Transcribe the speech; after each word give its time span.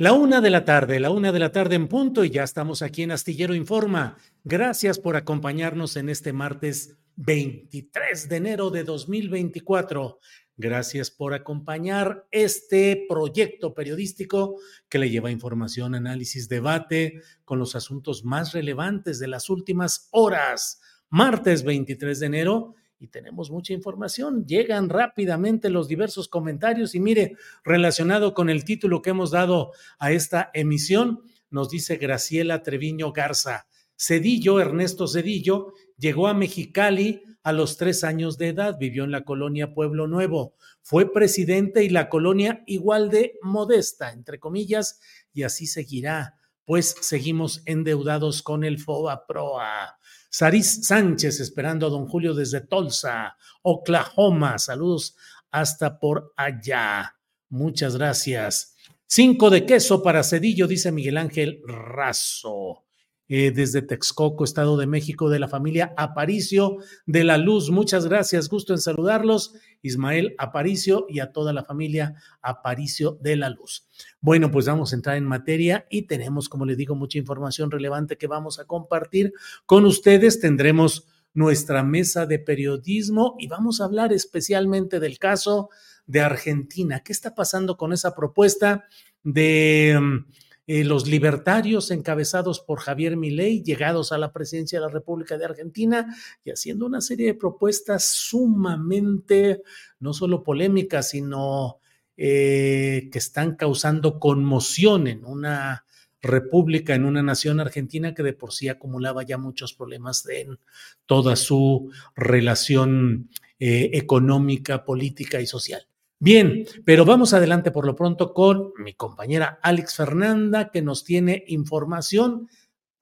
La 0.00 0.12
una 0.12 0.40
de 0.40 0.50
la 0.50 0.64
tarde, 0.64 1.00
la 1.00 1.10
una 1.10 1.32
de 1.32 1.40
la 1.40 1.50
tarde 1.50 1.74
en 1.74 1.88
punto 1.88 2.22
y 2.22 2.30
ya 2.30 2.44
estamos 2.44 2.82
aquí 2.82 3.02
en 3.02 3.10
Astillero 3.10 3.52
Informa. 3.52 4.16
Gracias 4.44 5.00
por 5.00 5.16
acompañarnos 5.16 5.96
en 5.96 6.08
este 6.08 6.32
martes 6.32 6.96
23 7.16 8.28
de 8.28 8.36
enero 8.36 8.70
de 8.70 8.84
2024. 8.84 10.20
Gracias 10.56 11.10
por 11.10 11.34
acompañar 11.34 12.28
este 12.30 13.06
proyecto 13.08 13.74
periodístico 13.74 14.60
que 14.88 15.00
le 15.00 15.10
lleva 15.10 15.32
información, 15.32 15.96
análisis, 15.96 16.48
debate 16.48 17.20
con 17.44 17.58
los 17.58 17.74
asuntos 17.74 18.24
más 18.24 18.52
relevantes 18.52 19.18
de 19.18 19.26
las 19.26 19.50
últimas 19.50 20.06
horas. 20.12 20.80
Martes 21.10 21.64
23 21.64 22.20
de 22.20 22.26
enero 22.26 22.76
y 23.00 23.08
tenemos 23.08 23.50
mucha 23.50 23.72
información. 23.72 24.46
Llegan 24.46 24.88
rápidamente 24.88 25.70
los 25.70 25.88
diversos 25.88 26.28
comentarios 26.28 26.94
y 26.94 27.00
mire, 27.00 27.36
relacionado 27.64 28.34
con 28.34 28.50
el 28.50 28.64
título 28.64 29.02
que 29.02 29.10
hemos 29.10 29.30
dado 29.30 29.72
a 29.98 30.12
esta 30.12 30.50
emisión, 30.54 31.22
nos 31.50 31.70
dice 31.70 31.96
Graciela 31.96 32.62
Treviño 32.62 33.12
Garza. 33.12 33.66
Cedillo, 33.96 34.60
Ernesto 34.60 35.08
Cedillo, 35.08 35.72
llegó 35.96 36.28
a 36.28 36.34
Mexicali 36.34 37.22
a 37.42 37.52
los 37.52 37.76
tres 37.76 38.04
años 38.04 38.38
de 38.38 38.48
edad, 38.48 38.76
vivió 38.78 39.04
en 39.04 39.10
la 39.10 39.24
colonia 39.24 39.74
Pueblo 39.74 40.06
Nuevo, 40.06 40.54
fue 40.82 41.12
presidente 41.12 41.84
y 41.84 41.88
la 41.88 42.08
colonia 42.08 42.62
igual 42.66 43.10
de 43.10 43.38
modesta, 43.42 44.12
entre 44.12 44.38
comillas, 44.38 45.00
y 45.32 45.42
así 45.42 45.66
seguirá, 45.66 46.36
pues 46.64 46.94
seguimos 47.00 47.62
endeudados 47.64 48.42
con 48.42 48.64
el 48.64 48.78
FOBA 48.78 49.26
PROA. 49.26 49.97
Saris 50.30 50.86
Sánchez 50.86 51.40
esperando 51.40 51.86
a 51.86 51.90
don 51.90 52.06
Julio 52.06 52.34
desde 52.34 52.60
Tulsa, 52.60 53.36
Oklahoma. 53.62 54.58
Saludos 54.58 55.16
hasta 55.50 55.98
por 55.98 56.32
allá. 56.36 57.16
Muchas 57.48 57.96
gracias. 57.96 58.76
Cinco 59.06 59.48
de 59.48 59.64
queso 59.64 60.02
para 60.02 60.22
Cedillo, 60.22 60.66
dice 60.66 60.92
Miguel 60.92 61.16
Ángel 61.16 61.62
Razo. 61.66 62.84
Eh, 63.30 63.50
desde 63.50 63.82
Texcoco, 63.82 64.42
Estado 64.42 64.78
de 64.78 64.86
México, 64.86 65.28
de 65.28 65.38
la 65.38 65.48
familia 65.48 65.92
Aparicio 65.98 66.78
de 67.04 67.24
la 67.24 67.36
Luz. 67.36 67.70
Muchas 67.70 68.06
gracias, 68.06 68.48
gusto 68.48 68.72
en 68.72 68.78
saludarlos, 68.78 69.54
Ismael 69.82 70.34
Aparicio 70.38 71.06
y 71.08 71.20
a 71.20 71.32
toda 71.32 71.52
la 71.52 71.64
familia 71.64 72.14
Aparicio 72.42 73.18
de 73.20 73.36
la 73.36 73.50
Luz. 73.50 73.86
Bueno, 74.20 74.50
pues 74.50 74.66
vamos 74.66 74.92
a 74.92 74.96
entrar 74.96 75.16
en 75.16 75.24
materia 75.24 75.86
y 75.90 76.02
tenemos, 76.02 76.48
como 76.48 76.64
les 76.64 76.76
digo, 76.76 76.94
mucha 76.94 77.18
información 77.18 77.70
relevante 77.70 78.16
que 78.16 78.26
vamos 78.26 78.58
a 78.58 78.64
compartir 78.64 79.32
con 79.66 79.84
ustedes. 79.84 80.40
Tendremos 80.40 81.06
nuestra 81.34 81.82
mesa 81.82 82.26
de 82.26 82.38
periodismo 82.38 83.36
y 83.38 83.46
vamos 83.46 83.80
a 83.80 83.84
hablar 83.84 84.12
especialmente 84.12 85.00
del 85.00 85.18
caso 85.18 85.70
de 86.06 86.20
Argentina. 86.20 87.00
¿Qué 87.00 87.12
está 87.12 87.34
pasando 87.34 87.76
con 87.76 87.92
esa 87.92 88.14
propuesta 88.14 88.84
de 89.22 90.24
eh, 90.70 90.84
los 90.84 91.08
libertarios 91.08 91.90
encabezados 91.90 92.60
por 92.60 92.80
Javier 92.80 93.16
Milei, 93.16 93.62
llegados 93.62 94.12
a 94.12 94.18
la 94.18 94.34
presidencia 94.34 94.78
de 94.78 94.84
la 94.84 94.92
República 94.92 95.38
de 95.38 95.46
Argentina 95.46 96.14
y 96.44 96.50
haciendo 96.50 96.84
una 96.84 97.00
serie 97.00 97.28
de 97.28 97.34
propuestas 97.34 98.04
sumamente, 98.04 99.62
no 99.98 100.12
solo 100.12 100.42
polémicas, 100.42 101.08
sino 101.08 101.78
eh, 102.18 103.08
que 103.10 103.18
están 103.18 103.56
causando 103.56 104.20
conmoción 104.20 105.06
en 105.06 105.24
una 105.24 105.86
república, 106.20 106.94
en 106.94 107.06
una 107.06 107.22
nación 107.22 107.60
argentina 107.60 108.12
que 108.12 108.22
de 108.22 108.34
por 108.34 108.52
sí 108.52 108.68
acumulaba 108.68 109.22
ya 109.22 109.38
muchos 109.38 109.72
problemas 109.72 110.28
en 110.28 110.58
toda 111.06 111.34
su 111.36 111.90
relación 112.14 113.30
eh, 113.58 113.88
económica, 113.94 114.84
política 114.84 115.40
y 115.40 115.46
social. 115.46 115.87
Bien, 116.20 116.66
pero 116.84 117.04
vamos 117.04 117.32
adelante 117.32 117.70
por 117.70 117.86
lo 117.86 117.94
pronto 117.94 118.34
con 118.34 118.72
mi 118.78 118.92
compañera 118.94 119.60
Alex 119.62 119.94
Fernanda, 119.94 120.70
que 120.72 120.82
nos 120.82 121.04
tiene 121.04 121.44
información 121.46 122.48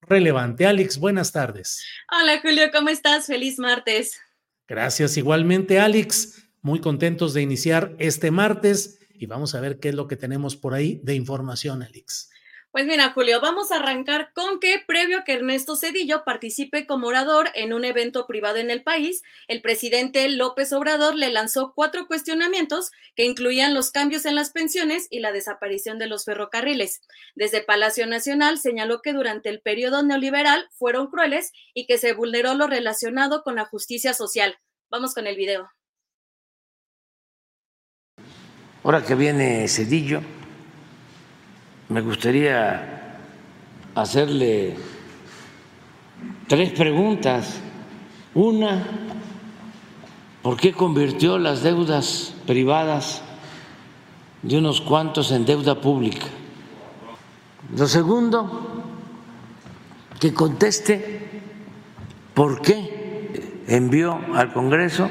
relevante. 0.02 0.66
Alex, 0.66 0.98
buenas 0.98 1.32
tardes. 1.32 1.82
Hola 2.12 2.40
Julio, 2.42 2.64
¿cómo 2.70 2.90
estás? 2.90 3.26
Feliz 3.26 3.58
martes. 3.58 4.20
Gracias 4.68 5.16
igualmente, 5.16 5.80
Alex. 5.80 6.46
Muy 6.60 6.80
contentos 6.80 7.32
de 7.32 7.40
iniciar 7.40 7.96
este 7.98 8.30
martes 8.30 8.98
y 9.14 9.24
vamos 9.24 9.54
a 9.54 9.60
ver 9.60 9.78
qué 9.78 9.88
es 9.88 9.94
lo 9.94 10.08
que 10.08 10.16
tenemos 10.16 10.54
por 10.54 10.74
ahí 10.74 11.00
de 11.02 11.14
información, 11.14 11.82
Alex. 11.82 12.30
Pues 12.76 12.84
mira, 12.84 13.10
Julio, 13.12 13.40
vamos 13.40 13.72
a 13.72 13.76
arrancar 13.76 14.34
con 14.34 14.60
que 14.60 14.78
previo 14.86 15.20
a 15.20 15.24
que 15.24 15.32
Ernesto 15.32 15.76
Cedillo 15.76 16.24
participe 16.24 16.86
como 16.86 17.06
orador 17.06 17.48
en 17.54 17.72
un 17.72 17.86
evento 17.86 18.26
privado 18.26 18.58
en 18.58 18.70
el 18.70 18.82
país, 18.82 19.22
el 19.48 19.62
presidente 19.62 20.28
López 20.28 20.74
Obrador 20.74 21.14
le 21.14 21.30
lanzó 21.30 21.72
cuatro 21.74 22.06
cuestionamientos 22.06 22.90
que 23.14 23.24
incluían 23.24 23.72
los 23.72 23.90
cambios 23.90 24.26
en 24.26 24.34
las 24.34 24.50
pensiones 24.50 25.06
y 25.08 25.20
la 25.20 25.32
desaparición 25.32 25.98
de 25.98 26.06
los 26.06 26.26
ferrocarriles. 26.26 27.00
Desde 27.34 27.62
Palacio 27.62 28.06
Nacional 28.06 28.58
señaló 28.58 29.00
que 29.00 29.14
durante 29.14 29.48
el 29.48 29.62
periodo 29.62 30.02
neoliberal 30.02 30.68
fueron 30.72 31.06
crueles 31.06 31.52
y 31.72 31.86
que 31.86 31.96
se 31.96 32.12
vulneró 32.12 32.52
lo 32.52 32.66
relacionado 32.66 33.42
con 33.42 33.54
la 33.54 33.64
justicia 33.64 34.12
social. 34.12 34.58
Vamos 34.90 35.14
con 35.14 35.26
el 35.26 35.36
video. 35.36 35.70
Ahora 38.82 39.02
que 39.02 39.14
viene 39.14 39.66
Cedillo, 39.66 40.20
me 41.88 42.00
gustaría 42.00 43.18
hacerle 43.94 44.76
tres 46.48 46.72
preguntas. 46.72 47.60
Una, 48.34 48.84
¿por 50.42 50.56
qué 50.56 50.72
convirtió 50.72 51.38
las 51.38 51.62
deudas 51.62 52.34
privadas 52.46 53.22
de 54.42 54.58
unos 54.58 54.80
cuantos 54.80 55.30
en 55.32 55.46
deuda 55.46 55.80
pública? 55.80 56.26
Lo 57.76 57.86
segundo, 57.86 58.84
que 60.20 60.34
conteste 60.34 61.40
por 62.34 62.62
qué 62.62 63.62
envió 63.68 64.20
al 64.34 64.52
Congreso 64.52 65.08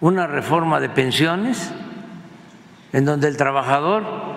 una 0.00 0.26
reforma 0.26 0.80
de 0.80 0.88
pensiones 0.88 1.72
en 2.92 3.04
donde 3.04 3.28
el 3.28 3.36
trabajador 3.36 4.27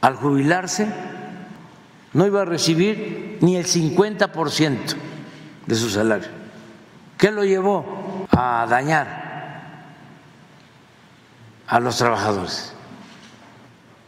al 0.00 0.16
jubilarse 0.16 0.88
no 2.12 2.26
iba 2.26 2.42
a 2.42 2.44
recibir 2.44 3.38
ni 3.40 3.56
el 3.56 3.66
50% 3.66 4.96
de 5.66 5.74
su 5.74 5.90
salario. 5.90 6.28
¿Qué 7.16 7.30
lo 7.30 7.44
llevó 7.44 8.26
a 8.30 8.66
dañar 8.68 9.84
a 11.66 11.80
los 11.80 11.96
trabajadores? 11.98 12.74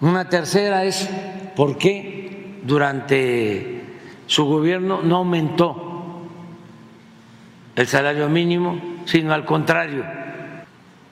Una 0.01 0.29
tercera 0.29 0.85
es 0.85 1.09
por 1.55 1.79
qué 1.79 2.59
durante 2.65 3.99
su 4.27 4.47
gobierno 4.47 5.03
no 5.03 5.19
aumentó 5.19 5.93
el 7.77 7.87
salario 7.87 8.29
mínimo, 8.29 8.81
sino 9.05 9.33
al 9.33 9.45
contrario, 9.45 10.05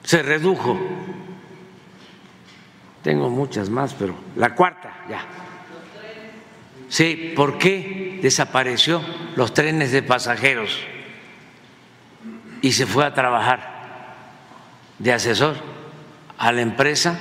se 0.03 0.21
redujo. 0.23 0.77
Tengo 3.03 3.29
muchas 3.29 3.69
más, 3.69 3.93
pero 3.93 4.15
la 4.35 4.53
cuarta 4.53 4.93
ya. 5.09 5.25
Sí, 6.87 7.33
¿por 7.35 7.57
qué 7.57 8.19
desapareció 8.21 9.01
los 9.35 9.53
trenes 9.53 9.91
de 9.91 10.03
pasajeros 10.03 10.77
y 12.61 12.73
se 12.73 12.85
fue 12.85 13.05
a 13.05 13.13
trabajar 13.13 13.71
de 14.99 15.13
asesor 15.13 15.55
a 16.37 16.51
la 16.51 16.61
empresa 16.61 17.17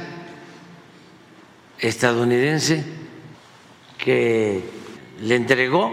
estadounidense 1.78 2.84
que 3.96 4.62
le 5.20 5.34
entregó 5.36 5.92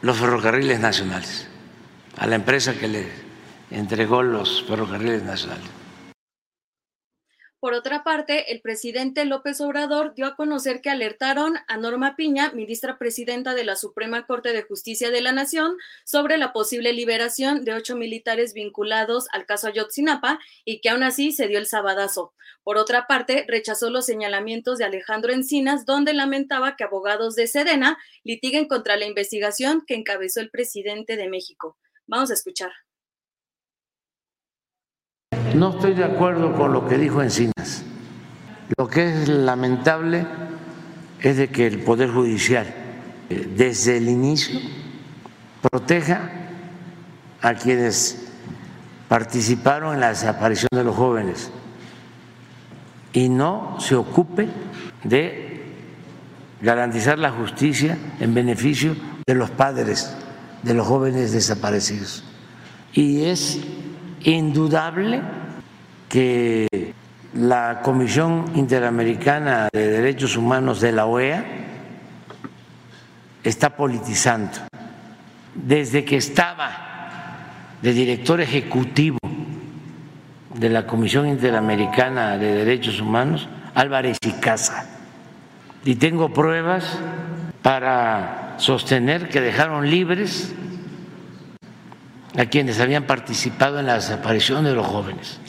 los 0.00 0.16
ferrocarriles 0.16 0.80
nacionales, 0.80 1.48
a 2.18 2.26
la 2.26 2.36
empresa 2.36 2.74
que 2.74 2.88
le 2.88 3.06
entregó 3.70 4.22
los 4.22 4.64
ferrocarriles 4.66 5.22
nacionales. 5.22 5.81
Por 7.62 7.74
otra 7.74 8.02
parte, 8.02 8.50
el 8.50 8.60
presidente 8.60 9.24
López 9.24 9.60
Obrador 9.60 10.14
dio 10.16 10.26
a 10.26 10.34
conocer 10.34 10.80
que 10.80 10.90
alertaron 10.90 11.54
a 11.68 11.76
Norma 11.76 12.16
Piña, 12.16 12.50
ministra 12.50 12.98
presidenta 12.98 13.54
de 13.54 13.62
la 13.62 13.76
Suprema 13.76 14.26
Corte 14.26 14.52
de 14.52 14.64
Justicia 14.64 15.12
de 15.12 15.20
la 15.20 15.30
Nación, 15.30 15.76
sobre 16.04 16.38
la 16.38 16.52
posible 16.52 16.92
liberación 16.92 17.64
de 17.64 17.74
ocho 17.74 17.94
militares 17.94 18.52
vinculados 18.52 19.28
al 19.32 19.46
caso 19.46 19.68
Ayotzinapa 19.68 20.40
y 20.64 20.80
que 20.80 20.88
aún 20.88 21.04
así 21.04 21.30
se 21.30 21.46
dio 21.46 21.60
el 21.60 21.66
sabadazo. 21.66 22.34
Por 22.64 22.78
otra 22.78 23.06
parte, 23.06 23.44
rechazó 23.46 23.90
los 23.90 24.06
señalamientos 24.06 24.78
de 24.78 24.86
Alejandro 24.86 25.32
Encinas, 25.32 25.86
donde 25.86 26.14
lamentaba 26.14 26.74
que 26.74 26.82
abogados 26.82 27.36
de 27.36 27.46
Sedena 27.46 27.96
litiguen 28.24 28.66
contra 28.66 28.96
la 28.96 29.06
investigación 29.06 29.84
que 29.86 29.94
encabezó 29.94 30.40
el 30.40 30.50
presidente 30.50 31.16
de 31.16 31.28
México. 31.28 31.78
Vamos 32.08 32.32
a 32.32 32.34
escuchar. 32.34 32.72
No 35.54 35.70
estoy 35.70 35.94
de 35.94 36.04
acuerdo 36.04 36.54
con 36.54 36.72
lo 36.72 36.88
que 36.88 36.96
dijo 36.96 37.22
Encinas. 37.22 37.84
Lo 38.76 38.88
que 38.88 39.04
es 39.04 39.28
lamentable 39.28 40.26
es 41.20 41.36
de 41.36 41.48
que 41.48 41.66
el 41.66 41.80
Poder 41.80 42.10
Judicial, 42.10 42.66
eh, 43.28 43.48
desde 43.54 43.98
el 43.98 44.08
inicio, 44.08 44.58
proteja 45.70 46.30
a 47.42 47.54
quienes 47.54 48.30
participaron 49.08 49.94
en 49.94 50.00
la 50.00 50.08
desaparición 50.08 50.68
de 50.72 50.84
los 50.84 50.96
jóvenes 50.96 51.50
y 53.12 53.28
no 53.28 53.76
se 53.78 53.94
ocupe 53.94 54.48
de 55.04 55.66
garantizar 56.62 57.18
la 57.18 57.30
justicia 57.30 57.98
en 58.20 58.32
beneficio 58.32 58.96
de 59.26 59.34
los 59.34 59.50
padres 59.50 60.16
de 60.62 60.74
los 60.74 60.86
jóvenes 60.86 61.32
desaparecidos. 61.32 62.24
Y 62.94 63.24
es 63.24 63.60
indudable 64.22 65.20
que 66.12 66.92
la 67.32 67.80
Comisión 67.82 68.52
Interamericana 68.54 69.70
de 69.72 69.88
Derechos 69.88 70.36
Humanos 70.36 70.82
de 70.82 70.92
la 70.92 71.06
OEA 71.06 71.42
está 73.42 73.74
politizando. 73.74 74.58
Desde 75.54 76.04
que 76.04 76.18
estaba 76.18 76.70
de 77.80 77.94
director 77.94 78.42
ejecutivo 78.42 79.18
de 80.54 80.68
la 80.68 80.86
Comisión 80.86 81.26
Interamericana 81.26 82.36
de 82.36 82.56
Derechos 82.56 83.00
Humanos, 83.00 83.48
Álvarez 83.74 84.18
y 84.20 84.32
Casa. 84.32 84.90
Y 85.82 85.94
tengo 85.94 86.28
pruebas 86.34 86.98
para 87.62 88.56
sostener 88.58 89.30
que 89.30 89.40
dejaron 89.40 89.88
libres 89.88 90.54
a 92.36 92.44
quienes 92.44 92.80
habían 92.80 93.04
participado 93.04 93.80
en 93.80 93.86
la 93.86 93.94
desaparición 93.94 94.64
de 94.64 94.74
los 94.74 94.86
jóvenes. 94.86 95.40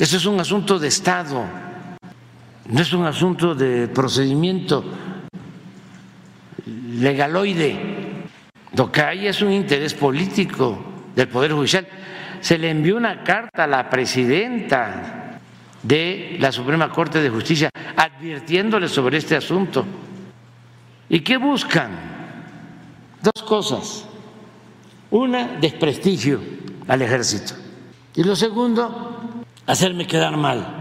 Eso 0.00 0.16
es 0.16 0.24
un 0.24 0.40
asunto 0.40 0.78
de 0.78 0.88
Estado, 0.88 1.44
no 2.70 2.80
es 2.80 2.92
un 2.94 3.04
asunto 3.04 3.54
de 3.54 3.86
procedimiento 3.88 4.82
legaloide. 6.66 8.24
Lo 8.74 8.90
que 8.90 9.02
hay 9.02 9.26
es 9.26 9.42
un 9.42 9.52
interés 9.52 9.92
político 9.92 10.82
del 11.14 11.28
Poder 11.28 11.52
Judicial. 11.52 11.86
Se 12.40 12.56
le 12.56 12.70
envió 12.70 12.96
una 12.96 13.22
carta 13.22 13.64
a 13.64 13.66
la 13.66 13.90
presidenta 13.90 15.38
de 15.82 16.38
la 16.40 16.50
Suprema 16.50 16.90
Corte 16.90 17.20
de 17.20 17.28
Justicia 17.28 17.68
advirtiéndole 17.94 18.88
sobre 18.88 19.18
este 19.18 19.36
asunto. 19.36 19.84
¿Y 21.10 21.20
qué 21.20 21.36
buscan? 21.36 21.90
Dos 23.22 23.42
cosas 23.42 24.06
una, 25.10 25.58
desprestigio 25.60 26.40
al 26.86 27.02
ejército. 27.02 27.54
Y 28.14 28.22
lo 28.22 28.36
segundo, 28.36 29.19
hacerme 29.70 30.06
quedar 30.06 30.36
mal. 30.36 30.79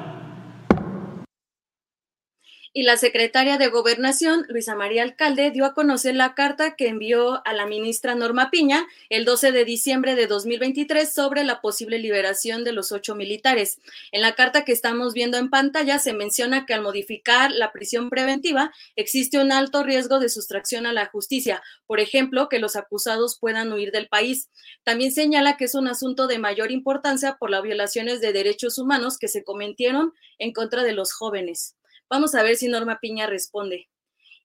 Y 2.71 2.83
la 2.83 2.97
secretaria 2.97 3.57
de 3.57 3.67
Gobernación, 3.67 4.45
Luisa 4.47 4.75
María 4.75 5.01
Alcalde, 5.01 5.49
dio 5.49 5.65
a 5.65 5.73
conocer 5.73 6.15
la 6.15 6.35
carta 6.35 6.75
que 6.75 6.87
envió 6.87 7.41
a 7.47 7.53
la 7.53 7.65
ministra 7.65 8.13
Norma 8.13 8.51
Piña 8.51 8.85
el 9.09 9.25
12 9.25 9.51
de 9.51 9.65
diciembre 9.65 10.13
de 10.13 10.27
2023 10.27 11.11
sobre 11.11 11.43
la 11.43 11.61
posible 11.61 11.97
liberación 11.97 12.63
de 12.63 12.71
los 12.71 12.91
ocho 12.91 13.15
militares. 13.15 13.81
En 14.11 14.21
la 14.21 14.35
carta 14.35 14.65
que 14.65 14.71
estamos 14.71 15.15
viendo 15.15 15.39
en 15.39 15.49
pantalla 15.49 15.97
se 15.97 16.13
menciona 16.13 16.67
que 16.67 16.75
al 16.75 16.83
modificar 16.83 17.51
la 17.51 17.71
prisión 17.71 18.11
preventiva 18.11 18.71
existe 18.95 19.39
un 19.39 19.51
alto 19.51 19.81
riesgo 19.81 20.19
de 20.19 20.29
sustracción 20.29 20.85
a 20.85 20.93
la 20.93 21.07
justicia, 21.07 21.63
por 21.87 21.99
ejemplo, 21.99 22.49
que 22.49 22.59
los 22.59 22.75
acusados 22.75 23.39
puedan 23.39 23.73
huir 23.73 23.91
del 23.91 24.09
país. 24.09 24.51
También 24.83 25.11
señala 25.11 25.57
que 25.57 25.65
es 25.65 25.73
un 25.73 25.87
asunto 25.87 26.27
de 26.27 26.37
mayor 26.37 26.71
importancia 26.71 27.37
por 27.39 27.49
las 27.49 27.63
violaciones 27.63 28.21
de 28.21 28.31
derechos 28.31 28.77
humanos 28.77 29.17
que 29.17 29.27
se 29.27 29.43
cometieron 29.43 30.13
en 30.37 30.53
contra 30.53 30.83
de 30.83 30.93
los 30.93 31.13
jóvenes. 31.13 31.75
Vamos 32.09 32.33
a 32.35 32.43
ver 32.43 32.55
si 32.55 32.67
Norma 32.67 32.99
Piña 32.99 33.27
responde. 33.27 33.87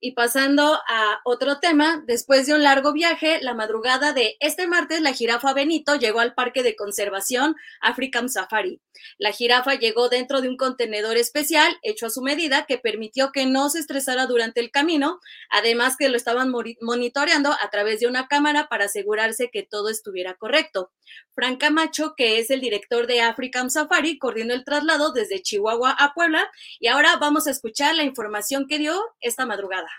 Y 0.07 0.13
pasando 0.13 0.75
a 0.87 1.23
otro 1.25 1.61
tema, 1.61 2.05
después 2.07 2.47
de 2.47 2.53
un 2.53 2.63
largo 2.63 2.93
viaje, 2.93 3.39
la 3.41 3.55
madrugada 3.55 4.13
de 4.13 4.37
este 4.39 4.67
martes, 4.67 5.01
la 5.01 5.15
jirafa 5.15 5.55
Benito 5.55 5.95
llegó 5.95 6.21
al 6.21 6.35
Parque 6.35 6.63
de 6.63 6.77
Conservación 6.77 7.57
African 7.81 8.29
Safari. 8.29 8.83
La 9.17 9.33
jirafa 9.33 9.77
llegó 9.77 10.11
dentro 10.11 10.43
de 10.43 10.51
un 10.51 10.59
contenedor 10.59 11.17
especial 11.17 11.79
hecho 11.81 12.05
a 12.05 12.11
su 12.11 12.21
medida 12.21 12.67
que 12.67 12.77
permitió 12.77 13.33
que 13.33 13.47
no 13.47 13.71
se 13.71 13.79
estresara 13.79 14.27
durante 14.27 14.61
el 14.61 14.71
camino, 14.71 15.21
además 15.49 15.97
que 15.97 16.11
lo 16.11 16.19
estaban 16.19 16.53
monitoreando 16.83 17.53
a 17.53 17.71
través 17.71 18.01
de 18.01 18.07
una 18.07 18.29
cámara 18.29 18.69
para 18.69 18.85
asegurarse 18.85 19.49
que 19.51 19.63
todo 19.63 19.89
estuviera 19.89 20.35
correcto. 20.35 20.93
Frank 21.35 21.59
Camacho, 21.59 22.13
que 22.15 22.39
es 22.39 22.51
el 22.51 22.61
director 22.61 23.07
de 23.07 23.23
African 23.23 23.71
Safari, 23.71 24.19
coordinó 24.19 24.53
el 24.53 24.67
traslado 24.67 25.15
desde 25.15 25.41
Chihuahua 25.41 25.97
a 25.99 26.13
Puebla 26.13 26.51
y 26.79 26.89
ahora 26.89 27.17
vamos 27.17 27.47
a 27.47 27.51
escuchar 27.53 27.95
la 27.95 28.05
información 28.05 28.67
que 28.69 28.79
dio 28.79 29.01
esta 29.23 29.47
madrugada 29.47 29.94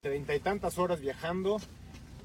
treinta 0.00 0.34
y 0.34 0.40
tantas 0.40 0.78
horas 0.78 1.02
viajando, 1.02 1.58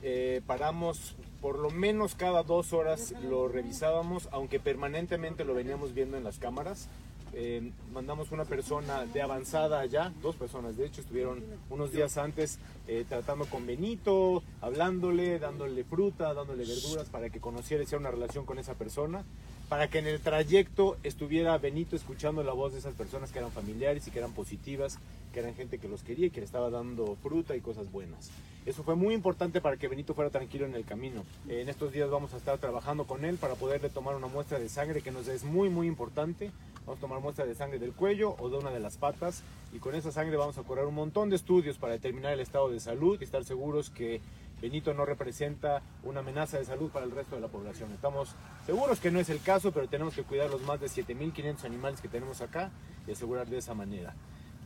eh, 0.01 0.41
paramos 0.47 1.17
por 1.41 1.59
lo 1.59 1.69
menos 1.71 2.15
cada 2.15 2.41
dos 2.41 2.71
horas 2.71 3.13
lo 3.21 3.49
revisábamos, 3.49 4.29
aunque 4.31 4.61
permanentemente 4.61 5.43
lo 5.43 5.53
veníamos 5.53 5.93
viendo 5.93 6.15
en 6.15 6.23
las 6.23 6.39
cámaras. 6.39 6.87
Eh, 7.33 7.73
mandamos 7.91 8.31
una 8.31 8.45
persona 8.45 9.05
de 9.05 9.21
avanzada 9.21 9.81
allá, 9.81 10.13
dos 10.21 10.37
personas 10.37 10.77
de 10.77 10.85
hecho, 10.85 11.01
estuvieron 11.01 11.43
unos 11.69 11.91
días 11.91 12.17
antes 12.17 12.59
eh, 12.87 13.03
tratando 13.09 13.43
con 13.45 13.67
Benito, 13.67 14.41
hablándole, 14.61 15.37
dándole 15.37 15.83
fruta, 15.83 16.33
dándole 16.33 16.63
verduras 16.63 17.09
para 17.09 17.29
que 17.29 17.41
conociera 17.41 17.83
y 17.83 17.85
hiciera 17.85 17.99
una 17.99 18.11
relación 18.11 18.45
con 18.45 18.57
esa 18.57 18.75
persona 18.75 19.25
para 19.69 19.89
que 19.89 19.99
en 19.99 20.07
el 20.07 20.19
trayecto 20.19 20.97
estuviera 21.03 21.57
Benito 21.57 21.95
escuchando 21.95 22.43
la 22.43 22.53
voz 22.53 22.73
de 22.73 22.79
esas 22.79 22.93
personas 22.93 23.31
que 23.31 23.39
eran 23.39 23.51
familiares 23.51 24.07
y 24.07 24.11
que 24.11 24.19
eran 24.19 24.33
positivas, 24.33 24.99
que 25.33 25.39
eran 25.39 25.55
gente 25.55 25.79
que 25.79 25.87
los 25.87 26.03
quería 26.03 26.27
y 26.27 26.29
que 26.29 26.39
le 26.39 26.45
estaba 26.45 26.69
dando 26.69 27.15
fruta 27.23 27.55
y 27.55 27.61
cosas 27.61 27.91
buenas. 27.91 28.29
Eso 28.65 28.83
fue 28.83 28.95
muy 28.95 29.13
importante 29.13 29.61
para 29.61 29.77
que 29.77 29.87
Benito 29.87 30.13
fuera 30.13 30.29
tranquilo 30.29 30.65
en 30.65 30.75
el 30.75 30.85
camino. 30.85 31.23
En 31.47 31.69
estos 31.69 31.91
días 31.91 32.09
vamos 32.09 32.33
a 32.33 32.37
estar 32.37 32.57
trabajando 32.57 33.05
con 33.05 33.25
él 33.25 33.37
para 33.37 33.55
poderle 33.55 33.89
tomar 33.89 34.15
una 34.15 34.27
muestra 34.27 34.59
de 34.59 34.69
sangre 34.69 35.01
que 35.01 35.11
nos 35.11 35.27
es 35.27 35.43
muy 35.43 35.69
muy 35.69 35.87
importante. 35.87 36.51
Vamos 36.85 36.99
a 36.99 37.01
tomar 37.01 37.19
muestra 37.19 37.45
de 37.45 37.55
sangre 37.55 37.79
del 37.79 37.93
cuello 37.93 38.35
o 38.39 38.49
de 38.49 38.57
una 38.57 38.69
de 38.69 38.79
las 38.79 38.97
patas 38.97 39.41
y 39.73 39.79
con 39.79 39.95
esa 39.95 40.11
sangre 40.11 40.37
vamos 40.37 40.57
a 40.59 40.63
correr 40.63 40.85
un 40.85 40.93
montón 40.93 41.31
de 41.31 41.35
estudios 41.35 41.77
para 41.77 41.93
determinar 41.93 42.33
el 42.33 42.39
estado 42.39 42.69
de 42.69 42.79
salud 42.79 43.17
y 43.19 43.23
estar 43.23 43.43
seguros 43.43 43.89
que 43.89 44.21
Benito 44.65 44.95
no 44.95 45.05
representa 45.05 45.83
una 46.03 46.21
amenaza 46.21 46.57
de 46.57 46.65
salud 46.65 46.89
para 46.89 47.05
el 47.05 47.11
resto 47.11 47.35
de 47.35 47.41
la 47.41 47.49
población. 47.49 47.91
Estamos 47.93 48.29
seguros 48.65 48.99
que 48.99 49.11
no 49.11 49.19
es 49.19 49.29
el 49.29 49.39
caso, 49.39 49.71
pero 49.71 49.87
tenemos 49.87 50.15
que 50.15 50.23
cuidar 50.23 50.49
los 50.49 50.63
más 50.63 50.79
de 50.79 50.87
7.500 50.87 51.65
animales 51.65 52.01
que 52.01 52.07
tenemos 52.07 52.41
acá 52.41 52.71
y 53.05 53.11
asegurar 53.11 53.45
de 53.47 53.59
esa 53.59 53.75
manera. 53.75 54.15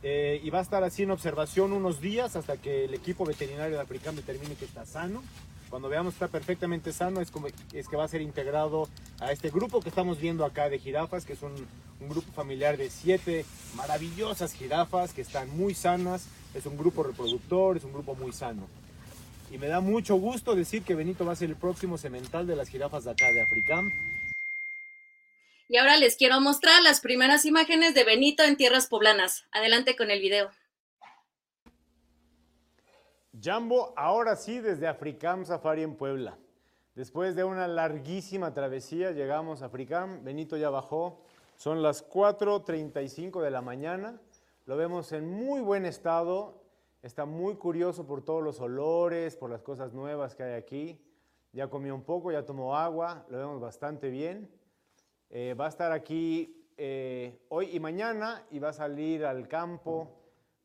eh, 0.02 0.40
y 0.42 0.48
va 0.48 0.60
a 0.60 0.62
estar 0.62 0.82
así 0.84 1.02
en 1.02 1.10
observación 1.10 1.74
unos 1.74 2.00
días 2.00 2.34
hasta 2.34 2.56
que 2.56 2.86
el 2.86 2.94
equipo 2.94 3.26
veterinario 3.26 3.76
de 3.76 3.82
Africam 3.82 4.16
determine 4.16 4.54
que 4.54 4.64
está 4.64 4.86
sano. 4.86 5.22
Cuando 5.68 5.90
veamos 5.90 6.14
que 6.14 6.24
está 6.24 6.28
perfectamente 6.28 6.94
sano 6.94 7.20
es, 7.20 7.30
como, 7.30 7.48
es 7.48 7.86
que 7.86 7.96
va 7.96 8.04
a 8.04 8.08
ser 8.08 8.22
integrado 8.22 8.88
a 9.20 9.32
este 9.32 9.50
grupo 9.50 9.82
que 9.82 9.90
estamos 9.90 10.18
viendo 10.18 10.46
acá 10.46 10.70
de 10.70 10.78
jirafas, 10.78 11.26
que 11.26 11.34
es 11.34 11.42
un, 11.42 11.52
un 12.00 12.08
grupo 12.08 12.32
familiar 12.32 12.78
de 12.78 12.88
siete 12.88 13.44
maravillosas 13.76 14.54
jirafas 14.54 15.12
que 15.12 15.20
están 15.20 15.54
muy 15.54 15.74
sanas. 15.74 16.26
Es 16.54 16.64
un 16.64 16.78
grupo 16.78 17.02
reproductor, 17.02 17.76
es 17.76 17.84
un 17.84 17.92
grupo 17.92 18.14
muy 18.14 18.32
sano. 18.32 18.66
Y 19.50 19.58
me 19.58 19.66
da 19.66 19.80
mucho 19.80 20.14
gusto 20.14 20.54
decir 20.54 20.84
que 20.84 20.94
Benito 20.94 21.24
va 21.24 21.32
a 21.32 21.36
ser 21.36 21.50
el 21.50 21.56
próximo 21.56 21.98
semental 21.98 22.46
de 22.46 22.54
las 22.54 22.68
jirafas 22.68 23.04
de 23.04 23.10
acá 23.10 23.32
de 23.32 23.42
Africam. 23.42 23.90
Y 25.68 25.76
ahora 25.76 25.96
les 25.96 26.16
quiero 26.16 26.40
mostrar 26.40 26.82
las 26.82 27.00
primeras 27.00 27.44
imágenes 27.44 27.94
de 27.94 28.04
Benito 28.04 28.44
en 28.44 28.56
tierras 28.56 28.86
poblanas. 28.86 29.46
Adelante 29.52 29.96
con 29.96 30.10
el 30.10 30.20
video. 30.20 30.50
Jambo, 33.40 33.92
ahora 33.96 34.36
sí 34.36 34.60
desde 34.60 34.86
Africam 34.86 35.44
Safari 35.44 35.82
en 35.82 35.96
Puebla. 35.96 36.38
Después 36.94 37.34
de 37.34 37.44
una 37.44 37.66
larguísima 37.66 38.52
travesía 38.52 39.12
llegamos 39.12 39.62
a 39.62 39.66
Africam, 39.66 40.22
Benito 40.24 40.56
ya 40.56 40.70
bajó, 40.70 41.24
son 41.56 41.82
las 41.82 42.08
4.35 42.08 43.40
de 43.40 43.50
la 43.50 43.62
mañana, 43.62 44.20
lo 44.66 44.76
vemos 44.76 45.12
en 45.12 45.28
muy 45.28 45.60
buen 45.60 45.86
estado, 45.86 46.59
está 47.02 47.24
muy 47.24 47.56
curioso 47.56 48.06
por 48.06 48.22
todos 48.22 48.42
los 48.42 48.60
olores, 48.60 49.36
por 49.36 49.50
las 49.50 49.62
cosas 49.62 49.92
nuevas 49.92 50.34
que 50.34 50.42
hay 50.42 50.54
aquí, 50.54 51.00
ya 51.52 51.68
comió 51.68 51.94
un 51.94 52.02
poco, 52.02 52.30
ya 52.30 52.44
tomó 52.44 52.76
agua, 52.76 53.24
lo 53.28 53.38
vemos 53.38 53.60
bastante 53.60 54.10
bien. 54.10 54.48
Eh, 55.30 55.54
va 55.54 55.66
a 55.66 55.68
estar 55.68 55.92
aquí 55.92 56.68
eh, 56.76 57.40
hoy 57.48 57.70
y 57.74 57.80
mañana 57.80 58.44
y 58.50 58.58
va 58.58 58.70
a 58.70 58.72
salir 58.72 59.24
al 59.24 59.48
campo 59.48 60.16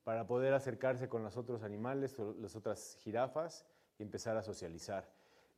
para 0.04 0.28
poder 0.28 0.54
acercarse 0.54 1.10
con 1.10 1.24
los 1.24 1.38
otros 1.38 1.64
animales, 1.64 2.18
las 2.40 2.56
otras 2.56 2.98
jirafas 3.00 3.66
y 3.98 4.04
empezar 4.04 4.38
a 4.38 4.44
socializar. 4.44 5.10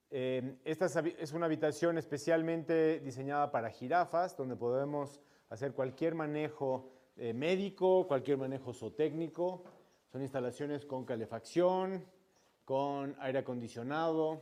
Eh, 0.10 0.58
esta 0.64 0.86
es 0.86 1.34
una 1.34 1.48
habitación 1.48 1.98
especialmente 1.98 3.02
diseñada 3.02 3.52
para 3.52 3.70
jirafas, 3.70 4.38
donde 4.38 4.56
podemos 4.56 5.20
hacer 5.50 5.74
cualquier 5.74 6.16
manejo 6.16 6.92
médico, 7.18 8.08
cualquier 8.08 8.38
manejo 8.38 8.74
zootécnico. 8.74 9.64
Son 10.18 10.24
instalaciones 10.24 10.84
con 10.84 11.06
calefacción, 11.06 12.04
con 12.66 13.16
aire 13.20 13.38
acondicionado, 13.38 14.42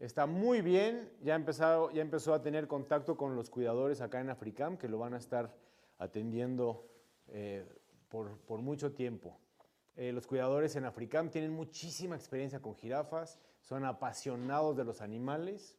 Está 0.00 0.26
muy 0.26 0.62
bien, 0.62 1.08
ya, 1.22 1.36
empezado, 1.36 1.92
ya 1.92 2.02
empezó 2.02 2.34
a 2.34 2.42
tener 2.42 2.66
contacto 2.66 3.16
con 3.16 3.36
los 3.36 3.50
cuidadores 3.50 4.00
acá 4.00 4.20
en 4.20 4.30
Africam, 4.30 4.76
que 4.76 4.88
lo 4.88 4.98
van 4.98 5.14
a 5.14 5.18
estar 5.18 5.54
atendiendo 5.98 6.88
eh, 7.28 7.64
por, 8.08 8.36
por, 8.38 8.62
mucho 8.62 8.92
tiempo. 8.92 9.38
Eh, 9.94 10.10
los 10.10 10.26
cuidadores 10.26 10.74
en 10.74 10.86
Africam 10.86 11.30
tienen 11.30 11.52
muchísima 11.52 12.16
experiencia 12.16 12.60
con 12.60 12.74
jirafas, 12.74 13.38
son 13.60 13.84
apasionados 13.84 14.76
de 14.76 14.82
los 14.82 15.00
animales, 15.00 15.78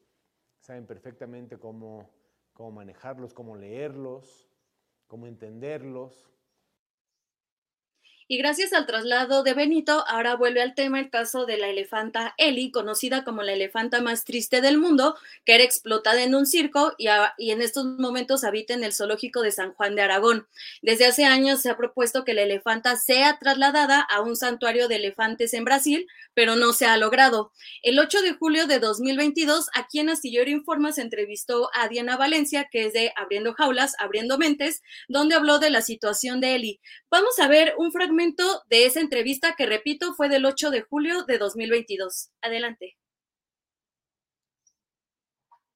saben 0.61 0.85
perfectamente 0.85 1.57
cómo, 1.57 2.09
cómo 2.53 2.71
manejarlos, 2.71 3.33
cómo 3.33 3.57
leerlos, 3.57 4.47
cómo 5.07 5.27
entenderlos. 5.27 6.30
Y 8.31 8.37
gracias 8.37 8.71
al 8.71 8.85
traslado 8.85 9.43
de 9.43 9.53
Benito, 9.53 10.05
ahora 10.07 10.37
vuelve 10.37 10.61
al 10.61 10.73
tema 10.73 11.01
el 11.01 11.09
caso 11.09 11.45
de 11.45 11.57
la 11.57 11.67
elefanta 11.67 12.33
Eli, 12.37 12.71
conocida 12.71 13.25
como 13.25 13.43
la 13.43 13.51
elefanta 13.51 13.99
más 13.99 14.23
triste 14.23 14.61
del 14.61 14.77
mundo, 14.77 15.17
que 15.43 15.55
era 15.55 15.65
explotada 15.65 16.23
en 16.23 16.33
un 16.33 16.45
circo 16.45 16.93
y, 16.97 17.07
y, 17.37 17.51
en 17.51 17.61
estos 17.61 17.83
momentos 17.83 18.45
habita 18.45 18.73
en 18.73 18.85
el 18.85 18.93
zoológico 18.93 19.41
de 19.41 19.51
San 19.51 19.73
Juan 19.73 19.95
de 19.95 20.03
Aragón. 20.03 20.47
Desde 20.81 21.07
hace 21.07 21.25
años 21.25 21.61
se 21.61 21.71
ha 21.71 21.75
propuesto 21.75 22.23
que 22.23 22.33
la 22.33 22.43
elefanta 22.43 22.95
sea 22.95 23.37
trasladada 23.37 23.99
a 23.99 24.21
un 24.21 24.37
santuario 24.37 24.87
de 24.87 24.95
elefantes 24.95 25.53
en 25.53 25.65
Brasil, 25.65 26.07
pero 26.33 26.55
no 26.55 26.71
se 26.71 26.85
ha 26.85 26.95
logrado. 26.95 27.51
El 27.83 27.99
8 27.99 28.21
de 28.21 28.31
julio 28.31 28.65
de 28.65 28.79
2022, 28.79 29.67
aquí 29.73 29.99
en 29.99 30.09
Astillero 30.09 30.49
Informa 30.49 30.93
se 30.93 31.01
entrevistó 31.01 31.69
a 31.73 31.89
Diana 31.89 32.15
Valencia, 32.15 32.69
que 32.71 32.85
es 32.85 32.93
de 32.93 33.11
Abriendo 33.17 33.53
Jaulas, 33.55 33.93
Abriendo 33.99 34.37
Mentes, 34.37 34.81
donde 35.09 35.35
habló 35.35 35.59
de 35.59 35.69
la 35.69 35.81
situación 35.81 36.39
de 36.39 36.55
Eli. 36.55 36.79
Vamos 37.09 37.37
a 37.37 37.49
ver 37.49 37.73
un 37.77 37.91
fragmento 37.91 38.20
de 38.69 38.85
esa 38.85 38.99
entrevista 38.99 39.55
que, 39.57 39.65
repito, 39.65 40.13
fue 40.13 40.29
del 40.29 40.45
8 40.45 40.69
de 40.69 40.81
julio 40.81 41.23
de 41.23 41.37
2022. 41.37 42.29
Adelante. 42.41 42.97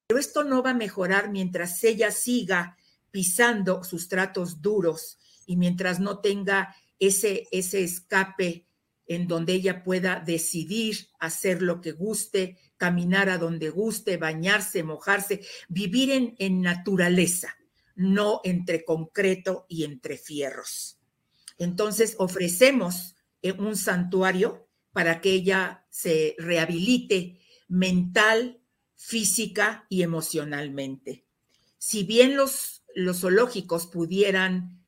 Pero 0.07 0.19
esto 0.19 0.43
no 0.43 0.61
va 0.61 0.71
a 0.71 0.75
mejorar 0.75 1.31
mientras 1.31 1.83
ella 1.83 2.11
siga 2.11 2.77
pisando 3.09 3.83
sus 3.83 4.07
tratos 4.07 4.61
duros 4.61 5.17
y 5.47 5.57
mientras 5.57 5.99
no 5.99 6.19
tenga 6.19 6.75
ese, 6.99 7.47
ese 7.51 7.83
escape 7.83 8.67
en 9.07 9.27
donde 9.27 9.53
ella 9.53 9.83
pueda 9.83 10.19
decidir 10.19 11.09
hacer 11.19 11.61
lo 11.61 11.81
que 11.81 11.93
guste, 11.93 12.57
caminar 12.77 13.29
a 13.29 13.37
donde 13.37 13.69
guste, 13.69 14.17
bañarse, 14.17 14.83
mojarse, 14.83 15.41
vivir 15.69 16.11
en, 16.11 16.35
en 16.39 16.61
naturaleza, 16.61 17.55
no 17.95 18.41
entre 18.43 18.83
concreto 18.83 19.65
y 19.69 19.83
entre 19.83 20.17
fierros. 20.17 20.99
Entonces 21.57 22.15
ofrecemos 22.19 23.15
eh, 23.41 23.53
un 23.53 23.75
santuario 23.75 24.67
para 24.91 25.21
que 25.21 25.31
ella 25.31 25.85
se 25.89 26.35
rehabilite 26.37 27.39
mental, 27.67 28.61
física 28.95 29.85
y 29.89 30.03
emocionalmente. 30.03 31.25
Si 31.77 32.03
bien 32.03 32.37
los, 32.37 32.83
los 32.95 33.21
zoológicos 33.21 33.87
pudieran 33.87 34.85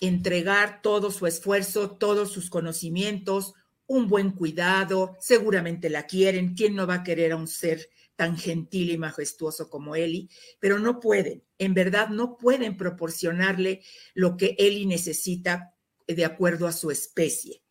entregar 0.00 0.82
todo 0.82 1.10
su 1.10 1.26
esfuerzo, 1.26 1.92
todos 1.92 2.32
sus 2.32 2.50
conocimientos, 2.50 3.54
un 3.86 4.08
buen 4.08 4.32
cuidado, 4.32 5.16
seguramente 5.20 5.90
la 5.90 6.06
quieren, 6.06 6.54
¿quién 6.54 6.74
no 6.74 6.86
va 6.86 6.94
a 6.94 7.02
querer 7.04 7.32
a 7.32 7.36
un 7.36 7.46
ser 7.46 7.88
tan 8.16 8.36
gentil 8.36 8.90
y 8.90 8.98
majestuoso 8.98 9.68
como 9.68 9.96
Eli? 9.96 10.28
Pero 10.60 10.78
no 10.78 11.00
pueden, 11.00 11.44
en 11.58 11.74
verdad 11.74 12.08
no 12.08 12.36
pueden 12.36 12.76
proporcionarle 12.76 13.82
lo 14.14 14.36
que 14.36 14.56
Eli 14.58 14.86
necesita 14.86 15.74
de 16.06 16.24
acuerdo 16.24 16.66
a 16.66 16.72
su 16.72 16.90
especie. 16.90 17.62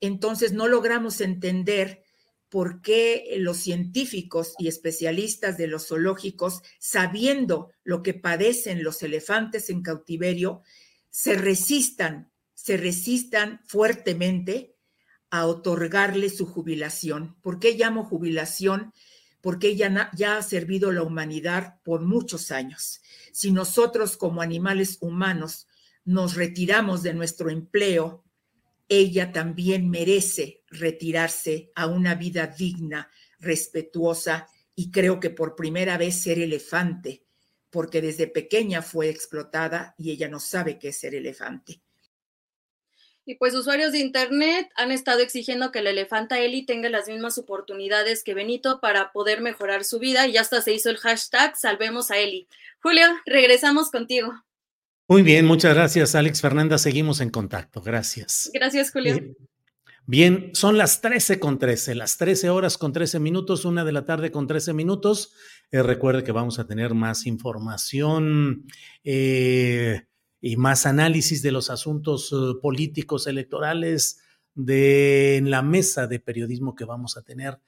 Entonces 0.00 0.52
no 0.52 0.66
logramos 0.68 1.20
entender 1.20 2.02
por 2.48 2.82
qué 2.82 3.36
los 3.38 3.58
científicos 3.58 4.54
y 4.58 4.66
especialistas 4.68 5.56
de 5.56 5.68
los 5.68 5.86
zoológicos, 5.86 6.62
sabiendo 6.80 7.70
lo 7.84 8.02
que 8.02 8.12
padecen 8.12 8.82
los 8.82 9.02
elefantes 9.02 9.70
en 9.70 9.82
cautiverio, 9.82 10.62
se 11.10 11.34
resistan, 11.34 12.32
se 12.54 12.76
resistan 12.76 13.60
fuertemente 13.66 14.74
a 15.30 15.46
otorgarle 15.46 16.28
su 16.28 16.44
jubilación. 16.44 17.36
¿Por 17.40 17.60
qué 17.60 17.74
llamo 17.74 18.04
jubilación? 18.04 18.92
Porque 19.40 19.68
ella 19.68 20.10
ya 20.14 20.36
ha 20.36 20.42
servido 20.42 20.90
a 20.90 20.92
la 20.92 21.02
humanidad 21.02 21.80
por 21.82 22.02
muchos 22.02 22.50
años. 22.50 23.00
Si 23.32 23.52
nosotros 23.52 24.16
como 24.16 24.42
animales 24.42 24.98
humanos 25.00 25.66
nos 26.04 26.34
retiramos 26.34 27.02
de 27.02 27.14
nuestro 27.14 27.50
empleo, 27.50 28.24
ella 28.88 29.32
también 29.32 29.88
merece 29.88 30.62
retirarse 30.68 31.70
a 31.74 31.86
una 31.86 32.16
vida 32.16 32.46
digna, 32.48 33.08
respetuosa 33.38 34.48
y 34.74 34.90
creo 34.90 35.20
que 35.20 35.30
por 35.30 35.54
primera 35.54 35.96
vez 35.96 36.20
ser 36.20 36.38
elefante, 36.38 37.24
porque 37.70 38.02
desde 38.02 38.26
pequeña 38.26 38.82
fue 38.82 39.08
explotada 39.08 39.94
y 39.96 40.10
ella 40.10 40.28
no 40.28 40.40
sabe 40.40 40.78
qué 40.78 40.88
es 40.88 40.98
ser 40.98 41.14
elefante. 41.14 41.82
Y 43.30 43.36
pues 43.36 43.54
usuarios 43.54 43.92
de 43.92 44.00
Internet 44.00 44.70
han 44.74 44.90
estado 44.90 45.20
exigiendo 45.20 45.70
que 45.70 45.82
la 45.82 45.90
elefanta 45.90 46.40
Eli 46.40 46.66
tenga 46.66 46.88
las 46.88 47.06
mismas 47.06 47.38
oportunidades 47.38 48.24
que 48.24 48.34
Benito 48.34 48.80
para 48.80 49.12
poder 49.12 49.40
mejorar 49.40 49.84
su 49.84 50.00
vida 50.00 50.26
y 50.26 50.36
hasta 50.36 50.60
se 50.62 50.74
hizo 50.74 50.90
el 50.90 50.96
hashtag 50.96 51.56
Salvemos 51.56 52.10
a 52.10 52.18
Eli. 52.18 52.48
Julio, 52.82 53.06
regresamos 53.26 53.92
contigo. 53.92 54.32
Muy 55.06 55.22
bien, 55.22 55.46
muchas 55.46 55.76
gracias, 55.76 56.16
Alex 56.16 56.40
Fernanda. 56.40 56.76
Seguimos 56.76 57.20
en 57.20 57.30
contacto. 57.30 57.80
Gracias. 57.82 58.50
Gracias, 58.52 58.90
Julio. 58.90 59.14
Eh, 59.14 59.36
bien, 60.06 60.50
son 60.52 60.76
las 60.76 61.00
13 61.00 61.38
con 61.38 61.60
13, 61.60 61.94
las 61.94 62.16
13 62.16 62.50
horas 62.50 62.78
con 62.78 62.92
13 62.92 63.20
minutos, 63.20 63.64
una 63.64 63.84
de 63.84 63.92
la 63.92 64.04
tarde 64.04 64.32
con 64.32 64.48
13 64.48 64.72
minutos. 64.72 65.34
Eh, 65.70 65.84
recuerde 65.84 66.24
que 66.24 66.32
vamos 66.32 66.58
a 66.58 66.66
tener 66.66 66.94
más 66.94 67.26
información 67.26 68.66
eh, 69.04 70.02
y 70.40 70.56
más 70.56 70.86
análisis 70.86 71.42
de 71.42 71.52
los 71.52 71.70
asuntos 71.70 72.34
políticos 72.62 73.26
electorales 73.26 74.20
de 74.54 75.36
en 75.36 75.50
la 75.50 75.62
mesa 75.62 76.06
de 76.06 76.18
periodismo 76.18 76.74
que 76.74 76.84
vamos 76.84 77.16
a 77.16 77.22
tener 77.22 77.58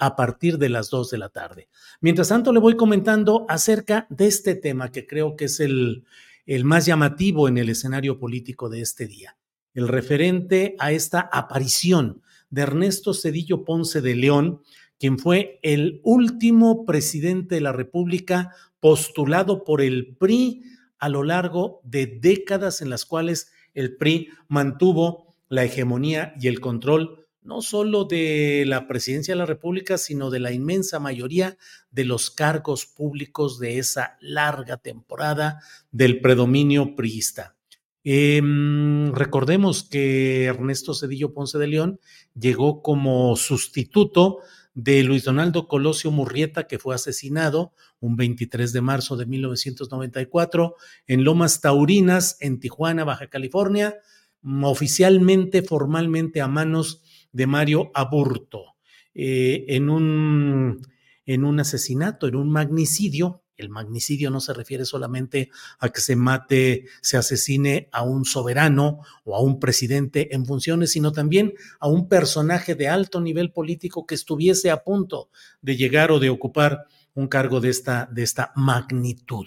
a 0.00 0.16
partir 0.16 0.58
de 0.58 0.68
las 0.68 0.90
2 0.90 1.10
de 1.10 1.18
la 1.18 1.28
tarde. 1.28 1.68
Mientras 2.00 2.28
tanto, 2.28 2.52
le 2.52 2.58
voy 2.58 2.76
comentando 2.76 3.46
acerca 3.48 4.06
de 4.10 4.26
este 4.26 4.56
tema 4.56 4.90
que 4.90 5.06
creo 5.06 5.36
que 5.36 5.44
es 5.44 5.60
el, 5.60 6.04
el 6.46 6.64
más 6.64 6.86
llamativo 6.86 7.46
en 7.48 7.58
el 7.58 7.68
escenario 7.68 8.18
político 8.18 8.68
de 8.68 8.80
este 8.80 9.06
día, 9.06 9.36
el 9.74 9.86
referente 9.86 10.74
a 10.80 10.90
esta 10.90 11.20
aparición 11.20 12.22
de 12.50 12.62
Ernesto 12.62 13.14
Cedillo 13.14 13.64
Ponce 13.64 14.00
de 14.00 14.16
León, 14.16 14.60
quien 14.98 15.18
fue 15.18 15.60
el 15.62 16.00
último 16.02 16.84
presidente 16.84 17.54
de 17.54 17.60
la 17.60 17.72
República 17.72 18.52
postulado 18.80 19.62
por 19.62 19.80
el 19.80 20.16
PRI 20.16 20.64
a 21.00 21.08
lo 21.08 21.24
largo 21.24 21.80
de 21.82 22.06
décadas 22.06 22.82
en 22.82 22.90
las 22.90 23.04
cuales 23.04 23.50
el 23.74 23.96
PRI 23.96 24.28
mantuvo 24.48 25.34
la 25.48 25.64
hegemonía 25.64 26.34
y 26.40 26.46
el 26.46 26.60
control 26.60 27.26
no 27.42 27.62
solo 27.62 28.04
de 28.04 28.64
la 28.66 28.86
presidencia 28.86 29.32
de 29.32 29.38
la 29.38 29.46
República, 29.46 29.96
sino 29.98 30.30
de 30.30 30.40
la 30.40 30.52
inmensa 30.52 31.00
mayoría 31.00 31.56
de 31.90 32.04
los 32.04 32.30
cargos 32.30 32.86
públicos 32.86 33.58
de 33.58 33.78
esa 33.78 34.18
larga 34.20 34.76
temporada 34.76 35.60
del 35.90 36.20
predominio 36.20 36.94
priista. 36.94 37.56
Em, 38.04 39.12
recordemos 39.12 39.82
que 39.82 40.44
Ernesto 40.44 40.94
Cedillo 40.94 41.34
Ponce 41.34 41.58
de 41.58 41.66
León 41.66 42.00
llegó 42.34 42.82
como 42.82 43.36
sustituto 43.36 44.38
de 44.74 45.02
Luis 45.02 45.24
Donaldo 45.24 45.66
Colosio 45.66 46.10
Murrieta, 46.10 46.66
que 46.66 46.78
fue 46.78 46.94
asesinado 46.94 47.72
un 47.98 48.16
23 48.16 48.72
de 48.72 48.80
marzo 48.80 49.16
de 49.16 49.26
1994 49.26 50.76
en 51.06 51.24
Lomas 51.24 51.60
Taurinas, 51.60 52.36
en 52.40 52.60
Tijuana, 52.60 53.04
Baja 53.04 53.28
California, 53.28 53.96
mm, 54.42 54.64
oficialmente, 54.64 55.62
formalmente 55.62 56.40
a 56.40 56.48
manos 56.48 57.02
de 57.32 57.46
Mario 57.46 57.90
Aburto, 57.94 58.76
eh, 59.14 59.64
en, 59.68 59.90
un, 59.90 60.86
en 61.26 61.44
un 61.44 61.60
asesinato, 61.60 62.28
en 62.28 62.36
un 62.36 62.50
magnicidio 62.50 63.39
el 63.60 63.68
magnicidio 63.68 64.30
no 64.30 64.40
se 64.40 64.52
refiere 64.52 64.84
solamente 64.84 65.50
a 65.78 65.88
que 65.90 66.00
se 66.00 66.16
mate, 66.16 66.86
se 67.00 67.16
asesine 67.16 67.88
a 67.92 68.02
un 68.02 68.24
soberano 68.24 69.00
o 69.24 69.36
a 69.36 69.40
un 69.40 69.60
presidente 69.60 70.34
en 70.34 70.46
funciones, 70.46 70.92
sino 70.92 71.12
también 71.12 71.54
a 71.78 71.88
un 71.88 72.08
personaje 72.08 72.74
de 72.74 72.88
alto 72.88 73.20
nivel 73.20 73.52
político 73.52 74.06
que 74.06 74.14
estuviese 74.14 74.70
a 74.70 74.82
punto 74.82 75.30
de 75.62 75.76
llegar 75.76 76.10
o 76.10 76.18
de 76.18 76.30
ocupar 76.30 76.86
un 77.14 77.28
cargo 77.28 77.60
de 77.60 77.70
esta, 77.70 78.08
de 78.10 78.22
esta 78.22 78.52
magnitud. 78.56 79.46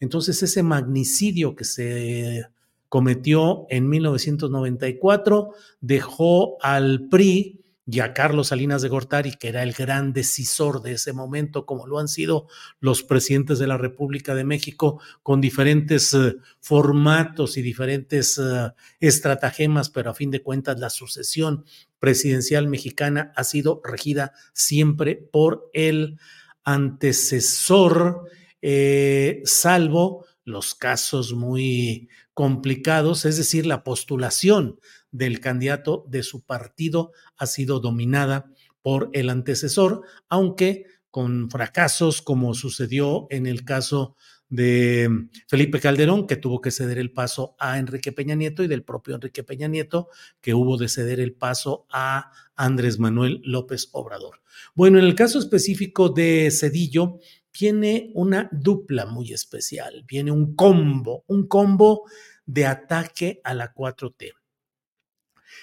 Entonces, 0.00 0.42
ese 0.42 0.62
magnicidio 0.62 1.56
que 1.56 1.64
se 1.64 2.46
cometió 2.88 3.66
en 3.68 3.88
1994 3.88 5.50
dejó 5.80 6.56
al 6.62 7.08
PRI 7.08 7.57
y 7.90 8.00
a 8.00 8.12
Carlos 8.12 8.48
Salinas 8.48 8.82
de 8.82 8.90
Gortari, 8.90 9.32
que 9.32 9.48
era 9.48 9.62
el 9.62 9.72
gran 9.72 10.12
decisor 10.12 10.82
de 10.82 10.92
ese 10.92 11.14
momento, 11.14 11.64
como 11.64 11.86
lo 11.86 11.98
han 11.98 12.08
sido 12.08 12.46
los 12.80 13.02
presidentes 13.02 13.58
de 13.58 13.66
la 13.66 13.78
República 13.78 14.34
de 14.34 14.44
México, 14.44 15.00
con 15.22 15.40
diferentes 15.40 16.12
eh, 16.12 16.36
formatos 16.60 17.56
y 17.56 17.62
diferentes 17.62 18.36
uh, 18.36 18.72
estratagemas, 19.00 19.88
pero 19.88 20.10
a 20.10 20.14
fin 20.14 20.30
de 20.30 20.42
cuentas 20.42 20.78
la 20.78 20.90
sucesión 20.90 21.64
presidencial 21.98 22.68
mexicana 22.68 23.32
ha 23.34 23.44
sido 23.44 23.80
regida 23.82 24.34
siempre 24.52 25.16
por 25.16 25.70
el 25.72 26.18
antecesor, 26.64 28.28
eh, 28.60 29.40
salvo 29.44 30.26
los 30.44 30.74
casos 30.74 31.32
muy 31.32 32.10
complicados, 32.38 33.24
es 33.24 33.36
decir, 33.36 33.66
la 33.66 33.82
postulación 33.82 34.78
del 35.10 35.40
candidato 35.40 36.04
de 36.08 36.22
su 36.22 36.46
partido 36.46 37.10
ha 37.36 37.46
sido 37.46 37.80
dominada 37.80 38.52
por 38.80 39.10
el 39.12 39.28
antecesor, 39.28 40.02
aunque 40.28 40.84
con 41.10 41.50
fracasos 41.50 42.22
como 42.22 42.54
sucedió 42.54 43.26
en 43.30 43.48
el 43.48 43.64
caso 43.64 44.14
de 44.48 45.10
Felipe 45.48 45.80
Calderón, 45.80 46.28
que 46.28 46.36
tuvo 46.36 46.60
que 46.60 46.70
ceder 46.70 46.98
el 46.98 47.10
paso 47.12 47.56
a 47.58 47.76
Enrique 47.76 48.12
Peña 48.12 48.36
Nieto, 48.36 48.62
y 48.62 48.68
del 48.68 48.84
propio 48.84 49.16
Enrique 49.16 49.42
Peña 49.42 49.66
Nieto, 49.66 50.08
que 50.40 50.54
hubo 50.54 50.76
de 50.76 50.88
ceder 50.88 51.18
el 51.18 51.32
paso 51.32 51.86
a 51.90 52.30
Andrés 52.54 53.00
Manuel 53.00 53.40
López 53.42 53.88
Obrador. 53.90 54.42
Bueno, 54.76 55.00
en 55.00 55.04
el 55.04 55.16
caso 55.16 55.40
específico 55.40 56.08
de 56.08 56.50
Cedillo, 56.52 57.18
viene 57.58 58.10
una 58.14 58.48
dupla 58.52 59.06
muy 59.06 59.32
especial, 59.32 60.04
viene 60.06 60.30
un 60.30 60.54
combo, 60.54 61.24
un 61.26 61.46
combo 61.48 62.04
de 62.46 62.66
ataque 62.66 63.40
a 63.44 63.54
la 63.54 63.74
4T. 63.74 64.32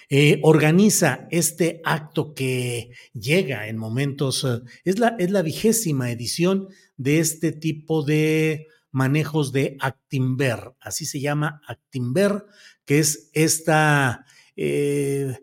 Eh, 0.09 0.39
organiza 0.43 1.27
este 1.31 1.81
acto 1.83 2.33
que 2.33 2.91
llega 3.13 3.67
en 3.67 3.77
momentos, 3.77 4.43
eh, 4.43 4.61
es, 4.83 4.99
la, 4.99 5.15
es 5.19 5.31
la 5.31 5.41
vigésima 5.41 6.11
edición 6.11 6.67
de 6.97 7.19
este 7.19 7.51
tipo 7.51 8.03
de 8.03 8.67
manejos 8.91 9.51
de 9.51 9.77
Actimber, 9.79 10.73
así 10.79 11.05
se 11.05 11.19
llama 11.19 11.61
Actimber, 11.67 12.45
que 12.85 12.99
es 12.99 13.29
esta 13.33 14.25
eh, 14.55 15.37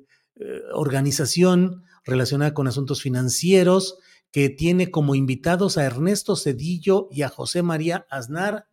organización 0.72 1.84
relacionada 2.04 2.54
con 2.54 2.66
asuntos 2.66 3.02
financieros 3.02 3.98
que 4.32 4.48
tiene 4.48 4.90
como 4.90 5.14
invitados 5.14 5.78
a 5.78 5.84
Ernesto 5.84 6.34
Cedillo 6.34 7.08
y 7.12 7.22
a 7.22 7.28
José 7.28 7.62
María 7.62 8.06
Aznar 8.10 8.66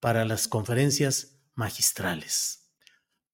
para 0.00 0.24
las 0.24 0.48
conferencias 0.48 1.38
magistrales 1.54 2.62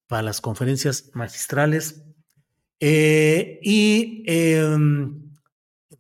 para 0.09 0.23
las 0.23 0.41
conferencias 0.41 1.11
magistrales. 1.15 2.03
Eh, 2.81 3.61
y 3.63 4.25
em, 4.27 5.31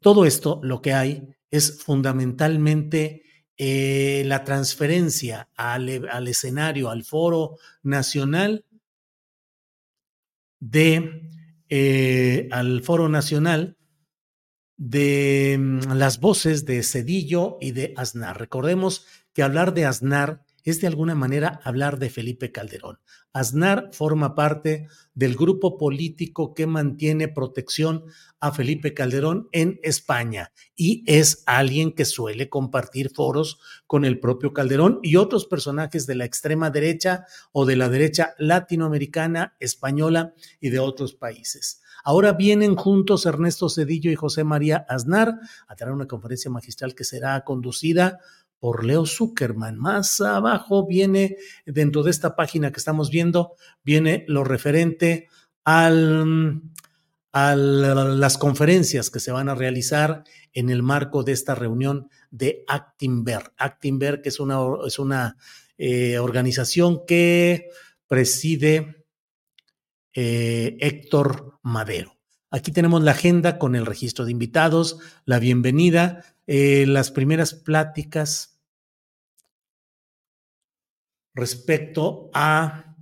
todo 0.01 0.25
esto 0.25 0.61
lo 0.65 0.81
que 0.83 0.95
hay 0.95 1.29
es 1.51 1.83
fundamentalmente 1.83 3.23
eh, 3.57 4.23
la 4.27 4.45
transferencia 4.45 5.49
al, 5.57 5.89
escenario, 6.29 6.91
al 6.91 7.05
foro 7.05 7.57
nacional 7.83 8.65
de, 10.61 11.29
eh, 11.69 12.49
al 12.51 12.83
foro 12.83 13.09
nacional 13.09 13.77
de 14.79 15.57
mm, 15.59 15.93
las 15.93 16.21
voces 16.21 16.64
de 16.64 16.83
Cedillo 16.83 17.59
y 17.61 17.73
de 17.73 17.93
Aznar. 17.97 18.38
Recordemos 18.38 19.05
que 19.35 19.43
hablar 19.43 19.75
de 19.75 19.85
Aznar 19.85 20.43
es 20.64 20.81
de 20.81 20.87
alguna 20.87 21.14
manera 21.14 21.61
hablar 21.64 21.99
de 21.99 22.11
Felipe 22.11 22.53
Calderón. 22.53 22.99
Aznar 23.33 23.91
forma 23.93 24.35
parte 24.35 24.88
del 25.14 25.35
grupo 25.35 25.79
político 25.79 26.55
que 26.55 26.67
mantiene 26.67 27.29
protección 27.29 28.05
a 28.41 28.53
Felipe 28.53 28.95
Calderón 28.95 29.49
en 29.53 29.81
España 29.83 30.53
y 30.77 31.05
es 31.07 31.43
alguien 31.47 31.93
que 31.93 32.05
suele 32.05 32.49
compartir 32.49 33.11
foros 33.14 33.59
con 33.87 34.05
el 34.05 34.21
propio 34.21 34.53
Calderón 34.53 35.01
y 35.03 35.17
otros 35.17 35.47
personajes 35.47 36.07
de 36.07 36.17
la 36.17 36.25
extrema 36.25 36.71
derecha 36.71 37.25
o 37.53 37.64
de 37.64 37.77
la 37.77 37.88
derecha 37.88 38.35
latinoamericana, 38.38 39.57
española 39.61 40.35
y 40.61 40.69
de 40.69 40.79
otros 40.81 41.14
países. 41.14 41.81
Ahora 42.09 42.33
vienen 42.33 42.75
juntos 42.75 43.27
Ernesto 43.27 43.68
Cedillo 43.68 44.11
y 44.11 44.14
José 44.14 44.42
María 44.42 44.87
Aznar 44.88 45.40
a 45.66 45.77
tener 45.77 45.92
una 45.92 46.07
conferencia 46.07 46.51
magistral 46.51 46.94
que 46.94 47.05
será 47.05 47.44
conducida 47.44 48.18
por 48.59 48.83
Leo 48.83 49.05
Zuckerman. 49.05 49.77
Más 49.77 50.18
abajo 50.23 50.87
viene, 50.87 51.37
dentro 51.66 52.03
de 52.03 52.11
esta 52.11 52.35
página 52.35 52.73
que 52.73 52.79
estamos 52.79 53.11
viendo, 53.11 53.57
viene 53.85 54.25
lo 54.27 54.42
referente 54.42 55.29
al, 55.64 56.62
a 57.33 57.55
las 57.55 58.38
conferencias 58.38 59.11
que 59.11 59.21
se 59.21 59.31
van 59.31 59.51
a 59.51 59.55
realizar 59.55 60.25
en 60.55 60.71
el 60.71 60.83
marco 60.83 61.25
de 61.25 61.33
esta 61.33 61.55
reunión 61.55 62.09
de 62.31 62.64
Actimber. 62.68 63.53
Actimber, 63.59 64.23
que 64.23 64.31
es 64.31 64.40
una, 64.40 64.61
es 64.87 64.99
una 64.99 65.37
eh, 65.77 66.18
organización 66.18 67.05
que 67.07 67.68
preside 68.07 68.98
eh, 70.14 70.77
Héctor 70.81 71.59
Madero. 71.62 72.18
Aquí 72.51 72.73
tenemos 72.73 73.03
la 73.03 73.11
agenda 73.11 73.59
con 73.59 73.75
el 73.77 73.85
registro 73.85 74.25
de 74.25 74.33
invitados, 74.33 74.99
la 75.27 75.38
bienvenida, 75.38 76.25
eh, 76.47 76.87
las 76.87 77.11
primeras 77.11 77.53
pláticas 77.53 78.59
respecto 81.35 82.31
a, 82.33 82.97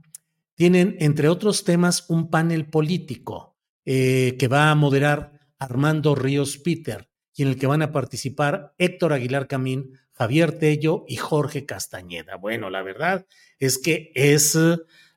tienen 0.57 0.97
entre 0.99 1.29
otros 1.29 1.65
temas 1.65 2.11
un 2.11 2.29
panel 2.29 2.69
político 2.69 3.57
eh, 3.85 4.37
que 4.39 4.49
va 4.49 4.71
a 4.71 4.75
moderar 4.75 5.33
Armando 5.59 6.17
Ríos 6.17 6.59
Peter 6.59 7.09
y 7.35 7.43
en 7.43 7.49
el 7.49 7.57
que 7.57 7.69
van 7.69 7.83
a 7.83 7.93
participar 7.93 8.75
Héctor 8.79 9.13
Aguilar 9.13 9.47
Camín, 9.47 9.93
Javier 10.13 10.59
Tello 10.59 11.05
y 11.07 11.17
Jorge 11.17 11.67
Castañeda. 11.67 12.37
Bueno, 12.37 12.69
la 12.69 12.83
verdad 12.83 13.27
es 13.59 13.79
que 13.79 14.11
es 14.15 14.59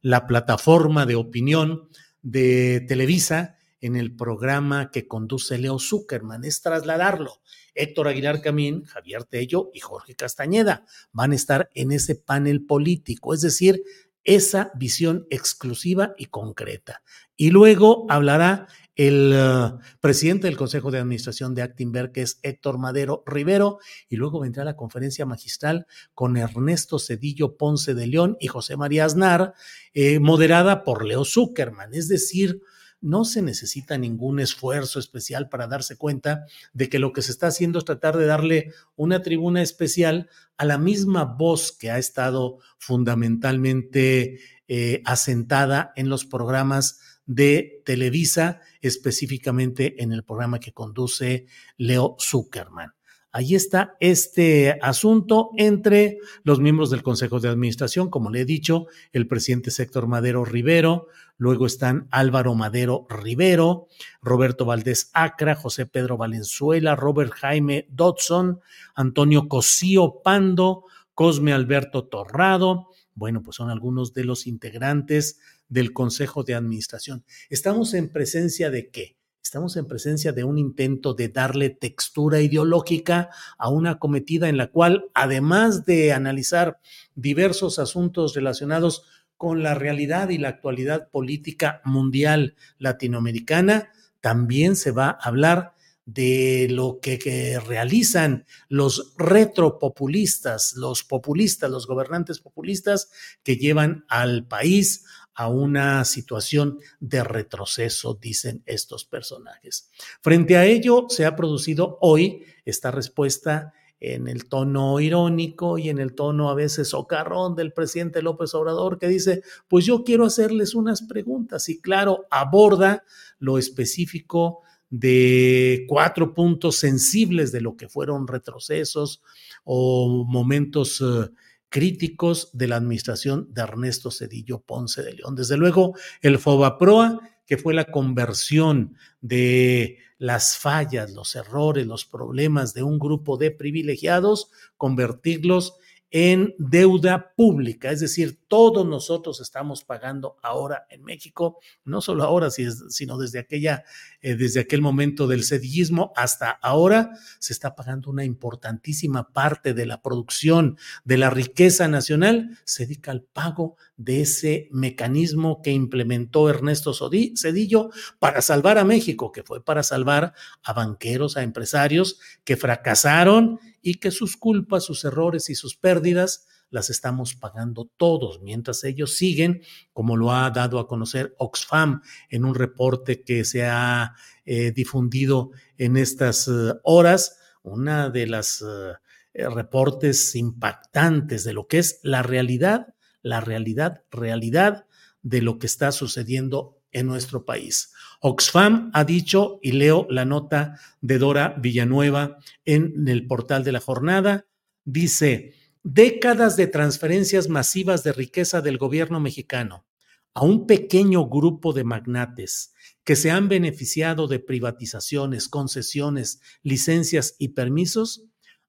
la 0.02 0.28
plataforma 0.28 1.06
de 1.06 1.16
opinión 1.16 1.90
de 2.22 2.86
Televisa 2.88 3.56
en 3.82 3.96
el 3.96 4.16
programa 4.16 4.92
que 4.92 5.08
conduce 5.08 5.58
Leo 5.58 5.80
Zuckerman, 5.80 6.44
es 6.44 6.62
trasladarlo. 6.62 7.42
Héctor 7.76 8.10
Aguilar 8.10 8.42
Camín, 8.42 8.84
Javier 8.84 9.24
Tello 9.24 9.72
y 9.74 9.80
Jorge 9.80 10.16
Castañeda 10.16 10.86
van 11.14 11.32
a 11.32 11.36
estar 11.36 11.70
en 11.74 11.92
ese 11.92 12.16
panel 12.16 12.66
político, 12.66 13.34
es 13.34 13.42
decir, 13.42 13.84
esa 14.26 14.72
visión 14.76 15.26
exclusiva 15.30 16.14
y 16.18 16.26
concreta. 16.26 17.04
Y 17.38 17.52
luego 17.52 18.06
hablará 18.10 18.68
el 19.00 19.34
uh, 19.34 19.80
presidente 20.02 20.48
del 20.48 20.58
Consejo 20.58 20.92
de 20.92 21.00
Administración 21.00 21.56
de 21.56 21.62
Actinver, 21.62 22.12
que 22.12 22.22
es 22.22 22.38
Héctor 22.44 22.80
Madero 22.80 23.24
Rivero, 23.26 23.80
y 24.10 24.18
luego 24.18 24.42
vendrá 24.42 24.66
la 24.66 24.76
conferencia 24.76 25.26
magistral 25.26 25.88
con 26.14 26.36
Ernesto 26.36 27.00
Cedillo 27.00 27.56
Ponce 27.56 27.94
de 27.94 28.08
León 28.08 28.36
y 28.42 28.48
José 28.48 28.76
María 28.76 29.06
Aznar, 29.06 29.54
eh, 29.94 30.20
moderada 30.20 30.84
por 30.84 31.06
Leo 31.06 31.24
Zuckerman. 31.24 31.94
Es 31.94 32.10
decir, 32.10 32.62
no 33.00 33.24
se 33.24 33.42
necesita 33.42 33.98
ningún 33.98 34.42
esfuerzo 34.42 35.00
especial 35.00 35.48
para 35.48 35.68
darse 35.68 35.96
cuenta 35.96 36.44
de 36.74 36.90
que 36.90 37.00
lo 37.00 37.14
que 37.14 37.22
se 37.22 37.32
está 37.32 37.48
haciendo 37.48 37.80
es 37.80 37.86
tratar 37.86 38.18
de 38.18 38.26
darle 38.26 38.74
una 38.98 39.22
tribuna 39.22 39.62
especial 39.62 40.28
a 40.58 40.66
la 40.66 40.78
misma 40.78 41.24
voz 41.24 41.72
que 41.72 41.90
ha 41.90 41.98
estado 41.98 42.58
fundamentalmente 42.78 44.42
eh, 44.68 45.02
asentada 45.06 45.94
en 45.96 46.10
los 46.10 46.26
programas 46.26 47.00
de 47.30 47.84
Televisa, 47.86 48.60
específicamente 48.82 50.02
en 50.02 50.12
el 50.12 50.24
programa 50.24 50.60
que 50.60 50.74
conduce 50.74 51.46
Leo 51.78 52.16
Zuckerman. 52.20 52.94
Ahí 53.32 53.54
está 53.54 53.96
este 54.00 54.80
asunto 54.82 55.52
entre 55.56 56.18
los 56.42 56.60
miembros 56.60 56.90
del 56.90 57.04
Consejo 57.04 57.40
de 57.40 57.48
Administración, 57.48 58.10
como 58.10 58.32
le 58.32 58.42
he 58.42 58.46
dicho, 58.46 58.88
el 59.14 59.28
presidente 59.28 59.70
Héctor 59.78 60.08
Madero 60.08 60.44
Rivero, 60.44 61.06
luego 61.38 61.68
están 61.68 62.08
Álvaro 62.10 62.56
Madero 62.56 63.06
Rivero, 63.08 63.86
Roberto 64.24 64.66
Valdés 64.66 65.12
Acra, 65.14 65.54
José 65.54 65.86
Pedro 65.86 66.18
Valenzuela, 66.18 66.96
Robert 66.96 67.32
Jaime 67.34 67.86
Dodson, 67.92 68.60
Antonio 68.96 69.48
Cosío 69.48 70.22
Pando, 70.24 70.86
Cosme 71.14 71.54
Alberto 71.54 72.06
Torrado. 72.08 72.89
Bueno, 73.20 73.44
pues 73.44 73.58
son 73.58 73.70
algunos 73.70 74.14
de 74.14 74.24
los 74.24 74.48
integrantes 74.48 75.40
del 75.68 75.92
Consejo 75.92 76.44
de 76.44 76.56
Administración. 76.56 77.26
Estamos 77.50 77.94
en 77.94 78.08
presencia 78.08 78.72
de 78.72 78.90
qué? 78.90 79.18
Estamos 79.44 79.76
en 79.76 79.88
presencia 79.88 80.32
de 80.32 80.46
un 80.46 80.58
intento 80.58 81.14
de 81.14 81.28
darle 81.28 81.70
textura 81.70 82.40
ideológica 82.40 83.30
a 83.58 83.70
una 83.70 84.00
cometida 84.00 84.48
en 84.48 84.56
la 84.56 84.68
cual, 84.68 85.06
además 85.14 85.86
de 85.86 86.14
analizar 86.14 86.80
diversos 87.16 87.78
asuntos 87.78 88.36
relacionados 88.36 89.04
con 89.36 89.64
la 89.64 89.74
realidad 89.76 90.30
y 90.30 90.38
la 90.38 90.50
actualidad 90.50 91.10
política 91.10 91.82
mundial 91.84 92.56
latinoamericana, 92.78 93.90
también 94.22 94.78
se 94.78 94.92
va 94.92 95.10
a 95.10 95.28
hablar 95.28 95.74
de 96.14 96.68
lo 96.72 97.00
que, 97.02 97.60
realizan 97.66 98.46
los 98.68 99.14
retropopulistas, 99.18 100.74
los 100.76 101.04
populistas, 101.04 101.70
los 101.70 101.86
gobernantes 101.86 102.40
populistas 102.40 103.12
que 103.44 103.58
llevan 103.58 104.06
al 104.10 104.48
país 104.48 105.06
a 105.36 105.48
una 105.50 106.04
situación 106.06 106.80
de 107.00 107.24
retroceso, 107.24 108.16
dicen 108.16 108.64
estos 108.66 109.06
personajes. 109.06 109.90
Frente 110.22 110.58
a 110.58 110.66
ello, 110.66 111.06
se 111.10 111.26
ha 111.26 111.36
producido 111.36 111.98
hoy 112.02 112.44
esta 112.66 112.92
respuesta 112.92 113.74
en 114.00 114.28
el 114.28 114.48
tono 114.48 115.00
irónico 115.00 115.78
y 115.78 115.90
en 115.90 116.00
el 116.00 116.16
tono 116.16 116.50
a 116.50 116.56
veces 116.56 116.90
socarrón 116.90 117.56
del 117.56 117.74
presidente 117.74 118.22
López 118.22 118.54
Obrador, 118.56 118.98
que 118.98 119.08
dice, 119.10 119.44
pues 119.68 119.86
yo 119.86 120.04
quiero 120.04 120.26
hacerles 120.26 120.74
unas 120.74 121.04
preguntas 121.04 121.70
y 121.70 121.82
claro, 121.82 122.26
aborda 122.32 123.04
lo 123.40 123.58
específico 123.58 124.64
de 124.90 125.86
cuatro 125.88 126.34
puntos 126.34 126.78
sensibles 126.78 127.52
de 127.52 127.62
lo 127.62 127.78
que 127.78 127.90
fueron 127.90 128.28
retrocesos 128.28 129.22
o 129.64 130.26
momentos 130.28 131.00
uh, 131.02 131.32
críticos 131.70 132.50
de 132.54 132.68
la 132.68 132.78
administración 132.78 133.48
de 133.54 133.62
Ernesto 133.62 134.12
Cedillo 134.12 134.60
Ponce 134.62 135.04
de 135.04 135.14
León. 135.14 135.36
Desde 135.36 135.58
luego, 135.58 135.96
el 136.22 136.40
FOBAPROA, 136.40 137.20
que 137.46 137.58
fue 137.58 137.74
la 137.74 137.86
conversión 137.86 138.96
de 139.22 139.98
las 140.18 140.58
fallas, 140.58 141.12
los 141.14 141.36
errores, 141.36 141.88
los 141.88 142.06
problemas 142.06 142.74
de 142.74 142.84
un 142.84 143.00
grupo 143.00 143.38
de 143.38 143.52
privilegiados, 143.52 144.52
convertirlos 144.78 145.76
en 146.12 146.56
deuda 146.58 147.34
pública, 147.36 147.92
es 147.92 148.00
decir, 148.00 148.40
todos 148.48 148.86
nosotros 148.86 149.42
estamos 149.42 149.84
pagando 149.84 150.38
ahora 150.42 150.88
en 150.90 151.04
México, 151.04 151.60
no 151.86 152.02
solo 152.02 152.24
ahora, 152.24 152.50
sino 152.50 153.18
desde 153.18 153.40
aquella, 153.40 153.84
eh, 154.22 154.36
desde 154.36 154.60
aquel 154.60 154.82
momento 154.82 155.28
del 155.28 155.44
sedillismo 155.44 156.12
hasta 156.16 156.50
ahora, 156.50 157.12
se 157.40 157.54
está 157.54 157.76
pagando 157.76 158.10
una 158.10 158.26
importantísima 158.26 159.32
parte 159.32 159.74
de 159.74 159.86
la 159.86 160.02
producción 160.02 160.78
de 161.06 161.18
la 161.18 161.30
riqueza 161.30 161.88
nacional, 161.88 162.58
se 162.66 162.86
dedica 162.86 163.12
al 163.12 163.24
pago 163.24 163.78
de 163.96 164.22
ese 164.22 164.68
mecanismo 164.72 165.62
que 165.62 165.72
implementó 165.72 166.50
Ernesto 166.50 166.94
Cedillo 166.94 167.92
para 168.20 168.42
salvar 168.42 168.78
a 168.78 168.84
México, 168.84 169.32
que 169.32 169.44
fue 169.44 169.64
para 169.64 169.84
salvar 169.84 170.34
a 170.64 170.74
banqueros, 170.74 171.38
a 171.38 171.44
empresarios 171.44 172.20
que 172.44 172.58
fracasaron 172.58 173.60
y 173.82 173.96
que 173.96 174.12
sus 174.12 174.36
culpas, 174.36 174.84
sus 174.84 175.06
errores 175.06 175.50
y 175.50 175.56
sus 175.56 175.76
pérdidas 175.76 176.46
las 176.70 176.90
estamos 176.90 177.36
pagando 177.36 177.90
todos, 177.98 178.42
mientras 178.42 178.84
ellos 178.84 179.16
siguen, 179.16 179.62
como 179.94 180.18
lo 180.18 180.32
ha 180.32 180.50
dado 180.52 180.80
a 180.80 180.88
conocer 180.88 181.36
Oxfam 181.38 182.02
en 182.30 182.46
un 182.46 182.56
reporte 182.56 183.24
que 183.24 183.46
se 183.46 183.66
ha 183.66 184.16
eh, 184.46 184.72
difundido 184.72 185.52
en 185.78 185.98
estas 185.98 186.48
uh, 186.48 186.80
horas, 186.84 187.38
una 187.64 188.10
de 188.10 188.28
las 188.28 188.62
uh, 188.62 188.94
reportes 189.34 190.36
impactantes 190.36 191.44
de 191.44 191.54
lo 191.54 191.68
que 191.68 191.80
es 191.80 192.00
la 192.04 192.24
realidad, 192.24 192.94
la 193.22 193.42
realidad, 193.42 194.04
realidad 194.12 194.86
de 195.22 195.42
lo 195.42 195.60
que 195.60 195.68
está 195.68 195.92
sucediendo 195.92 196.78
en 196.92 197.08
nuestro 197.08 197.46
país. 197.46 197.94
Oxfam 198.22 198.92
ha 198.94 199.04
dicho, 199.04 199.60
y 199.62 199.74
leo 199.74 200.08
la 200.10 200.26
nota 200.26 200.80
de 201.02 201.20
Dora 201.20 201.56
Villanueva 201.58 202.38
en 202.66 203.08
el 203.08 203.28
portal 203.28 203.64
de 203.64 203.72
la 203.72 203.80
jornada, 203.80 204.46
dice, 204.84 205.54
décadas 205.84 206.58
de 206.58 206.68
transferencias 206.68 207.48
masivas 207.48 208.04
de 208.04 208.12
riqueza 208.12 208.62
del 208.62 208.78
gobierno 208.78 209.20
mexicano 209.20 209.86
a 210.34 210.44
un 210.44 210.68
pequeño 210.68 211.28
grupo 211.28 211.74
de 211.74 211.84
magnates 211.84 212.74
que 213.04 213.16
se 213.16 213.32
han 213.32 213.50
beneficiado 213.50 214.28
de 214.28 214.40
privatizaciones, 214.40 215.48
concesiones, 215.48 216.42
licencias 216.64 217.36
y 217.40 217.50
permisos, 217.50 218.26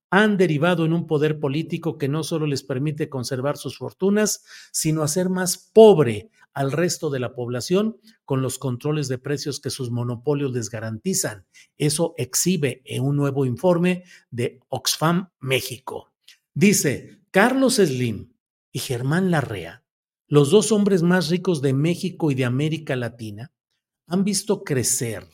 han 0.09 0.37
derivado 0.37 0.83
en 0.85 0.93
un 0.93 1.07
poder 1.07 1.39
político 1.39 1.97
que 1.97 2.09
no 2.09 2.23
solo 2.23 2.45
les 2.45 2.63
permite 2.63 3.07
conservar 3.07 3.57
sus 3.57 3.77
fortunas, 3.77 4.43
sino 4.71 5.03
hacer 5.03 5.29
más 5.29 5.57
pobre 5.57 6.29
al 6.53 6.73
resto 6.73 7.09
de 7.09 7.19
la 7.19 7.33
población 7.33 7.97
con 8.25 8.41
los 8.41 8.57
controles 8.57 9.07
de 9.07 9.17
precios 9.17 9.61
que 9.61 9.69
sus 9.69 9.89
monopolios 9.89 10.51
les 10.51 10.69
garantizan. 10.69 11.45
Eso 11.77 12.13
exhibe 12.17 12.81
en 12.85 13.03
un 13.03 13.15
nuevo 13.15 13.45
informe 13.45 14.03
de 14.31 14.59
Oxfam 14.67 15.29
México. 15.39 16.10
Dice, 16.53 17.21
Carlos 17.31 17.75
Slim 17.75 18.33
y 18.71 18.79
Germán 18.79 19.31
Larrea, 19.31 19.83
los 20.27 20.51
dos 20.51 20.71
hombres 20.71 21.01
más 21.01 21.29
ricos 21.29 21.61
de 21.61 21.73
México 21.73 22.31
y 22.31 22.35
de 22.35 22.45
América 22.45 22.95
Latina, 22.95 23.51
han 24.07 24.23
visto 24.23 24.63
crecer 24.63 25.27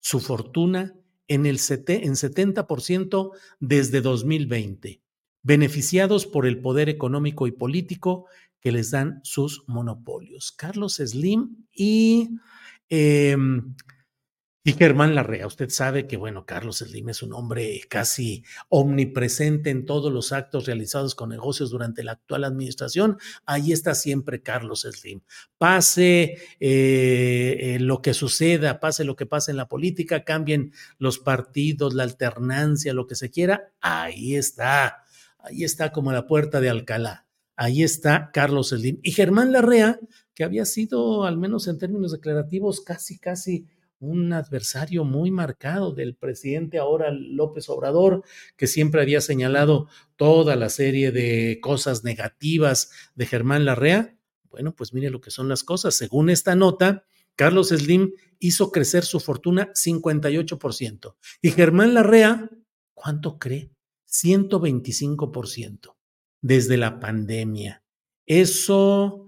su 0.00 0.20
fortuna 0.20 0.94
en 1.28 1.46
el 1.46 1.56
en 1.56 2.12
70% 2.12 3.30
desde 3.58 4.00
2020, 4.02 5.02
beneficiados 5.42 6.26
por 6.26 6.46
el 6.46 6.60
poder 6.60 6.90
económico 6.90 7.46
y 7.46 7.52
político 7.52 8.26
que 8.60 8.72
les 8.72 8.90
dan 8.90 9.20
sus 9.24 9.64
monopolios. 9.66 10.52
Carlos 10.52 10.96
Slim 10.96 11.66
y, 11.72 12.30
eh, 12.90 13.36
y 14.66 14.72
Germán 14.72 15.14
Larrea. 15.14 15.46
Usted 15.46 15.68
sabe 15.68 16.06
que, 16.06 16.16
bueno, 16.16 16.46
Carlos 16.46 16.78
Slim 16.78 17.10
es 17.10 17.22
un 17.22 17.34
hombre 17.34 17.82
casi 17.86 18.44
omnipresente 18.70 19.68
en 19.68 19.84
todos 19.84 20.10
los 20.10 20.32
actos 20.32 20.64
realizados 20.64 21.14
con 21.14 21.28
negocios 21.28 21.70
durante 21.70 22.02
la 22.02 22.12
actual 22.12 22.44
administración. 22.44 23.18
Ahí 23.44 23.72
está 23.72 23.94
siempre 23.94 24.40
Carlos 24.40 24.86
Slim. 24.90 25.20
Pase 25.58 26.38
eh, 26.60 27.56
eh, 27.60 27.78
lo 27.78 28.00
que 28.00 28.14
suceda, 28.14 28.80
pase 28.80 29.04
lo 29.04 29.16
que 29.16 29.26
pase 29.26 29.50
en 29.50 29.58
la 29.58 29.68
política, 29.68 30.24
cambien 30.24 30.72
los 30.98 31.18
partidos, 31.18 31.92
la 31.92 32.04
alternancia, 32.04 32.94
lo 32.94 33.06
que 33.06 33.16
se 33.16 33.30
quiera, 33.30 33.74
ahí 33.82 34.34
está. 34.34 35.04
Ahí 35.40 35.62
está 35.62 35.92
como 35.92 36.10
la 36.10 36.26
puerta 36.26 36.58
de 36.62 36.70
Alcalá 36.70 37.24
Ahí 37.56 37.82
está 37.82 38.30
Carlos 38.32 38.70
Slim. 38.70 38.98
Y 39.02 39.12
Germán 39.12 39.52
Larrea, 39.52 40.00
que 40.34 40.42
había 40.42 40.64
sido, 40.64 41.24
al 41.24 41.36
menos 41.36 41.68
en 41.68 41.78
términos 41.78 42.12
declarativos, 42.12 42.80
casi, 42.80 43.18
casi 43.18 43.66
un 44.04 44.32
adversario 44.32 45.04
muy 45.04 45.30
marcado 45.30 45.92
del 45.92 46.14
presidente 46.14 46.78
ahora 46.78 47.10
López 47.10 47.68
Obrador, 47.68 48.22
que 48.56 48.66
siempre 48.66 49.02
había 49.02 49.20
señalado 49.20 49.88
toda 50.16 50.56
la 50.56 50.68
serie 50.68 51.10
de 51.10 51.58
cosas 51.60 52.04
negativas 52.04 52.90
de 53.14 53.26
Germán 53.26 53.64
Larrea. 53.64 54.16
Bueno, 54.50 54.74
pues 54.74 54.92
mire 54.92 55.10
lo 55.10 55.20
que 55.20 55.30
son 55.30 55.48
las 55.48 55.64
cosas. 55.64 55.94
Según 55.94 56.30
esta 56.30 56.54
nota, 56.54 57.04
Carlos 57.36 57.68
Slim 57.68 58.12
hizo 58.38 58.70
crecer 58.70 59.04
su 59.04 59.20
fortuna 59.20 59.72
58%. 59.72 61.16
Y 61.42 61.50
Germán 61.50 61.94
Larrea, 61.94 62.50
¿cuánto 62.94 63.38
cree? 63.38 63.70
125% 64.08 65.96
desde 66.40 66.76
la 66.76 67.00
pandemia. 67.00 67.82
Eso 68.26 69.26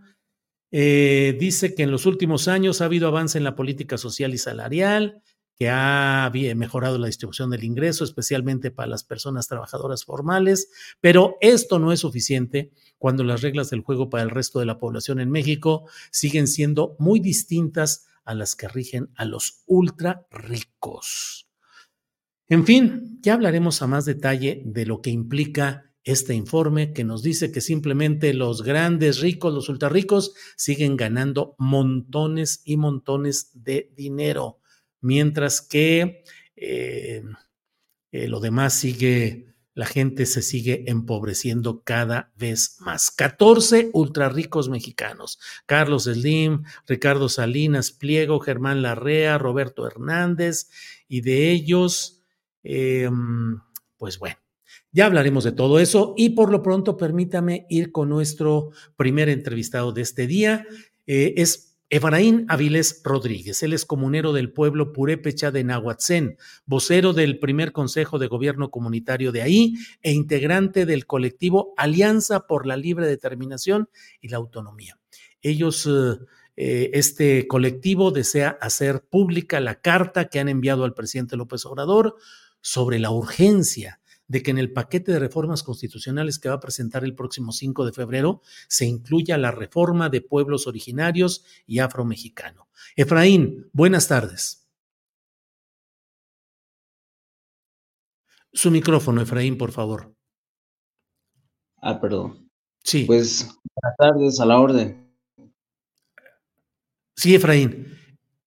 eh, 0.70 1.36
dice 1.38 1.74
que 1.74 1.82
en 1.82 1.90
los 1.90 2.06
últimos 2.06 2.48
años 2.48 2.80
ha 2.80 2.86
habido 2.86 3.08
avance 3.08 3.38
en 3.38 3.44
la 3.44 3.56
política 3.56 3.98
social 3.98 4.34
y 4.34 4.38
salarial, 4.38 5.22
que 5.56 5.70
ha 5.70 6.30
mejorado 6.54 6.98
la 6.98 7.06
distribución 7.06 7.50
del 7.50 7.64
ingreso, 7.64 8.04
especialmente 8.04 8.70
para 8.70 8.88
las 8.88 9.04
personas 9.04 9.48
trabajadoras 9.48 10.04
formales, 10.04 10.68
pero 11.00 11.36
esto 11.40 11.78
no 11.78 11.92
es 11.92 12.00
suficiente 12.00 12.72
cuando 12.98 13.24
las 13.24 13.40
reglas 13.40 13.70
del 13.70 13.80
juego 13.80 14.10
para 14.10 14.22
el 14.22 14.30
resto 14.30 14.58
de 14.58 14.66
la 14.66 14.78
población 14.78 15.18
en 15.18 15.30
México 15.30 15.88
siguen 16.10 16.46
siendo 16.46 16.94
muy 16.98 17.20
distintas 17.20 18.06
a 18.24 18.34
las 18.34 18.54
que 18.54 18.68
rigen 18.68 19.08
a 19.14 19.24
los 19.24 19.62
ultra 19.66 20.26
ricos. 20.30 21.48
En 22.48 22.66
fin, 22.66 23.18
ya 23.22 23.34
hablaremos 23.34 23.80
a 23.82 23.86
más 23.86 24.04
detalle 24.04 24.62
de 24.64 24.86
lo 24.86 25.00
que 25.00 25.10
implica 25.10 25.85
este 26.06 26.34
informe 26.34 26.92
que 26.92 27.02
nos 27.02 27.20
dice 27.20 27.50
que 27.50 27.60
simplemente 27.60 28.32
los 28.32 28.62
grandes 28.62 29.20
ricos, 29.20 29.52
los 29.52 29.68
ultra 29.68 29.88
ricos, 29.88 30.34
siguen 30.56 30.96
ganando 30.96 31.56
montones 31.58 32.62
y 32.64 32.76
montones 32.76 33.50
de 33.54 33.92
dinero, 33.96 34.60
mientras 35.00 35.60
que 35.60 36.22
eh, 36.54 37.24
eh, 38.12 38.28
lo 38.28 38.38
demás 38.38 38.74
sigue, 38.74 39.56
la 39.74 39.84
gente 39.84 40.26
se 40.26 40.42
sigue 40.42 40.84
empobreciendo 40.86 41.82
cada 41.82 42.32
vez 42.36 42.76
más. 42.78 43.10
14 43.10 43.90
ultra 43.92 44.28
ricos 44.28 44.68
mexicanos, 44.68 45.40
Carlos 45.66 46.04
Slim, 46.04 46.62
Ricardo 46.86 47.28
Salinas 47.28 47.90
Pliego, 47.90 48.38
Germán 48.38 48.80
Larrea, 48.80 49.38
Roberto 49.38 49.84
Hernández, 49.84 50.70
y 51.08 51.22
de 51.22 51.50
ellos, 51.50 52.22
em, 52.62 53.60
pues 53.98 54.20
bueno 54.20 54.45
ya 54.96 55.04
hablaremos 55.04 55.44
de 55.44 55.52
todo 55.52 55.78
eso 55.78 56.14
y 56.16 56.30
por 56.30 56.50
lo 56.50 56.62
pronto 56.62 56.96
permítame 56.96 57.66
ir 57.68 57.92
con 57.92 58.08
nuestro 58.08 58.70
primer 58.96 59.28
entrevistado 59.28 59.92
de 59.92 60.00
este 60.00 60.26
día. 60.26 60.66
Eh, 61.06 61.34
es 61.36 61.76
Efraín 61.90 62.46
Avilés 62.48 63.02
Rodríguez. 63.04 63.62
Él 63.62 63.74
es 63.74 63.84
comunero 63.84 64.32
del 64.32 64.54
pueblo 64.54 64.94
Purépecha 64.94 65.50
de 65.50 65.64
Nahuatzén, 65.64 66.38
vocero 66.64 67.12
del 67.12 67.38
primer 67.38 67.72
Consejo 67.72 68.18
de 68.18 68.28
Gobierno 68.28 68.70
Comunitario 68.70 69.32
de 69.32 69.42
ahí 69.42 69.74
e 70.00 70.12
integrante 70.12 70.86
del 70.86 71.04
colectivo 71.04 71.74
Alianza 71.76 72.46
por 72.46 72.66
la 72.66 72.78
Libre 72.78 73.06
Determinación 73.06 73.90
y 74.22 74.28
la 74.28 74.38
Autonomía. 74.38 74.98
Ellos, 75.42 75.86
eh, 75.86 76.24
eh, 76.56 76.90
este 76.94 77.46
colectivo 77.46 78.12
desea 78.12 78.56
hacer 78.62 79.02
pública 79.02 79.60
la 79.60 79.74
carta 79.74 80.28
que 80.28 80.40
han 80.40 80.48
enviado 80.48 80.84
al 80.84 80.94
presidente 80.94 81.36
López 81.36 81.66
Obrador 81.66 82.16
sobre 82.62 82.98
la 82.98 83.10
urgencia 83.10 84.00
de 84.28 84.42
que 84.42 84.50
en 84.50 84.58
el 84.58 84.72
paquete 84.72 85.12
de 85.12 85.18
reformas 85.18 85.62
constitucionales 85.62 86.38
que 86.38 86.48
va 86.48 86.56
a 86.56 86.60
presentar 86.60 87.04
el 87.04 87.14
próximo 87.14 87.52
5 87.52 87.86
de 87.86 87.92
febrero 87.92 88.42
se 88.68 88.86
incluya 88.86 89.38
la 89.38 89.50
reforma 89.50 90.08
de 90.08 90.20
pueblos 90.20 90.66
originarios 90.66 91.44
y 91.66 91.78
afromexicano. 91.78 92.68
Efraín, 92.96 93.68
buenas 93.72 94.08
tardes. 94.08 94.66
Su 98.52 98.70
micrófono, 98.70 99.20
Efraín, 99.20 99.58
por 99.58 99.70
favor. 99.70 100.14
Ah, 101.82 102.00
perdón. 102.00 102.50
Sí. 102.82 103.04
Pues 103.04 103.46
buenas 103.74 103.96
tardes, 103.98 104.40
a 104.40 104.46
la 104.46 104.58
orden. 104.58 105.12
Sí, 107.14 107.34
Efraín. 107.34 107.98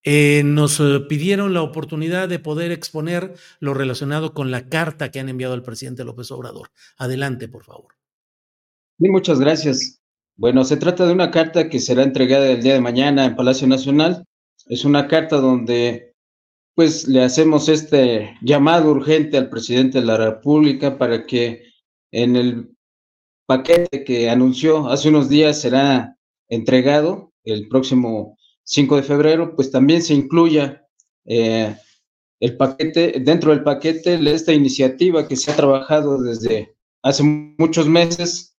Eh, 0.03 0.43
nos 0.45 0.79
eh, 0.79 1.01
pidieron 1.09 1.53
la 1.53 1.61
oportunidad 1.61 2.29
de 2.29 2.39
poder 2.39 2.71
exponer 2.71 3.33
lo 3.59 3.73
relacionado 3.73 4.33
con 4.33 4.49
la 4.49 4.69
carta 4.69 5.11
que 5.11 5.19
han 5.19 5.29
enviado 5.29 5.53
al 5.53 5.63
presidente 5.63 6.05
López 6.05 6.31
Obrador. 6.31 6.71
Adelante, 6.97 7.47
por 7.49 7.65
favor. 7.65 7.95
Muchas 8.97 9.39
gracias. 9.39 10.01
Bueno, 10.37 10.63
se 10.63 10.77
trata 10.77 11.05
de 11.05 11.13
una 11.13 11.31
carta 11.31 11.69
que 11.69 11.79
será 11.79 12.03
entregada 12.03 12.49
el 12.49 12.63
día 12.63 12.73
de 12.73 12.81
mañana 12.81 13.25
en 13.25 13.35
Palacio 13.35 13.67
Nacional. 13.67 14.23
Es 14.67 14.85
una 14.85 15.07
carta 15.07 15.37
donde 15.37 16.13
pues 16.75 17.09
le 17.09 17.21
hacemos 17.21 17.67
este 17.67 18.37
llamado 18.41 18.91
urgente 18.91 19.37
al 19.37 19.49
presidente 19.49 19.99
de 19.99 20.05
la 20.05 20.15
República 20.15 20.97
para 20.97 21.25
que 21.25 21.63
en 22.11 22.37
el 22.37 22.73
paquete 23.45 24.05
que 24.05 24.29
anunció 24.29 24.87
hace 24.87 25.09
unos 25.09 25.27
días 25.27 25.59
será 25.59 26.15
entregado 26.47 27.33
el 27.43 27.67
próximo 27.67 28.37
5 28.69 28.97
de 28.97 29.03
febrero, 29.03 29.55
pues 29.55 29.71
también 29.71 30.03
se 30.03 30.13
incluya 30.13 30.85
eh, 31.25 31.75
el 32.39 32.55
paquete, 32.55 33.19
dentro 33.19 33.49
del 33.49 33.63
paquete, 33.63 34.19
esta 34.31 34.53
iniciativa 34.53 35.27
que 35.27 35.35
se 35.35 35.51
ha 35.51 35.55
trabajado 35.55 36.21
desde 36.21 36.75
hace 37.01 37.23
muchos 37.23 37.87
meses. 37.87 38.55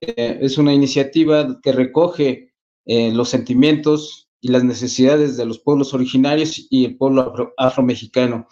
Eh, 0.00 0.38
es 0.42 0.58
una 0.58 0.74
iniciativa 0.74 1.60
que 1.62 1.70
recoge 1.70 2.52
eh, 2.84 3.12
los 3.12 3.28
sentimientos 3.28 4.28
y 4.40 4.48
las 4.48 4.64
necesidades 4.64 5.36
de 5.36 5.46
los 5.46 5.60
pueblos 5.60 5.94
originarios 5.94 6.66
y 6.68 6.86
el 6.86 6.96
pueblo 6.96 7.54
afromexicano. 7.56 8.48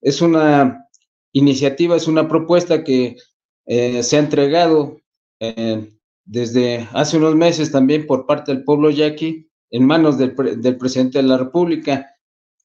Es 0.00 0.22
una 0.22 0.86
iniciativa, 1.32 1.96
es 1.96 2.06
una 2.06 2.28
propuesta 2.28 2.84
que 2.84 3.16
se 3.66 4.16
ha 4.16 4.18
entregado 4.18 4.96
desde 6.24 6.88
hace 6.92 7.18
unos 7.18 7.34
meses 7.34 7.70
también 7.70 8.06
por 8.06 8.24
parte 8.24 8.50
del 8.50 8.64
pueblo 8.64 8.88
yaqui 8.88 9.47
en 9.70 9.86
manos 9.86 10.18
del, 10.18 10.34
presidente 10.34 11.18
de 11.18 11.24
la 11.24 11.38
República. 11.38 12.14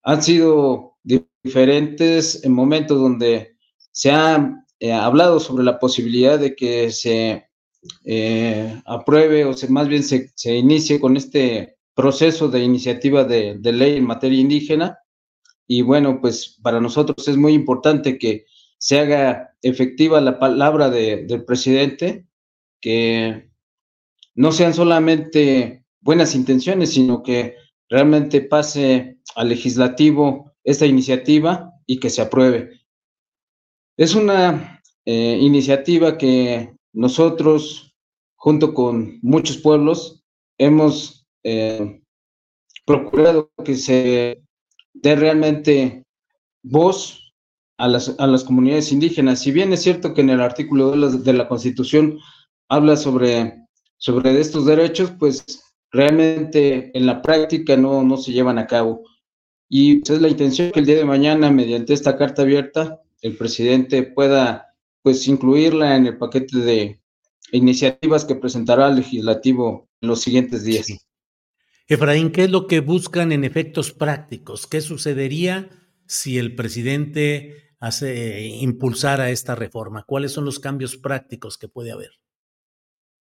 Han 0.03 0.21
sido 0.23 0.97
diferentes 1.43 2.47
momentos 2.47 2.99
donde 2.99 3.57
se 3.91 4.11
ha 4.11 4.65
eh, 4.79 4.91
hablado 4.91 5.39
sobre 5.39 5.63
la 5.63 5.79
posibilidad 5.79 6.39
de 6.39 6.55
que 6.55 6.91
se 6.91 7.47
eh, 8.05 8.81
apruebe 8.85 9.45
o 9.45 9.53
se, 9.53 9.67
más 9.67 9.87
bien 9.87 10.03
se, 10.03 10.55
inicie 10.55 10.99
con 10.99 11.17
este 11.17 11.77
proceso 11.93 12.47
de 12.47 12.63
iniciativa 12.63 13.23
de, 13.23 13.59
ley 13.61 13.97
en 13.97 14.05
materia 14.05 14.39
indígena. 14.39 14.99
Y 15.67 15.81
bueno, 15.81 16.19
pues 16.21 16.59
para 16.61 16.79
nosotros 16.79 17.27
es 17.27 17.37
muy 17.37 17.53
importante 17.53 18.17
que 18.17 18.45
se 18.77 18.99
haga 18.99 19.55
efectiva 19.61 20.19
la 20.19 20.39
palabra 20.39 20.89
del 20.89 21.45
presidente, 21.45 22.27
que 22.81 23.49
no 24.35 24.51
sean 24.51 24.73
solamente 24.73 25.82
buenas 26.03 26.35
intenciones, 26.35 26.91
sino 26.91 27.23
que 27.23 27.55
realmente 27.89 28.41
pase 28.41 29.17
al 29.35 29.49
legislativo 29.49 30.51
esta 30.63 30.85
iniciativa 30.85 31.71
y 31.85 31.99
que 31.99 32.09
se 32.09 32.21
apruebe. 32.21 32.81
Es 33.97 34.15
una 34.15 34.81
eh, 35.05 35.37
iniciativa 35.39 36.17
que 36.17 36.75
nosotros, 36.93 37.93
junto 38.35 38.73
con 38.73 39.19
muchos 39.21 39.57
pueblos, 39.57 40.23
hemos 40.57 41.25
eh, 41.43 42.01
procurado 42.85 43.51
que 43.63 43.75
se 43.75 44.43
dé 44.93 45.15
realmente 45.15 46.03
voz 46.63 47.33
a 47.77 47.87
las, 47.87 48.15
a 48.19 48.27
las, 48.27 48.43
comunidades 48.43 48.91
indígenas. 48.91 49.41
Si 49.41 49.51
bien 49.51 49.73
es 49.73 49.81
cierto 49.81 50.13
que 50.13 50.21
en 50.21 50.29
el 50.29 50.41
artículo 50.41 50.91
de 50.91 50.97
la, 50.97 51.07
de 51.09 51.33
la 51.33 51.47
Constitución 51.47 52.19
habla 52.69 52.95
sobre, 52.95 53.65
sobre 53.97 54.39
estos 54.39 54.65
derechos, 54.65 55.11
pues 55.19 55.62
realmente 55.93 56.91
en 56.97 57.05
la 57.05 57.21
práctica 57.21 57.77
no, 57.77 58.03
no 58.03 58.17
se 58.17 58.33
llevan 58.33 58.57
a 58.57 58.67
cabo. 58.67 59.03
Y 59.69 59.99
pues, 59.99 60.09
es 60.09 60.21
la 60.21 60.27
intención 60.27 60.71
que 60.71 60.79
el 60.79 60.85
día 60.85 60.97
de 60.97 61.05
mañana, 61.05 61.51
mediante 61.51 61.93
esta 61.93 62.17
carta 62.17 62.41
abierta, 62.41 62.99
el 63.21 63.37
presidente 63.37 64.03
pueda 64.03 64.75
pues 65.01 65.27
incluirla 65.27 65.95
en 65.95 66.07
el 66.07 66.17
paquete 66.17 66.57
de 66.57 66.99
iniciativas 67.51 68.25
que 68.25 68.35
presentará 68.35 68.89
el 68.89 68.97
legislativo 68.97 69.87
en 70.01 70.09
los 70.09 70.21
siguientes 70.21 70.63
días. 70.63 70.87
Efraín, 71.87 72.31
¿qué 72.31 72.45
es 72.45 72.51
lo 72.51 72.67
que 72.67 72.79
buscan 72.79 73.31
en 73.31 73.43
efectos 73.43 73.91
prácticos? 73.91 74.65
¿Qué 74.65 74.81
sucedería 74.81 75.69
si 76.07 76.37
el 76.37 76.55
presidente 76.55 77.75
hace 77.79 78.41
impulsara 78.41 79.29
esta 79.29 79.55
reforma? 79.55 80.03
¿Cuáles 80.07 80.31
son 80.31 80.45
los 80.45 80.59
cambios 80.59 80.95
prácticos 80.95 81.57
que 81.57 81.67
puede 81.67 81.91
haber? 81.91 82.11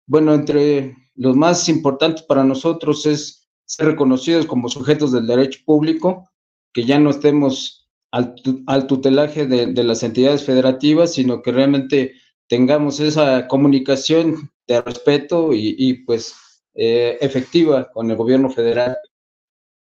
Bueno, 0.07 0.35
entre 0.35 1.08
los 1.19 1.37
más 1.37 1.69
importantes 1.69 2.23
para 2.23 2.45
nosotros 2.45 3.05
es 3.05 3.49
ser 3.65 3.87
reconocidos 3.87 4.47
como 4.47 4.69
sujetos 4.69 5.13
del 5.13 5.27
derecho 5.27 5.61
público, 5.67 6.31
que 6.73 6.85
ya 6.85 6.99
no 6.99 7.11
estemos 7.11 7.89
al, 8.13 8.87
tutelaje 8.87 9.47
de, 9.47 9.85
las 9.85 10.03
entidades 10.03 10.45
federativas, 10.45 11.13
sino 11.13 11.43
que 11.43 11.53
realmente 11.53 12.15
tengamos 12.47 13.01
esa 13.01 13.49
comunicación 13.49 14.51
de 14.67 14.81
respeto 14.81 15.51
y, 15.53 16.05
pues 16.05 16.35
eh, 16.75 17.19
efectiva 17.21 17.91
con 17.93 18.11
el 18.11 18.17
gobierno 18.17 18.49
federal. 18.49 18.97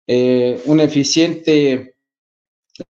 Eh, 0.09 0.61
una 0.67 0.83
eficiente 0.83 1.95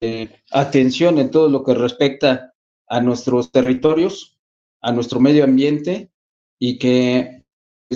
eh, 0.00 0.28
atención 0.50 1.18
en 1.18 1.30
todo 1.30 1.50
lo 1.50 1.62
que 1.64 1.74
respecta 1.74 2.54
a 2.86 3.00
nuestros 3.00 3.52
territorios, 3.52 4.38
a 4.80 4.90
nuestro 4.92 5.20
medio 5.20 5.44
ambiente 5.44 6.10
y 6.58 6.78
que 6.78 7.37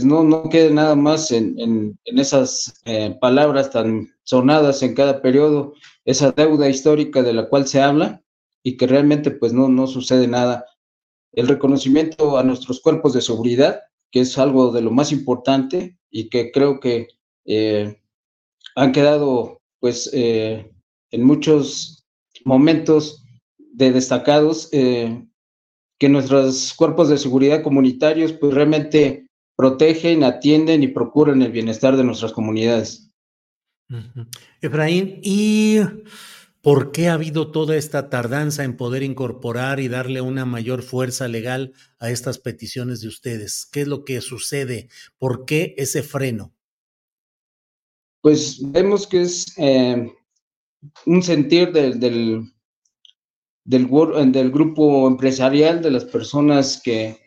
no, 0.00 0.24
no 0.24 0.48
quede 0.48 0.70
nada 0.70 0.96
más 0.96 1.30
en, 1.30 1.58
en, 1.58 1.98
esas 2.18 2.80
eh, 2.84 3.16
palabras 3.20 3.70
tan 3.70 4.08
sonadas 4.22 4.82
en 4.82 4.94
cada 4.94 5.20
periodo, 5.20 5.74
esa 6.04 6.32
deuda 6.32 6.68
histórica 6.68 7.22
de 7.22 7.34
la 7.34 7.48
cual 7.48 7.66
se 7.66 7.82
habla 7.82 8.22
y 8.62 8.76
que 8.76 8.86
realmente 8.86 9.30
pues 9.30 9.52
no, 9.52 9.68
no 9.68 9.86
sucede 9.86 10.26
nada. 10.26 10.64
El 11.32 11.48
reconocimiento 11.48 12.38
a 12.38 12.42
nuestros 12.42 12.80
cuerpos 12.80 13.12
de 13.12 13.20
seguridad, 13.20 13.80
que 14.10 14.20
es 14.20 14.38
algo 14.38 14.72
de 14.72 14.82
lo 14.82 14.90
más 14.90 15.12
importante 15.12 15.98
y 16.10 16.28
que 16.28 16.52
creo 16.52 16.80
que 16.80 17.08
eh, 17.44 18.00
han 18.76 18.92
quedado 18.92 19.60
pues 19.80 20.10
eh, 20.12 20.70
en 21.10 21.24
muchos 21.24 22.04
momentos 22.44 23.24
de 23.58 23.92
destacados 23.92 24.68
que 24.70 26.08
nuestros 26.08 26.74
cuerpos 26.74 27.08
de 27.08 27.18
seguridad 27.18 27.62
comunitarios 27.62 28.32
pues 28.32 28.52
realmente 28.54 29.26
protegen, 29.62 30.24
atienden 30.24 30.82
y 30.82 30.88
procuran 30.88 31.40
el 31.40 31.52
bienestar 31.52 31.96
de 31.96 32.02
nuestras 32.02 32.32
comunidades. 32.32 33.08
Efraín, 34.60 35.20
¿y 35.22 35.78
por 36.62 36.90
qué 36.90 37.06
ha 37.06 37.12
habido 37.12 37.52
toda 37.52 37.76
esta 37.76 38.10
tardanza 38.10 38.64
en 38.64 38.76
poder 38.76 39.04
incorporar 39.04 39.78
y 39.78 39.86
darle 39.86 40.20
una 40.20 40.44
mayor 40.44 40.82
fuerza 40.82 41.28
legal 41.28 41.74
a 42.00 42.10
estas 42.10 42.38
peticiones 42.38 43.02
de 43.02 43.06
ustedes? 43.06 43.68
¿Qué 43.70 43.82
es 43.82 43.86
lo 43.86 44.04
que 44.04 44.20
sucede? 44.20 44.88
¿Por 45.16 45.44
qué 45.44 45.76
ese 45.78 46.02
freno? 46.02 46.52
Pues 48.20 48.58
vemos 48.72 49.06
que 49.06 49.22
es 49.22 49.46
eh, 49.58 50.12
un 51.06 51.22
sentir 51.22 51.70
del, 51.70 52.00
del, 52.00 52.52
del, 53.62 54.50
grupo 54.50 55.06
empresarial, 55.06 55.80
de 55.80 55.92
las 55.92 56.04
personas 56.04 56.82
que 56.82 57.21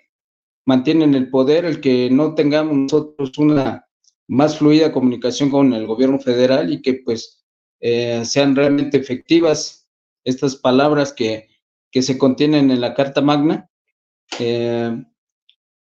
mantienen 0.65 1.15
el 1.15 1.29
poder, 1.29 1.65
el 1.65 1.79
que 1.79 2.09
no 2.09 2.35
tengamos 2.35 2.75
nosotros 2.75 3.37
una 3.37 3.85
más 4.27 4.57
fluida 4.57 4.91
comunicación 4.91 5.49
con 5.49 5.73
el 5.73 5.85
gobierno 5.85 6.19
federal 6.19 6.73
y 6.73 6.81
que 6.81 6.95
pues 7.05 7.45
eh, 7.79 8.25
sean 8.25 8.55
realmente 8.55 8.97
efectivas 8.97 9.87
estas 10.23 10.55
palabras 10.55 11.13
que, 11.13 11.47
que, 11.91 12.01
se 12.01 12.17
contienen 12.17 12.71
en 12.71 12.81
la 12.81 12.95
Carta 12.95 13.21
Magna. 13.21 13.69
Eh, 14.39 15.03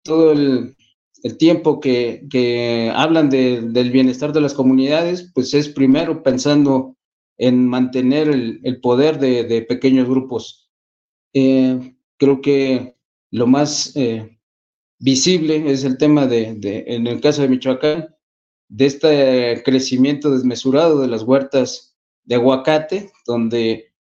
todo 0.04 0.32
el, 0.34 0.76
el 1.24 1.38
tiempo 1.38 1.80
que, 1.80 2.28
que 2.30 2.92
hablan 2.96 3.30
de, 3.30 3.62
del 3.62 3.92
bienestar 3.92 4.32
de 4.32 4.42
las 4.42 4.54
comunidades, 4.54 5.32
pues 5.34 5.54
es 5.54 5.70
primero 5.70 6.22
pensando 6.22 6.96
en 7.38 7.68
mantener 7.68 8.30
el, 8.30 8.60
el 8.64 8.80
poder 8.80 9.20
de, 9.20 9.44
de, 9.44 9.62
pequeños 9.62 10.08
grupos. 10.08 10.70
Eh, 11.34 11.96
creo 12.18 12.42
que 12.42 12.96
lo 13.32 13.48
más 13.48 13.96
eh, 13.96 14.37
visible 15.00 15.72
es 15.72 15.84
el 15.84 15.98
tema 15.98 16.28
de, 16.28 16.56
de, 16.56 16.86
en 16.88 17.08
el 17.08 17.22
caso 17.22 17.42
de 17.42 17.50
Michoacán, 17.50 18.16
de 18.70 18.86
este 18.86 19.62
crecimiento 19.64 20.32
desmesurado 20.32 21.00
de 21.02 21.08
las 21.08 21.24
huertas 21.24 21.96
de 22.26 22.36
aguacate, 22.36 23.12
donde 23.26 23.94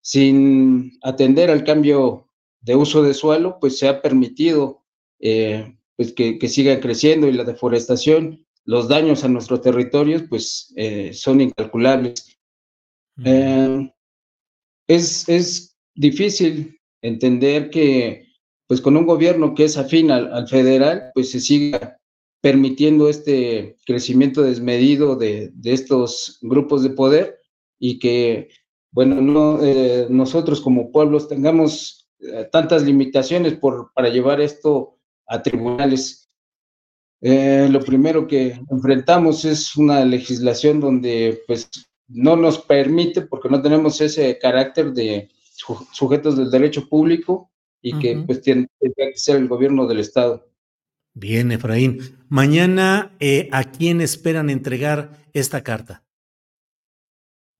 sin 0.00 0.98
atender 1.02 1.50
al 1.50 1.64
cambio 1.64 2.30
de 2.60 2.76
uso 2.76 3.02
de 3.02 3.14
suelo, 3.14 3.58
pues 3.60 3.78
se 3.78 3.88
ha 3.88 4.00
permitido 4.00 4.84
eh, 5.20 5.76
pues 5.96 6.12
que, 6.12 6.38
que, 6.38 6.48
sigan 6.48 6.80
creciendo 6.80 7.28
y 7.28 7.32
la 7.32 7.44
deforestación, 7.44 8.44
los 8.64 8.88
daños 8.88 9.24
a 9.24 9.28
nuestros 9.28 9.60
territorios, 9.60 10.24
pues 10.28 10.72
eh, 10.76 11.12
son 11.12 11.40
incalculables. 11.40 12.38
Eh, 13.24 13.92
es, 14.88 15.28
es 15.28 15.76
difícil 15.94 16.80
entender 17.00 17.70
que, 17.70 18.26
pues 18.66 18.80
con 18.80 18.96
un 18.96 19.06
gobierno 19.06 19.54
que 19.54 19.64
es 19.64 19.76
afín 19.76 20.10
al, 20.10 20.32
al 20.32 20.48
federal, 20.48 21.10
pues 21.14 21.30
se 21.30 21.40
siga 21.40 21.98
permitiendo 22.40 23.08
este 23.08 23.76
crecimiento 23.86 24.42
desmedido 24.42 25.16
de, 25.16 25.50
de, 25.54 25.72
estos 25.72 26.38
grupos 26.42 26.82
de 26.82 26.90
poder 26.90 27.38
y 27.78 27.98
que, 27.98 28.50
bueno, 28.90 29.20
no, 29.20 29.62
eh, 29.62 30.06
nosotros 30.10 30.60
como 30.60 30.92
pueblos 30.92 31.26
tengamos 31.26 32.10
eh, 32.20 32.48
tantas 32.52 32.82
limitaciones 32.82 33.54
por, 33.54 33.92
para 33.94 34.08
llevar 34.08 34.40
esto 34.40 34.98
a 35.26 35.42
tribunales. 35.42 36.30
Eh, 37.22 37.66
lo 37.70 37.80
primero 37.80 38.26
que 38.26 38.60
enfrentamos 38.70 39.46
es 39.46 39.74
una 39.76 40.04
legislación 40.04 40.80
donde 40.80 41.42
pues 41.46 41.70
no 42.08 42.36
nos 42.36 42.58
permite, 42.58 43.22
porque 43.22 43.48
no 43.48 43.62
tenemos 43.62 44.00
ese 44.02 44.38
carácter 44.38 44.92
de 44.92 45.30
sujetos 45.92 46.36
del 46.36 46.50
derecho 46.50 46.88
público 46.88 47.50
y 47.84 47.98
que 47.98 48.16
uh 48.16 48.20
-huh. 48.20 48.26
pues 48.26 48.40
tiene 48.40 48.66
que 48.80 49.12
ser 49.14 49.36
el 49.36 49.46
gobierno 49.46 49.86
del 49.86 50.00
Estado. 50.00 50.48
Bien, 51.12 51.52
Efraín. 51.52 51.98
Mañana, 52.28 53.14
eh, 53.20 53.48
¿a 53.52 53.64
quién 53.64 54.00
esperan 54.00 54.48
entregar 54.48 55.12
esta 55.34 55.62
carta? 55.62 56.02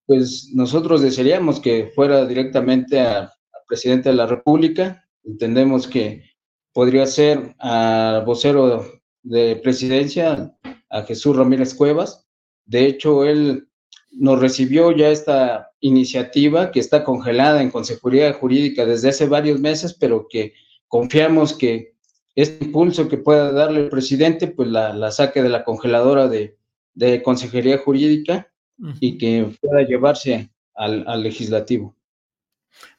Pues 0.07 0.51
nosotros 0.53 1.03
desearíamos 1.03 1.61
que 1.61 1.93
fuera 1.95 2.27
directamente 2.27 2.99
al 3.01 3.31
presidente 3.69 4.09
de 4.09 4.17
la 4.17 4.27
República. 4.27 5.07
Entendemos 5.23 5.87
que 5.87 6.25
podría 6.73 7.07
ser 7.07 7.55
al 7.59 8.25
vocero 8.25 8.85
de 9.23 9.57
presidencia, 9.57 10.57
a 10.89 11.03
Jesús 11.03 11.37
Ramírez 11.37 11.75
Cuevas. 11.75 12.27
De 12.65 12.87
hecho, 12.87 13.25
él 13.25 13.69
nos 14.11 14.41
recibió 14.41 14.91
ya 14.91 15.11
esta 15.11 15.71
iniciativa 15.85 16.70
que 16.70 16.81
está 16.81 17.05
congelada 17.05 17.61
en 17.61 17.70
consejería 17.70 18.33
jurídica 18.33 18.87
desde 18.87 19.11
hace 19.11 19.27
varios 19.27 19.61
meses, 19.61 19.92
pero 19.92 20.27
que 20.29 20.55
confiamos 20.88 21.53
que 21.53 21.94
este 22.35 22.64
impulso 22.64 23.07
que 23.07 23.18
pueda 23.18 23.53
darle 23.53 23.81
el 23.81 23.90
presidente, 23.90 24.49
pues 24.49 24.68
la, 24.68 24.94
la 24.94 25.11
saque 25.11 25.42
de 25.42 25.51
la 25.51 25.62
congeladora 25.62 26.27
de, 26.27 26.57
de 26.94 27.23
consejería 27.23 27.79
jurídica 27.79 28.51
uh 28.79 28.87
-huh. 28.87 28.97
y 28.99 29.18
que 29.18 29.55
pueda 29.61 29.83
llevarse 29.87 30.51
al, 30.75 31.05
al, 31.07 31.23
legislativo. 31.23 31.94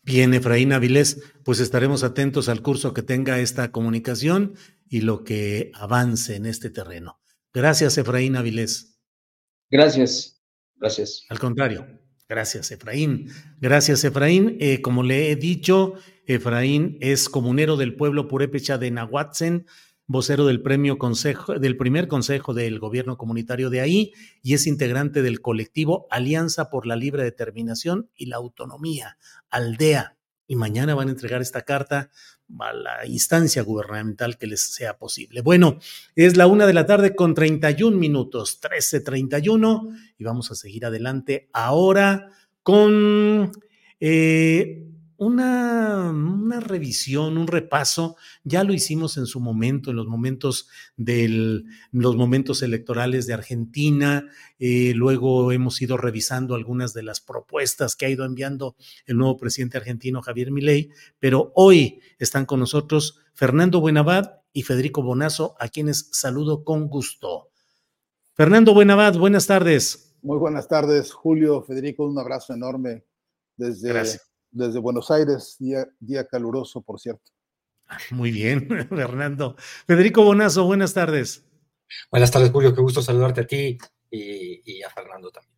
Bien, 0.04 0.34
Efraín 0.36 0.71
Avilés, 0.71 1.21
pues 1.43 1.60
estaremos 1.60 2.04
atentos 2.04 2.50
al 2.50 2.62
curso 2.62 2.93
que 2.93 3.02
tenga 3.02 3.39
esta 3.39 3.71
comunicación 3.71 4.54
y 4.88 5.02
lo 5.02 5.24
que 5.24 5.71
avance 5.74 6.36
en 6.36 6.45
este 6.45 6.69
terreno. 6.69 7.19
Gracias, 7.52 7.98
Efraín 7.98 8.36
Avilés. 8.36 9.00
Gracias, 9.71 10.39
gracias. 10.76 11.26
Al 11.30 11.39
contrario, 11.39 11.88
gracias, 12.28 12.72
Efraín. 12.72 13.30
Gracias, 13.60 14.04
Efraín. 14.04 14.58
Eh, 14.60 14.82
como 14.82 15.04
le 15.04 15.32
he 15.32 15.36
dicho, 15.36 15.94
Efraín 16.26 16.98
es 17.02 17.30
comunero 17.30 17.78
del 17.78 17.96
pueblo 17.96 18.28
purépecha 18.28 18.78
de 18.78 18.92
Nahuatzen, 18.92 19.66
vocero 20.08 20.46
del 20.46 20.62
premio 20.62 20.98
consejo, 20.98 21.58
del 21.60 21.78
primer 21.78 22.08
consejo 22.08 22.54
del 22.54 22.80
gobierno 22.80 23.18
comunitario 23.18 23.70
de 23.70 23.82
ahí 23.82 24.14
y 24.44 24.54
es 24.54 24.68
integrante 24.68 25.22
del 25.22 25.42
colectivo 25.42 26.08
Alianza 26.12 26.70
por 26.70 26.86
la 26.86 26.96
Libre 26.96 27.24
Determinación 27.24 28.10
y 28.16 28.28
la 28.28 28.38
Autonomía, 28.38 29.18
Aldea. 29.50 30.16
Y 30.48 30.56
mañana 30.56 30.96
van 30.96 31.08
a 31.08 31.12
entregar 31.12 31.42
esta 31.42 31.62
carta 31.62 32.10
a 32.60 32.74
la 32.74 33.06
instancia 33.08 33.64
gubernamental 33.64 34.38
que 34.38 34.48
les 34.48 34.74
sea 34.74 34.98
posible. 34.98 35.42
Bueno, 35.42 35.80
es 36.16 36.38
la 36.38 36.48
una 36.48 36.68
de 36.68 36.74
la 36.74 36.86
tarde 36.86 37.16
con 37.16 37.34
31 37.34 37.98
minutos, 37.98 38.62
13.31, 38.62 39.98
y 40.18 40.24
vamos 40.24 40.52
a 40.52 40.56
seguir 40.56 40.86
adelante 40.86 41.50
ahora 41.54 42.30
con 42.62 43.52
eh, 44.00 44.95
una, 45.17 46.10
una, 46.12 46.60
revisión, 46.60 47.38
un 47.38 47.47
repaso. 47.47 48.17
Ya 48.43 48.63
lo 48.63 48.73
hicimos 48.73 49.17
en 49.17 49.25
su 49.25 49.39
momento, 49.39 49.91
en 49.91 49.95
los 49.95 50.08
momentos 50.08 50.67
del, 50.97 51.65
los 51.91 52.15
momentos 52.15 52.62
electorales 52.62 53.25
de 53.25 53.34
Argentina. 53.34 54.30
Eh, 54.60 54.93
luego 54.95 55.51
hemos 55.51 55.82
ido 55.82 55.97
revisando 55.97 56.56
algunas 56.56 56.93
de 56.93 57.04
las 57.04 57.21
propuestas 57.21 57.95
que 57.95 58.06
ha 58.06 58.10
ido 58.10 58.25
enviando 58.25 58.75
el 59.06 59.17
nuevo 59.17 59.38
presidente 59.38 59.78
argentino 59.78 60.21
Javier 60.21 60.51
Milei. 60.51 60.89
Pero 61.19 61.51
hoy 61.56 61.99
están 62.19 62.45
con 62.45 62.60
nosotros 62.60 63.19
Fernando 63.34 63.80
Buenabad 63.80 64.41
y 64.54 64.63
Federico 64.63 65.01
Bonazo, 65.01 65.56
a 65.60 65.67
quienes 65.67 66.10
saludo 66.12 66.63
con 66.63 66.88
gusto. 66.88 67.49
Fernando 68.34 68.73
Buenabad, 68.73 69.17
buenas 69.17 69.47
tardes. 69.47 70.15
Muy 70.21 70.38
buenas 70.38 70.67
tardes, 70.67 71.12
Julio, 71.12 71.62
Federico, 71.62 72.06
un 72.06 72.17
abrazo 72.17 72.54
enorme 72.54 73.04
desde 73.58 73.89
Gracias 73.89 74.35
desde 74.56 74.80
Buenos 74.80 75.12
Aires, 75.12 75.58
día, 75.60 75.86
día 76.00 76.26
caluroso, 76.26 76.82
por 76.82 77.00
cierto. 77.00 77.32
Muy 78.12 78.32
bien, 78.32 78.68
Fernando. 78.89 79.56
Federico 79.86 80.24
Bonazo, 80.24 80.65
buenas 80.65 80.94
tardes. 80.94 81.44
Buenas 82.10 82.32
tardes, 82.32 82.52
Julio, 82.52 82.74
qué 82.74 82.82
gusto 82.82 83.02
saludarte 83.02 83.41
a 83.41 83.48
ti 83.48 83.78
y, 84.10 84.78
y 84.78 84.82
a 84.82 84.89
Fernando 84.89 85.30
también. 85.30 85.54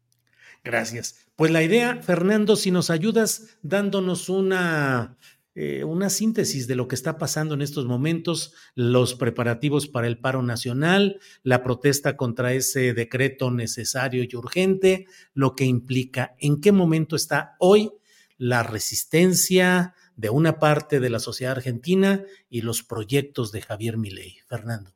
Gracias. 0.63 1.27
Pues 1.35 1.51
la 1.51 1.63
idea, 1.63 2.01
Fernando, 2.01 2.55
si 2.55 2.71
nos 2.71 2.89
ayudas 2.89 3.57
dándonos 3.61 4.27
una, 4.29 5.15
eh, 5.53 5.83
una 5.83 6.09
síntesis 6.09 6.67
de 6.67 6.75
lo 6.75 6.87
que 6.87 6.95
está 6.95 7.17
pasando 7.17 7.53
en 7.53 7.61
estos 7.61 7.85
momentos, 7.85 8.53
los 8.73 9.13
preparativos 9.13 9.87
para 9.87 10.07
el 10.07 10.19
paro 10.19 10.41
nacional, 10.41 11.19
la 11.43 11.63
protesta 11.63 12.17
contra 12.17 12.53
ese 12.53 12.93
decreto 12.93 13.51
necesario 13.51 14.23
y 14.23 14.35
urgente, 14.35 15.05
lo 15.33 15.55
que 15.55 15.65
implica, 15.65 16.35
en 16.39 16.59
qué 16.59 16.71
momento 16.71 17.15
está 17.15 17.55
hoy 17.59 17.91
la 18.37 18.63
resistencia 18.63 19.95
de 20.15 20.29
una 20.29 20.59
parte 20.59 20.99
de 20.99 21.09
la 21.09 21.19
sociedad 21.19 21.55
argentina 21.57 22.23
y 22.49 22.61
los 22.61 22.83
proyectos 22.83 23.51
de 23.51 23.61
Javier 23.61 23.97
Milei. 23.97 24.37
Fernando. 24.47 24.91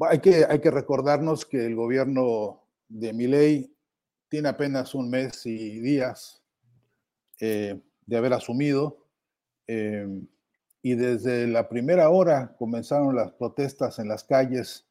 Hay 0.00 0.18
que, 0.18 0.44
hay 0.48 0.60
que 0.60 0.70
recordarnos 0.70 1.46
que 1.46 1.64
el 1.64 1.74
gobierno 1.74 2.62
de 2.88 3.12
Milei 3.12 3.74
tiene 4.28 4.48
apenas 4.48 4.94
un 4.94 5.08
mes 5.08 5.46
y 5.46 5.80
días 5.80 6.42
eh, 7.40 7.80
de 8.06 8.16
haber 8.16 8.32
asumido 8.32 9.06
eh, 9.66 10.06
y 10.82 10.94
desde 10.94 11.46
la 11.46 11.68
primera 11.68 12.10
hora 12.10 12.54
comenzaron 12.58 13.16
las 13.16 13.32
protestas 13.32 13.98
en 13.98 14.08
las 14.08 14.24
calles 14.24 14.86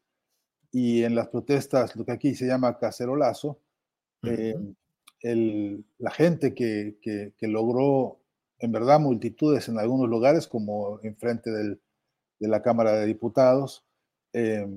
y 0.71 1.03
en 1.03 1.13
las 1.13 1.27
protestas, 1.27 1.95
lo 1.95 2.03
que 2.03 2.13
aquí 2.13 2.33
se 2.33 2.47
llama 2.47 2.79
cacerolazo, 2.79 3.61
uh 4.23 4.27
-huh. 4.27 4.75
La 5.23 6.11
gente 6.11 6.53
que, 6.53 6.97
que, 7.01 7.33
que, 7.37 7.47
logró 7.47 8.19
en 8.59 8.71
verdad 8.73 8.99
multitudes 8.99 9.69
en 9.69 9.79
algunos 9.79 10.09
lugares, 10.09 10.47
como 10.47 10.99
enfrente 11.01 11.49
del, 11.49 11.81
de 12.39 12.47
la 12.49 12.61
Cámara 12.61 12.91
de 12.93 13.05
Diputados, 13.05 13.85
eh, 14.33 14.67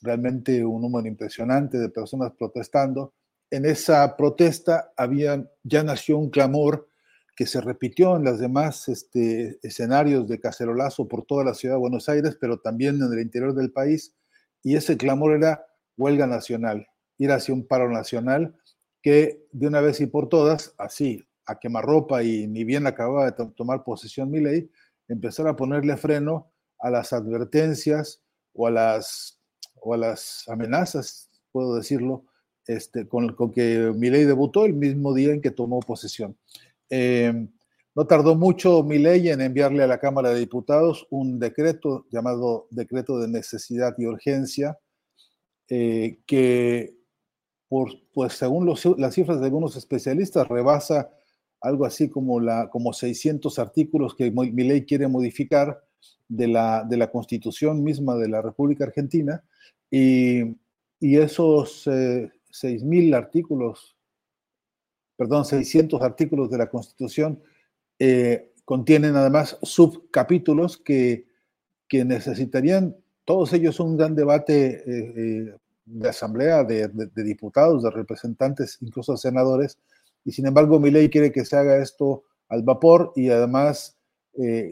realmente 0.00 0.64
un 0.64 0.80
número 0.80 1.06
impresionante 1.06 1.78
de 1.78 1.90
personas 1.90 2.32
protestando, 2.32 3.12
en 3.50 3.66
esa 3.66 4.16
protesta 4.16 4.92
había, 4.96 5.44
ya 5.64 5.82
nació 5.82 6.16
un 6.16 6.30
clamor 6.30 6.88
que 7.36 7.46
se 7.46 7.60
repitió 7.60 8.16
en 8.16 8.24
los 8.24 8.38
demás 8.38 8.88
este, 8.88 9.58
escenarios 9.62 10.28
de 10.28 10.40
cacerolazo 10.40 11.08
por 11.08 11.24
toda 11.24 11.44
la 11.44 11.54
ciudad 11.54 11.74
de 11.74 11.80
Buenos 11.80 12.08
Aires, 12.08 12.36
pero 12.40 12.58
también 12.60 12.96
en 12.96 13.12
el 13.12 13.20
interior 13.20 13.54
del 13.54 13.72
país, 13.72 14.14
y 14.62 14.76
ese 14.76 14.96
clamor 14.96 15.32
era 15.32 15.66
huelga 15.96 16.26
nacional, 16.26 16.86
ir 17.18 17.32
hacia 17.32 17.54
un 17.54 17.66
paro 17.66 17.90
nacional 17.90 18.59
que 19.02 19.46
de 19.52 19.66
una 19.66 19.80
vez 19.80 20.00
y 20.00 20.06
por 20.06 20.28
todas, 20.28 20.74
así, 20.78 21.24
a 21.46 21.58
quemarropa 21.58 22.22
y 22.22 22.46
ni 22.46 22.64
bien 22.64 22.86
acababa 22.86 23.30
de 23.30 23.46
tomar 23.56 23.82
posesión 23.82 24.30
mi 24.30 24.40
ley, 24.40 24.70
empezar 25.08 25.48
a 25.48 25.56
ponerle 25.56 25.96
freno 25.96 26.52
a 26.78 26.90
las 26.90 27.12
advertencias 27.12 28.22
o 28.52 28.66
a 28.66 28.70
las, 28.70 29.40
o 29.80 29.94
a 29.94 29.96
las 29.96 30.48
amenazas, 30.48 31.30
puedo 31.52 31.74
decirlo, 31.74 32.24
este, 32.66 33.08
con, 33.08 33.34
con 33.34 33.50
que 33.50 33.92
ley 33.98 34.24
debutó 34.24 34.64
el 34.64 34.74
mismo 34.74 35.12
día 35.14 35.32
en 35.32 35.40
que 35.40 35.50
tomó 35.50 35.80
posesión. 35.80 36.36
Eh, 36.88 37.48
no 37.94 38.06
tardó 38.06 38.36
mucho 38.36 38.84
ley 38.84 39.28
en 39.28 39.40
enviarle 39.40 39.82
a 39.82 39.88
la 39.88 39.98
Cámara 39.98 40.30
de 40.30 40.38
Diputados 40.38 41.06
un 41.10 41.40
decreto 41.40 42.06
llamado 42.10 42.68
Decreto 42.70 43.18
de 43.18 43.28
Necesidad 43.28 43.94
y 43.98 44.06
Urgencia, 44.06 44.78
eh, 45.68 46.18
que, 46.26 46.94
pues 48.12 48.32
según 48.32 48.66
las 48.66 49.14
cifras 49.14 49.40
de 49.40 49.46
algunos 49.46 49.76
especialistas, 49.76 50.48
rebasa 50.48 51.10
algo 51.60 51.84
así 51.84 52.08
como, 52.08 52.40
la, 52.40 52.68
como 52.68 52.92
600 52.92 53.58
artículos 53.58 54.14
que 54.14 54.32
ley 54.32 54.84
quiere 54.84 55.06
modificar 55.06 55.82
de 56.28 56.48
la, 56.48 56.84
de 56.84 56.96
la 56.96 57.10
Constitución 57.10 57.82
misma 57.84 58.16
de 58.16 58.28
la 58.28 58.42
República 58.42 58.84
Argentina, 58.84 59.44
y, 59.90 60.42
y 61.00 61.16
esos 61.16 61.86
eh, 61.86 62.30
6.000 62.52 63.14
artículos, 63.14 63.96
perdón, 65.16 65.44
600 65.44 66.02
artículos 66.02 66.50
de 66.50 66.58
la 66.58 66.68
Constitución 66.68 67.40
eh, 67.98 68.52
contienen 68.64 69.16
además 69.16 69.58
subcapítulos 69.62 70.78
que, 70.78 71.26
que 71.88 72.04
necesitarían, 72.04 72.96
todos 73.24 73.52
ellos 73.52 73.78
un 73.80 73.96
gran 73.96 74.14
debate 74.14 74.82
eh, 74.86 75.12
eh, 75.16 75.56
de 75.92 76.08
asamblea, 76.08 76.64
de, 76.64 76.88
diputados, 77.16 77.82
de 77.82 77.90
representantes, 77.90 78.78
incluso 78.80 79.16
senadores, 79.16 79.78
y 80.24 80.32
sin 80.32 80.46
embargo 80.46 80.78
mi 80.78 80.90
ley 80.90 81.08
quiere 81.08 81.32
que 81.32 81.44
se 81.44 81.56
haga 81.56 81.78
esto 81.78 82.24
al 82.48 82.62
vapor 82.62 83.12
y 83.16 83.30
además 83.30 83.96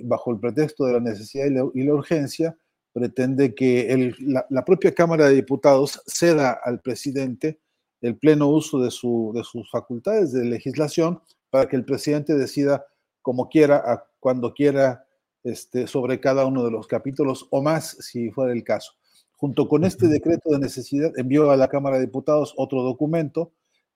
bajo 0.04 0.30
el 0.30 0.38
pretexto 0.38 0.84
de 0.84 0.94
la 0.94 1.00
necesidad 1.00 1.46
y 1.74 1.84
la, 1.84 1.94
urgencia, 1.94 2.56
pretende 2.92 3.54
que 3.54 4.14
la, 4.20 4.64
propia 4.64 4.94
Cámara 4.94 5.28
de 5.28 5.34
Diputados 5.34 6.00
ceda 6.06 6.58
al 6.64 6.80
presidente 6.80 7.58
el 8.00 8.16
pleno 8.16 8.48
uso 8.48 8.80
de, 8.80 8.90
su, 8.90 9.32
de 9.34 9.42
sus 9.44 9.70
facultades 9.70 10.32
de 10.32 10.44
legislación 10.44 11.20
para 11.50 11.68
que 11.68 11.76
el 11.76 11.84
presidente 11.84 12.34
decida 12.34 12.84
como 13.22 13.48
quiera, 13.48 14.06
cuando 14.20 14.54
quiera, 14.54 15.04
este, 15.44 15.86
sobre 15.86 16.20
cada 16.20 16.46
uno 16.46 16.64
de 16.64 16.70
los 16.70 16.86
capítulos 16.86 17.46
o 17.50 17.62
más, 17.62 17.96
si 18.00 18.30
fuera 18.30 18.52
el 18.52 18.64
caso. 18.64 18.92
Junto 19.38 19.68
con 19.68 19.84
este 19.84 20.08
decreto 20.08 20.50
de 20.50 20.58
necesidad, 20.58 21.12
envió 21.16 21.50
a 21.50 21.56
la 21.56 21.68
Cámara 21.68 21.96
de 21.96 22.06
Diputados 22.06 22.52
otro 22.56 22.82
documento 22.82 23.52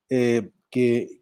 eh, 0.09 0.51
que, 0.71 1.21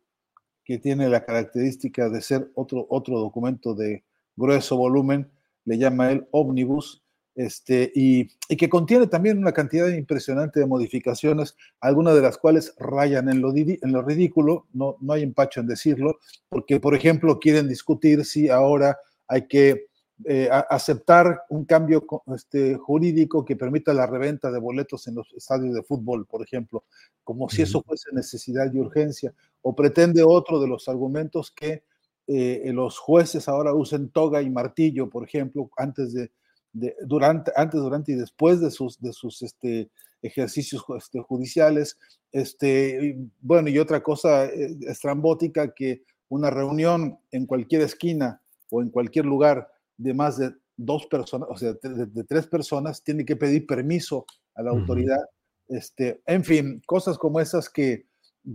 que 0.64 0.79
tiene 0.79 1.09
la 1.09 1.25
característica 1.25 2.09
de 2.09 2.21
ser 2.21 2.51
otro, 2.55 2.87
otro 2.91 3.18
documento 3.18 3.75
de 3.75 4.05
grueso 4.37 4.77
volumen, 4.77 5.31
le 5.64 5.79
llama 5.79 6.12
el 6.12 6.29
ómnibus, 6.31 7.03
este, 7.35 7.91
y, 7.95 8.29
que 8.57 8.68
contiene 8.68 9.07
también 9.07 9.39
una 9.39 9.53
cantidad 9.53 9.89
impresionante 9.89 10.61
de 10.61 10.66
modificaciones, 10.66 11.57
algunas 11.81 12.14
de 12.14 12.23
las 12.23 12.37
cuales 12.37 12.75
rayan 12.79 13.29
en 13.31 13.41
lo, 13.41 13.55
en 13.57 13.93
lo 13.93 14.03
ridículo, 14.03 14.66
no, 14.73 14.97
no 15.01 15.14
hay 15.14 15.23
empacho 15.23 15.61
en 15.61 15.66
decirlo, 15.66 16.18
porque, 16.51 16.81
por 16.81 16.95
ejemplo, 16.95 17.39
quieren 17.39 17.68
discutir 17.68 18.25
si 18.25 18.49
ahora 18.51 18.99
hay 19.27 19.47
que 19.49 19.87
eh, 20.25 20.49
aceptar 20.68 21.43
un 21.49 21.64
cambio 21.64 22.05
este, 22.35 22.77
jurídico 22.77 23.45
que 23.45 23.57
permita 23.57 23.95
la 23.95 24.07
reventa 24.07 24.51
de 24.51 24.59
boletos 24.59 25.07
en 25.09 25.14
los 25.14 25.33
estadios 25.33 25.75
de 25.75 25.83
fútbol, 25.83 26.27
por 26.27 26.43
ejemplo, 26.43 26.85
como 27.25 27.49
si 27.49 27.62
eso 27.62 27.83
fuese 27.83 28.11
necesidad 28.12 28.73
y 28.73 28.79
urgencia, 28.79 29.33
o 29.62 29.75
pretende 29.75 30.23
otro 30.23 30.61
de 30.61 30.68
los 30.68 30.89
argumentos 30.89 31.51
que 31.51 31.85
eh, 32.27 32.71
los 32.73 32.99
jueces 32.99 33.49
ahora 33.49 33.75
usen 33.75 34.11
toga 34.11 34.43
y 34.43 34.51
martillo, 34.51 35.09
por 35.09 35.25
ejemplo, 35.25 35.71
antes 35.77 36.12
de 36.12 36.31
durante, 36.73 37.53
antes, 37.57 37.81
durante 37.81 38.12
y 38.12 38.14
después 38.14 38.61
de 38.61 38.71
sus, 38.71 39.01
de 39.01 39.12
sus 39.12 39.43
este, 39.43 39.91
ejercicios 40.23 40.85
este, 40.97 41.21
judiciales. 41.21 41.99
Este, 42.33 43.18
bueno, 43.41 43.68
y 43.68 43.79
otra 43.79 44.03
cosa 44.03 44.47
eh, 44.47 44.77
estrambótica, 44.87 45.75
que 45.75 46.03
una 46.29 46.51
reunión 46.51 47.18
en 47.33 47.47
cualquier 47.47 47.83
esquina 47.83 48.41
o 48.71 48.83
en 48.83 48.91
cualquier 48.91 49.27
lugar 49.27 49.68
de 50.01 50.14
más 50.14 50.38
de 50.38 50.55
dos 50.76 51.07
personas, 51.07 51.48
o 51.51 51.57
sea, 51.57 51.74
de, 51.74 52.24
tres 52.24 52.46
personas, 52.46 53.05
tiene 53.05 53.24
que 53.24 53.36
pedir 53.36 53.66
permiso 53.66 54.24
a 54.55 54.62
la 54.62 54.70
autoridad. 54.70 55.20
Este, 55.68 56.22
en 56.26 56.42
fin, 56.42 56.82
cosas 56.86 57.18
como 57.18 57.38
esas 57.38 57.68
que, 57.68 58.07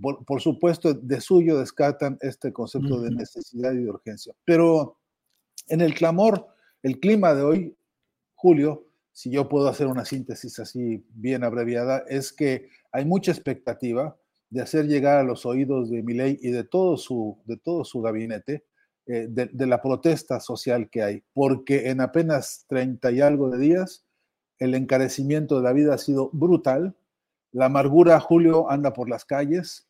por, 0.02 0.42
supuesto, 0.42 0.94
de 0.94 1.22
suyo 1.22 1.60
descartan 1.60 2.18
este 2.22 2.52
concepto 2.52 3.00
de 3.00 3.12
necesidad 3.12 3.74
y 3.74 3.84
de 3.84 3.90
urgencia. 3.90 4.34
Pero 4.44 4.98
en 5.68 5.82
el 5.82 5.94
clamor, 5.94 6.48
el 6.82 7.00
clima 7.00 7.36
de 7.36 7.44
hoy 7.44 7.78
Julio, 8.34 8.88
si 9.12 9.30
yo 9.30 9.48
puedo 9.48 9.68
hacer 9.68 9.88
una 9.88 10.04
síntesis 10.04 10.60
así 10.60 11.06
bien 11.14 11.44
abreviada, 11.44 12.04
es 12.10 12.34
que 12.34 12.70
hay 12.92 13.06
mucha 13.06 13.32
expectativa 13.32 14.18
de 14.50 14.62
hacer 14.62 14.88
llegar 14.88 15.20
a 15.20 15.24
los 15.24 15.46
oídos 15.46 15.92
de 15.92 16.02
Milei 16.02 16.40
y 16.42 16.50
de 16.50 16.64
todo 16.64 16.98
su, 16.98 17.38
de 17.46 17.58
todo 17.58 17.86
su 17.86 18.02
gabinete 18.02 18.66
eh, 19.08 19.28
de, 19.30 19.68
la 19.68 19.82
protesta 19.82 20.40
social 20.40 20.90
que 20.90 21.04
hay, 21.04 21.24
porque 21.34 21.90
en 21.90 22.02
apenas 22.02 22.66
30 22.68 23.12
y 23.12 23.22
algo 23.22 23.50
de 23.50 23.60
días 23.60 24.04
el 24.58 24.74
encarecimiento 24.74 25.58
de 25.58 25.64
la 25.64 25.74
vida 25.74 25.94
ha 25.94 25.98
sido 25.98 26.30
brutal. 26.34 26.96
La 27.52 27.66
amargura, 27.66 28.20
Julio, 28.20 28.70
anda 28.70 28.94
por 28.94 29.10
las 29.10 29.26
calles 29.26 29.88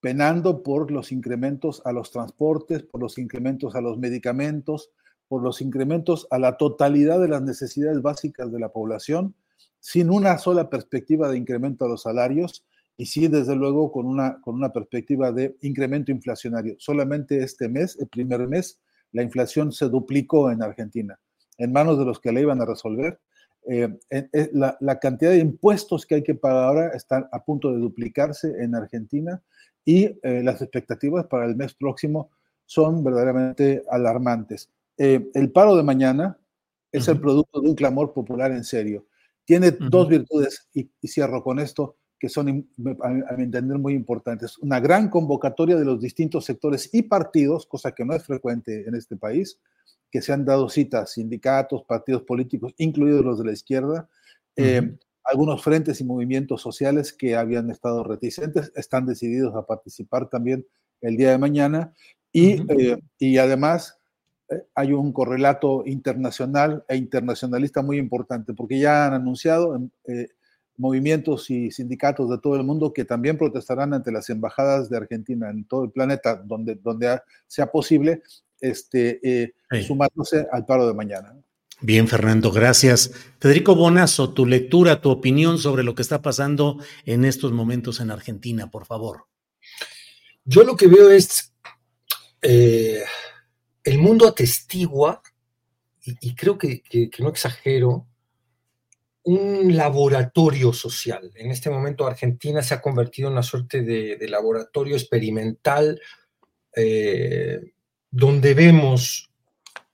penando 0.00 0.62
por 0.62 0.90
los 0.90 1.10
incrementos 1.10 1.82
a 1.84 1.92
los 1.92 2.10
transportes, 2.10 2.82
por 2.82 3.00
los 3.00 3.18
incrementos 3.18 3.74
a 3.74 3.80
los 3.80 3.98
medicamentos, 3.98 4.90
por 5.26 5.42
los 5.42 5.60
incrementos 5.60 6.28
a 6.30 6.38
la 6.38 6.56
totalidad 6.56 7.20
de 7.20 7.28
las 7.28 7.42
necesidades 7.42 8.00
básicas 8.02 8.52
de 8.52 8.60
la 8.60 8.68
población, 8.68 9.34
sin 9.80 10.10
una 10.10 10.38
sola 10.38 10.70
perspectiva 10.70 11.28
de 11.28 11.38
incremento 11.38 11.84
a 11.84 11.88
los 11.88 12.02
salarios 12.02 12.64
y 12.96 13.06
sí, 13.06 13.28
desde 13.28 13.54
luego, 13.54 13.92
con 13.92 14.06
una, 14.06 14.40
con 14.40 14.54
una 14.54 14.72
perspectiva 14.72 15.32
de 15.32 15.56
incremento 15.62 16.10
inflacionario. 16.10 16.76
Solamente 16.78 17.42
este 17.42 17.68
mes, 17.68 17.98
el 18.00 18.08
primer 18.08 18.46
mes, 18.48 18.80
la 19.12 19.22
inflación 19.22 19.72
se 19.72 19.88
duplicó 19.88 20.50
en 20.50 20.62
Argentina, 20.62 21.18
en 21.58 21.72
manos 21.72 21.98
de 21.98 22.04
los 22.04 22.20
que 22.20 22.32
la 22.32 22.40
iban 22.40 22.60
a 22.60 22.66
resolver. 22.66 23.20
Eh, 23.68 23.88
la, 24.52 24.76
la, 24.80 24.98
cantidad 25.00 25.32
de 25.32 25.38
impuestos 25.38 26.06
que 26.06 26.16
hay 26.16 26.22
que 26.22 26.36
pagar 26.36 26.64
ahora 26.64 26.88
están 26.90 27.26
a 27.32 27.44
punto 27.44 27.72
de 27.72 27.78
duplicarse 27.78 28.62
en 28.62 28.76
Argentina 28.76 29.42
y 29.86 30.04
eh, 30.22 30.42
las 30.42 30.60
expectativas 30.60 31.26
para 31.26 31.46
el 31.46 31.56
mes 31.56 31.72
próximo 31.74 32.30
son 32.66 33.02
verdaderamente 33.02 33.84
alarmantes. 33.88 34.68
Eh, 34.98 35.30
el 35.32 35.52
paro 35.52 35.76
de 35.76 35.84
mañana 35.84 36.38
es 36.90 37.06
el 37.08 37.20
producto 37.20 37.60
de 37.60 37.68
un 37.68 37.76
clamor 37.76 38.12
popular 38.12 38.50
en 38.50 38.64
serio. 38.64 39.06
Tiene 39.44 39.70
dos 39.70 40.08
virtudes, 40.08 40.68
y, 40.74 40.90
cierro 41.06 41.42
con 41.42 41.60
esto, 41.60 41.96
que 42.18 42.28
son, 42.28 42.48
a, 42.48 43.32
mi 43.36 43.44
entender, 43.44 43.78
muy 43.78 43.94
importantes. 43.94 44.58
Una 44.58 44.80
gran 44.80 45.08
convocatoria 45.08 45.76
de 45.76 45.84
los 45.84 46.00
distintos 46.00 46.44
sectores 46.44 46.90
y 46.92 47.02
partidos, 47.02 47.66
cosa 47.66 47.92
que 47.92 48.04
no 48.04 48.14
es 48.14 48.24
frecuente 48.24 48.88
en 48.88 48.94
este 48.94 49.16
país, 49.16 49.58
que 50.10 50.22
se 50.22 50.32
han 50.32 50.44
dado 50.44 50.68
citas, 50.68 51.12
sindicatos, 51.12 51.84
partidos 51.84 52.22
políticos, 52.22 52.72
incluidos 52.78 53.24
los 53.24 53.38
de 53.38 53.44
la 53.44 53.52
izquierda, 53.52 54.08
eh, 54.56 54.96
algunos 55.24 55.62
frentes 55.62 56.00
y 56.00 56.04
movimientos 56.04 56.62
sociales 56.62 57.12
que 57.12 57.36
habían 57.36 57.70
estado 57.70 58.04
reticentes, 58.04 58.72
están 58.76 59.06
decididos 59.06 59.54
a 59.56 59.66
participar 59.66 60.28
también 60.28 60.66
el 61.00 61.16
día 61.16 61.30
de 61.30 61.38
mañana, 61.38 61.92
y, 62.32 62.62
eh, 62.70 62.98
y 63.18 63.38
además 63.38 63.98
eh, 64.48 64.62
hay 64.74 64.92
un 64.92 65.12
correlato 65.12 65.82
internacional 65.86 66.84
e 66.88 66.96
internacionalista 66.96 67.82
muy 67.82 67.98
importante, 67.98 68.54
porque 68.54 68.78
ya 68.78 69.06
han 69.06 69.14
anunciado 69.14 69.76
eh, 70.04 70.28
movimientos 70.78 71.50
y 71.50 71.70
sindicatos 71.70 72.30
de 72.30 72.38
todo 72.38 72.56
el 72.56 72.64
mundo 72.64 72.92
que 72.92 73.04
también 73.04 73.38
protestarán 73.38 73.94
ante 73.94 74.12
las 74.12 74.30
embajadas 74.30 74.88
de 74.88 74.96
Argentina 74.96 75.50
en 75.50 75.64
todo 75.64 75.84
el 75.84 75.90
planeta, 75.90 76.36
donde, 76.36 76.76
donde 76.76 77.20
sea 77.46 77.70
posible, 77.70 78.22
este, 78.60 79.20
eh, 79.22 79.54
sumándose 79.86 80.46
al 80.50 80.64
paro 80.64 80.86
de 80.86 80.94
mañana. 80.94 81.34
Bien, 81.80 82.08
Fernando, 82.08 82.50
gracias. 82.50 83.12
Federico 83.38 83.74
Bonazo, 83.74 84.32
tu 84.32 84.46
lectura, 84.46 85.00
tu 85.00 85.10
opinión 85.10 85.58
sobre 85.58 85.82
lo 85.82 85.94
que 85.94 86.02
está 86.02 86.22
pasando 86.22 86.78
en 87.04 87.24
estos 87.24 87.52
momentos 87.52 88.00
en 88.00 88.10
Argentina, 88.10 88.70
por 88.70 88.86
favor. 88.86 89.26
Yo 90.44 90.64
lo 90.64 90.76
que 90.76 90.86
veo 90.86 91.10
es 91.10 91.52
el 92.40 93.98
mundo 93.98 94.26
atestigua, 94.26 95.22
y, 96.04 96.34
creo 96.34 96.56
que, 96.56 96.82
no 97.18 97.28
exagero, 97.28 98.06
un 99.26 99.76
laboratorio 99.76 100.72
social. 100.72 101.32
En 101.34 101.50
este 101.50 101.68
momento 101.68 102.06
Argentina 102.06 102.62
se 102.62 102.74
ha 102.74 102.80
convertido 102.80 103.26
en 103.26 103.32
una 103.32 103.42
suerte 103.42 103.82
de, 103.82 104.28
laboratorio 104.28 104.94
experimental 104.94 106.00
eh, 106.74 107.72
donde 108.08 108.54
vemos 108.54 109.28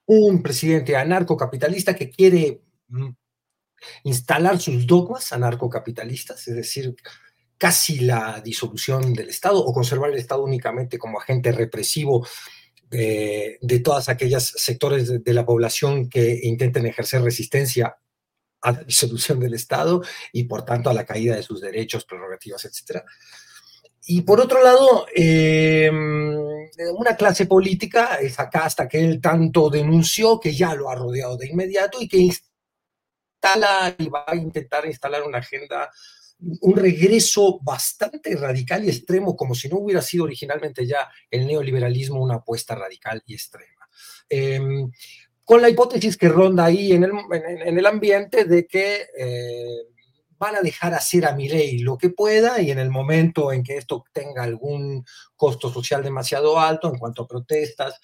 un 0.04 0.42
presidente 0.42 0.96
anarcocapitalista 0.96 1.94
que 1.94 2.10
quiere 2.10 2.60
mm, 2.88 3.08
instalar 4.04 4.60
sus 4.60 4.86
dogmas 4.86 5.32
anarcocapitalistas, 5.32 6.46
es 6.48 6.56
decir, 6.56 6.94
casi 7.56 8.00
la 8.00 8.42
disolución 8.44 9.14
del 9.14 9.30
Estado 9.30 9.64
o 9.64 9.72
conservar 9.72 10.10
el 10.10 10.18
Estado 10.18 10.44
únicamente 10.44 10.98
como 10.98 11.18
agente 11.18 11.52
represivo 11.52 12.26
de, 12.90 13.80
todas 13.82 14.10
aquellas 14.10 14.52
sectores 14.56 15.24
de, 15.24 15.32
la 15.32 15.46
población 15.46 16.10
que 16.10 16.40
intenten 16.42 16.84
ejercer 16.84 17.22
resistencia 17.22 17.96
a 18.62 18.72
la 18.72 18.82
disolución 18.84 19.40
del 19.40 19.54
Estado 19.54 20.02
y 20.32 20.44
por 20.44 20.64
tanto 20.64 20.90
a 20.90 20.94
la 20.94 21.04
caída 21.04 21.36
de 21.36 21.42
sus 21.42 21.60
derechos, 21.60 22.04
prerrogativas, 22.04 22.64
etc. 22.64 23.02
Y 24.06 24.22
por 24.22 24.40
otro 24.40 24.62
lado, 24.62 25.06
em, 25.14 26.34
una 26.96 27.16
clase 27.16 27.46
política, 27.46 28.16
esa 28.16 28.48
casta 28.48 28.88
que 28.88 28.98
él 28.98 29.20
tanto 29.20 29.70
denunció, 29.70 30.40
que 30.40 30.54
ya 30.54 30.74
lo 30.74 30.90
ha 30.90 30.94
rodeado 30.94 31.36
de 31.36 31.48
inmediato 31.48 32.00
y 32.00 32.08
que 32.08 32.18
instala 32.18 33.94
y 33.98 34.08
va 34.08 34.24
a 34.26 34.36
intentar 34.36 34.86
instalar 34.86 35.22
una 35.22 35.38
agenda 35.38 35.90
un 36.60 36.76
regreso 36.76 37.60
bastante 37.62 38.34
radical 38.36 38.84
y 38.84 38.88
extremo, 38.88 39.36
como 39.36 39.54
si 39.54 39.68
no 39.68 39.78
hubiera 39.78 40.02
sido 40.02 40.24
originalmente 40.24 40.86
ya 40.86 41.08
el 41.30 41.46
neoliberalismo 41.46 42.20
una 42.20 42.36
apuesta 42.36 42.74
radical 42.74 43.22
y 43.26 43.34
extrema. 43.34 43.88
Em, 44.28 44.90
con 45.52 45.60
la 45.60 45.68
hipótesis 45.68 46.16
que 46.16 46.30
ronda 46.30 46.64
ahí 46.64 46.92
en 46.92 47.04
el, 47.04 47.10
en, 47.30 47.76
el 47.76 47.84
ambiente 47.84 48.46
de 48.46 48.66
que 48.66 49.06
eh, 49.14 49.82
van 50.38 50.56
a 50.56 50.62
dejar 50.62 50.94
hacer 50.94 51.26
a 51.26 51.34
mi 51.34 51.46
ley 51.46 51.80
lo 51.80 51.98
que 51.98 52.08
pueda 52.08 52.58
y 52.62 52.70
en 52.70 52.78
el 52.78 52.88
momento 52.88 53.52
en 53.52 53.62
que 53.62 53.76
esto 53.76 54.02
tenga 54.14 54.44
algún 54.44 55.04
costo 55.36 55.70
social 55.70 56.02
demasiado 56.02 56.58
alto 56.58 56.88
en 56.88 56.98
cuanto 56.98 57.24
a 57.24 57.28
protestas, 57.28 58.00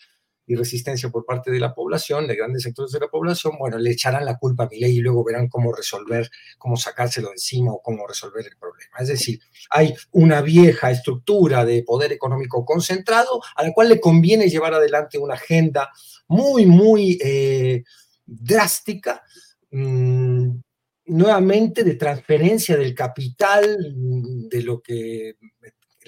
y 0.48 0.56
resistencia 0.56 1.10
por 1.10 1.26
parte 1.26 1.50
de 1.50 1.60
la 1.60 1.74
población, 1.74 2.26
de 2.26 2.34
grandes 2.34 2.62
sectores 2.62 2.90
de 2.90 3.00
la 3.00 3.08
población, 3.08 3.52
bueno, 3.58 3.76
le 3.76 3.90
echarán 3.90 4.24
la 4.24 4.38
culpa 4.38 4.64
a 4.64 4.68
mi 4.68 4.80
ley 4.80 4.96
y 4.96 5.00
luego 5.00 5.22
verán 5.22 5.48
cómo 5.48 5.72
resolver, 5.74 6.30
cómo 6.56 6.78
sacárselo 6.78 7.30
encima 7.30 7.70
o 7.70 7.82
cómo 7.82 8.06
resolver 8.06 8.46
el 8.46 8.56
problema. 8.56 8.96
Es 8.98 9.08
decir, 9.08 9.40
hay 9.70 9.94
una 10.12 10.40
vieja 10.40 10.90
estructura 10.90 11.66
de 11.66 11.82
poder 11.82 12.12
económico 12.12 12.64
concentrado 12.64 13.42
a 13.56 13.62
la 13.62 13.72
cual 13.74 13.90
le 13.90 14.00
conviene 14.00 14.48
llevar 14.48 14.72
adelante 14.72 15.18
una 15.18 15.34
agenda 15.34 15.90
muy, 16.28 16.64
muy 16.64 17.18
eh, 17.22 17.84
drástica, 18.24 19.22
mm, 19.70 20.48
nuevamente 21.08 21.84
de 21.84 21.94
transferencia 21.94 22.76
del 22.78 22.94
capital, 22.94 23.76
de 24.48 24.62
lo 24.62 24.80
que 24.80 25.36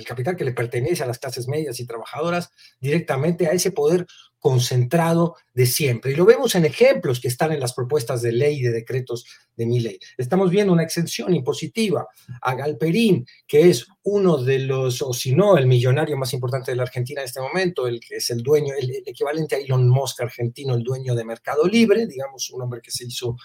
el 0.01 0.07
capital 0.07 0.36
que 0.36 0.44
le 0.44 0.53
pertenece 0.53 1.03
a 1.03 1.07
las 1.07 1.18
clases 1.18 1.46
medias 1.46 1.78
y 1.78 1.86
trabajadoras 1.86 2.51
directamente 2.80 3.46
a 3.46 3.53
ese 3.53 3.70
poder 3.70 4.07
concentrado 4.40 5.36
de 5.53 5.66
siempre. 5.66 6.12
Y 6.12 6.14
lo 6.16 6.24
vemos 6.24 6.55
en 6.55 6.64
ejemplos 6.64 7.20
que 7.20 7.28
están 7.28 7.53
en 7.53 7.61
las 7.61 7.74
propuestas 7.74 8.22
de 8.22 8.32
ley 8.32 8.59
y 8.59 8.62
de 8.62 8.72
decretos 8.72 9.26
de 9.55 9.66
mi 9.66 9.80
ley. 9.80 9.98
Estamos 10.16 10.51
viendo 10.51 10.72
una 10.72 10.82
exención 10.82 11.34
impositiva 11.34 12.09
a 12.40 12.55
Galperín, 12.55 13.26
que 13.46 13.68
es 13.68 13.86
uno 14.03 14.38
de 14.38 14.61
los, 14.61 15.03
o 15.03 15.12
si 15.12 15.34
no, 15.34 15.59
el 15.59 15.66
millonario 15.66 16.16
más 16.16 16.32
importante 16.32 16.70
de 16.70 16.78
la 16.78 16.84
Argentina 16.84 17.20
en 17.20 17.26
este 17.26 17.40
momento, 17.40 17.86
el 17.86 18.01
que 18.01 18.16
es 18.16 18.30
el 18.30 18.42
dueño, 18.42 18.74
el 18.78 18.90
equivalente 19.05 19.57
a 19.57 19.59
Elon 19.59 19.86
Musk 19.88 20.22
argentino, 20.22 20.74
el 20.74 20.82
dueño 20.82 21.14
de 21.14 21.24
Mercado 21.24 21.66
Libre, 21.68 22.07
digamos, 22.07 22.51
un 22.51 22.62
hombre 22.62 22.80
que 22.80 22.90
se 22.90 23.05
hizo 23.05 23.36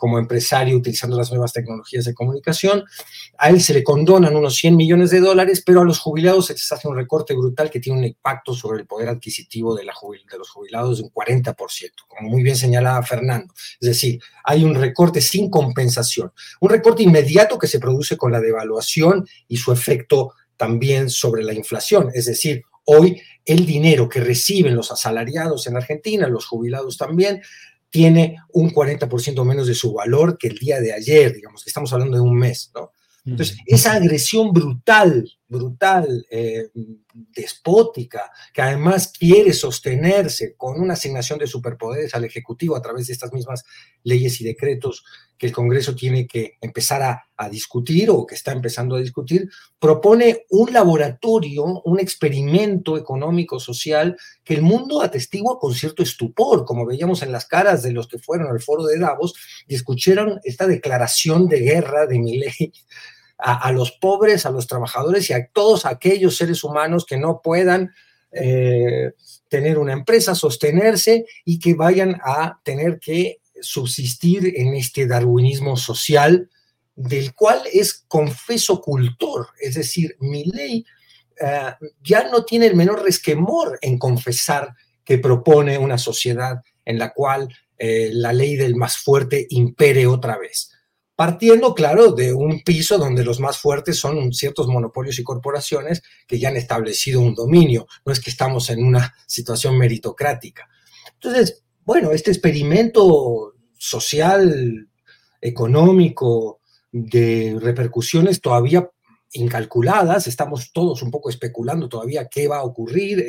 como 0.00 0.18
empresario 0.18 0.78
utilizando 0.78 1.14
las 1.14 1.30
nuevas 1.30 1.52
tecnologías 1.52 2.06
de 2.06 2.14
comunicación. 2.14 2.84
A 3.36 3.50
él 3.50 3.60
se 3.60 3.74
le 3.74 3.84
condonan 3.84 4.34
unos 4.34 4.56
100 4.56 4.74
millones 4.74 5.10
de 5.10 5.20
dólares, 5.20 5.62
pero 5.64 5.82
a 5.82 5.84
los 5.84 5.98
jubilados 5.98 6.46
se 6.46 6.54
les 6.54 6.72
hace 6.72 6.88
un 6.88 6.96
recorte 6.96 7.34
brutal 7.34 7.70
que 7.70 7.80
tiene 7.80 7.98
un 7.98 8.04
impacto 8.06 8.54
sobre 8.54 8.80
el 8.80 8.86
poder 8.86 9.10
adquisitivo 9.10 9.76
de, 9.76 9.82
de 9.82 10.38
los 10.38 10.50
jubilados 10.50 10.98
de 10.98 11.04
un 11.04 11.10
40%, 11.10 11.54
como 12.08 12.30
muy 12.30 12.42
bien 12.42 12.56
señalaba 12.56 13.02
Fernando. 13.02 13.52
Es 13.78 13.88
decir, 13.88 14.18
hay 14.42 14.64
un 14.64 14.74
recorte 14.74 15.20
sin 15.20 15.50
compensación, 15.50 16.32
un 16.60 16.70
recorte 16.70 17.02
inmediato 17.02 17.58
que 17.58 17.66
se 17.66 17.78
produce 17.78 18.16
con 18.16 18.32
la 18.32 18.40
devaluación 18.40 19.28
y 19.48 19.58
su 19.58 19.70
efecto 19.70 20.32
también 20.56 21.10
sobre 21.10 21.44
la 21.44 21.52
inflación. 21.52 22.10
Es 22.14 22.24
decir, 22.24 22.62
hoy 22.86 23.20
el 23.44 23.66
dinero 23.66 24.08
que 24.08 24.20
reciben 24.20 24.74
los 24.74 24.90
asalariados 24.90 25.66
en 25.66 25.76
Argentina, 25.76 26.26
los 26.26 26.46
jubilados 26.46 26.96
también, 26.96 27.42
tiene 27.90 28.36
un 28.52 28.70
40% 28.70 29.44
menos 29.44 29.66
de 29.66 29.74
su 29.74 29.92
valor 29.92 30.38
que 30.38 30.48
el 30.48 30.58
día 30.58 30.80
de 30.80 30.92
ayer, 30.92 31.34
digamos, 31.34 31.64
que 31.64 31.70
estamos 31.70 31.92
hablando 31.92 32.16
de 32.16 32.22
un 32.22 32.38
mes, 32.38 32.70
¿no? 32.74 32.92
Entonces, 33.24 33.58
esa 33.66 33.92
agresión 33.92 34.52
brutal, 34.52 35.30
brutal, 35.50 36.24
eh, 36.30 36.70
despótica, 37.12 38.30
que 38.54 38.62
además 38.62 39.12
quiere 39.18 39.52
sostenerse 39.52 40.54
con 40.56 40.80
una 40.80 40.92
asignación 40.92 41.40
de 41.40 41.48
superpoderes 41.48 42.14
al 42.14 42.24
Ejecutivo 42.24 42.76
a 42.76 42.82
través 42.82 43.08
de 43.08 43.14
estas 43.14 43.32
mismas 43.32 43.64
leyes 44.04 44.40
y 44.40 44.44
decretos 44.44 45.04
que 45.36 45.48
el 45.48 45.52
Congreso 45.52 45.94
tiene 45.96 46.26
que 46.26 46.56
empezar 46.60 47.02
a, 47.02 47.26
discutir 47.50 48.10
o 48.10 48.26
que 48.26 48.34
está 48.34 48.52
empezando 48.52 48.96
a 48.96 49.00
discutir, 49.00 49.48
propone 49.78 50.44
un 50.50 50.74
laboratorio, 50.74 51.64
un 51.64 51.98
experimento 51.98 52.98
económico, 52.98 53.58
social, 53.58 54.14
que 54.44 54.52
el 54.52 54.60
mundo 54.60 55.00
atestigua 55.00 55.58
con 55.58 55.74
cierto 55.74 56.02
estupor, 56.02 56.66
como 56.66 56.84
veíamos 56.84 57.22
en 57.22 57.32
las 57.32 57.46
caras 57.46 57.82
de 57.82 57.92
los 57.92 58.08
que 58.08 58.18
fueron 58.18 58.48
al 58.48 58.60
foro 58.60 58.84
de 58.84 58.98
Davos 58.98 59.32
y 59.66 59.74
escucharon 59.74 60.38
esta 60.44 60.66
declaración 60.66 61.48
de 61.48 61.60
guerra 61.60 62.06
de 62.06 62.18
Milei 62.18 62.72
a, 63.42 63.72
los 63.72 63.92
pobres, 63.92 64.46
a 64.46 64.50
los 64.50 64.66
trabajadores 64.66 65.30
y 65.30 65.32
a 65.32 65.46
todos 65.46 65.86
aquellos 65.86 66.36
seres 66.36 66.62
humanos 66.64 67.06
que 67.06 67.16
no 67.16 67.40
puedan 67.42 67.92
eh, 68.32 69.12
tener 69.48 69.78
una 69.78 69.92
empresa, 69.92 70.34
sostenerse 70.34 71.26
y 71.44 71.58
que 71.58 71.74
vayan 71.74 72.20
a 72.24 72.60
tener 72.62 72.98
que 73.00 73.40
subsistir 73.60 74.54
en 74.56 74.74
este 74.74 75.06
darwinismo 75.06 75.76
social 75.76 76.48
del 76.94 77.34
cual 77.34 77.62
es 77.72 78.04
confeso 78.06 78.80
cultor. 78.80 79.48
Es 79.60 79.74
decir, 79.74 80.16
mi 80.20 80.44
ley 80.44 80.84
eh, 81.40 81.74
ya 82.02 82.28
no 82.30 82.44
tiene 82.44 82.66
el 82.66 82.76
menor 82.76 83.02
resquemor 83.02 83.78
en 83.80 83.98
confesar 83.98 84.74
que 85.04 85.18
propone 85.18 85.78
una 85.78 85.98
sociedad 85.98 86.62
en 86.84 86.98
la 86.98 87.12
cual 87.12 87.48
eh, 87.78 88.10
la 88.12 88.32
ley 88.32 88.56
del 88.56 88.76
más 88.76 88.98
fuerte 88.98 89.46
impere 89.50 90.06
otra 90.06 90.38
vez 90.38 90.69
partiendo, 91.20 91.74
claro, 91.74 92.12
de 92.12 92.32
un 92.32 92.62
piso 92.62 92.96
donde 92.96 93.22
los 93.22 93.40
más 93.40 93.58
fuertes 93.58 93.98
son 93.98 94.32
ciertos 94.32 94.68
monopolios 94.68 95.18
y 95.18 95.22
corporaciones 95.22 96.02
que 96.26 96.38
ya 96.38 96.48
han 96.48 96.56
establecido 96.56 97.20
un 97.20 97.34
dominio, 97.34 97.86
no 98.06 98.12
es 98.14 98.20
que 98.20 98.30
estamos 98.30 98.70
en 98.70 98.82
una 98.82 99.14
situación 99.26 99.76
meritocrática. 99.76 100.66
Entonces, 101.12 101.62
bueno, 101.84 102.12
este 102.12 102.30
experimento 102.30 103.52
social, 103.76 104.88
económico, 105.42 106.62
de 106.90 107.58
repercusiones 107.60 108.40
todavía 108.40 108.88
incalculadas, 109.32 110.26
estamos 110.26 110.72
todos 110.72 111.02
un 111.02 111.10
poco 111.10 111.30
especulando 111.30 111.88
todavía 111.88 112.28
qué 112.28 112.48
va 112.48 112.58
a 112.58 112.64
ocurrir. 112.64 113.24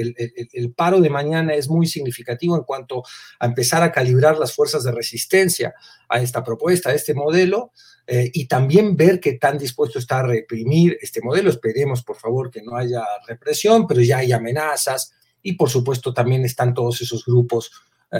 El, 0.53 0.73
paro 0.73 0.99
de 0.99 1.09
mañana 1.09 1.53
es 1.53 1.69
muy 1.69 1.85
significativo 1.85 2.55
en 2.55 2.63
cuanto 2.63 3.03
a 3.39 3.45
empezar 3.45 3.83
a 3.83 3.91
calibrar 3.91 4.37
las 4.37 4.53
fuerzas 4.53 4.83
de 4.83 4.91
resistencia 4.91 5.73
a 6.09 6.19
esta 6.19 6.43
propuesta, 6.43 6.89
a 6.89 6.93
este 6.93 7.13
modelo, 7.13 7.71
eh, 8.07 8.31
y 8.33 8.47
también 8.47 8.97
ver 8.97 9.19
qué 9.19 9.33
tan 9.33 9.57
dispuesto 9.57 9.99
está 9.99 10.19
a 10.19 10.27
reprimir 10.27 10.97
este 11.01 11.21
modelo. 11.21 11.49
Esperemos, 11.49 12.03
por 12.03 12.17
favor, 12.17 12.49
que 12.49 12.63
no 12.63 12.75
haya 12.75 13.03
represión, 13.27 13.85
pero 13.85 14.01
ya 14.01 14.17
hay 14.17 14.31
amenazas 14.31 15.13
y, 15.43 15.53
por 15.53 15.69
supuesto, 15.69 16.13
también 16.13 16.43
están 16.45 16.73
todos 16.73 17.01
esos 17.01 17.23
grupos. 17.25 17.71
Eh, 18.11 18.19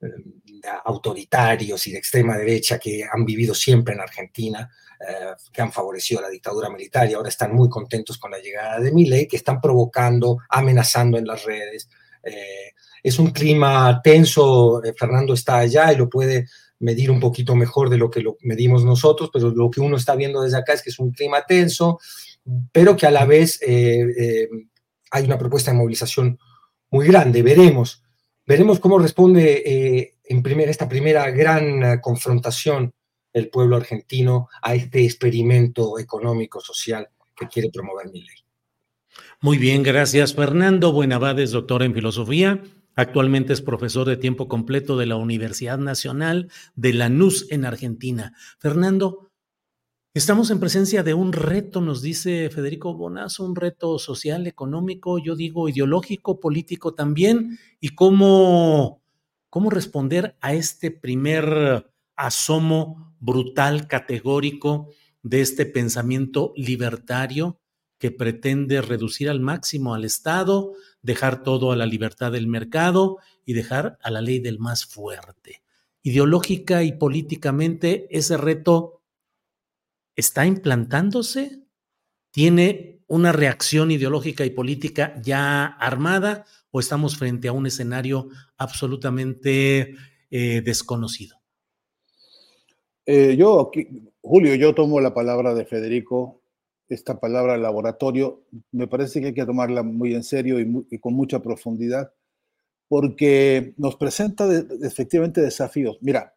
eh, 0.00 0.08
autoritarios 0.84 1.86
y 1.86 1.92
de 1.92 1.98
extrema 1.98 2.36
derecha 2.36 2.78
que 2.78 3.04
han 3.10 3.24
vivido 3.24 3.54
siempre 3.54 3.94
en 3.94 4.00
Argentina, 4.00 4.70
eh, 5.00 5.32
que 5.52 5.62
han 5.62 5.70
favorecido 5.70 6.20
la 6.20 6.28
dictadura 6.28 6.68
militar 6.68 7.08
y 7.08 7.14
ahora 7.14 7.28
están 7.28 7.54
muy 7.54 7.68
contentos 7.68 8.18
con 8.18 8.32
la 8.32 8.40
llegada 8.40 8.80
de 8.80 8.90
Milei, 8.90 9.28
que 9.28 9.36
están 9.36 9.60
provocando, 9.60 10.38
amenazando 10.48 11.16
en 11.16 11.24
las 11.24 11.44
redes. 11.44 11.88
Eh, 12.20 12.72
es 13.04 13.16
un 13.20 13.30
clima 13.30 14.00
tenso, 14.02 14.82
eh, 14.82 14.92
Fernando 14.98 15.34
está 15.34 15.58
allá 15.58 15.92
y 15.92 15.96
lo 15.96 16.08
puede 16.08 16.48
medir 16.80 17.12
un 17.12 17.20
poquito 17.20 17.54
mejor 17.54 17.90
de 17.90 17.96
lo 17.96 18.10
que 18.10 18.20
lo 18.20 18.38
medimos 18.40 18.84
nosotros, 18.84 19.30
pero 19.32 19.50
lo 19.50 19.70
que 19.70 19.80
uno 19.80 19.96
está 19.96 20.16
viendo 20.16 20.42
desde 20.42 20.58
acá 20.58 20.72
es 20.72 20.82
que 20.82 20.90
es 20.90 20.98
un 20.98 21.12
clima 21.12 21.44
tenso, 21.46 22.00
pero 22.72 22.96
que 22.96 23.06
a 23.06 23.12
la 23.12 23.24
vez 23.24 23.60
hay 23.62 25.24
una 25.24 25.38
propuesta 25.38 25.70
de 25.70 25.76
movilización 25.76 26.38
muy 26.90 27.06
grande. 27.06 27.42
Veremos, 27.42 28.02
veremos 28.46 28.80
cómo 28.80 28.98
responde 28.98 30.14
en 30.24 30.42
primer, 30.42 30.68
esta 30.68 30.88
primera 30.88 31.30
gran 31.30 32.00
confrontación 32.00 32.92
el 33.32 33.50
pueblo 33.50 33.76
argentino 33.76 34.48
a 34.62 34.74
este 34.74 35.04
experimento 35.04 35.98
económico, 35.98 36.60
social 36.60 37.08
que 37.36 37.46
quiere 37.46 37.70
promover 37.70 38.10
mi 38.10 38.20
ley. 38.20 38.36
Muy 39.40 39.58
bien, 39.58 39.82
gracias 39.82 40.34
Fernando 40.34 40.92
Buenavades, 40.92 41.52
doctor 41.52 41.82
en 41.82 41.94
filosofía, 41.94 42.62
Actualmente 42.98 43.52
es 43.52 43.62
profesor 43.62 44.08
de 44.08 44.16
tiempo 44.16 44.48
completo 44.48 44.98
de 44.98 45.06
la 45.06 45.14
Universidad 45.14 45.78
Nacional 45.78 46.50
de 46.74 46.92
Lanús 46.92 47.46
en 47.50 47.64
Argentina. 47.64 48.32
Fernando, 48.58 49.30
estamos 50.14 50.50
en 50.50 50.58
presencia 50.58 51.04
de 51.04 51.14
un 51.14 51.32
reto, 51.32 51.80
nos 51.80 52.02
dice 52.02 52.50
Federico 52.50 52.94
Bonazo, 52.94 53.44
un 53.44 53.54
reto 53.54 54.00
social, 54.00 54.48
económico, 54.48 55.20
yo 55.20 55.36
digo 55.36 55.68
ideológico, 55.68 56.40
político 56.40 56.92
también, 56.92 57.60
y 57.78 57.90
cómo, 57.90 59.00
cómo 59.48 59.70
responder 59.70 60.36
a 60.40 60.54
este 60.54 60.90
primer 60.90 61.88
asomo 62.16 63.07
brutal, 63.20 63.88
categórico 63.88 64.90
de 65.22 65.40
este 65.40 65.66
pensamiento 65.66 66.52
libertario 66.56 67.60
que 67.98 68.10
pretende 68.10 68.80
reducir 68.80 69.28
al 69.28 69.40
máximo 69.40 69.94
al 69.94 70.04
Estado, 70.04 70.72
dejar 71.02 71.42
todo 71.42 71.72
a 71.72 71.76
la 71.76 71.86
libertad 71.86 72.32
del 72.32 72.46
mercado 72.46 73.18
y 73.44 73.54
dejar 73.54 73.98
a 74.02 74.10
la 74.10 74.20
ley 74.20 74.38
del 74.38 74.58
más 74.58 74.86
fuerte. 74.86 75.62
Ideológica 76.02 76.84
y 76.84 76.92
políticamente, 76.92 78.06
ese 78.10 78.36
reto 78.36 79.02
está 80.14 80.46
implantándose, 80.46 81.64
tiene 82.30 83.02
una 83.08 83.32
reacción 83.32 83.90
ideológica 83.90 84.44
y 84.44 84.50
política 84.50 85.20
ya 85.22 85.64
armada 85.64 86.44
o 86.70 86.78
estamos 86.78 87.16
frente 87.16 87.48
a 87.48 87.52
un 87.52 87.66
escenario 87.66 88.28
absolutamente 88.56 89.96
eh, 90.30 90.60
desconocido. 90.60 91.37
Eh, 93.10 93.36
yo, 93.38 93.70
Julio, 94.20 94.54
yo 94.56 94.74
tomo 94.74 95.00
la 95.00 95.14
palabra 95.14 95.54
de 95.54 95.64
Federico 95.64 96.42
esta 96.90 97.18
palabra 97.18 97.56
laboratorio, 97.56 98.42
me 98.70 98.86
parece 98.86 99.22
que 99.22 99.28
hay 99.28 99.32
que 99.32 99.46
tomarla 99.46 99.82
muy 99.82 100.14
en 100.14 100.22
serio 100.22 100.60
y, 100.60 100.98
con 100.98 101.14
mucha 101.14 101.40
profundidad, 101.40 102.12
porque 102.86 103.72
nos 103.78 103.96
presenta 103.96 104.46
efectivamente 104.82 105.40
desafíos. 105.40 105.96
Mira, 106.02 106.34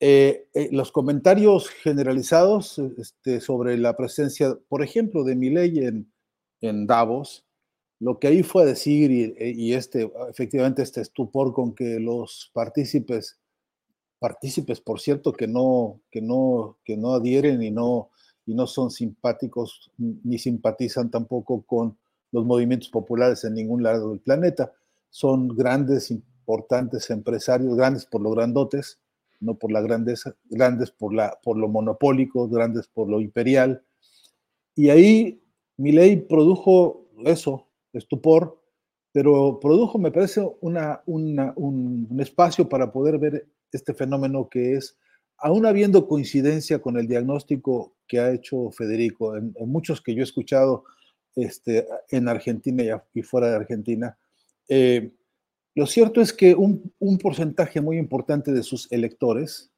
eh, 0.00 0.48
eh, 0.54 0.68
los 0.72 0.90
comentarios 0.90 1.68
generalizados 1.68 2.80
este, 2.98 3.40
sobre 3.40 3.78
la 3.78 3.96
presencia, 3.96 4.58
por 4.68 4.82
ejemplo, 4.82 5.22
de 5.22 5.36
Milei 5.36 5.78
en, 5.84 6.12
en 6.60 6.88
Davos, 6.88 7.46
lo 8.00 8.18
que 8.18 8.26
ahí 8.26 8.42
fue 8.42 8.62
a 8.62 8.66
decir 8.66 9.12
y, 9.12 9.72
este, 9.72 10.10
efectivamente 10.28 10.82
este 10.82 11.00
estupor 11.00 11.52
con 11.52 11.76
que 11.76 12.00
los 12.00 12.50
partícipes, 12.52 13.37
partícipes, 14.18 14.80
por 14.80 15.00
cierto, 15.00 15.32
que 15.32 15.46
no, 15.46 16.00
que 16.10 16.20
no, 16.20 16.76
que 16.84 16.96
no 16.96 17.14
adhieren 17.14 17.62
y 17.62 17.70
no 17.70 18.10
y 18.48 18.54
no 18.54 18.66
son 18.66 18.90
simpáticos 18.90 19.90
ni 19.98 20.38
simpatizan 20.38 21.10
tampoco 21.10 21.60
con 21.66 21.98
los 22.32 22.46
movimientos 22.46 22.88
populares 22.88 23.44
en 23.44 23.52
ningún 23.52 23.82
lado 23.82 24.08
del 24.08 24.20
planeta. 24.20 24.72
Son 25.10 25.48
grandes, 25.48 26.10
importantes 26.10 27.10
empresarios, 27.10 27.76
grandes 27.76 28.06
por 28.06 28.22
lo 28.22 28.30
grandotes, 28.30 28.98
no 29.40 29.56
por 29.56 29.70
la 29.70 29.82
grandeza, 29.82 30.34
grandes 30.48 30.90
por, 30.90 31.12
la, 31.12 31.38
por 31.42 31.58
lo 31.58 31.68
monopólico, 31.68 32.48
grandes 32.48 32.88
por 32.88 33.10
lo 33.10 33.20
imperial. 33.20 33.82
Y 34.74 34.88
ahí 34.88 35.42
mi 35.76 35.92
ley 35.92 36.16
produjo 36.16 37.06
eso, 37.26 37.66
estupor, 37.92 38.62
pero 39.12 39.60
produjo, 39.60 39.98
me 39.98 40.10
parece, 40.10 40.40
una, 40.62 41.02
un 41.04 42.16
espacio 42.18 42.66
para 42.66 42.90
poder 42.90 43.18
ver 43.18 43.46
este 43.72 43.94
fenómeno 43.94 44.48
que 44.48 44.74
es 44.74 44.96
aún 45.38 45.66
habiendo 45.66 46.06
coincidencia 46.06 46.80
con 46.80 46.98
el 46.98 47.06
diagnóstico 47.06 47.94
que 48.06 48.18
ha 48.18 48.32
hecho 48.32 48.70
Federico, 48.72 49.36
en, 49.36 49.54
muchos 49.66 50.00
que 50.00 50.14
yo 50.14 50.20
he 50.20 50.24
escuchado 50.24 50.84
este, 51.36 51.86
en 52.10 52.28
Argentina 52.28 53.02
y, 53.14 53.22
fuera 53.22 53.50
de 53.50 53.56
Argentina, 53.56 54.18
eh, 54.68 55.12
lo 55.74 55.86
cierto 55.86 56.20
es 56.20 56.32
que 56.32 56.54
un, 56.56 56.92
porcentaje 57.22 57.80
muy 57.80 57.98
importante 57.98 58.50
de 58.52 58.64
sus 58.64 58.90
electores, 58.90 59.70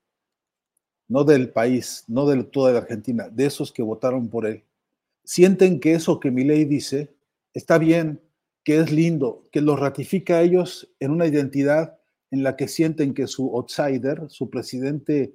no 1.09 1.25
del 1.25 1.51
país, 1.51 2.05
no 2.09 2.27
de 2.27 2.43
toda 2.45 2.73
la 2.73 2.79
Argentina, 2.79 3.29
de 3.29 3.45
esos 3.47 3.71
que 3.71 3.83
votaron 3.83 4.31
por 4.31 4.47
él, 4.47 4.65
sienten 5.25 5.79
que 5.79 5.93
eso 5.93 6.19
que 6.19 6.31
mi 6.31 6.45
ley 6.45 6.65
dice 6.65 7.15
está 7.53 7.77
bien, 7.79 8.23
que 8.65 8.79
es 8.79 8.91
lindo, 8.91 9.47
que 9.53 9.61
los 9.61 9.79
ratifica 9.79 10.37
a 10.37 10.43
ellos 10.43 10.91
en 11.01 11.11
una 11.11 11.27
identidad 11.27 12.00
en 12.31 12.43
la 12.43 12.57
que 12.57 12.69
sienten 12.69 13.15
que 13.15 13.27
su 13.27 13.55
outsider, 13.57 14.29
su 14.29 14.49
presidente 14.49 15.35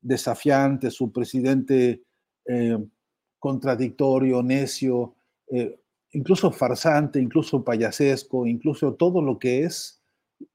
desafiante, 0.00 0.90
su 0.90 1.12
presidente 1.12 2.02
eh, 2.46 2.78
contradictorio, 3.38 4.42
necio, 4.42 5.14
eh, 5.48 5.78
incluso 6.12 6.50
farsante, 6.50 7.20
incluso 7.20 7.64
payasesco, 7.64 8.46
incluso 8.46 8.94
todo 8.94 9.22
lo 9.22 9.38
que 9.38 9.64
es, 9.64 10.02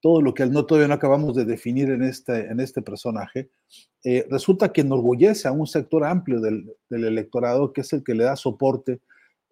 todo 0.01 0.21
lo 0.21 0.33
que 0.33 0.45
no, 0.45 0.65
todavía 0.65 0.89
no 0.89 0.95
acabamos 0.95 1.35
de 1.35 1.45
definir 1.45 1.89
en 1.89 2.03
este, 2.03 2.47
en 2.47 2.59
este 2.59 2.81
personaje, 2.81 3.49
eh, 4.03 4.27
resulta 4.29 4.71
que 4.71 4.81
enorgullece 4.81 5.47
a 5.47 5.51
un 5.51 5.67
sector 5.67 6.03
amplio 6.03 6.41
del, 6.41 6.73
del 6.89 7.05
electorado, 7.05 7.71
que 7.71 7.81
es 7.81 7.93
el 7.93 8.03
que 8.03 8.15
le 8.15 8.25
da 8.25 8.35
soporte, 8.35 9.01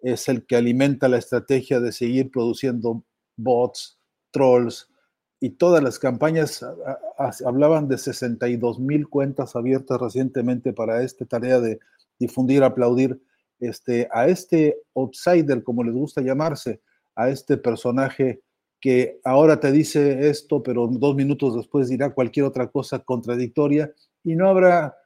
es 0.00 0.28
el 0.28 0.44
que 0.46 0.56
alimenta 0.56 1.08
la 1.08 1.18
estrategia 1.18 1.80
de 1.80 1.92
seguir 1.92 2.30
produciendo 2.30 3.02
bots, 3.36 3.98
trolls, 4.30 4.90
y 5.40 5.50
todas 5.50 5.82
las 5.82 5.98
campañas 5.98 6.64
hablaban 7.44 7.88
de 7.88 7.98
62 7.98 8.78
mil 8.78 9.08
cuentas 9.08 9.54
abiertas 9.54 10.00
recientemente 10.00 10.72
para 10.72 11.02
esta 11.02 11.26
tarea 11.26 11.60
de 11.60 11.78
difundir, 12.18 12.62
aplaudir 12.62 13.20
este, 13.60 14.08
a 14.12 14.26
este 14.26 14.78
outsider, 14.94 15.62
como 15.62 15.84
les 15.84 15.94
gusta 15.94 16.22
llamarse, 16.22 16.80
a 17.14 17.28
este 17.28 17.56
personaje 17.56 18.40
que 18.80 19.20
ahora 19.24 19.58
te 19.58 19.72
dice 19.72 20.28
esto, 20.28 20.62
pero 20.62 20.86
dos 20.86 21.14
minutos 21.14 21.56
después 21.56 21.88
dirá 21.88 22.14
cualquier 22.14 22.46
otra 22.46 22.68
cosa 22.68 22.98
contradictoria 23.00 23.92
y 24.22 24.36
no 24.36 24.48
habrá, 24.48 24.96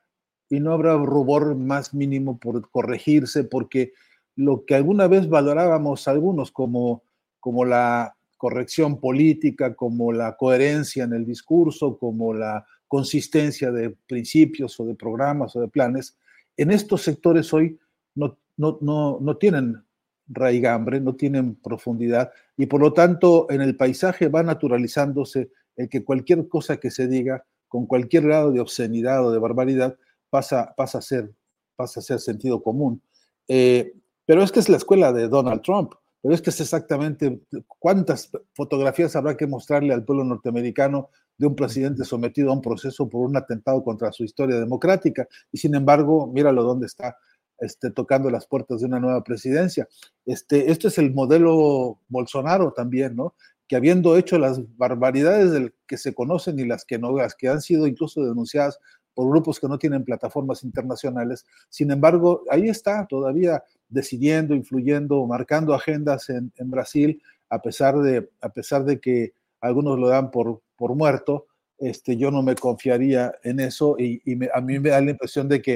y 0.49 0.61
no 0.61 0.73
habrá 0.73 0.97
rubor 0.97 1.55
más 1.55 1.95
mínimo 1.95 2.39
por 2.39 2.69
corregirse, 2.71 3.45
porque 3.45 3.93
lo 4.37 4.65
que 4.65 4.75
alguna 4.75 5.07
vez 5.07 5.29
valorábamos 5.29 6.09
algunos 6.09 6.51
como, 6.51 7.03
como 7.39 7.65
la 7.65 8.17
corrección 8.41 8.99
política, 8.99 9.75
como 9.75 10.13
la 10.13 10.35
coherencia 10.35 11.05
en 11.05 11.13
el 11.13 11.27
discurso, 11.27 11.99
como 11.99 12.33
la 12.33 12.65
consistencia 12.89 13.71
de 13.71 13.91
principios 13.91 14.81
o 14.81 14.87
de 14.87 14.95
programas 14.95 15.55
o 15.55 15.61
de 15.61 15.69
planes, 15.69 16.17
en 16.57 16.71
estos 16.71 17.03
sectores 17.03 17.53
hoy 17.53 17.79
no, 18.15 18.39
no, 18.57 18.79
no, 18.81 19.19
no 19.21 19.37
tienen 19.37 19.85
raigambre, 20.27 21.03
no 21.03 21.17
tienen 21.17 21.55
profundidad 21.57 22.33
y 22.57 22.65
por 22.65 22.81
lo 22.81 22.95
tanto 22.95 23.47
en 23.51 23.61
el 23.61 23.77
paisaje 23.77 24.29
va 24.29 24.43
naturalizándose 24.43 25.51
el 25.77 25.91
que 25.91 26.03
cualquier 26.03 26.49
cosa 26.49 26.79
que 26.79 26.91
se 26.91 27.09
diga 27.09 27.45
con 27.69 27.85
cualquier 27.85 28.23
grado 28.23 28.53
de 28.53 28.61
obscenidad 28.61 29.23
o 29.23 29.33
de 29.33 29.39
barbaridad 29.39 29.99
pasa, 30.31 30.73
pasa, 30.79 30.97
a, 30.97 31.03
ser, 31.03 31.31
pasa 31.77 32.01
a 32.01 32.03
ser 32.03 32.21
sentido 32.21 32.63
común. 32.63 33.03
Eh, 33.49 33.93
pero 34.25 34.43
es 34.43 34.51
que 34.51 34.61
es 34.61 34.71
la 34.71 34.79
escuela 34.79 35.13
de 35.13 35.29
Donald 35.29 35.61
Trump 35.61 35.93
pero 36.23 36.35
es 36.35 36.43
que 36.43 36.51
es 36.51 36.61
exactamente 36.61 37.41
cuántas 37.67 38.31
fotografías 38.55 39.17
habrá 39.17 39.37
que 39.37 39.47
mostrarle 39.47 39.95
al 39.95 40.05
pueblo 40.05 40.25
norteamericano 40.25 41.11
de 41.39 41.47
un 41.47 41.57
presidente 41.57 42.05
sometido 42.05 42.51
a 42.51 42.53
un 42.53 42.61
proceso 42.61 43.09
por 43.09 43.27
un 43.27 43.37
atentado 43.37 43.83
contra 43.83 44.13
su 44.13 44.25
historia 44.25 44.61
democrática. 44.61 45.27
Y 45.51 45.57
sin 45.57 45.75
embargo, 45.75 46.27
míralo 46.27 46.63
dónde 46.63 46.87
está 46.87 47.17
este, 47.59 47.91
tocando 47.91 48.31
las 48.31 48.47
puertas 48.47 48.81
de 48.81 48.87
una 48.87 49.01
nueva 49.01 49.25
presidencia. 49.25 49.89
Este, 50.27 50.71
este 50.71 50.89
es 50.89 50.99
el 50.99 51.15
modelo 51.15 51.99
Bolsonaro 52.09 52.73
también, 52.73 53.17
¿no? 53.17 53.35
Que 53.67 53.77
habiendo 53.77 54.17
hecho 54.19 54.39
las 54.39 54.61
barbaridades 54.77 55.53
del 55.53 55.75
que 55.87 55.97
se 55.97 56.13
conocen 56.13 56.59
y 56.59 56.67
las 56.67 56.85
que 56.85 56.99
no, 56.99 57.17
las 57.17 57.35
que 57.35 57.49
han 57.49 57.63
sido 57.63 57.87
incluso 57.87 58.23
denunciadas 58.23 58.79
por 59.15 59.29
grupos 59.29 59.59
que 59.59 59.69
no 59.69 59.79
tienen 59.79 60.05
plataformas 60.05 60.65
internacionales, 60.65 61.47
sin 61.71 61.91
embargo, 61.91 62.45
ahí 62.51 62.69
está 62.69 63.07
todavía 63.07 63.63
decidiendo, 63.91 64.55
influyendo, 64.55 65.27
marcando 65.27 65.75
agendas 65.75 66.31
en, 66.31 66.53
Brasil, 66.71 67.23
a 67.49 67.61
pesar, 67.61 67.99
de, 67.99 68.31
a 68.41 68.49
pesar 68.49 68.85
de 68.85 69.01
que 69.01 69.33
algunos 69.61 69.99
lo 69.99 70.09
dan 70.09 70.31
por, 70.31 70.63
por 70.77 70.95
muerto, 70.95 71.47
este, 71.81 72.17
yo 72.17 72.31
no 72.31 72.43
me 72.43 72.55
confiaría 72.55 73.33
en 73.43 73.59
eso 73.59 73.97
y, 73.99 74.21
a 74.53 74.61
mí 74.61 74.79
me 74.79 74.91
da 74.91 75.01
la 75.01 75.11
impresión 75.11 75.49
de 75.49 75.63
que 75.63 75.73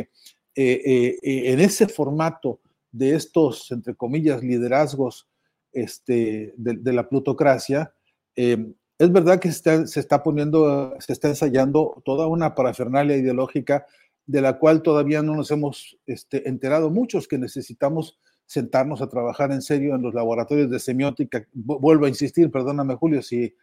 eh, 0.55 0.81
eh, 0.85 1.19
eh, 1.23 1.53
en 1.53 1.61
ese 1.61 1.89
formato 1.89 2.61
de 2.93 3.15
estos, 3.15 3.71
entre 3.73 3.95
comillas, 3.95 4.43
liderazgos 4.43 5.27
este, 5.73 6.53
de, 6.57 6.93
la 6.93 7.09
plutocracia, 7.09 7.93
es 8.37 9.13
verdad 9.13 9.41
que 9.41 9.51
se 9.51 10.01
está, 10.01 10.23
poniendo, 10.23 10.95
se 11.01 11.13
está 11.13 11.29
ensayando 11.29 12.01
toda 12.05 12.29
una 12.29 12.55
parafernalia 12.55 13.17
ideológica 13.17 13.87
de 14.27 14.41
la 14.41 14.59
cual 14.59 14.83
todavía 14.83 15.23
no 15.23 15.35
nos 15.35 15.51
hemos 15.51 15.99
este, 16.07 16.49
enterado 16.49 16.91
muchos 16.91 17.29
que 17.29 17.39
necesitamos 17.39 18.19
sentarnos 18.47 19.01
a 19.03 19.09
trabajar 19.09 19.53
en 19.53 19.63
serio 19.63 19.95
en 19.95 20.03
los 20.03 20.15
laboratorios 20.15 20.71
de 20.71 20.79
semiótica. 20.79 21.47
Vuelvo 21.53 22.07
a 22.07 22.09
insistir, 22.09 22.51
perdóname 22.51 22.95
Julio, 22.95 23.23
si, 23.23 23.55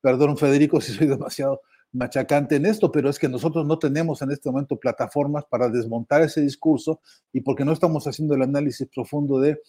perdón 0.00 0.36
Federico 0.36 0.80
si 0.80 0.92
soy 0.92 1.06
demasiado 1.06 1.62
machacante 1.92 2.56
en 2.56 2.66
esto, 2.66 2.90
pero 2.90 3.08
es 3.08 3.18
que 3.18 3.28
nosotros 3.28 3.64
no 3.66 3.78
tenemos 3.78 4.20
en 4.22 4.32
este 4.32 4.50
momento 4.50 4.76
plataformas 4.76 5.44
para 5.44 5.68
desmontar 5.68 6.22
ese 6.22 6.40
discurso 6.40 7.00
y 7.32 7.40
porque 7.40 7.64
no 7.64 7.72
estamos 7.72 8.06
haciendo 8.06 8.34
el 8.34 8.42
análisis 8.42 8.88
profundo 8.92 9.38
de 9.38 9.60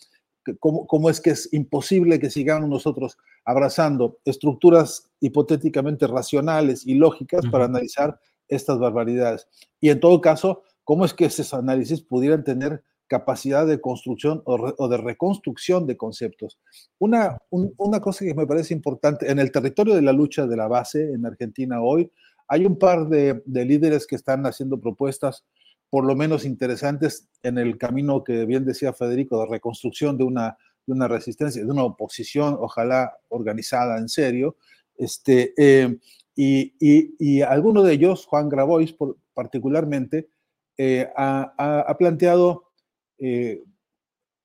cómo, 0.59 0.87
cómo 0.87 1.11
es 1.11 1.21
que 1.21 1.31
es 1.31 1.53
imposible 1.53 2.19
que 2.19 2.31
sigamos 2.31 2.67
nosotros 2.67 3.17
abrazando 3.45 4.17
estructuras 4.25 5.11
hipotéticamente 5.19 6.07
racionales 6.07 6.85
y 6.85 6.95
lógicas 6.95 7.45
para 7.51 7.65
analizar 7.65 8.19
estas 8.47 8.79
barbaridades. 8.79 9.47
Y 9.79 9.89
en 9.89 9.99
todo 9.99 10.21
caso, 10.21 10.63
cómo 10.83 11.05
es 11.05 11.13
que 11.13 11.25
esos 11.25 11.53
análisis 11.53 12.01
pudieran 12.01 12.43
tener 12.43 12.83
capacidad 13.07 13.67
de 13.67 13.79
construcción 13.79 14.41
o, 14.45 14.87
de 14.87 14.97
reconstrucción 14.97 15.85
de 15.85 15.95
conceptos. 15.95 16.59
Una, 16.97 17.37
una 17.51 17.99
cosa 17.99 18.25
que 18.25 18.33
me 18.33 18.47
parece 18.47 18.73
importante, 18.73 19.29
en 19.29 19.39
el 19.39 19.51
territorio 19.51 19.93
de 19.93 20.01
la 20.01 20.11
lucha 20.11 20.47
de 20.47 20.57
la 20.57 20.67
base 20.67 21.13
en 21.13 21.25
Argentina 21.25 21.81
hoy, 21.81 22.11
hay 22.47 22.65
un 22.65 22.77
par 22.77 23.07
de, 23.07 23.41
líderes 23.45 24.05
que 24.07 24.15
están 24.15 24.45
haciendo 24.45 24.79
propuestas 24.79 25.45
por 25.89 26.05
lo 26.05 26.15
menos 26.15 26.45
interesantes 26.45 27.27
en 27.43 27.57
el 27.57 27.77
camino 27.77 28.23
que 28.23 28.45
bien 28.45 28.65
decía 28.65 28.93
Federico 28.93 29.39
de 29.39 29.47
reconstrucción 29.47 30.17
de 30.17 30.23
una, 30.23 30.57
de 30.85 30.93
una 30.93 31.07
resistencia, 31.07 31.63
de 31.63 31.71
una 31.71 31.83
oposición, 31.83 32.57
ojalá 32.59 33.17
organizada 33.29 33.97
en 33.97 34.09
serio. 34.09 34.57
Este, 34.97 35.53
eh, 35.57 35.97
y, 36.35 36.75
y, 36.79 37.41
alguno 37.41 37.81
de 37.81 37.93
ellos, 37.93 38.25
Juan 38.25 38.49
Grabois 38.49 38.93
particularmente, 39.33 40.29
eh, 40.77 41.09
ha, 41.15 41.95
planteado, 41.97 42.71
eh, 43.17 43.63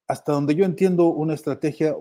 hasta 0.07 0.33
donde 0.33 0.55
yo 0.55 0.65
entiendo, 0.65 1.09
una 1.09 1.35
estrategia 1.35 1.97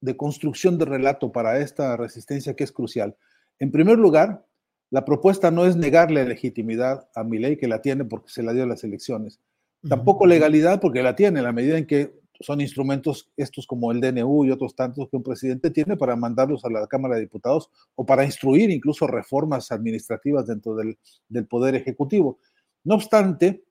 de 0.00 0.16
construcción 0.16 0.78
de 0.78 0.84
relato 0.84 1.32
para 1.32 1.58
esta 1.58 1.96
resistencia 1.96 2.54
que 2.54 2.64
es 2.64 2.72
crucial. 2.72 3.16
En 3.58 3.72
primer 3.72 3.98
lugar, 3.98 4.46
la 4.90 5.04
propuesta 5.04 5.50
no 5.50 5.64
es 5.64 5.74
negarle 5.74 6.24
legitimidad 6.24 7.08
a 7.14 7.24
mi 7.24 7.38
ley, 7.38 7.56
que 7.56 7.68
la 7.68 7.82
tiene 7.82 8.04
porque 8.04 8.30
se 8.30 8.42
la 8.42 8.52
dio 8.52 8.64
a 8.64 8.66
las 8.66 8.84
elecciones. 8.84 9.40
Tampoco 9.88 10.26
legalidad, 10.26 10.80
porque 10.80 11.02
la 11.02 11.16
tiene, 11.16 11.40
en 11.40 11.44
la 11.44 11.52
medida 11.52 11.76
en 11.76 11.86
que 11.86 12.21
son 12.40 12.60
instrumentos 12.60 13.30
estos 13.36 13.66
como 13.66 13.92
el 13.92 14.00
DNU 14.00 14.44
y 14.44 14.50
otros 14.50 14.74
tantos 14.74 15.08
que 15.08 15.16
un 15.16 15.22
presidente 15.22 15.70
tiene 15.70 15.96
para 15.96 16.16
mandarlos 16.16 16.64
a 16.64 16.70
la 16.70 16.86
Cámara 16.86 17.14
de 17.14 17.22
Diputados 17.22 17.70
o 17.94 18.04
para 18.04 18.24
instruir 18.24 18.70
incluso 18.70 19.06
reformas 19.06 19.70
administrativas 19.70 20.46
dentro 20.46 20.74
del, 20.74 20.98
del 21.28 21.46
Poder 21.46 21.74
Ejecutivo. 21.74 22.38
No 22.84 22.96
obstante, 22.96 23.64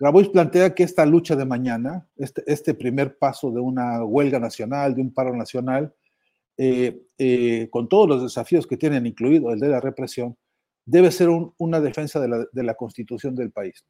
Grabois 0.00 0.28
plantea 0.28 0.74
que 0.74 0.82
esta 0.82 1.04
lucha 1.04 1.36
de 1.36 1.44
mañana, 1.44 2.08
este, 2.16 2.42
este 2.46 2.72
primer 2.72 3.18
paso 3.18 3.50
de 3.50 3.60
una 3.60 4.02
huelga 4.02 4.38
nacional, 4.38 4.94
de 4.94 5.02
un 5.02 5.12
paro 5.12 5.36
nacional, 5.36 5.94
eh, 6.56 7.02
eh, 7.18 7.68
con 7.70 7.88
todos 7.88 8.08
los 8.08 8.22
desafíos 8.22 8.66
que 8.66 8.78
tienen, 8.78 9.06
incluido 9.06 9.50
el 9.50 9.60
de 9.60 9.68
la 9.68 9.80
represión, 9.80 10.36
debe 10.86 11.10
ser 11.10 11.28
una 11.28 11.80
defensa 11.80 12.18
de 12.18 12.62
la, 12.62 12.74
constitución 12.74 13.34
del 13.34 13.50
país. 13.50 13.84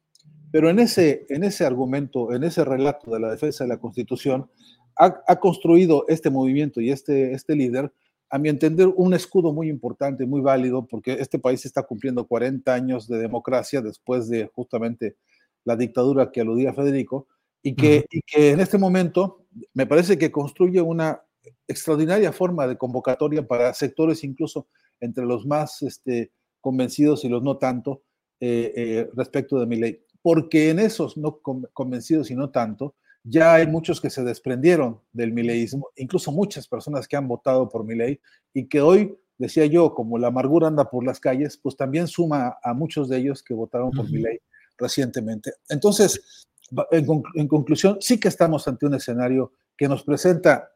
Pero 0.51 0.69
en 0.69 0.79
ese, 0.79 1.25
en 1.29 1.43
ese 1.43 1.65
argumento, 1.65 2.33
en 2.33 2.43
ese 2.43 2.65
relato 2.65 3.11
de 3.11 3.19
la 3.19 3.31
defensa 3.31 3.63
de 3.63 3.69
la 3.69 3.79
constitución, 3.79 4.49
ha, 4.97 5.39
construido 5.39 6.05
este 6.09 6.29
movimiento 6.29 6.81
y 6.81 6.91
este, 6.91 7.33
este 7.33 7.55
líder, 7.55 7.91
a 8.29 8.37
mi 8.37 8.49
entender, 8.49 8.87
un 8.95 9.13
escudo 9.13 9.51
muy 9.53 9.69
importante, 9.69 10.25
muy 10.25 10.41
válido, 10.41 10.85
porque 10.85 11.13
este 11.13 11.39
país 11.39 11.65
está 11.65 11.83
cumpliendo 11.83 12.27
40 12.27 12.73
años 12.73 13.07
de 13.07 13.17
democracia 13.17 13.81
después 13.81 14.29
de 14.29 14.49
justamente 14.53 15.15
la 15.63 15.75
dictadura 15.75 16.31
que 16.31 16.41
aludía 16.41 16.73
Federico, 16.73 17.27
y 17.63 17.75
que, 17.75 18.05
y 18.09 18.21
que 18.21 18.51
en 18.51 18.59
este 18.59 18.77
momento 18.77 19.45
me 19.73 19.85
parece 19.85 20.17
que 20.17 20.31
construye 20.31 20.81
una 20.81 21.21
extraordinaria 21.67 22.31
forma 22.31 22.67
de 22.67 22.77
convocatoria 22.77 23.47
para 23.47 23.73
sectores 23.73 24.23
incluso 24.23 24.67
entre 24.99 25.25
los 25.25 25.45
más 25.45 25.81
este, 25.81 26.31
convencidos 26.59 27.23
y 27.23 27.29
los 27.29 27.43
no 27.43 27.57
tanto 27.57 28.03
eh, 28.39 28.73
eh, 28.75 29.09
respecto 29.15 29.59
de 29.59 29.65
mi 29.65 29.75
ley. 29.77 29.99
Porque 30.21 30.69
en 30.69 30.79
esos 30.79 31.17
no 31.17 31.39
convencidos 31.73 32.31
y 32.31 32.35
no 32.35 32.49
tanto, 32.49 32.95
ya 33.23 33.55
hay 33.55 33.67
muchos 33.67 34.01
que 34.01 34.09
se 34.09 34.23
desprendieron 34.23 34.99
del 35.13 35.31
mileísmo, 35.31 35.89
incluso 35.95 36.31
muchas 36.31 36.67
personas 36.67 37.07
que 37.07 37.15
han 37.15 37.27
votado 37.27 37.69
por 37.69 37.83
mi 37.83 37.95
ley 37.95 38.19
y 38.53 38.67
que 38.67 38.81
hoy, 38.81 39.15
decía 39.37 39.65
yo, 39.65 39.93
como 39.93 40.17
la 40.17 40.27
amargura 40.27 40.67
anda 40.67 40.89
por 40.89 41.05
las 41.05 41.19
calles, 41.19 41.57
pues 41.57 41.75
también 41.75 42.07
suma 42.07 42.57
a 42.63 42.73
muchos 42.73 43.09
de 43.09 43.17
ellos 43.17 43.43
que 43.43 43.53
votaron 43.53 43.91
por 43.91 44.09
mi 44.09 44.19
ley 44.21 44.39
recientemente. 44.77 45.53
Entonces, 45.69 46.47
en 46.91 47.47
conclusión, 47.47 47.97
sí 48.01 48.19
que 48.19 48.27
estamos 48.27 48.67
ante 48.67 48.85
un 48.85 48.95
escenario 48.95 49.53
que 49.77 49.87
nos 49.87 50.03
presenta 50.03 50.71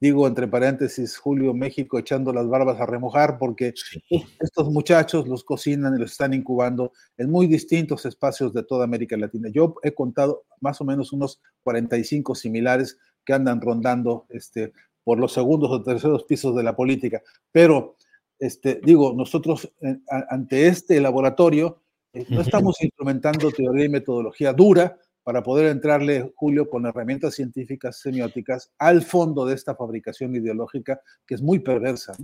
digo 0.00 0.26
entre 0.26 0.48
paréntesis, 0.48 1.16
Julio, 1.16 1.54
México 1.54 1.98
echando 1.98 2.32
las 2.32 2.48
barbas 2.48 2.80
a 2.80 2.86
remojar, 2.86 3.38
porque 3.38 3.74
estos 4.40 4.70
muchachos 4.70 5.26
los 5.26 5.44
cocinan 5.44 5.96
y 5.96 6.00
los 6.00 6.12
están 6.12 6.34
incubando 6.34 6.92
en 7.16 7.30
muy 7.30 7.46
distintos 7.46 8.06
espacios 8.06 8.52
de 8.52 8.62
toda 8.62 8.84
América 8.84 9.16
Latina. 9.16 9.48
Yo 9.52 9.74
he 9.82 9.92
contado 9.92 10.44
más 10.60 10.80
o 10.80 10.84
menos 10.84 11.12
unos 11.12 11.40
45 11.62 12.34
similares 12.34 12.98
que 13.24 13.32
andan 13.32 13.60
rondando 13.60 14.26
este, 14.30 14.72
por 15.04 15.18
los 15.18 15.32
segundos 15.32 15.70
o 15.70 15.82
terceros 15.82 16.24
pisos 16.24 16.54
de 16.54 16.62
la 16.62 16.76
política. 16.76 17.22
Pero, 17.50 17.96
este, 18.38 18.80
digo, 18.84 19.12
nosotros 19.14 19.72
ante 20.28 20.68
este 20.68 21.00
laboratorio 21.00 21.82
eh, 22.12 22.24
no 22.28 22.40
estamos 22.40 22.80
instrumentando 22.82 23.50
teoría 23.50 23.86
y 23.86 23.88
metodología 23.88 24.52
dura, 24.52 24.98
para 25.28 25.42
poder 25.42 25.66
entrarle, 25.66 26.32
Julio, 26.36 26.70
con 26.70 26.86
herramientas 26.86 27.34
científicas 27.34 28.00
semióticas 28.00 28.70
al 28.78 29.02
fondo 29.02 29.44
de 29.44 29.54
esta 29.54 29.74
fabricación 29.74 30.34
ideológica 30.34 31.02
que 31.26 31.34
es 31.34 31.42
muy 31.42 31.58
perversa. 31.58 32.14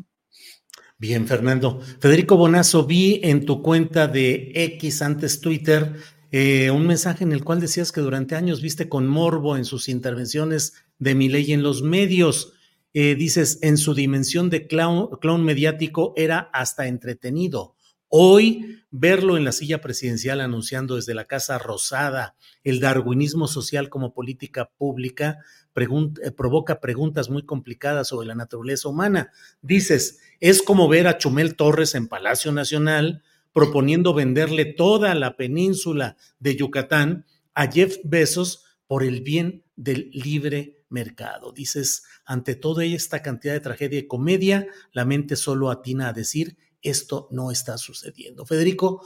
Bien, 0.96 1.26
Fernando. 1.26 1.82
Federico 2.00 2.38
Bonazo, 2.38 2.86
vi 2.86 3.20
en 3.22 3.44
tu 3.44 3.60
cuenta 3.60 4.06
de 4.08 4.52
X, 4.54 5.02
antes 5.02 5.42
Twitter, 5.42 5.92
eh, 6.30 6.70
un 6.70 6.86
mensaje 6.86 7.24
en 7.24 7.32
el 7.32 7.44
cual 7.44 7.60
decías 7.60 7.92
que 7.92 8.00
durante 8.00 8.36
años 8.36 8.62
viste 8.62 8.88
con 8.88 9.06
morbo 9.06 9.58
en 9.58 9.66
sus 9.66 9.90
intervenciones 9.90 10.72
de 10.98 11.14
mi 11.14 11.28
ley 11.28 11.52
en 11.52 11.62
los 11.62 11.82
medios. 11.82 12.54
Eh, 12.94 13.16
dices, 13.16 13.58
en 13.60 13.76
su 13.76 13.92
dimensión 13.92 14.48
de 14.48 14.66
clown 14.66 15.44
mediático 15.44 16.14
era 16.16 16.38
hasta 16.54 16.86
entretenido. 16.86 17.73
Hoy, 18.16 18.78
verlo 18.92 19.36
en 19.36 19.42
la 19.42 19.50
silla 19.50 19.80
presidencial 19.80 20.40
anunciando 20.40 20.94
desde 20.94 21.14
la 21.14 21.24
Casa 21.24 21.58
Rosada 21.58 22.36
el 22.62 22.78
darwinismo 22.78 23.48
social 23.48 23.88
como 23.88 24.14
política 24.14 24.70
pública 24.78 25.38
eh, 25.74 26.30
provoca 26.30 26.78
preguntas 26.78 27.28
muy 27.28 27.44
complicadas 27.44 28.06
sobre 28.06 28.28
la 28.28 28.36
naturaleza 28.36 28.88
humana. 28.88 29.32
Dices, 29.62 30.20
es 30.38 30.62
como 30.62 30.86
ver 30.86 31.08
a 31.08 31.18
Chumel 31.18 31.56
Torres 31.56 31.96
en 31.96 32.06
Palacio 32.06 32.52
Nacional 32.52 33.24
proponiendo 33.52 34.14
venderle 34.14 34.64
toda 34.64 35.12
la 35.16 35.36
península 35.36 36.16
de 36.38 36.54
Yucatán 36.54 37.26
a 37.52 37.66
Jeff 37.66 37.96
Bezos 38.04 38.64
por 38.86 39.02
el 39.02 39.22
bien 39.22 39.64
del 39.74 40.10
libre 40.12 40.84
mercado. 40.88 41.50
Dices, 41.50 42.04
ante 42.24 42.54
toda 42.54 42.84
esta 42.84 43.22
cantidad 43.22 43.54
de 43.54 43.60
tragedia 43.60 43.98
y 43.98 44.06
comedia, 44.06 44.68
la 44.92 45.04
mente 45.04 45.34
solo 45.34 45.68
atina 45.68 46.10
a 46.10 46.12
decir, 46.12 46.56
esto 46.84 47.26
no 47.30 47.50
está 47.50 47.78
sucediendo. 47.78 48.46
Federico, 48.46 49.04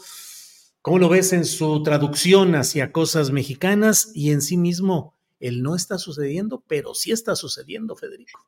¿cómo 0.83 0.99
lo 0.99 1.09
ves 1.09 1.33
en 1.33 1.47
su 1.47 1.83
traducción 1.83 2.55
hacia 2.55 2.93
cosas 2.93 3.31
mexicanas 3.31 4.11
y 4.15 4.33
en 4.33 4.43
sí 4.43 4.59
mismo? 4.59 5.15
El 5.41 5.63
no 5.63 5.75
está 5.77 5.99
sucediendo, 5.99 6.63
pero 6.67 6.95
sí 6.95 7.13
está 7.13 7.37
sucediendo, 7.37 7.97
Federico. 7.97 8.41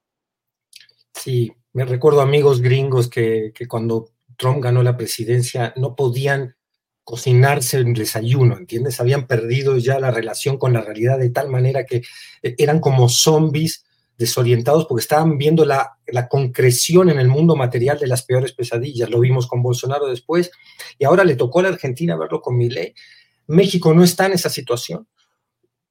Sí, 1.15 1.53
me 1.73 1.85
recuerdo 1.85 2.21
amigos 2.21 2.61
gringos 2.61 3.09
que, 3.09 3.53
cuando 3.69 4.11
Trump 4.37 4.63
ganó 4.63 4.83
la 4.83 4.97
presidencia 4.97 5.73
no 5.77 5.95
podían 5.95 6.57
cocinarse 7.05 7.79
el 7.79 7.95
desayuno, 7.95 8.57
¿entiendes? 8.57 9.01
Habían 9.01 9.27
perdido 9.27 9.79
ya 9.79 9.99
la 9.99 10.11
relación 10.11 10.59
con 10.59 10.73
la 10.73 10.81
realidad 10.81 11.19
de 11.19 11.31
tal 11.31 11.49
manera 11.49 11.85
que 11.85 12.03
eh, 12.43 12.55
eran 12.59 12.81
como 12.81 13.09
zombies 13.09 13.85
desorientados 14.21 14.85
porque 14.85 15.01
estaban 15.01 15.39
viendo 15.39 15.65
la, 15.65 15.97
concreción 16.29 17.09
en 17.09 17.19
el 17.19 17.29
mundo 17.29 17.57
material 17.57 17.99
de 17.99 18.07
las 18.07 18.23
peores 18.23 18.53
pesadillas. 18.53 19.09
Lo 19.09 19.19
vimos 19.19 19.47
con 19.47 19.63
Bolsonaro 19.63 20.07
después 20.07 20.51
y 20.99 21.07
ahora 21.07 21.25
le 21.25 21.37
tocó 21.37 21.61
a 21.61 21.63
la 21.63 21.69
Argentina 21.71 22.17
verlo 22.17 22.43
con 22.43 22.59
Milei. 22.59 22.95
México 23.47 23.95
no 23.95 24.05
está 24.05 24.27
en 24.27 24.33
esa 24.33 24.51
situación 24.51 25.09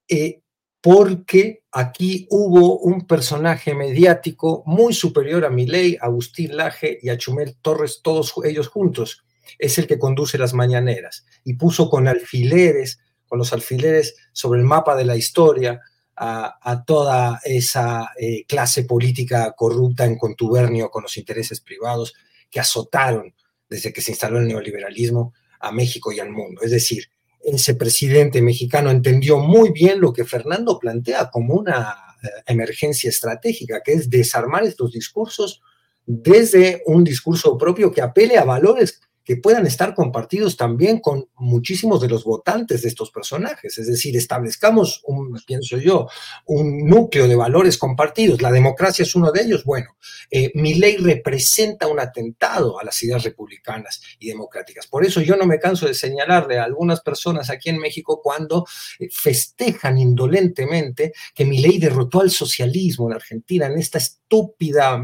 eh, 0.07 0.41
porque 0.79 1.63
aquí 1.71 2.27
hubo 2.29 2.77
un 2.77 3.07
personaje 3.07 3.73
mediático 3.73 4.61
muy 4.67 4.93
superior 4.93 5.43
a 5.43 5.49
Milei, 5.49 5.97
Agustín 5.99 6.55
Laje 6.55 6.99
y 7.01 7.09
a 7.09 7.17
Chumel 7.17 7.57
Torres, 7.63 8.01
todos 8.03 8.35
ellos 8.45 8.67
juntos. 8.67 9.25
Es 9.57 9.79
el 9.79 9.87
que 9.87 9.97
conduce 9.97 10.37
las 10.37 10.53
mañaneras 10.53 11.25
y 11.43 11.55
puso 11.55 11.89
con 11.89 12.07
alfileres, 12.07 12.99
con 13.27 13.39
los 13.39 13.53
alfileres 13.53 14.15
sobre 14.33 14.59
el 14.59 14.67
mapa 14.67 14.95
de 14.95 15.05
la 15.05 15.15
historia, 15.15 15.81
a, 16.21 16.83
toda 16.85 17.39
esa 17.45 18.11
eh, 18.19 18.43
clase 18.45 18.83
política 18.83 19.53
corrupta 19.55 20.05
en 20.05 20.17
contubernio 20.17 20.89
con 20.89 21.03
los 21.03 21.15
intereses 21.15 21.61
privados 21.61 22.13
que 22.51 22.59
azotaron 22.59 23.33
desde 23.69 23.93
que 23.93 24.01
se 24.01 24.11
instaló 24.11 24.39
el 24.39 24.47
neoliberalismo 24.47 25.33
a 25.61 25.71
México 25.71 26.11
y 26.11 26.19
al 26.19 26.29
mundo. 26.29 26.61
Es 26.61 26.71
decir, 26.71 27.05
ese 27.41 27.75
presidente 27.75 28.41
mexicano 28.41 28.91
entendió 28.91 29.39
muy 29.39 29.71
bien 29.71 30.01
lo 30.01 30.11
que 30.11 30.25
Fernando 30.25 30.77
plantea 30.77 31.29
como 31.29 31.53
una 31.53 31.95
eh, 32.21 32.27
emergencia 32.47 33.09
estratégica, 33.09 33.81
que 33.81 33.93
es 33.93 34.09
desarmar 34.09 34.65
estos 34.65 34.91
discursos 34.91 35.61
desde 36.05 36.81
un 36.85 37.03
discurso 37.03 37.57
propio 37.57 37.91
que 37.91 38.01
apele 38.01 38.37
a 38.37 38.43
valores 38.43 38.99
que 39.29 39.37
puedan 39.37 39.67
estar 39.67 39.93
compartidos 39.93 40.57
también 40.57 41.01
con 41.01 41.29
muchísimos 41.35 42.01
de 42.01 42.09
los 42.09 42.23
votantes 42.23 42.81
de 42.81 42.87
estos 42.87 43.11
personajes. 43.11 43.77
Es 43.77 43.85
decir, 43.85 44.17
establezcamos, 44.17 45.03
un, 45.05 45.39
pienso 45.45 45.77
yo, 45.77 46.07
un 46.47 46.87
núcleo 46.87 47.27
de 47.27 47.35
valores 47.35 47.77
compartidos. 47.77 48.41
La 48.41 48.51
democracia 48.51 49.03
es 49.03 49.13
uno 49.13 49.31
de 49.31 49.43
ellos. 49.43 49.65
Bueno, 49.65 49.95
eh, 50.31 50.49
mi 50.55 50.73
ley 50.73 50.97
representa 50.97 51.85
un 51.85 51.99
atentado 51.99 52.79
a 52.79 52.83
las 52.83 53.03
ideas 53.03 53.23
republicanas 53.23 54.01
y 54.17 54.29
democráticas. 54.29 54.87
Por 54.87 55.05
eso 55.05 55.21
yo 55.21 55.35
no 55.35 55.45
me 55.45 55.59
canso 55.59 55.85
de 55.85 55.93
señalarle 55.93 56.57
a 56.57 56.63
algunas 56.63 57.01
personas 57.01 57.51
aquí 57.51 57.69
en 57.69 57.77
México 57.77 58.21
cuando 58.23 58.65
eh, 58.97 59.09
festejan 59.11 59.99
indolentemente 59.99 61.13
que 61.35 61.45
mi 61.45 61.59
ley 61.59 61.77
derrotó 61.77 62.21
al 62.21 62.31
socialismo 62.31 63.07
en 63.07 63.13
Argentina, 63.13 63.67
en 63.67 63.77
esta 63.77 63.99
estúpida 63.99 64.99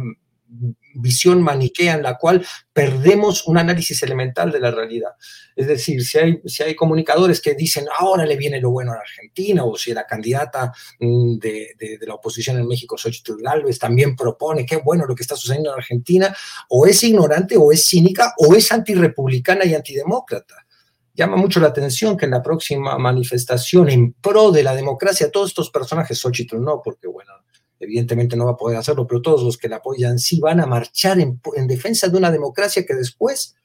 visión 0.95 1.41
maniquea 1.41 1.95
en 1.95 2.03
la 2.03 2.17
cual 2.17 2.45
perdemos 2.71 3.47
un 3.47 3.57
análisis 3.57 4.01
elemental 4.03 4.51
de 4.51 4.59
la 4.59 4.71
realidad. 4.71 5.11
Es 5.55 5.67
decir, 5.67 6.03
si 6.05 6.17
hay, 6.17 6.41
si 6.45 6.63
hay 6.63 6.75
comunicadores 6.75 7.41
que 7.41 7.55
dicen 7.55 7.85
ahora 7.97 8.25
le 8.25 8.35
viene 8.35 8.61
lo 8.61 8.71
bueno 8.71 8.91
a 8.93 8.97
Argentina, 8.97 9.63
o 9.63 9.77
si 9.77 9.93
la 9.93 10.05
candidata 10.05 10.71
mm, 10.99 11.37
de, 11.37 11.99
la 12.01 12.15
oposición 12.15 12.57
en 12.57 12.67
México, 12.67 12.97
Xochitl 12.97 13.41
Galvez, 13.41 13.79
también 13.79 14.15
propone 14.15 14.65
qué 14.65 14.77
bueno 14.77 15.05
lo 15.05 15.15
que 15.15 15.23
está 15.23 15.35
sucediendo 15.35 15.71
en 15.71 15.79
Argentina, 15.79 16.35
o 16.69 16.85
es 16.85 17.03
ignorante, 17.03 17.57
o 17.57 17.71
es 17.71 17.85
cínica, 17.85 18.33
o 18.37 18.55
es 18.55 18.71
antirepublicana 18.71 19.65
y 19.65 19.73
antidemócrata. 19.73 20.65
Llama 21.13 21.37
mucho 21.37 21.61
la 21.61 21.67
atención 21.67 22.17
que 22.17 22.25
en 22.25 22.31
la 22.31 22.43
próxima 22.43 22.97
manifestación 22.97 23.89
en 23.89 24.13
pro 24.13 24.51
de 24.51 24.63
la 24.63 24.75
democracia, 24.75 25.31
todos 25.31 25.49
estos 25.49 25.69
personajes, 25.69 26.19
Xochitl 26.19 26.59
no, 26.59 26.81
porque 26.83 27.07
bueno, 27.07 27.31
evidentemente 27.79 28.35
no 28.35 28.45
va 28.45 28.51
a 28.51 28.57
poder 28.57 28.77
hacerlo, 28.77 29.07
pero 29.07 29.21
todos 29.21 29.43
los 29.43 29.57
que 29.57 29.69
la 29.69 29.77
apoyan 29.77 30.19
sí 30.19 30.39
van 30.39 30.59
a 30.59 30.65
marchar 30.65 31.19
en, 31.19 31.39
defensa 31.67 32.07
de 32.07 32.17
una 32.17 32.31
democracia 32.31 32.85
que 32.85 32.95
después 32.95 33.55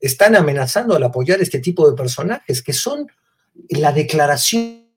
están 0.00 0.36
amenazando 0.36 0.94
al 0.96 1.02
apoyar 1.02 1.40
este 1.40 1.60
tipo 1.60 1.88
de 1.88 1.96
personajes, 1.96 2.62
que 2.62 2.72
son 2.72 3.06
la 3.68 3.92
declaración 3.92 4.88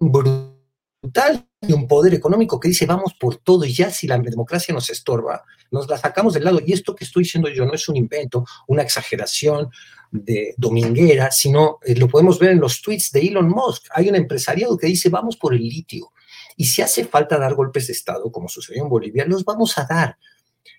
brutal 0.00 1.46
de 1.60 1.74
un 1.74 1.86
poder 1.86 2.14
económico 2.14 2.58
que 2.58 2.68
dice 2.68 2.86
vamos 2.86 3.14
por 3.14 3.36
todo 3.36 3.64
y 3.64 3.72
ya 3.72 3.90
si 3.90 4.06
la 4.06 4.18
democracia 4.18 4.74
nos 4.74 4.90
estorba, 4.90 5.44
nos 5.70 5.88
la 5.88 5.96
sacamos 5.96 6.34
del 6.34 6.44
lado. 6.44 6.60
Y 6.64 6.72
esto 6.72 6.94
que 6.94 7.04
estoy 7.04 7.24
diciendo 7.24 7.48
yo 7.48 7.64
no 7.64 7.74
es 7.74 7.88
un 7.88 7.96
invento, 7.96 8.44
una 8.66 8.82
exageración 8.82 9.70
de 10.10 10.54
dominguera, 10.56 11.30
sino 11.30 11.78
eh, 11.84 11.94
lo 11.94 12.08
podemos 12.08 12.38
ver 12.38 12.50
en 12.50 12.60
los 12.60 12.80
tweets 12.80 13.12
de 13.12 13.20
Elon 13.20 13.48
Musk. 13.48 13.86
Hay 13.92 14.08
un 14.08 14.16
empresariado 14.16 14.76
que 14.76 14.86
dice 14.86 15.08
vamos 15.08 15.36
por 15.36 15.54
el 15.54 15.62
litio 15.62 16.12
y 16.58 16.64
si 16.64 16.82
hace 16.82 17.04
falta 17.04 17.38
dar 17.38 17.54
golpes 17.54 17.86
de 17.86 17.92
Estado, 17.92 18.32
como 18.32 18.48
sucedió 18.48 18.82
en 18.82 18.88
Bolivia, 18.88 19.24
los 19.24 19.44
vamos 19.44 19.78
a 19.78 19.86
dar. 19.88 20.18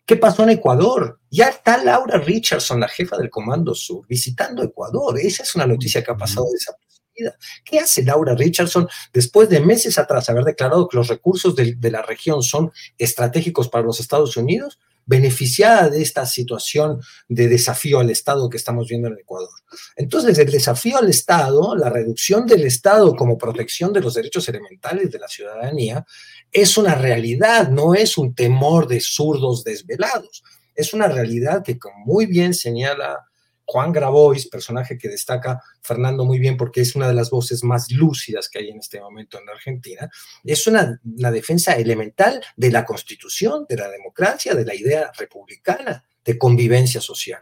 ¿Qué 0.06 0.18
pasó 0.18 0.44
en 0.44 0.50
Ecuador? 0.50 1.22
Ya 1.32 1.48
está 1.48 1.82
Laura 1.82 2.18
Richardson, 2.20 2.82
la 2.82 2.90
jefa 2.90 3.18
del 3.18 3.30
Comando 3.30 3.74
Sur, 3.74 4.06
visitando 4.06 4.62
Ecuador. 4.62 5.18
Esa 5.18 5.44
es 5.44 5.56
una 5.56 5.66
noticia 5.66 6.04
que 6.04 6.12
ha 6.12 6.18
pasado 6.18 6.48
desapercibida. 6.52 7.38
¿Qué 7.64 7.80
hace 7.80 8.04
Laura 8.04 8.36
Richardson 8.36 8.90
después 9.14 9.48
de 9.48 9.62
meses 9.62 9.98
atrás 9.98 10.30
haber 10.30 10.44
declarado 10.44 10.86
que 10.90 10.98
los 10.98 11.08
recursos 11.08 11.56
de, 11.56 11.76
de 11.76 11.92
la 11.92 12.02
región 12.02 12.44
son 12.44 12.74
estratégicos 12.98 13.70
para 13.70 13.86
los 13.86 14.02
Estados 14.02 14.36
Unidos? 14.36 14.80
Beneficiada 15.10 15.89
de 15.89 16.03
esta 16.03 16.24
situación 16.28 17.01
de 17.28 17.47
desafío 17.47 17.99
al 17.99 18.12
Estado 18.12 18.47
que 18.47 18.57
estamos 18.57 18.88
viendo 18.88 19.07
en 19.07 19.18
Ecuador. 19.18 19.49
Entonces, 19.95 20.38
el 20.38 20.51
desafío 20.51 20.99
al 20.99 21.10
Estado, 21.10 21.76
la 21.76 21.89
reducción 21.89 22.45
del 22.45 22.64
Estado 22.64 23.16
como 23.16 23.36
protección 23.36 23.91
de 23.91 24.01
los 24.01 24.14
derechos 24.14 24.47
elementales 24.49 25.10
de 25.10 25.18
la 25.18 25.28
ciudadanía, 25.28 26.05
es 26.51 26.78
una 26.78 26.93
realidad, 26.93 27.70
no 27.70 27.95
es 27.95 28.20
un 28.20 28.36
temor 28.36 28.88
de 28.88 29.01
zurdos 29.01 29.64
desvelados. 29.64 30.43
Es 30.76 30.93
una 30.93 31.07
realidad 31.07 31.64
que, 31.64 31.80
como 31.80 32.05
muy 32.05 32.28
bien 32.28 32.53
señala 32.53 33.29
Juan 33.72 33.91
Grabois, 33.91 34.47
personaje 34.47 34.97
que 34.97 35.09
destaca 35.09 35.61
Fernando 35.84 36.26
muy 36.26 36.39
bien 36.39 36.57
porque 36.57 36.82
es 36.82 36.95
una 36.95 37.07
de 37.07 37.13
las 37.13 37.30
voces 37.30 37.63
más 37.63 37.91
lúcidas 37.91 38.49
que 38.49 38.57
hay 38.57 38.70
en 38.70 38.80
este 38.80 38.99
momento 38.99 39.39
en 39.39 39.47
Argentina, 39.47 40.09
es 40.43 40.65
una, 40.65 40.99
defensa 41.03 41.74
elemental 41.74 42.43
de 42.57 42.72
la 42.72 42.84
constitución, 42.84 43.67
de 43.70 43.78
la 43.78 43.88
democracia, 43.88 44.55
de 44.55 44.65
la 44.65 44.74
idea 44.74 45.11
republicana, 45.15 46.03
de 46.26 46.36
convivencia 46.36 46.99
social. 46.99 47.41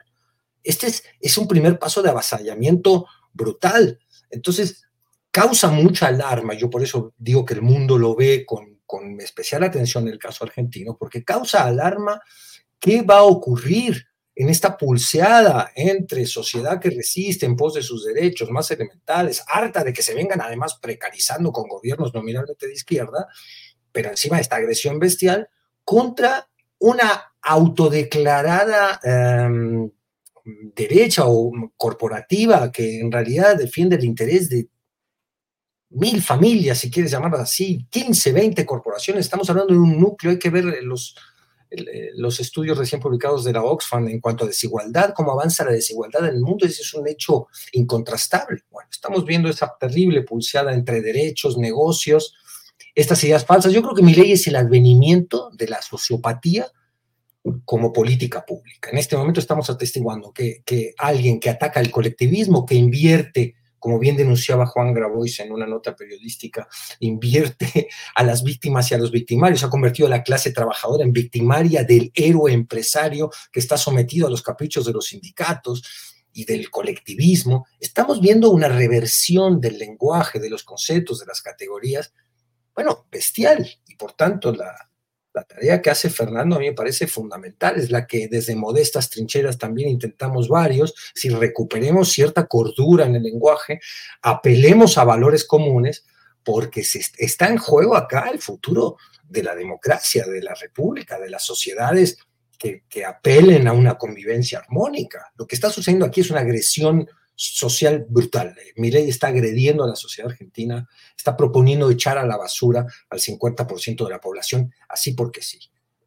Este 0.61 0.88
es, 0.88 1.05
es 1.21 1.38
un 1.38 1.47
primer 1.47 1.80
paso 1.80 2.01
de 2.01 2.09
avasallamiento 2.09 3.07
brutal. 3.32 3.97
Entonces, 4.30 4.84
causa 5.32 5.69
mucha 5.69 6.07
alarma, 6.07 6.55
yo 6.55 6.69
por 6.69 6.84
eso 6.84 7.13
digo 7.17 7.45
que 7.45 7.53
el 7.53 7.61
mundo 7.61 7.97
lo 7.97 8.15
ve 8.15 8.45
con, 8.45 8.82
con 8.86 9.21
especial 9.21 9.63
atención 9.63 10.05
en 10.05 10.11
el 10.11 10.19
caso 10.19 10.43
argentino, 10.43 10.97
porque 10.97 11.23
causa 11.23 11.63
alarma 11.63 12.19
qué 12.80 13.01
va 13.01 13.19
a 13.19 13.23
ocurrir 13.23 14.07
en 14.40 14.50
esta 14.50 14.78
pulseada 14.78 15.72
entre 15.76 16.28
sociedad 16.28 16.80
que 16.80 16.92
resiste 16.92 17.48
en 17.48 17.56
pos 17.56 17.74
de 17.74 17.82
sus 17.82 18.06
derechos 18.06 18.52
más 18.52 18.70
elementales, 18.70 19.44
harta 19.48 19.84
de 19.84 19.92
que 19.92 20.04
se 20.04 20.14
vengan 20.14 20.42
además 20.42 20.78
precarizando 20.80 21.52
con 21.52 21.68
gobiernos 21.68 22.14
nominalmente 22.14 22.68
de 22.68 22.74
izquierda, 22.74 23.28
pero 23.92 24.12
encima 24.12 24.36
de 24.36 24.44
esta 24.44 24.58
agresión 24.58 25.00
bestial, 25.00 25.50
contra 25.84 26.48
una 26.78 27.34
autodeclarada 27.42 29.00
em, 29.04 29.90
derecha 30.76 31.24
o 31.26 31.52
corporativa 31.76 32.72
que 32.72 33.00
en 33.00 33.12
realidad 33.12 33.58
defiende 33.58 33.96
el 33.96 34.06
interés 34.06 34.50
de 34.50 34.70
mil 35.90 36.22
familias, 36.22 36.78
si 36.78 36.92
quieres 36.92 37.12
llamarlas 37.12 37.42
así, 37.42 37.88
15, 37.90 38.34
20 38.34 38.66
corporaciones, 38.68 39.26
estamos 39.26 39.50
hablando 39.50 39.74
de 39.74 39.80
un 39.80 40.00
núcleo, 40.00 40.34
hay 40.34 40.40
que 40.40 40.52
ver 40.52 40.66
los 40.84 41.16
los 42.15 42.39
estudios 42.39 42.78
recién 42.78 43.01
publicados 43.01 43.43
de 43.43 43.53
la 43.53 43.63
Oxfam 43.63 44.07
en 44.07 44.20
cuanto 44.20 44.43
a 44.43 44.47
desigualdad, 44.47 45.13
cómo 45.15 45.32
avanza 45.32 45.65
la 45.65 45.72
desigualdad 45.72 46.28
en 46.28 46.36
el 46.36 46.41
mundo, 46.41 46.65
ese 46.65 46.82
es 46.82 46.93
un 46.93 47.07
hecho 47.07 47.47
incontrastable. 47.74 48.63
Bueno, 48.70 48.89
estamos 48.91 49.26
viendo 49.26 49.49
esa 49.49 49.76
terrible 49.80 50.24
pulseada 50.24 50.74
entre 50.74 51.01
derechos, 51.01 51.57
negocios, 51.57 52.34
estas 52.95 53.24
ideas 53.24 53.45
falsas. 53.45 53.74
Yo 53.74 53.82
creo 53.82 53.95
que 53.95 54.01
mi 54.01 54.15
ley 54.15 54.32
es 54.32 54.47
el 54.47 54.55
advenimiento 54.55 55.51
de 55.53 55.68
la 55.68 55.82
sociopatía 55.82 56.72
como 57.63 57.93
política 57.93 58.45
pública. 58.45 58.89
En 58.91 58.97
este 58.97 59.15
momento 59.15 59.39
estamos 59.39 59.70
atestiguando 59.70 60.34
que 60.34 60.63
alguien 60.97 61.39
que 61.39 61.49
ataca 61.49 61.80
el 61.80 61.91
colectivismo, 61.91 62.65
que 62.65 62.76
invierte 62.76 63.55
como 63.88 64.00
bien 64.00 64.18
denunciaba 64.18 64.66
Juan 64.66 64.94
Grabois 64.94 65.40
en 65.40 65.50
una 65.50 65.66
nota 65.66 65.96
periodística, 65.96 66.68
invierte 67.00 67.88
a 68.16 68.24
las 68.26 68.44
víctimas 68.44 68.92
y 68.92 68.96
a 68.96 68.98
los 68.98 69.12
victimarios, 69.12 69.64
ha 69.64 69.70
convertido 69.70 70.08
a 70.08 70.10
la 70.10 70.24
clase 70.24 70.52
trabajadora 70.52 71.06
en 71.06 71.14
victimaria 71.14 71.86
del 71.86 72.12
héroe 72.14 72.52
empresario 72.52 73.32
que 73.50 73.62
está 73.62 73.78
sometido 73.78 74.28
a 74.28 74.30
los 74.30 74.42
caprichos 74.42 74.86
de 74.86 74.92
los 74.92 75.06
sindicatos 75.06 75.84
y 76.34 76.44
del 76.44 76.70
colectivismo. 76.70 77.66
Estamos 77.80 78.20
viendo 78.20 78.50
una 78.50 78.68
reversión 78.68 79.62
del 79.62 79.78
lenguaje, 79.78 80.42
de 80.42 80.50
los 80.50 80.66
conceptos, 80.66 81.22
de 81.22 81.28
las 81.28 81.42
categorías, 81.42 82.12
bueno, 82.76 83.08
bestial, 83.10 83.66
y 83.88 83.96
por 83.96 84.12
tanto 84.12 84.52
la, 84.52 84.87
la 85.38 85.44
tarea 85.44 85.82
que 85.82 85.92
hace 85.92 86.10
Fernando 86.10 86.56
a 86.56 86.60
mí 86.60 86.68
me 86.68 86.74
parece 86.74 87.06
fundamental, 87.06 87.78
es 87.78 87.92
la 87.92 88.08
que 88.08 88.28
desde 88.28 88.56
modestas 88.56 89.10
trincheras 89.10 89.58
también 89.58 89.88
intentamos 89.90 90.50
varios, 90.50 90.96
si 91.14 91.30
recuperemos 91.30 92.10
cierta 92.12 92.48
cordura 92.48 93.06
en 93.06 93.16
el 93.16 93.24
lenguaje, 93.24 93.80
apelemos 94.22 94.98
a 94.98 95.04
valores 95.04 95.46
comunes, 95.46 96.06
porque 96.44 96.84
se 96.84 97.02
está 97.18 97.50
en 97.50 97.58
juego 97.58 97.96
acá 97.96 98.30
el 98.32 98.40
futuro 98.40 98.98
de 99.28 99.44
la 99.44 99.54
democracia, 99.54 100.26
de 100.26 100.42
la 100.42 100.56
república, 100.56 101.20
de 101.20 101.30
las 101.30 101.46
sociedades 101.46 102.18
que, 102.58 102.84
que 102.90 103.06
apelen 103.06 103.68
a 103.68 103.74
una 103.74 103.96
convivencia 103.96 104.60
armónica. 104.60 105.32
Lo 105.38 105.46
que 105.46 105.56
está 105.56 105.70
sucediendo 105.70 106.06
aquí 106.06 106.22
es 106.22 106.32
una 106.32 106.40
agresión 106.40 107.08
social 107.38 108.06
brutal. 108.10 108.56
Milei 108.76 109.08
está 109.08 109.28
agrediendo 109.28 109.84
a 109.84 109.88
la 109.88 109.96
sociedad 109.96 110.32
argentina, 110.32 110.90
está 111.16 111.38
proponiendo 111.38 111.90
echar 111.90 112.18
a 112.18 112.26
la 112.26 112.36
basura 112.36 112.86
al 113.10 113.20
50% 113.20 114.04
de 114.04 114.10
la 114.10 114.20
población, 114.20 114.74
así 114.90 115.14
porque 115.14 115.42
sí. 115.42 115.60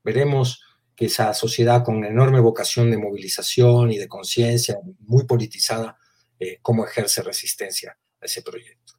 Veremos 0.03 0.62
que 0.97 1.07
esa 1.07 1.33
sociedad 1.33 1.85
con 1.85 2.05
enorme 2.05 2.41
vocación 2.41 2.91
de 2.91 2.99
movilización 2.99 3.93
y 3.93 3.99
de 3.99 4.09
conciencia, 4.09 4.78
muy 4.99 5.24
politizada, 5.24 5.97
eh, 6.39 6.59
cómo 6.62 6.85
ejerce 6.85 7.22
resistencia 7.22 7.97
a 8.20 8.26
ese 8.26 8.43
proyecto. 8.43 8.95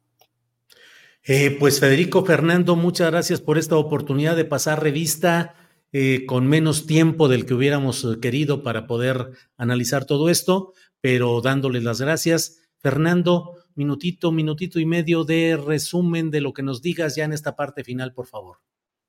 Eh, 1.24 1.56
pues 1.60 1.78
Federico 1.78 2.24
Fernando, 2.24 2.74
muchas 2.76 3.10
gracias 3.10 3.40
por 3.40 3.58
esta 3.58 3.76
oportunidad 3.76 4.36
de 4.36 4.44
pasar 4.44 4.82
revista 4.82 5.54
eh, 5.92 6.24
con 6.26 6.48
menos 6.48 6.86
tiempo 6.86 7.28
del 7.28 7.44
que 7.44 7.54
hubiéramos 7.54 8.04
querido 8.20 8.62
para 8.62 8.86
poder 8.86 9.30
analizar 9.56 10.06
todo 10.06 10.30
esto 10.30 10.72
pero 11.02 11.40
dándoles 11.42 11.82
las 11.82 12.00
gracias. 12.00 12.62
Fernando, 12.78 13.56
minutito, 13.74 14.32
minutito 14.32 14.78
y 14.78 14.86
medio 14.86 15.24
de 15.24 15.56
resumen 15.56 16.30
de 16.30 16.40
lo 16.40 16.52
que 16.54 16.62
nos 16.62 16.80
digas 16.80 17.16
ya 17.16 17.24
en 17.24 17.32
esta 17.32 17.54
parte 17.56 17.84
final, 17.84 18.14
por 18.14 18.26
favor. 18.26 18.58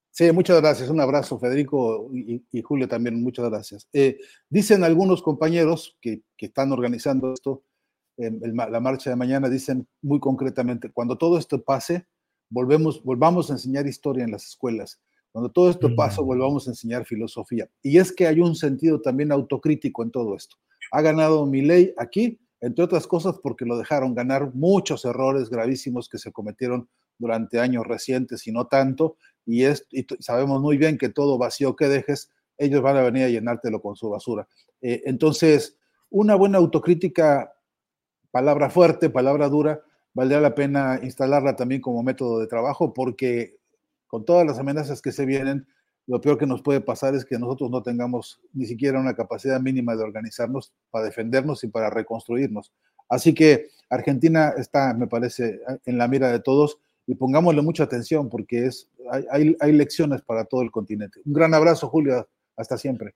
Sí, 0.10 0.32
muchas 0.32 0.60
gracias. 0.60 0.89
Un 0.89 1.00
abrazo, 1.00 1.39
Federico 1.39 2.10
y, 2.12 2.62
Julio 2.62 2.88
también, 2.88 3.22
muchas 3.22 3.50
gracias. 3.50 3.88
Eh, 3.94 4.18
dicen 4.50 4.84
algunos 4.84 5.22
compañeros 5.22 5.98
que, 6.02 6.24
están 6.38 6.72
organizando 6.72 7.32
esto, 7.32 7.64
la 8.18 8.80
marcha 8.80 9.10
de 9.10 9.16
mañana, 9.16 9.48
dicen 9.48 9.88
muy 10.02 10.20
concretamente, 10.20 10.91
cuando 10.91 11.18
todo 11.18 11.38
esto 11.38 11.64
pase, 11.64 12.06
volvemos, 12.50 13.02
volvamos 13.04 13.50
a 13.50 13.54
enseñar 13.54 13.88
historia 13.88 14.24
en 14.24 14.32
las 14.32 14.46
escuelas. 14.46 15.00
Cuando 15.32 15.52
todo 15.52 15.70
esto 15.70 15.96
pase, 15.96 16.22
volvamos 16.22 16.68
a 16.68 16.72
enseñar 16.72 17.06
filosofía. 17.06 17.70
Y 17.82 17.98
es 17.98 18.12
que 18.12 18.28
hay 18.28 18.39
un 18.39 18.56
sentido 18.56 19.02
también 19.02 19.32
autocrítico 19.32 20.04
en 20.04 20.12
todo 20.12 20.36
esto 20.36 20.58
Ha 20.94 21.02
ganado 21.02 21.48
Milei 21.48 21.91
aquí, 21.98 22.39
entre 22.62 22.86
otras 22.86 23.08
cosas 23.08 23.39
porque 23.41 23.66
lo 23.66 23.78
dejaron 23.78 24.14
ganar 24.14 24.54
muchos 24.54 25.06
errores 25.06 25.50
gravísimos 25.50 26.08
que 26.08 26.20
se 26.20 26.32
cometieron 26.32 26.88
durante 27.18 27.60
años 27.60 27.88
recientes 27.88 28.46
y 28.46 28.52
no 28.52 28.68
tanto, 28.68 29.18
y, 29.44 29.64
es, 29.64 29.88
sabemos 30.20 30.62
muy 30.62 30.78
bien 30.78 31.00
que 31.00 31.10
todo 31.10 31.39
vacío 31.39 31.76
que 31.76 31.88
dejes, 31.88 32.32
ellos 32.60 32.84
van 32.84 32.98
a 32.98 33.02
venir 33.02 33.24
a 33.24 33.30
llenártelo 33.30 33.82
con 33.82 33.96
su 33.96 34.08
basura. 34.08 34.48
Eh, 34.82 35.02
entonces, 35.06 35.78
una 36.12 36.36
buena 36.36 36.60
autocrítica, 36.60 37.56
palabra 38.30 38.70
fuerte, 38.70 39.10
palabra 39.10 39.50
dura, 39.50 39.82
valdría 40.14 40.39
la 40.41 40.54
pena 40.54 41.00
instalarla 41.02 41.56
también 41.56 41.82
como 41.82 42.04
método 42.04 42.39
de 42.39 42.46
trabajo 42.46 42.94
porque 42.94 43.58
con 44.06 44.26
todas 44.26 44.46
las 44.46 44.60
amenazas 44.60 45.02
que 45.02 45.12
se 45.12 45.26
vienen, 45.26 45.66
lo 46.08 46.20
peor 46.20 46.38
que 46.38 46.45
nos 46.45 46.62
puede 46.62 46.82
pasar 46.82 47.16
es 47.16 47.26
que 47.26 47.39
nosotros 47.39 47.70
no 47.70 47.82
tengamos 47.82 48.41
ni 48.54 48.66
siquiera 48.66 48.99
una 48.99 49.16
capacidad 49.16 49.60
mínima 49.62 49.95
de 49.95 50.04
organizarnos 50.04 50.74
para 50.91 51.06
defendernos 51.06 51.64
y 51.64 51.68
para 51.68 51.89
reconstruirnos. 51.89 52.74
Así 53.10 53.34
que 53.34 53.68
Argentina 53.89 54.54
está, 54.58 54.93
me 54.93 55.08
parece, 55.08 55.62
en 55.86 55.97
la 55.97 56.08
mira 56.08 56.32
de 56.32 56.39
todos 56.39 56.80
y 57.06 57.16
pongámosle 57.16 57.62
mucha 57.62 57.84
atención 57.84 58.30
porque 58.30 58.66
es, 58.66 58.89
hay, 59.32 59.56
hay, 59.60 59.72
lecciones 59.72 60.22
para 60.22 60.45
todo 60.45 60.62
el 60.62 60.72
continente. 60.72 61.20
Un 61.26 61.34
gran 61.34 61.54
abrazo, 61.54 61.89
Julio. 61.89 62.28
Hasta 62.56 62.78
siempre. 62.78 63.16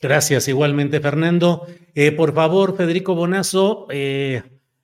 Gracias, 0.00 0.48
igualmente, 0.48 1.00
Fernando. 1.00 1.66
Eh, 1.94 2.12
por 2.12 2.34
favor, 2.34 2.76
Federico 2.76 3.14
Bonazo, 3.14 3.86
eh, 3.90 4.42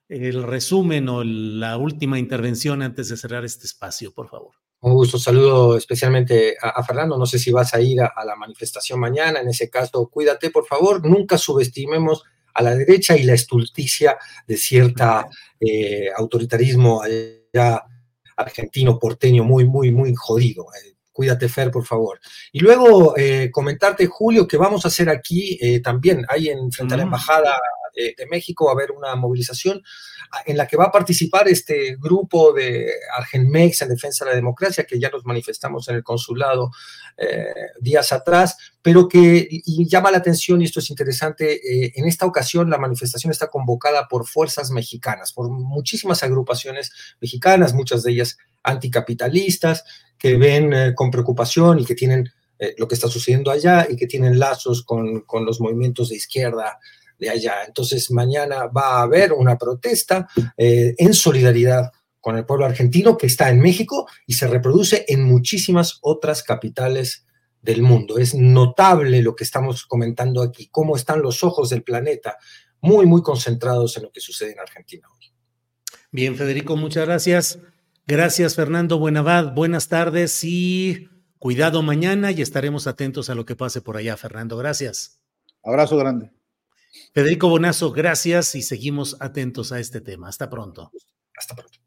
el 0.08 0.42
resumen 0.42 1.08
o 1.08 1.22
la 1.22 1.76
última 1.76 2.18
intervención 2.18 2.82
antes 2.82 3.08
de 3.08 3.16
cerrar 3.16 3.44
este 3.44 3.66
espacio, 3.66 4.12
por 4.12 4.28
favor. 4.28 4.54
Un 4.82 4.94
gusto, 4.94 5.16
saludo 5.16 5.76
especialmente 5.76 6.56
a, 6.60 6.82
Fernando. 6.82 7.16
No 7.16 7.24
sé 7.24 7.38
si 7.38 7.52
vas 7.52 7.72
a 7.72 7.80
ir 7.80 8.00
a, 8.00 8.24
la 8.24 8.34
manifestación 8.34 8.98
mañana. 8.98 9.40
En 9.40 9.48
ese 9.48 9.70
caso, 9.70 10.08
cuídate, 10.08 10.50
por 10.50 10.66
favor. 10.66 11.06
Nunca 11.06 11.38
subestimemos 11.38 12.24
a 12.52 12.62
la 12.64 12.74
derecha 12.74 13.16
y 13.16 13.22
la 13.22 13.34
estulticia 13.34 14.18
de 14.44 14.56
cierta 14.56 15.28
eh, 15.60 16.08
autoritarismo 16.16 17.00
allá 17.00 17.84
argentino, 18.36 18.98
porteño, 18.98 19.44
muy, 19.44 19.66
muy, 19.66 19.92
muy 19.92 20.14
jodido. 20.16 20.66
Eh, 20.74 20.96
cuídate, 21.12 21.48
Fer, 21.48 21.70
por 21.70 21.86
favor. 21.86 22.18
Y 22.50 22.58
luego 22.58 23.16
eh, 23.16 23.50
comentarte, 23.52 24.06
Julio, 24.08 24.48
que 24.48 24.56
vamos 24.56 24.84
a 24.84 24.88
hacer 24.88 25.08
aquí 25.08 25.80
también, 25.80 26.26
ahí 26.28 26.48
en 26.48 26.72
frente 26.72 26.94
a 26.94 26.96
la 26.96 27.04
embajada 27.04 27.56
de, 27.94 28.26
México, 28.26 28.66
va 28.66 28.72
a 28.72 28.74
haber 28.74 28.92
una 28.92 29.14
movilización 29.16 29.82
en 30.46 30.56
la 30.56 30.66
que 30.66 30.76
va 30.76 30.86
a 30.86 30.92
participar 30.92 31.48
este 31.48 31.96
grupo 31.98 32.52
de 32.52 32.90
Argenmex 33.16 33.82
en 33.82 33.90
defensa 33.90 34.24
de 34.24 34.30
la 34.30 34.36
democracia, 34.36 34.84
que 34.84 34.98
ya 34.98 35.10
nos 35.10 35.24
manifestamos 35.24 35.88
en 35.88 35.96
el 35.96 36.02
consulado 36.02 36.70
eh, 37.16 37.52
días 37.80 38.12
atrás, 38.12 38.56
pero 38.80 39.08
que 39.08 39.48
llama 39.66 40.10
la 40.10 40.18
atención, 40.18 40.62
y 40.62 40.64
esto 40.64 40.80
es 40.80 40.90
interesante, 40.90 41.54
eh, 41.54 41.92
en 41.96 42.06
esta 42.06 42.26
ocasión 42.26 42.70
la 42.70 42.78
manifestación 42.78 43.30
está 43.30 43.48
convocada 43.48 44.08
por 44.08 44.26
fuerzas 44.26 44.70
mexicanas, 44.70 45.32
por 45.32 45.50
muchísimas 45.50 46.22
agrupaciones 46.22 46.92
mexicanas, 47.20 47.74
muchas 47.74 48.02
de 48.02 48.12
ellas 48.12 48.38
anticapitalistas, 48.62 49.84
que 50.18 50.36
ven 50.36 50.72
eh, 50.72 50.94
con 50.94 51.10
preocupación 51.10 51.78
y 51.78 51.84
que 51.84 51.94
tienen 51.94 52.30
lo 52.78 52.86
que 52.86 52.94
está 52.94 53.08
sucediendo 53.08 53.50
allá 53.50 53.88
y 53.90 53.96
que 53.96 54.06
tienen 54.06 54.38
lazos 54.38 54.84
con, 54.84 55.22
con 55.22 55.44
los 55.44 55.60
movimientos 55.60 56.10
de 56.10 56.14
izquierda 56.14 56.78
de 57.22 57.30
allá. 57.30 57.54
Entonces, 57.64 58.10
mañana 58.10 58.66
va 58.66 58.96
a 58.96 59.02
haber 59.02 59.32
una 59.32 59.56
protesta 59.56 60.26
eh, 60.56 60.92
en 60.98 61.14
solidaridad 61.14 61.92
con 62.20 62.36
el 62.36 62.44
pueblo 62.44 62.66
argentino 62.66 63.16
que 63.16 63.28
está 63.28 63.48
en 63.48 63.60
México 63.60 64.08
y 64.26 64.32
se 64.32 64.48
reproduce 64.48 65.04
en 65.06 65.22
muchísimas 65.22 65.98
otras 66.02 66.42
capitales 66.42 67.24
del 67.60 67.80
mundo. 67.82 68.18
Es 68.18 68.34
notable 68.34 69.22
lo 69.22 69.36
que 69.36 69.44
estamos 69.44 69.86
comentando 69.86 70.42
aquí, 70.42 70.66
cómo 70.66 70.96
están 70.96 71.22
los 71.22 71.44
ojos 71.44 71.70
del 71.70 71.84
planeta 71.84 72.38
muy, 72.80 73.06
muy 73.06 73.22
concentrados 73.22 73.96
en 73.96 74.02
lo 74.02 74.10
que 74.10 74.20
sucede 74.20 74.52
en 74.52 74.58
Argentina 74.58 75.06
hoy. 75.08 75.32
Bien, 76.10 76.34
Federico, 76.34 76.76
muchas 76.76 77.06
gracias. 77.06 77.60
Gracias, 78.04 78.56
Fernando 78.56 78.98
Buenavad. 78.98 79.54
Buenas 79.54 79.86
tardes 79.86 80.42
y 80.42 81.08
cuidado 81.38 81.82
mañana 81.82 82.32
y 82.32 82.42
estaremos 82.42 82.88
atentos 82.88 83.30
a 83.30 83.36
lo 83.36 83.46
que 83.46 83.54
pase 83.54 83.80
por 83.80 83.96
allá, 83.96 84.16
Fernando. 84.16 84.56
Gracias. 84.56 85.20
Abrazo 85.62 85.96
grande. 85.96 86.32
Federico 87.14 87.48
Bonazo, 87.48 87.92
gracias 87.92 88.54
y 88.54 88.62
seguimos 88.62 89.16
atentos 89.20 89.72
a 89.72 89.80
este 89.80 90.00
tema. 90.00 90.28
Hasta 90.28 90.48
pronto. 90.50 90.90
Hasta 91.36 91.54
pronto. 91.54 91.78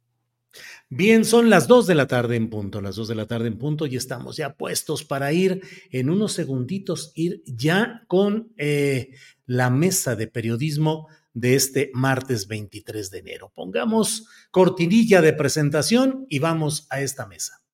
Bien, 0.90 1.26
son 1.26 1.50
las 1.50 1.68
dos 1.68 1.88
de 1.88 1.96
la 1.96 2.08
tarde 2.08 2.36
en 2.36 2.50
punto, 2.50 2.80
las 2.80 2.96
dos 2.96 3.08
de 3.08 3.16
la 3.16 3.26
tarde 3.26 3.48
en 3.48 3.58
punto 3.58 3.88
y 3.88 3.96
estamos 3.96 4.38
ya 4.38 4.54
puestos 4.54 5.04
para 5.04 5.34
ir 5.34 5.62
en 5.90 6.10
unos 6.10 6.34
segunditos, 6.34 7.12
ir 7.16 7.42
ya 7.46 8.04
con 8.08 8.54
eh, 8.58 9.10
la 9.48 9.72
mesa 9.72 10.16
de 10.16 10.28
periodismo 10.28 11.08
de 11.34 11.56
este 11.56 11.92
martes 11.94 12.48
23 12.48 13.10
de 13.10 13.18
enero. 13.18 13.52
Pongamos 13.54 14.28
cortinilla 14.52 15.22
de 15.22 15.34
presentación 15.34 16.28
y 16.30 16.40
vamos 16.40 16.88
a 16.90 17.02
esta 17.02 17.26
mesa. 17.26 17.65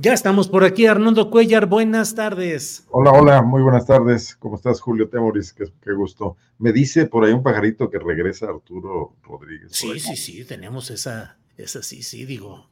Ya 0.00 0.12
estamos 0.12 0.46
por 0.46 0.62
aquí, 0.62 0.86
Arnoldo 0.86 1.28
Cuellar, 1.28 1.66
buenas 1.66 2.14
tardes. 2.14 2.86
Hola, 2.92 3.10
hola, 3.10 3.42
muy 3.42 3.62
buenas 3.62 3.84
tardes. 3.84 4.36
¿Cómo 4.36 4.54
estás, 4.54 4.80
Julio 4.80 5.08
Temoris? 5.08 5.52
Qué, 5.52 5.92
gusto. 5.92 6.36
Me 6.56 6.72
dice 6.72 7.06
por 7.06 7.24
ahí 7.24 7.32
un 7.32 7.42
pajarito 7.42 7.90
que 7.90 7.98
regresa 7.98 8.46
Arturo 8.46 9.14
Rodríguez. 9.24 9.72
Sí, 9.72 9.98
sí, 9.98 10.14
sí, 10.14 10.44
tenemos 10.44 10.92
esa, 10.92 11.36
esa 11.56 11.82
sí, 11.82 12.04
sí, 12.04 12.24
digo. 12.26 12.68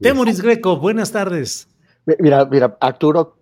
Temoris 0.00 0.40
Greco, 0.40 0.76
buenas 0.80 1.12
tardes. 1.12 1.68
Mira, 2.18 2.44
mira, 2.46 2.76
Arturo 2.80 3.38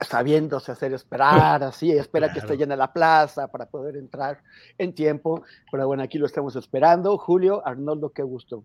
sabiéndose 0.00 0.72
hacer 0.72 0.92
esperar, 0.92 1.62
así, 1.62 1.92
espera 1.92 2.32
que 2.32 2.40
esté 2.40 2.56
llena 2.56 2.74
la 2.74 2.92
plaza 2.92 3.46
para 3.46 3.66
poder 3.66 3.96
entrar 3.96 4.42
en 4.76 4.92
tiempo, 4.92 5.44
pero 5.70 5.86
bueno, 5.86 6.02
aquí 6.02 6.18
lo 6.18 6.26
estamos 6.26 6.56
esperando. 6.56 7.16
Julio, 7.16 7.64
Arnoldo, 7.64 8.10
qué 8.10 8.24
gusto. 8.24 8.64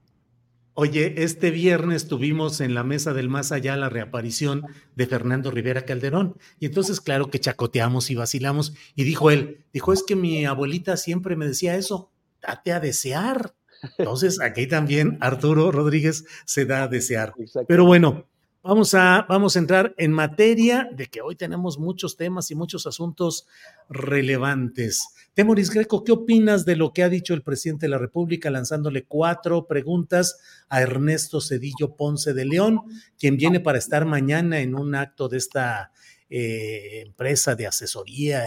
Oye, 0.79 1.23
este 1.23 1.49
viernes 1.49 2.07
tuvimos 2.07 2.61
en 2.61 2.75
la 2.75 2.83
mesa 2.83 3.11
del 3.11 3.29
más 3.29 3.51
allá 3.51 3.75
la 3.75 3.89
reaparición 3.89 4.61
de 4.95 5.07
Fernando 5.07 5.49
Rivera 5.49 5.85
Calderón. 5.85 6.37
Y 6.59 6.67
entonces, 6.67 7.01
claro 7.01 7.31
que 7.31 7.39
chacoteamos 7.39 8.11
y 8.11 8.15
vacilamos. 8.15 8.75
Y 8.93 9.03
dijo 9.03 9.31
él, 9.31 9.65
dijo, 9.73 9.91
es 9.91 10.03
que 10.03 10.15
mi 10.15 10.45
abuelita 10.45 10.95
siempre 10.95 11.35
me 11.35 11.47
decía 11.47 11.75
eso, 11.77 12.11
date 12.43 12.73
a 12.73 12.79
desear. 12.79 13.55
Entonces, 13.97 14.39
aquí 14.39 14.67
también 14.67 15.17
Arturo 15.19 15.71
Rodríguez 15.71 16.25
se 16.45 16.65
da 16.65 16.83
a 16.83 16.87
desear. 16.87 17.33
Pero 17.67 17.83
bueno, 17.83 18.29
Vamos 18.63 18.93
a, 18.95 19.25
vamos 19.29 19.55
a 19.55 19.59
entrar 19.59 19.93
en 19.97 20.11
materia 20.11 20.89
de 20.91 21.05
que 21.05 21.21
hoy 21.21 21.35
tenemos 21.35 21.77
muchos 21.77 22.17
temas 22.17 22.51
y 22.51 22.55
muchos 22.55 22.85
asuntos 22.85 23.47
relevantes. 23.89 25.07
Temoris 25.33 25.69
Greco, 25.69 26.03
¿qué 26.03 26.11
opinas 26.11 26.65
de 26.65 26.75
lo 26.75 26.91
que 26.91 27.03
ha 27.03 27.09
dicho 27.09 27.33
el 27.33 27.43
presidente 27.43 27.85
de 27.85 27.91
la 27.91 27.97
República 27.97 28.49
lanzándole 28.49 29.05
cuatro 29.05 29.67
preguntas 29.67 30.39
a 30.67 30.81
Ernesto 30.81 31.39
Cedillo 31.39 31.95
Ponce 31.95 32.33
de 32.33 32.45
León, 32.45 32.81
quien 33.17 33.37
viene 33.37 33.59
para 33.59 33.77
estar 33.77 34.05
mañana 34.05 34.59
en 34.59 34.75
un 34.75 34.95
acto 34.95 35.29
de 35.29 35.37
esta 35.37 35.91
eh, 36.29 37.03
empresa 37.05 37.55
de 37.55 37.67
asesoría 37.67 38.43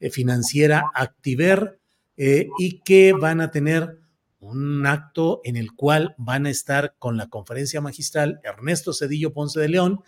eh, 0.00 0.10
financiera 0.10 0.84
Activer 0.94 1.78
eh, 2.16 2.48
y 2.58 2.78
que 2.80 3.12
van 3.12 3.40
a 3.40 3.50
tener 3.50 4.01
un 4.42 4.84
acto 4.86 5.40
en 5.44 5.56
el 5.56 5.72
cual 5.72 6.14
van 6.18 6.46
a 6.46 6.50
estar 6.50 6.96
con 6.98 7.16
la 7.16 7.28
conferencia 7.28 7.80
magistral 7.80 8.40
Ernesto 8.42 8.92
Cedillo 8.92 9.32
Ponce 9.32 9.60
de 9.60 9.68
León, 9.68 10.00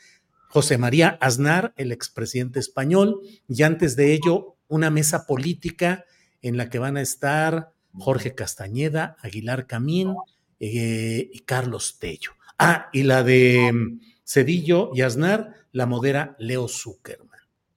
José 0.48 0.76
María 0.76 1.16
Aznar, 1.20 1.72
el 1.76 1.92
expresidente 1.92 2.58
español, 2.58 3.20
y 3.48 3.62
antes 3.62 3.96
de 3.96 4.12
ello 4.12 4.56
una 4.66 4.90
mesa 4.90 5.26
política 5.26 6.04
en 6.42 6.56
la 6.56 6.68
que 6.68 6.80
van 6.80 6.96
a 6.96 7.00
estar 7.00 7.70
Jorge 7.94 8.34
Castañeda, 8.34 9.16
Aguilar 9.22 9.66
Camín 9.66 10.14
eh, 10.58 11.30
y 11.32 11.38
Carlos 11.40 11.98
Tello. 12.00 12.32
Ah, 12.58 12.88
y 12.92 13.04
la 13.04 13.22
de 13.22 13.72
mm, 13.72 14.00
Cedillo 14.24 14.90
y 14.94 15.02
Aznar 15.02 15.54
la 15.70 15.86
modera 15.86 16.34
Leo 16.38 16.66
Zuckerman. 16.66 17.23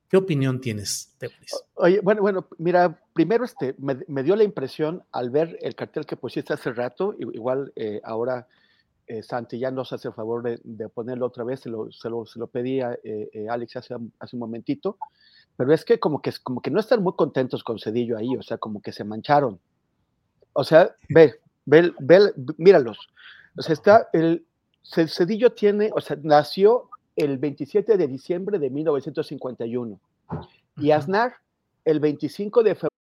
¿Qué 0.09 0.15
opinión 0.15 0.61
tienes, 0.61 1.13
Temoris? 1.17 1.63
Oye, 1.75 1.99
bueno, 2.01 2.21
bueno, 2.21 2.47
mira, 2.57 2.97
primero 3.13 3.43
este, 3.43 3.75
me, 3.77 4.23
dio 4.23 4.35
la 4.37 4.43
impresión 4.43 5.03
al 5.11 5.29
ver 5.29 5.57
el 5.61 5.75
cartel 5.75 6.05
que 6.05 6.15
pusiste 6.15 6.53
hace 6.53 6.71
rato, 6.71 7.13
igual 7.17 7.73
eh, 7.75 7.99
ahora 8.05 8.47
eh, 9.05 9.21
Santi 9.21 9.59
ya 9.59 9.69
nos 9.69 9.91
hace 9.91 10.07
el 10.07 10.13
favor 10.13 10.43
de, 10.43 10.89
ponerlo 10.89 11.25
otra 11.25 11.43
vez, 11.43 11.59
se 11.59 11.69
lo, 11.69 11.91
se 11.91 12.09
lo, 12.09 12.25
se 12.25 12.39
lo 12.39 12.47
pedí 12.47 12.79
a 12.79 12.97
eh, 13.03 13.47
Alex 13.49 13.75
hace, 13.75 13.95
hace 14.19 14.35
un 14.37 14.39
momentito, 14.39 14.97
pero 15.57 15.73
es 15.73 15.83
que 15.83 15.99
como 15.99 16.21
que 16.21 16.31
como 16.41 16.61
que 16.61 16.71
no 16.71 16.79
están 16.79 17.03
muy 17.03 17.13
contentos 17.13 17.63
con 17.63 17.77
Cedillo 17.77 18.17
ahí, 18.17 18.35
o 18.37 18.43
sea, 18.43 18.57
como 18.57 18.81
que 18.81 18.93
se 18.93 19.03
mancharon. 19.03 19.59
O 20.53 20.63
sea, 20.63 20.95
ve, 21.09 21.35
ve, 21.65 21.93
ve 21.99 22.33
míralos. 22.57 23.09
O 23.57 23.61
sea, 23.61 23.73
está 23.73 24.09
el 24.13 24.45
Cedillo 24.83 25.51
tiene, 25.51 25.89
o 25.93 25.99
sea, 25.99 26.17
nació 26.21 26.89
el 27.17 27.37
27 27.37 27.97
de 27.97 28.07
diciembre 28.07 28.59
de 28.59 28.69
1951 28.69 29.99
y 30.77 30.91
Aznar 30.91 31.33
el 31.83 31.99
25 31.99 32.63
de 32.63 32.75
febrero. 32.75 32.91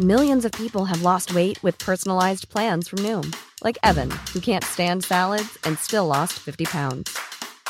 Millions 0.00 0.46
of 0.46 0.52
people 0.52 0.86
have 0.86 1.02
lost 1.02 1.34
weight 1.34 1.62
with 1.62 1.78
personalized 1.78 2.48
plans 2.48 2.88
from 2.88 3.00
Noom, 3.00 3.36
like 3.62 3.76
Evan, 3.82 4.10
who 4.32 4.40
can't 4.40 4.64
stand 4.64 5.04
salads 5.04 5.58
and 5.64 5.78
still 5.78 6.06
lost 6.06 6.38
50 6.38 6.64
pounds. 6.64 7.18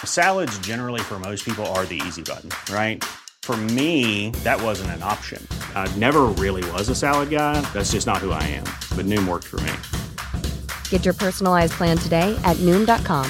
Salads, 0.04 0.56
generally, 0.60 1.00
for 1.00 1.18
most 1.18 1.44
people, 1.44 1.66
are 1.74 1.84
the 1.86 2.00
easy 2.06 2.22
button, 2.22 2.50
right? 2.72 3.02
For 3.42 3.56
me, 3.56 4.30
that 4.44 4.62
wasn't 4.62 4.90
an 4.92 5.02
option. 5.02 5.44
I 5.74 5.92
never 5.96 6.26
really 6.38 6.62
was 6.70 6.88
a 6.88 6.94
salad 6.94 7.30
guy. 7.30 7.60
That's 7.72 7.90
just 7.90 8.06
not 8.06 8.18
who 8.18 8.30
I 8.30 8.42
am. 8.44 8.64
But 8.96 9.06
Noom 9.06 9.26
worked 9.26 9.48
for 9.48 9.60
me. 9.60 9.72
Get 10.90 11.04
your 11.04 11.14
personalized 11.14 11.72
plan 11.72 11.98
today 11.98 12.38
at 12.44 12.56
Noom.com. 12.58 13.26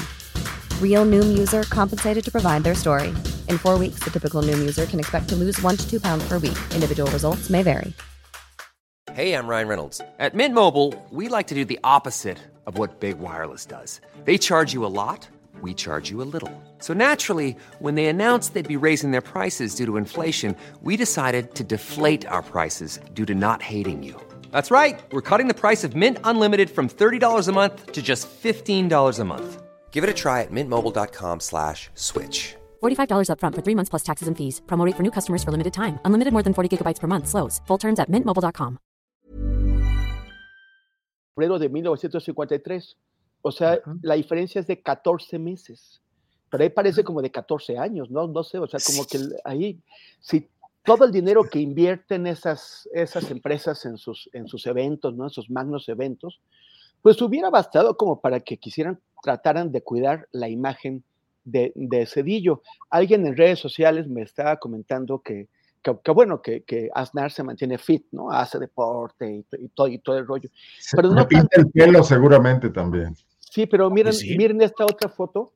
Real 0.81 1.05
Noom 1.05 1.35
user 1.35 1.63
compensated 1.63 2.23
to 2.23 2.31
provide 2.31 2.63
their 2.63 2.75
story. 2.75 3.07
In 3.47 3.57
four 3.57 3.79
weeks, 3.79 4.03
the 4.03 4.11
typical 4.11 4.43
Noom 4.43 4.59
user 4.59 4.85
can 4.85 4.99
expect 4.99 5.29
to 5.29 5.35
lose 5.35 5.59
one 5.63 5.77
to 5.77 5.89
two 5.89 5.99
pounds 5.99 6.23
per 6.27 6.37
week. 6.37 6.57
Individual 6.75 7.09
results 7.11 7.49
may 7.49 7.63
vary. 7.63 7.93
Hey, 9.13 9.33
I'm 9.33 9.47
Ryan 9.47 9.67
Reynolds. 9.67 10.01
At 10.19 10.33
Mint 10.33 10.53
Mobile, 10.53 10.93
we 11.09 11.27
like 11.27 11.47
to 11.47 11.55
do 11.55 11.65
the 11.65 11.79
opposite 11.83 12.37
of 12.65 12.77
what 12.77 13.01
Big 13.01 13.19
Wireless 13.19 13.65
does. 13.65 13.99
They 14.23 14.37
charge 14.37 14.73
you 14.73 14.85
a 14.85 14.93
lot, 15.01 15.27
we 15.61 15.73
charge 15.73 16.09
you 16.09 16.21
a 16.21 16.29
little. 16.35 16.63
So 16.77 16.93
naturally, 16.93 17.57
when 17.79 17.95
they 17.95 18.05
announced 18.05 18.53
they'd 18.53 18.65
be 18.65 18.85
raising 18.85 19.11
their 19.11 19.27
prices 19.33 19.75
due 19.75 19.85
to 19.85 19.97
inflation, 19.97 20.55
we 20.81 20.95
decided 20.95 21.55
to 21.55 21.63
deflate 21.65 22.25
our 22.25 22.41
prices 22.41 22.99
due 23.13 23.25
to 23.25 23.35
not 23.35 23.61
hating 23.61 24.01
you. 24.01 24.15
That's 24.51 24.71
right. 24.71 24.97
We're 25.11 25.27
cutting 25.29 25.47
the 25.47 25.61
price 25.65 25.83
of 25.83 25.93
Mint 25.93 26.17
Unlimited 26.23 26.69
from 26.69 26.87
$30 26.87 27.47
a 27.47 27.51
month 27.51 27.91
to 27.91 28.01
just 28.01 28.29
$15 28.29 29.19
a 29.19 29.25
month. 29.25 29.61
Give 29.91 30.03
it 30.03 30.09
a 30.09 30.13
try 30.13 30.41
at 30.41 30.51
mintmobile.com 30.51 31.39
slash 31.41 31.89
switch. 31.95 32.55
$45 32.81 33.27
upfront 33.27 33.55
for 33.55 33.61
three 33.61 33.75
months 33.75 33.89
plus 33.89 34.03
taxes 34.03 34.27
and 34.29 34.37
fees. 34.37 34.61
Promo 34.65 34.85
rate 34.85 34.95
for 34.95 35.03
new 35.03 35.11
customers 35.11 35.43
for 35.43 35.51
limited 35.51 35.73
time. 35.73 35.99
Unlimited 36.05 36.31
more 36.31 36.43
than 36.43 36.53
40 36.53 36.71
gigabytes 36.71 36.99
per 36.99 37.07
month. 37.07 37.27
Slows. 37.27 37.61
Full 37.67 37.77
terms 37.77 37.99
at 37.99 38.09
mintmobile.com. 38.09 38.77
febrero 41.41 41.59
de 41.59 41.69
1953. 41.69 42.97
O 43.41 43.51
sea, 43.51 43.79
la 44.01 44.15
diferencia 44.15 44.59
es 44.59 44.67
de 44.67 44.81
14 44.81 45.39
meses. 45.39 46.01
Pero 46.49 46.63
ahí 46.63 46.69
parece 46.69 47.03
como 47.03 47.21
de 47.21 47.31
14 47.31 47.77
años, 47.77 48.11
¿no? 48.11 48.27
No 48.27 48.43
sé, 48.43 48.59
o 48.59 48.67
sea, 48.67 48.79
como 48.85 49.05
que 49.05 49.17
ahí, 49.45 49.79
si 50.19 50.47
todo 50.83 51.05
el 51.05 51.11
dinero 51.11 51.43
que 51.43 51.59
invierten 51.59 52.27
esas, 52.27 52.87
esas 52.93 53.31
empresas 53.31 53.85
en 53.85 53.97
sus, 53.97 54.29
en 54.33 54.47
sus 54.47 54.67
eventos, 54.67 55.15
¿no? 55.15 55.23
En 55.23 55.29
sus 55.29 55.49
magnos 55.49 55.87
eventos, 55.89 56.41
pues 57.01 57.21
hubiera 57.21 57.49
bastado 57.49 57.95
como 57.95 58.19
para 58.19 58.41
que 58.41 58.57
quisieran, 58.57 58.99
trataran 59.21 59.71
de 59.71 59.81
cuidar 59.81 60.27
la 60.31 60.49
imagen 60.49 61.03
de, 61.43 61.71
de 61.75 62.05
Cedillo. 62.05 62.61
Alguien 62.89 63.25
en 63.25 63.37
redes 63.37 63.59
sociales 63.59 64.07
me 64.07 64.21
estaba 64.21 64.57
comentando 64.57 65.19
que, 65.19 65.47
que, 65.81 65.97
que 66.03 66.11
bueno, 66.11 66.41
que, 66.41 66.63
que, 66.63 66.89
Aznar 66.93 67.31
se 67.31 67.43
mantiene 67.43 67.77
fit, 67.77 68.05
¿no? 68.11 68.31
Hace 68.31 68.59
deporte 68.59 69.29
y, 69.31 69.45
y, 69.57 69.67
todo, 69.69 69.87
y 69.87 69.99
todo 69.99 70.17
el 70.17 70.27
rollo. 70.27 70.49
Pero 70.95 71.09
no 71.09 71.27
pinta 71.27 71.47
tanto, 71.47 71.67
el 71.67 71.71
pelo 71.71 72.03
seguramente 72.03 72.69
también. 72.69 73.15
Sí, 73.39 73.65
pero 73.65 73.89
miren, 73.89 74.13
sí. 74.13 74.37
miren 74.37 74.61
esta 74.61 74.85
otra 74.85 75.09
foto. 75.09 75.53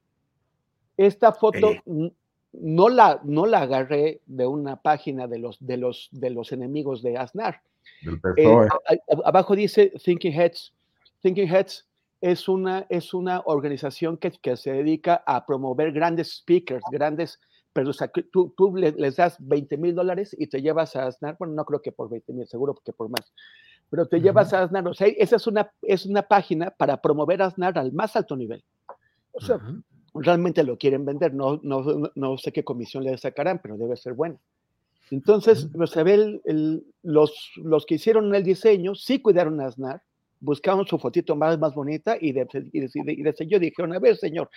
Esta 0.98 1.34
foto 1.34 1.72
eh. 1.72 2.12
no, 2.54 2.90
la, 2.90 3.20
no 3.24 3.46
la 3.46 3.62
agarré 3.62 4.22
de 4.26 4.48
una 4.48 4.78
página 4.78 5.28
de 5.28 5.40
los, 5.40 5.58
de 5.60 5.78
los, 5.78 6.10
de 6.12 6.30
los 6.30 6.52
enemigos 6.52 7.02
de 7.02 7.18
Aznar. 7.18 7.62
Del 8.02 8.20
PSOE. 8.20 8.68
Eh, 8.68 9.00
abajo 9.24 9.56
dice 9.56 9.94
Thinking 10.04 10.34
Heads. 10.34 10.74
Thinking 11.22 11.48
Heads 11.48 11.86
es 12.22 12.48
una, 12.48 12.86
es 12.90 13.14
una 13.14 13.42
organización 13.46 14.18
que, 14.18 14.32
que 14.32 14.58
se 14.58 14.72
dedica 14.72 15.24
a 15.26 15.46
promover 15.46 15.92
grandes 15.92 16.38
speakers, 16.38 16.84
grandes 16.92 17.40
pero 17.76 17.90
o 17.90 17.94
sea, 17.94 18.08
tú, 18.08 18.54
tú 18.56 18.74
les, 18.78 19.18
das 19.18 19.36
20 19.38 19.76
mil 19.76 19.94
dólares 19.94 20.34
y 20.40 20.48
te 20.48 20.62
llevas 20.62 20.96
a 20.96 21.08
Aznar, 21.08 21.36
bueno, 21.38 21.56
no 21.56 21.66
creo 21.66 21.82
que 21.82 21.92
por 21.92 22.10
20 22.10 22.32
mil, 22.32 22.48
seguro 22.48 22.74
que 22.74 22.94
por 22.94 23.10
más, 23.10 23.34
pero 23.90 24.06
te 24.08 24.16
uh 24.16 24.20
-huh. 24.20 24.24
llevas 24.24 24.54
a 24.54 24.64
Aznar, 24.64 24.88
o 24.88 24.94
sea, 24.94 25.08
esa 25.08 25.36
es 25.36 25.46
una, 25.46 25.70
es 25.82 26.06
una 26.06 26.22
página 26.22 26.72
para 26.72 27.02
promover 27.02 27.42
a 27.42 27.48
Aznar 27.48 27.78
al 27.78 27.92
más 27.92 28.16
alto 28.16 28.38
nivel. 28.38 28.64
O 29.34 29.42
sea, 29.42 29.58
uh 29.58 29.60
-huh. 29.60 29.84
realmente 30.14 30.64
lo 30.64 30.78
quieren 30.78 31.04
vender, 31.04 31.34
no, 31.34 31.60
no, 31.64 31.84
no, 32.16 32.38
sé 32.38 32.54
qué 32.54 32.64
comisión 32.64 33.04
le 33.04 33.18
sacarán, 33.18 33.60
pero 33.62 33.76
debe 33.76 33.98
ser 33.98 34.14
buena. 34.14 34.38
Entonces, 35.12 35.66
uh 35.66 35.72
-huh. 35.72 35.88
se 35.88 36.04
ve 36.04 36.14
el, 36.14 36.42
el, 36.46 36.86
los, 37.04 37.52
los 37.58 37.86
que 37.86 37.96
hicieron 37.96 38.34
el 38.34 38.44
diseño, 38.46 38.96
sí 38.96 39.22
cuidaron 39.22 39.60
a 39.60 39.66
Aznar, 39.66 40.02
buscaron 40.40 40.86
su 40.86 40.98
fotito 41.00 41.36
más, 41.36 41.58
más 41.58 41.74
bonita 41.74 42.18
y 42.20 42.32
de, 42.32 42.48
y, 42.72 42.80
de, 42.80 43.14
y 43.14 43.24
de, 43.24 43.48
yo 43.48 43.60
dijeron, 43.60 43.94
a 43.94 44.00
ver, 44.00 44.18
señor, 44.18 44.50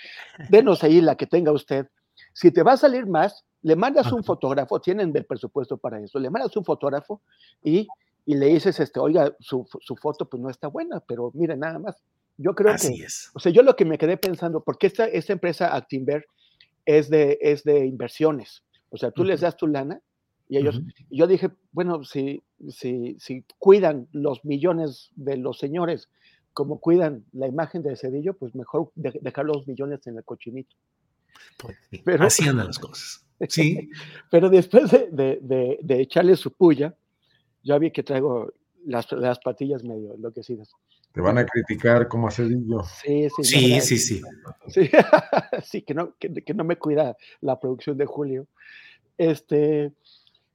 denos 0.49 0.83
ahí 0.85 1.01
la 1.01 1.17
que 1.17 1.27
tenga 1.27 1.53
usted. 1.53 1.87
Si 2.33 2.51
te 2.51 2.63
va 2.63 2.73
a 2.73 2.77
salir 2.77 3.07
más, 3.07 3.45
le 3.63 3.77
mandas 3.77 4.13
un 4.13 4.25
fotógrafo, 4.25 4.81
tienen 4.81 5.13
el 5.17 5.25
presupuesto 5.25 5.77
para 5.79 6.01
eso, 6.01 6.19
le 6.19 6.31
mandas 6.31 6.57
un 6.57 6.65
fotógrafo 6.65 7.23
y, 7.63 7.87
y 8.27 8.35
le 8.35 8.47
dices, 8.47 8.79
este, 8.81 9.01
oiga, 9.01 9.35
su, 9.41 9.67
su, 9.81 9.97
foto 9.97 10.29
pues 10.29 10.43
no 10.43 10.51
está 10.51 10.69
buena, 10.69 11.01
pero 11.01 11.31
mire, 11.35 11.57
nada 11.57 11.79
más. 11.79 12.03
Yo 12.37 12.55
creo 12.55 12.73
Así 12.73 12.97
que, 12.97 13.05
es. 13.05 13.31
o 13.35 13.41
sea, 13.41 13.51
yo 13.51 13.63
lo 13.63 13.75
que 13.75 13.85
me 13.85 13.99
quedé 13.99 14.17
pensando, 14.17 14.63
porque 14.63 14.87
esta, 14.87 15.07
esta 15.07 15.33
empresa 15.33 15.75
Actinver 15.75 16.27
es 16.85 17.11
de, 17.11 17.39
es 17.41 17.65
de 17.65 17.85
inversiones, 17.87 18.63
o 18.91 18.97
sea, 18.97 19.11
tú 19.11 19.23
uh 19.23 19.25
-huh. 19.25 19.29
les 19.29 19.41
das 19.41 19.57
tu 19.57 19.67
lana 19.67 20.01
y 20.49 20.57
ellos, 20.57 20.79
uh 20.79 20.81
-huh. 20.81 21.07
yo 21.11 21.27
dije, 21.27 21.51
bueno, 21.73 22.05
si, 22.05 22.43
si, 22.69 23.17
si 23.19 23.45
cuidan 23.59 24.09
los 24.13 24.45
millones 24.45 25.11
de 25.15 25.37
los 25.37 25.59
señores 25.59 26.09
como 26.59 26.81
cuidan 26.81 27.25
la 27.31 27.47
imagen 27.47 27.83
de 27.83 27.95
Cedillo, 27.95 28.37
pues 28.37 28.53
mejor 28.57 28.91
de, 28.97 29.17
dejar 29.23 29.45
los 29.45 29.69
millones 29.69 30.05
en 30.09 30.17
el 30.17 30.25
cochinito. 30.25 30.75
Pues 31.57 31.77
pero, 32.05 32.25
así 32.25 32.49
andan 32.49 32.67
las 32.67 32.81
cosas. 32.81 33.25
Sí. 33.49 33.89
pero 34.31 34.51
después 34.51 34.91
de, 34.91 35.09
de, 35.13 35.39
de, 35.41 35.79
de, 35.81 36.01
echarle 36.01 36.35
su 36.35 36.53
puya, 36.53 36.97
ya 37.63 37.79
vi 37.79 37.93
que 37.93 38.03
traigo 38.03 38.53
las, 38.85 39.11
las 39.13 39.39
patillas 39.39 39.85
medio 39.85 40.15
enloquecidas. 40.15 40.69
Te 41.13 41.21
van 41.21 41.39
a 41.39 41.47
criticar 41.47 42.09
como 42.09 42.27
a 42.27 42.33
Cedillo. 42.33 42.83
Sí, 42.83 43.29
sí, 43.37 43.45
sí. 43.45 43.81
Sí, 43.81 43.81
sí, 43.81 43.99
sí. 43.99 44.23
Sí, 44.67 44.91
sí 45.63 45.83
que, 45.83 45.95
no, 45.95 46.17
que, 46.19 46.33
que, 46.43 46.55
no 46.55 46.65
me 46.65 46.77
cuida 46.77 47.17
la 47.41 47.61
producción 47.61 47.97
de 47.97 48.07
Julio. 48.07 48.49
Este. 49.17 49.93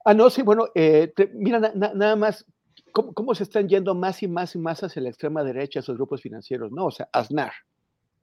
Ah, 0.06 0.14
no, 0.14 0.30
sí, 0.30 0.42
bueno, 0.42 0.68
eh, 0.76 1.14
mira, 1.34 1.60
na, 1.60 1.94
nada 1.94 2.16
más, 2.16 2.46
¿cómo, 2.92 3.14
¿cómo, 3.14 3.34
se 3.36 3.44
están 3.44 3.70
yendo 3.70 3.96
más 3.96 4.22
y 4.22 4.28
más 4.28 4.56
y 4.56 4.60
más 4.60 4.84
hacia 4.84 5.02
la 5.02 5.10
extrema 5.10 5.44
derecha 5.44 5.80
esos 5.80 5.96
grupos 5.96 6.22
financieros? 6.22 6.72
No, 6.72 6.86
o 6.86 6.92
sea, 6.92 7.08
Aznar. 7.14 7.54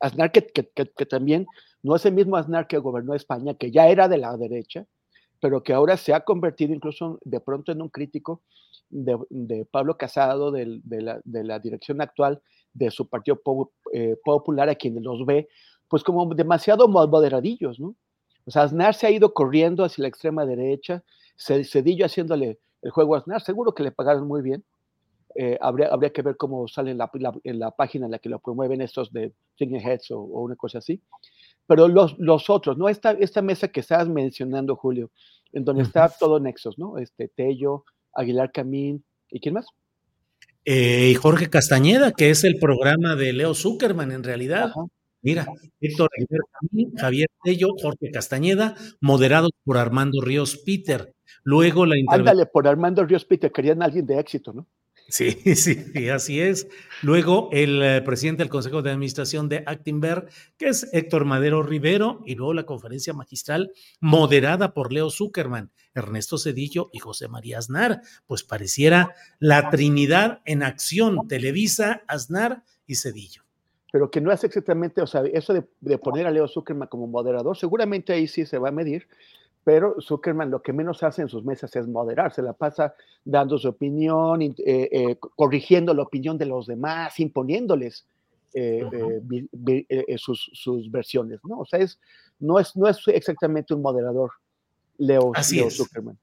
Aznar 0.01 0.33
que, 0.33 0.43
también 1.07 1.47
no 1.83 1.95
es 1.95 2.05
el 2.07 2.14
mismo 2.14 2.37
Aznar 2.37 2.66
que 2.66 2.78
gobernó 2.78 3.14
España, 3.14 3.55
que 3.55 3.70
ya 3.70 3.89
era 3.89 4.09
de 4.09 4.18
la 4.18 4.37
derecha, 4.37 4.87
pero 5.41 5.62
que 5.62 5.72
ahora 5.72 5.97
se 5.97 6.14
ha 6.14 6.20
convertido 6.20 6.74
incluso 6.74 7.18
de 7.22 7.41
pronto 7.41 7.70
en 7.72 7.83
un 7.83 7.89
crítico 7.89 8.43
de, 8.89 9.66
Pablo 9.70 9.97
Casado, 9.97 10.51
de, 10.51 10.81
la, 10.85 11.59
dirección 11.59 12.01
actual 12.01 12.43
de 12.72 12.91
su 12.91 13.09
Partido 13.09 13.41
eh, 13.93 14.16
Popular, 14.24 14.68
a 14.68 14.74
quienes 14.74 15.03
los 15.03 15.24
ve, 15.24 15.49
pues 15.89 16.03
como 16.03 16.35
demasiado 16.35 16.89
moderadillos, 16.89 17.78
¿no? 17.78 17.95
O 18.47 18.51
sea, 18.51 18.62
Aznar 18.62 18.95
se 18.95 19.07
ha 19.07 19.11
ido 19.11 19.35
corriendo 19.35 19.85
hacia 19.85 20.03
la 20.03 20.09
extrema 20.09 20.47
derecha, 20.47 21.05
Cedillo 21.41 22.07
haciéndole 22.07 22.59
el 22.82 22.91
juego 22.91 23.14
a 23.14 23.18
Aznar, 23.18 23.41
seguro 23.41 23.74
que 23.74 23.82
le 23.82 23.93
pagaron 23.93 24.26
muy 24.26 24.43
bien, 24.43 24.64
eh, 25.36 25.57
habría, 25.61 25.88
habría, 25.88 26.12
que 26.12 26.22
ver 26.22 26.36
cómo 26.36 26.66
sale 26.66 26.91
en 26.91 26.99
la, 26.99 27.11
la, 27.14 27.32
en 27.45 27.59
la, 27.59 27.70
página 27.70 28.07
en 28.07 28.12
la 28.12 28.18
que 28.18 28.28
lo 28.28 28.41
promueven 28.41 28.80
estos 28.80 29.12
de 29.12 29.32
Thinking 29.57 29.80
Heads 29.80 30.11
o, 30.11 30.18
o, 30.18 30.43
una 30.43 30.57
cosa 30.57 30.78
así. 30.78 31.01
Pero 31.66 31.86
los, 31.86 32.18
los 32.18 32.51
otros, 32.51 32.76
¿no? 32.76 32.88
Esta, 32.88 33.12
esta 33.12 33.41
mesa 33.41 33.68
que 33.68 33.80
estabas 33.80 34.09
mencionando, 34.09 34.74
Julio, 34.74 35.10
en 35.52 35.64
donde 35.64 35.85
está 35.85 36.09
todo 36.09 36.40
Nexos, 36.40 36.78
¿no? 36.78 36.98
Este, 36.98 37.28
Tello, 37.28 37.85
Aguilar 38.12 38.51
Camín, 38.51 39.05
¿y 39.31 39.40
quién 39.40 39.55
más? 39.55 39.66
Eh, 40.64 41.14
Jorge 41.14 41.48
Castañeda, 41.48 42.12
que 42.12 42.31
es 42.31 42.43
el 42.43 42.59
programa 42.59 43.14
de 43.14 43.32
Leo 43.32 43.55
Zuckerman, 43.55 44.10
en 44.10 44.24
realidad. 44.24 44.64
Ajá. 44.64 44.81
Mira, 45.23 45.47
Camín, 46.60 46.93
Javier 46.97 47.28
Tello, 47.44 47.69
Jorge 47.81 48.10
Castañeda, 48.10 48.74
moderados 49.01 49.51
por 49.64 49.77
Armando 49.77 50.23
Ríos 50.23 50.56
Peter. 50.64 51.12
Luego 51.42 51.86
la 51.86 51.96
Ándale, 52.08 52.46
por 52.46 52.68
Armando 52.68 53.04
Ríos 53.04 53.24
Peter, 53.24 53.50
querían 53.50 53.82
a 53.82 53.86
alguien 53.86 54.06
de 54.06 54.18
éxito, 54.18 54.52
¿no? 54.52 54.66
Sí, 55.10 55.32
sí, 55.56 56.08
así 56.08 56.40
es. 56.40 56.68
Luego 57.02 57.48
el 57.52 57.82
eh, 57.82 58.02
presidente 58.02 58.42
del 58.42 58.50
Consejo 58.50 58.80
de 58.80 58.90
Administración 58.90 59.48
de 59.48 59.64
Actinver, 59.66 60.28
que 60.56 60.68
es 60.68 60.88
Héctor 60.92 61.24
Madero 61.24 61.64
Rivero, 61.64 62.20
y 62.26 62.36
luego 62.36 62.54
la 62.54 62.64
conferencia 62.64 63.12
magistral 63.12 63.72
moderada 64.00 64.72
por 64.72 64.92
Leo 64.92 65.10
Zuckerman, 65.10 65.72
Ernesto 65.94 66.38
Cedillo 66.38 66.90
y 66.92 67.00
José 67.00 67.26
María 67.26 67.58
Aznar. 67.58 68.02
Pues 68.26 68.44
pareciera 68.44 69.14
la 69.40 69.68
Trinidad 69.70 70.42
en 70.44 70.62
acción, 70.62 71.26
Televisa, 71.26 72.02
Aznar 72.06 72.62
y 72.86 72.94
Cedillo. 72.94 73.42
Pero 73.92 74.12
que 74.12 74.20
no 74.20 74.30
es 74.30 74.44
exactamente, 74.44 75.02
o 75.02 75.06
sea, 75.08 75.22
eso 75.32 75.52
de, 75.52 75.64
de 75.80 75.98
poner 75.98 76.28
a 76.28 76.30
Leo 76.30 76.46
Zuckerman 76.46 76.86
como 76.86 77.08
moderador, 77.08 77.56
seguramente 77.56 78.12
ahí 78.12 78.28
sí 78.28 78.46
se 78.46 78.58
va 78.58 78.68
a 78.68 78.72
medir, 78.72 79.08
pero 79.65 79.97
Zuckerman 80.01 80.51
lo 80.51 80.62
que 80.62 80.73
menos 80.73 81.03
hace 81.03 81.23
en 81.23 81.28
sus 81.28 81.45
mesas 81.45 81.74
es 81.77 81.87
moderar, 81.87 82.32
se 82.32 82.43
la 82.43 82.53
pasa 82.53 82.95
dando 83.24 83.59
su 83.59 83.69
opinión, 83.69 84.43
eh, 84.43 84.55
eh, 84.59 85.16
corrigiendo 85.37 85.93
la 85.95 86.03
opinión 86.03 86.39
de 86.39 86.47
los 86.47 86.66
demás, 86.66 87.19
imponiéndoles 87.20 88.07
eh, 88.55 88.82
uh 88.85 88.91
-huh. 88.91 90.19
sus, 90.19 90.51
sus, 90.55 90.91
versiones, 90.91 91.41
¿no? 91.45 91.61
O 91.61 91.65
sea, 91.66 91.78
es, 91.78 92.01
no, 92.39 92.59
es, 92.59 92.74
no 92.74 92.89
es 92.89 92.99
exactamente 93.09 93.74
un 93.74 93.82
moderador, 93.82 94.32
Leo, 94.99 95.32
Así 95.35 95.57
Leo 95.57 95.69
es. 95.69 95.77
Zuckerman. 95.77 96.19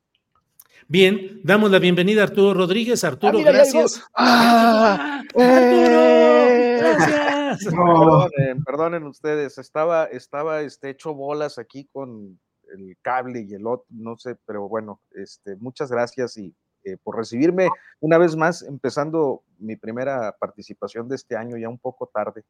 Bien, 0.89 1.41
damos 1.43 1.69
la 1.69 1.79
bienvenida 1.79 2.21
a 2.21 2.25
Arturo 2.25 2.53
Rodríguez. 2.53 3.03
Arturo, 3.03 3.33
Ah, 3.33 3.37
mira, 3.37 3.51
gracias. 3.51 4.01
¡Ah! 4.15 5.21
¡Arturo! 5.21 5.43
¡Eh! 5.43 6.77
¡Gracias! 6.79 7.65
Perdonen, 7.65 8.63
perdonen 8.63 9.03
ustedes, 9.03 9.57
estaba, 9.57 10.05
estaba 10.05 10.61
este, 10.61 10.89
hecho 10.89 11.13
bolas 11.13 11.57
aquí 11.57 11.89
con 11.91 12.39
el 12.73 12.97
cable 13.01 13.41
y 13.41 13.53
el 13.53 13.65
otro, 13.67 13.85
no 13.89 14.17
sé, 14.17 14.35
pero 14.45 14.67
bueno, 14.67 14.99
este, 15.11 15.55
muchas 15.57 15.91
gracias 15.91 16.37
y 16.37 16.53
eh, 16.83 16.97
por 17.03 17.17
recibirme 17.17 17.67
una 17.99 18.17
vez 18.17 18.35
más, 18.35 18.61
empezando 18.61 19.43
mi 19.59 19.75
primera 19.75 20.31
participación 20.39 21.07
de 21.09 21.15
este 21.15 21.35
año, 21.35 21.57
ya 21.57 21.67
un 21.69 21.77
poco 21.79 22.07
tarde. 22.07 22.43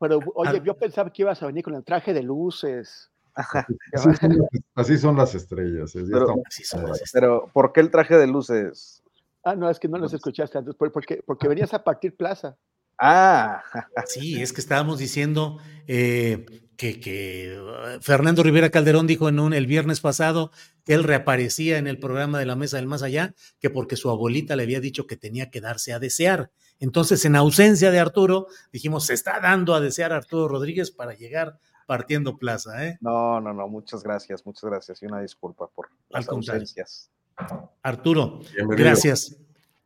Pero, 0.00 0.18
oye, 0.34 0.58
Ah. 0.58 0.62
yo 0.64 0.74
pensaba 0.76 1.12
que 1.12 1.22
ibas 1.22 1.42
a 1.42 1.46
venir 1.46 1.62
con 1.62 1.74
el 1.74 1.84
traje 1.84 2.12
de 2.12 2.22
luces. 2.22 3.10
Así 3.92 4.14
son, 4.16 4.38
así 4.74 4.98
son 4.98 5.16
las 5.16 5.34
estrellas. 5.34 5.94
eh, 5.96 6.04
Pero, 6.10 6.26
estamos- 6.48 7.02
pero, 7.12 7.50
¿por 7.52 7.72
qué 7.72 7.80
el 7.80 7.90
traje 7.90 8.16
de 8.16 8.26
luces? 8.26 9.02
Ah, 9.44 9.54
no, 9.54 9.68
es 9.68 9.78
que 9.78 9.88
no 9.88 9.98
los 9.98 10.14
escuchaste 10.14 10.56
antes, 10.58 10.74
por- 10.74 10.90
porque, 10.92 11.22
porque 11.26 11.48
venías 11.48 11.74
a 11.74 11.82
partir 11.84 12.16
plaza. 12.16 12.56
Ah, 12.98 13.62
Sí, 14.06 14.40
es 14.40 14.52
que 14.52 14.60
estábamos 14.60 14.98
diciendo 14.98 15.58
eh, 15.86 16.46
que, 16.76 17.00
que, 17.00 17.58
uh, 17.58 18.00
Fernando 18.00 18.42
Rivera 18.42 18.70
Calderón 18.70 19.06
dijo 19.06 19.28
en 19.28 19.40
un, 19.40 19.52
el 19.52 19.66
viernes 19.66 20.00
pasado 20.00 20.50
que 20.84 20.94
él 20.94 21.04
reaparecía 21.04 21.78
en 21.78 21.86
el 21.86 21.98
programa 21.98 22.38
de 22.38 22.46
la 22.46 22.56
Mesa 22.56 22.76
del 22.76 22.86
Más 22.86 23.02
Allá, 23.02 23.34
que 23.58 23.70
porque 23.70 23.96
su 23.96 24.10
abuelita 24.10 24.56
le 24.56 24.64
había 24.64 24.80
dicho 24.80 25.06
que 25.06 25.16
tenía 25.16 25.50
que 25.50 25.60
darse 25.60 25.92
a 25.92 25.98
desear. 25.98 26.50
Entonces, 26.78 27.24
en 27.24 27.36
ausencia 27.36 27.90
de 27.90 28.00
Arturo, 28.00 28.48
dijimos, 28.72 29.06
se 29.06 29.14
está 29.14 29.40
dando 29.40 29.74
a 29.74 29.80
desear 29.80 30.12
a 30.12 30.16
Arturo 30.16 30.48
Rodríguez 30.48 30.90
para 30.90 31.14
llegar 31.14 31.58
partiendo 31.86 32.36
plaza. 32.38 32.86
¿eh? 32.86 32.98
No, 33.00 33.40
no, 33.40 33.52
no, 33.52 33.68
muchas 33.68 34.02
gracias, 34.02 34.44
muchas 34.44 34.64
gracias 34.64 35.02
y 35.02 35.06
una 35.06 35.20
disculpa 35.20 35.68
por 35.68 35.90
las 36.10 36.28
ausencias. 36.28 37.10
Arturo, 37.82 38.40
Bienvenido. 38.54 38.86
gracias. 38.86 39.36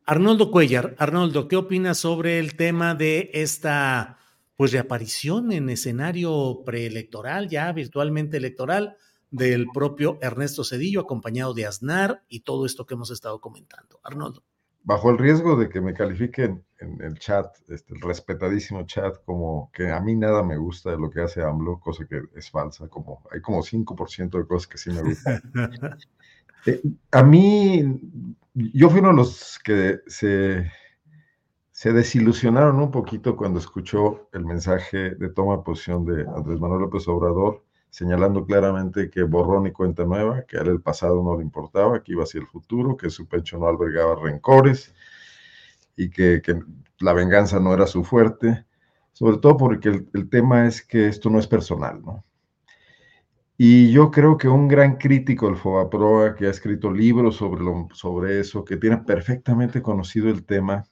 Arnoldo 0.09 0.49
Cuellar, 0.49 0.95
Arnoldo, 0.97 1.47
¿qué 1.47 1.55
opinas 1.55 1.99
sobre 1.99 2.39
el 2.39 2.55
tema 2.55 2.95
de 2.95 3.29
esta 3.31 4.17
pues 4.55 4.71
reaparición 4.71 5.51
en 5.51 5.69
escenario 5.69 6.63
preelectoral, 6.65 7.47
ya 7.47 7.71
virtualmente 7.73 8.37
electoral, 8.37 8.97
del 9.29 9.67
propio 9.71 10.17
Ernesto 10.19 10.63
Cedillo, 10.63 11.01
acompañado 11.01 11.53
de 11.53 11.67
Aznar 11.67 12.23
y 12.27 12.39
todo 12.39 12.65
esto 12.65 12.87
que 12.87 12.95
hemos 12.95 13.11
estado 13.11 13.39
comentando? 13.39 13.99
Arnoldo. 14.01 14.43
Bajo 14.81 15.11
el 15.11 15.19
riesgo 15.19 15.55
de 15.55 15.69
que 15.69 15.79
me 15.79 15.93
califiquen 15.93 16.65
en 16.79 16.99
el 17.03 17.19
chat, 17.19 17.45
este, 17.67 17.93
el 17.93 18.01
respetadísimo 18.01 18.87
chat, 18.87 19.23
como 19.25 19.69
que 19.71 19.91
a 19.91 19.99
mí 19.99 20.15
nada 20.15 20.41
me 20.41 20.57
gusta 20.57 20.89
de 20.89 20.97
lo 20.97 21.11
que 21.11 21.21
hace 21.21 21.43
AMLO, 21.43 21.79
cosa 21.79 22.07
que 22.07 22.19
es 22.35 22.49
falsa, 22.49 22.87
como 22.87 23.27
hay 23.31 23.41
como 23.41 23.61
5% 23.61 24.39
de 24.39 24.47
cosas 24.47 24.65
que 24.65 24.79
sí 24.79 24.89
me 24.89 25.03
gustan. 25.03 25.39
Eh, 26.65 26.81
a 27.11 27.23
mí, 27.23 27.83
yo 28.53 28.89
fui 28.89 28.99
uno 28.99 29.09
de 29.09 29.15
los 29.15 29.59
que 29.63 29.99
se, 30.07 30.69
desilusionaron 31.83 32.79
un 32.79 32.91
poquito 32.91 33.35
cuando 33.37 33.59
escuchó 33.59 34.29
el 34.33 34.45
mensaje 34.45 35.11
de 35.11 35.29
toma 35.29 35.57
de 35.57 35.63
posición 35.63 36.05
de 36.05 36.25
Andrés 36.35 36.59
Manuel 36.59 36.81
López 36.81 37.07
Obrador, 37.07 37.63
señalando 37.89 38.45
claramente 38.45 39.09
que 39.09 39.23
borrón 39.23 39.67
y 39.67 39.71
cuenta 39.71 40.03
nueva, 40.05 40.43
que 40.43 40.57
a 40.57 40.61
el 40.61 40.81
pasado 40.81 41.23
no 41.23 41.37
le 41.37 41.43
importaba, 41.43 42.03
que 42.03 42.11
iba 42.11 42.23
hacia 42.23 42.41
el 42.41 42.47
futuro, 42.47 42.97
que 42.97 43.09
su 43.09 43.27
pecho 43.27 43.57
no 43.57 43.67
albergaba 43.67 44.15
rencores 44.15 44.93
y 45.95 46.09
que, 46.09 46.41
que 46.41 46.61
la 46.99 47.13
venganza 47.13 47.59
no 47.59 47.73
era 47.73 47.87
su 47.87 48.03
fuerte, 48.03 48.65
sobre 49.13 49.37
todo 49.37 49.57
porque 49.57 49.89
el, 49.89 50.09
el 50.13 50.29
tema 50.29 50.67
es 50.67 50.81
que 50.81 51.07
esto 51.07 51.29
no 51.29 51.39
es 51.39 51.47
personal, 51.47 52.01
¿no? 52.01 52.23
Y 53.61 53.91
yo 53.91 54.09
creo 54.09 54.37
que 54.37 54.47
un 54.47 54.69
gran 54.69 54.95
crítico 54.95 55.47
del 55.47 55.57
FOBAPROA, 55.57 56.33
que 56.33 56.47
ha 56.47 56.49
escrito 56.49 56.89
libros 56.89 57.35
sobre, 57.35 57.61
lo, 57.61 57.89
sobre 57.91 58.39
eso, 58.39 58.63
que 58.63 58.77
tiene 58.77 58.99
perfectamente 58.99 59.81
conocido 59.81 60.29
el 60.29 60.45
tema, 60.45 60.85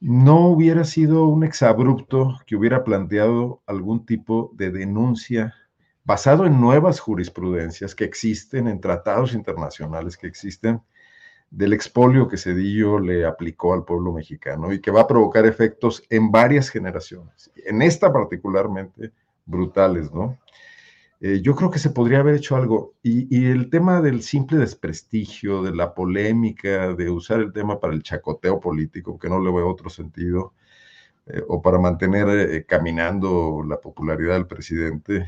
no 0.00 0.48
hubiera 0.48 0.82
sido 0.82 1.28
un 1.28 1.44
exabrupto 1.44 2.40
que 2.44 2.56
hubiera 2.56 2.82
planteado 2.82 3.62
algún 3.66 4.04
tipo 4.04 4.50
de 4.54 4.72
denuncia 4.72 5.54
basado 6.02 6.44
en 6.44 6.60
nuevas 6.60 6.98
jurisprudencias 6.98 7.94
que 7.94 8.02
existen, 8.02 8.66
en 8.66 8.80
tratados 8.80 9.32
internacionales 9.32 10.16
que 10.16 10.26
existen, 10.26 10.82
del 11.50 11.72
expolio 11.72 12.26
que 12.26 12.36
Cedillo 12.36 12.98
le 12.98 13.24
aplicó 13.24 13.74
al 13.74 13.84
pueblo 13.84 14.12
mexicano 14.12 14.72
y 14.72 14.80
que 14.80 14.90
va 14.90 15.02
a 15.02 15.06
provocar 15.06 15.46
efectos 15.46 16.02
en 16.10 16.32
varias 16.32 16.68
generaciones, 16.68 17.52
en 17.54 17.80
esta 17.80 18.12
particularmente 18.12 19.12
brutales, 19.46 20.12
¿no? 20.12 20.36
Eh, 21.20 21.40
yo 21.42 21.54
creo 21.54 21.70
que 21.70 21.78
se 21.78 21.90
podría 21.90 22.20
haber 22.20 22.34
hecho 22.36 22.56
algo. 22.56 22.94
Y, 23.02 23.46
el 23.46 23.70
tema 23.70 24.00
del 24.00 24.22
simple 24.22 24.58
desprestigio, 24.58 25.62
de 25.62 25.74
la 25.74 25.94
polémica, 25.94 26.94
de 26.94 27.10
usar 27.10 27.40
el 27.40 27.52
tema 27.52 27.80
para 27.80 27.94
el 27.94 28.02
chacoteo 28.02 28.60
político, 28.60 29.18
que 29.18 29.28
no 29.28 29.40
le 29.40 29.50
veo 29.52 29.68
otro 29.68 29.90
sentido, 29.90 30.54
eh, 31.26 31.42
o 31.48 31.62
para 31.62 31.78
mantener 31.78 32.28
eh, 32.28 32.66
caminando 32.66 33.62
la 33.66 33.80
popularidad 33.80 34.34
del 34.34 34.46
presidente, 34.46 35.26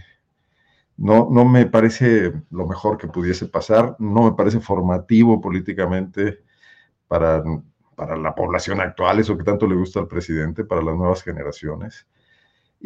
no, 0.96 1.28
no 1.30 1.44
me 1.44 1.66
parece 1.66 2.32
lo 2.50 2.66
mejor 2.66 2.98
que 2.98 3.08
pudiese 3.08 3.46
pasar, 3.46 3.96
no 3.98 4.24
me 4.24 4.32
parece 4.36 4.60
formativo 4.60 5.40
políticamente 5.40 6.40
para, 7.08 7.42
para 7.96 8.16
la 8.16 8.34
población 8.34 8.80
actual, 8.80 9.20
eso 9.20 9.36
que 9.38 9.44
tanto 9.44 9.66
le 9.66 9.76
gusta 9.76 10.00
al 10.00 10.08
presidente, 10.08 10.64
para 10.64 10.82
las 10.82 10.96
nuevas 10.96 11.22
generaciones 11.22 12.06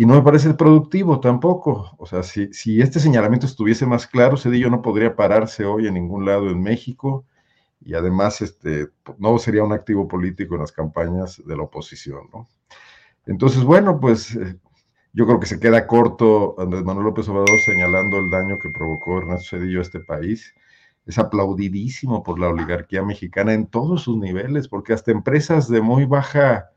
y 0.01 0.07
no 0.07 0.15
me 0.15 0.23
parece 0.23 0.55
productivo 0.55 1.21
tampoco. 1.21 1.95
O 1.99 2.07
sea, 2.07 2.23
si, 2.23 2.51
si, 2.55 2.81
este 2.81 2.99
señalamiento 3.01 3.45
estuviese 3.45 3.85
más 3.85 4.07
claro, 4.07 4.39
Cedillo 4.39 4.71
no 4.71 4.81
podría 4.81 5.15
pararse 5.15 5.67
hoy 5.67 5.89
en 5.89 5.93
ningún 5.93 6.25
lado 6.25 6.49
en 6.49 6.63
México 6.63 7.27
y 7.85 7.93
además 7.93 8.41
este, 8.41 8.89
no 9.19 9.37
sería 9.37 9.63
un 9.63 9.75
activo 9.75 10.09
político 10.09 10.55
en 10.55 10.63
las 10.63 10.73
campañas 10.73 11.43
de 11.45 11.55
la 11.55 11.65
oposición. 11.65 12.31
¿no? 12.33 12.49
Entonces, 13.27 13.63
bueno, 13.63 14.01
pues 14.01 14.35
eh, 14.37 14.57
yo 15.13 15.27
creo 15.27 15.39
que 15.39 15.45
se 15.45 15.61
queda 15.61 15.87
corto 15.87 16.55
Andrés 16.59 16.83
Manuel 16.83 17.05
López 17.05 17.29
Obrador 17.29 17.61
señalando 17.67 18.17
el 18.21 18.31
daño 18.31 18.59
que 18.59 18.71
provocó 18.71 19.19
Ernesto 19.19 19.59
Cedillo 19.59 19.81
a 19.81 19.83
este 19.83 20.01
país. 20.01 20.55
Es 21.05 21.19
aplaudidísimo 21.19 22.23
por 22.23 22.41
la 22.41 22.49
oligarquía 22.49 23.03
mexicana 23.03 23.53
en 23.53 23.67
todos 23.67 24.05
sus 24.05 24.17
niveles, 24.17 24.67
porque 24.67 24.95
hasta 24.95 25.11
empresas 25.11 25.69
de 25.69 25.83
muy 25.83 26.07
baja 26.07 26.71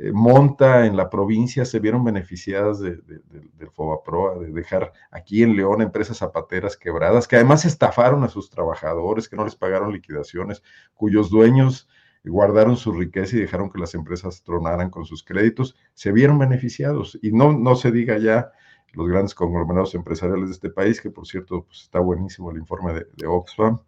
eh, 0.00 0.12
monta 0.12 0.86
en 0.86 0.96
la 0.96 1.10
provincia 1.10 1.64
se 1.64 1.80
vieron 1.80 2.04
beneficiadas 2.04 2.78
de, 2.78 2.96
de, 2.98 3.18
de, 3.30 3.50
del 3.58 3.70
FOBAPROA, 3.70 4.38
de 4.38 4.52
dejar 4.52 4.92
aquí 5.10 5.42
en 5.42 5.56
León 5.56 5.82
empresas 5.82 6.18
zapateras 6.18 6.76
quebradas, 6.76 7.26
que 7.26 7.34
además 7.34 7.64
estafaron 7.64 8.22
a 8.22 8.28
sus 8.28 8.48
trabajadores, 8.48 9.28
que 9.28 9.34
no 9.34 9.44
les 9.44 9.56
pagaron 9.56 9.92
liquidaciones, 9.92 10.62
cuyos 10.94 11.30
dueños 11.30 11.88
guardaron 12.24 12.76
su 12.76 12.92
riqueza 12.92 13.36
y 13.36 13.40
dejaron 13.40 13.70
que 13.70 13.80
las 13.80 13.94
empresas 13.94 14.44
tronaran 14.44 14.88
con 14.88 15.04
sus 15.04 15.24
créditos, 15.24 15.76
se 15.94 16.12
vieron 16.12 16.38
beneficiados. 16.38 17.18
Y 17.20 17.32
no, 17.32 17.52
no 17.52 17.74
se 17.74 17.90
diga 17.90 18.18
ya 18.18 18.52
los 18.92 19.08
grandes 19.08 19.34
conglomerados 19.34 19.96
empresariales 19.96 20.48
de 20.48 20.54
este 20.54 20.70
país, 20.70 21.00
que 21.00 21.10
por 21.10 21.26
cierto 21.26 21.64
pues 21.64 21.82
está 21.82 21.98
buenísimo 21.98 22.52
el 22.52 22.58
informe 22.58 22.92
de 23.16 23.26
Oxfam, 23.26 23.80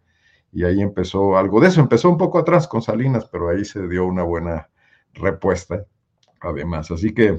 y 0.51 0.65
ahí 0.65 0.81
empezó 0.81 1.37
algo 1.37 1.61
de 1.61 1.69
eso, 1.69 1.79
empezó 1.79 2.09
un 2.09 2.17
poco 2.17 2.37
atrás 2.37 2.67
con 2.67 2.81
Salinas, 2.81 3.29
pero 3.31 3.47
ahí 3.47 3.63
se 3.63 3.87
dio 3.87 4.05
una 4.05 4.23
buena 4.23 4.69
respuesta 5.13 5.85
además. 6.41 6.91
Así 6.91 7.13
que, 7.13 7.31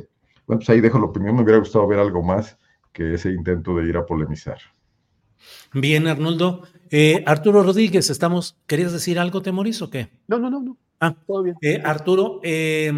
bueno, 0.46 0.58
pues 0.58 0.70
ahí 0.70 0.80
dejo 0.80 0.98
la 0.98 1.06
opinión. 1.06 1.36
Me 1.36 1.42
hubiera 1.42 1.58
gustado 1.58 1.86
ver 1.86 1.98
algo 1.98 2.22
más 2.22 2.58
que 2.92 3.14
ese 3.14 3.30
intento 3.30 3.76
de 3.76 3.88
ir 3.88 3.96
a 3.96 4.06
polemizar. 4.06 4.58
Bien, 5.72 6.06
Arnoldo. 6.06 6.62
Eh, 6.90 7.22
Arturo 7.26 7.62
Rodríguez, 7.62 8.10
estamos. 8.10 8.58
¿Querías 8.66 8.92
decir 8.92 9.18
algo, 9.18 9.42
Temoris, 9.42 9.82
o 9.82 9.90
qué? 9.90 10.10
No, 10.28 10.38
no, 10.38 10.50
no, 10.50 10.60
no. 10.60 10.76
Ah, 11.00 11.16
todo 11.26 11.42
bien. 11.42 11.56
Eh, 11.62 11.80
Arturo, 11.84 12.38
eh, 12.44 12.92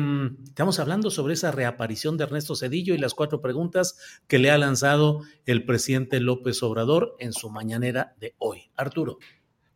estamos 0.44 0.78
hablando 0.78 1.10
sobre 1.10 1.35
esa 1.35 1.52
reaparición 1.52 2.18
de 2.18 2.24
Ernesto 2.24 2.55
Cedillo 2.55 2.94
y 2.94 2.98
las 2.98 3.14
cuatro 3.14 3.40
preguntas 3.40 3.98
que 4.26 4.39
le 4.39 4.51
ha 4.51 4.59
lanzado 4.59 5.22
el 5.47 5.64
presidente 5.64 6.20
López 6.20 6.62
Obrador 6.62 7.16
en 7.18 7.32
su 7.32 7.48
mañanera 7.48 8.14
de 8.20 8.35
hoy. 8.36 8.70
Arturo. 8.76 9.18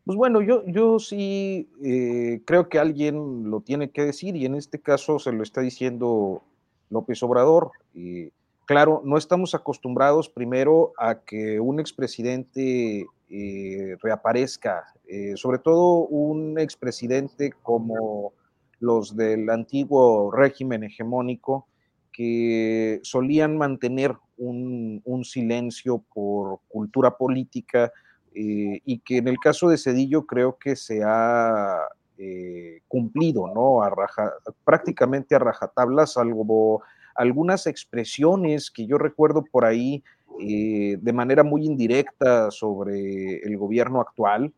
Pues 0.09 0.17
bueno, 0.17 0.41
yo, 0.41 0.65
yo 0.65 0.99
sí 0.99 1.69
eh, 1.85 2.41
creo 2.47 2.71
que 2.71 2.79
alguien 2.79 3.51
lo 3.51 3.61
tiene 3.61 3.91
que 3.91 4.07
decir 4.07 4.37
y 4.37 4.47
en 4.47 4.55
este 4.55 4.81
caso 4.81 5.19
se 5.19 5.33
lo 5.33 5.43
está 5.43 5.61
diciendo 5.61 6.43
López 6.89 7.23
Obrador. 7.23 7.73
Eh, 7.95 8.31
claro, 8.65 9.03
no 9.05 9.19
estamos 9.19 9.55
acostumbrados 9.55 10.31
primero 10.31 10.95
a 10.97 11.17
que 11.17 11.61
un 11.61 11.79
expresidente 11.79 13.05
eh, 13.29 13.97
reaparezca, 14.03 14.95
sobre 15.35 15.59
todo 15.59 16.07
un 16.07 16.59
expresidente 16.59 17.53
como 17.63 18.33
los 18.81 19.15
del 19.15 19.51
antiguo 19.51 20.31
régimen 20.31 20.85
hegemónico 20.85 21.67
que 22.15 22.99
solían 23.03 23.59
mantener 23.59 24.17
un 24.39 25.23
silencio 25.25 26.03
por 26.15 26.61
cultura 26.69 27.15
política, 27.19 27.93
eh, 28.35 28.81
y 28.85 28.99
que 29.01 29.17
en 29.19 29.29
el 29.29 29.39
caso 29.39 29.69
de 29.69 29.79
Cedillo 29.79 30.27
creo 30.27 30.59
que 30.59 30.77
se 30.77 31.03
ha 31.05 31.89
eh, 32.19 32.81
cumplido, 32.87 33.49
¿no? 33.49 33.81
Prácticamente 34.65 35.35
a 35.35 35.39
rajatabla, 35.39 36.07
salvo 36.07 36.83
algunas 37.15 37.67
expresiones 37.67 38.71
que 38.71 38.87
yo 38.87 38.99
recuerdo 38.99 39.45
por 39.45 39.65
ahí 39.65 40.05
eh, 40.41 40.99
de 41.01 41.13
manera 41.13 41.43
muy 41.43 41.65
indirecta 41.65 42.51
sobre 42.51 43.39
el 43.39 43.57
gobierno 43.57 44.01
actual, 44.01 44.53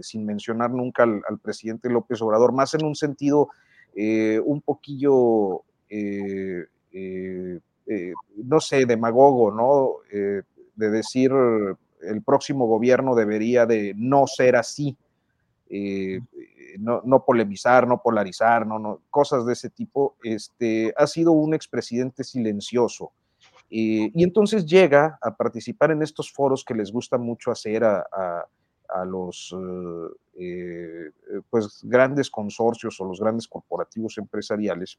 sin 0.00 0.24
mencionar 0.24 0.70
nunca 0.70 1.02
al, 1.02 1.38
presidente 1.42 1.90
López 1.90 2.22
Obrador, 2.22 2.52
más 2.52 2.74
en 2.74 2.84
un 2.84 2.94
sentido 2.94 3.48
un 4.44 4.60
poquillo, 4.60 5.62
no 8.36 8.60
sé, 8.60 8.86
demagogo, 8.86 9.50
¿no? 9.50 9.96
de 10.76 10.90
decir 10.90 11.32
el 12.02 12.22
próximo 12.22 12.66
gobierno 12.66 13.14
debería 13.14 13.66
de 13.66 13.94
no 13.96 14.26
ser 14.26 14.56
así, 14.56 14.96
no, 16.78 17.02
no, 17.04 17.24
polemizar, 17.24 17.88
no 17.88 18.00
polarizar, 18.00 18.66
no, 18.66 18.78
no, 18.78 19.00
cosas 19.10 19.44
de 19.46 19.54
ese 19.54 19.70
tipo, 19.70 20.16
este, 20.22 20.94
ha 20.96 21.06
sido 21.06 21.32
un 21.32 21.54
expresidente 21.54 22.22
silencioso. 22.22 23.12
y 23.68 24.22
entonces 24.22 24.64
llega 24.64 25.18
a 25.20 25.34
participar 25.34 25.90
en 25.90 26.02
estos 26.02 26.32
foros 26.32 26.64
que 26.64 26.74
les 26.74 26.92
gusta 26.92 27.18
mucho 27.18 27.50
hacer 27.50 27.82
a, 27.82 28.06
a, 28.88 29.04
los 29.04 29.52
eh, 30.38 31.10
pues, 31.48 31.80
grandes 31.82 32.30
consorcios 32.30 33.00
o 33.00 33.04
los 33.06 33.20
grandes 33.20 33.48
corporativos 33.48 34.18
empresariales. 34.18 34.98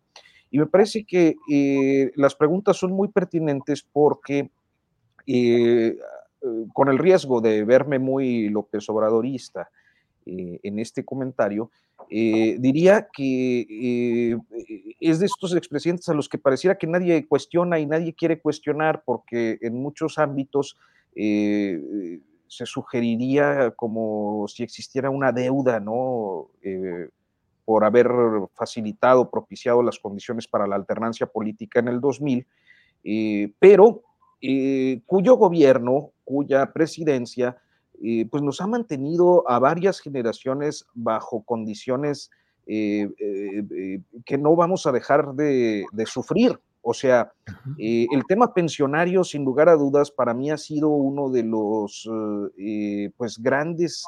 Y 0.50 0.58
me 0.60 0.66
parece 0.66 1.06
que 1.06 1.36
eh, 1.52 2.12
las 2.16 2.36
preguntas 2.36 2.78
son 2.78 2.92
muy 2.92 3.10
pertinentes 3.10 3.84
porque 3.84 4.50
eh, 5.28 5.98
con 6.74 6.90
el 6.90 6.98
riesgo 6.98 7.42
de 7.42 7.64
verme 7.64 8.00
muy 8.00 8.50
López 8.50 8.90
Obradorista 8.90 9.70
en 10.26 10.80
este 10.80 11.06
comentario, 11.06 11.72
diría 12.10 13.08
que 13.14 14.38
es 15.00 15.20
de 15.20 15.26
estos 15.26 15.56
expresidentes 15.56 16.10
a 16.10 16.14
los 16.14 16.28
que 16.28 16.38
pareciera 16.38 16.78
que 16.78 16.86
nadie 16.86 17.26
cuestiona 17.28 17.80
y 17.80 17.86
nadie 17.86 18.14
quiere 18.14 18.42
cuestionar 18.42 19.04
porque 19.06 19.58
en 19.62 19.82
muchos 19.82 20.18
ámbitos 20.18 20.78
se 22.48 22.66
sugeriría 22.66 23.72
como 23.72 24.48
si 24.48 24.64
existiera 24.64 25.10
una 25.10 25.32
deuda, 25.32 25.80
¿no? 25.80 26.50
Eh, 26.62 27.10
por 27.66 27.84
haber 27.84 28.08
facilitado, 28.54 29.30
propiciado 29.30 29.84
las 29.84 30.00
condiciones 30.00 30.48
para 30.48 30.68
la 30.68 30.76
alternancia 30.76 31.28
política 31.28 31.80
en 31.80 31.90
el 31.90 32.00
2000, 32.00 32.48
eh, 33.04 33.52
pero 33.60 34.04
eh, 34.42 35.02
cuyo 35.06 35.36
gobierno, 35.36 36.12
cuya 36.28 36.74
presidencia, 36.74 37.58
pues 38.30 38.44
nos 38.44 38.60
ha 38.60 38.68
mantenido 38.68 39.50
a 39.50 39.58
varias 39.60 40.02
generaciones 40.02 40.86
bajo 40.94 41.42
condiciones 41.42 42.30
que 42.66 44.38
no 44.38 44.56
vamos 44.56 44.86
a 44.86 44.92
dejar 44.92 45.34
de, 45.34 45.86
de 45.92 46.06
sufrir. 46.06 46.60
O 46.90 46.94
sea, 46.94 47.34
eh, 47.78 48.08
el 48.12 48.26
tema 48.26 48.54
pensionario, 48.54 49.26
sin 49.26 49.44
lugar 49.44 49.68
a 49.68 49.76
dudas, 49.76 50.10
para 50.10 50.34
mí 50.34 50.52
ha 50.52 50.58
sido 50.58 50.88
uno 50.88 51.30
de 51.30 51.44
los 51.44 52.10
eh, 52.58 53.12
pues 53.18 53.38
grandes 53.40 54.06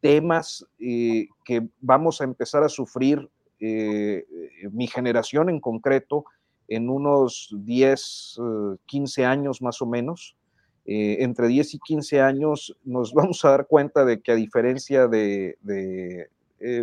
temas 0.00 0.66
eh, 0.78 1.26
que 1.44 1.68
vamos 1.82 2.22
a 2.22 2.24
empezar 2.24 2.64
a 2.64 2.70
sufrir 2.70 3.28
mi 3.60 4.86
generación 4.86 5.50
en 5.50 5.60
concreto 5.60 6.24
en 6.66 6.88
unos 6.88 7.54
10, 7.58 8.38
15 8.86 9.24
años 9.26 9.60
más 9.60 9.82
o 9.82 9.86
menos. 9.86 10.34
Entre 10.86 11.48
10 11.48 11.74
y 11.74 11.78
15 11.78 12.20
años 12.20 12.76
nos 12.84 13.12
vamos 13.14 13.44
a 13.44 13.50
dar 13.50 13.66
cuenta 13.66 14.04
de 14.04 14.20
que 14.20 14.32
a 14.32 14.34
diferencia 14.34 15.08
de, 15.08 15.56
de 15.62 16.28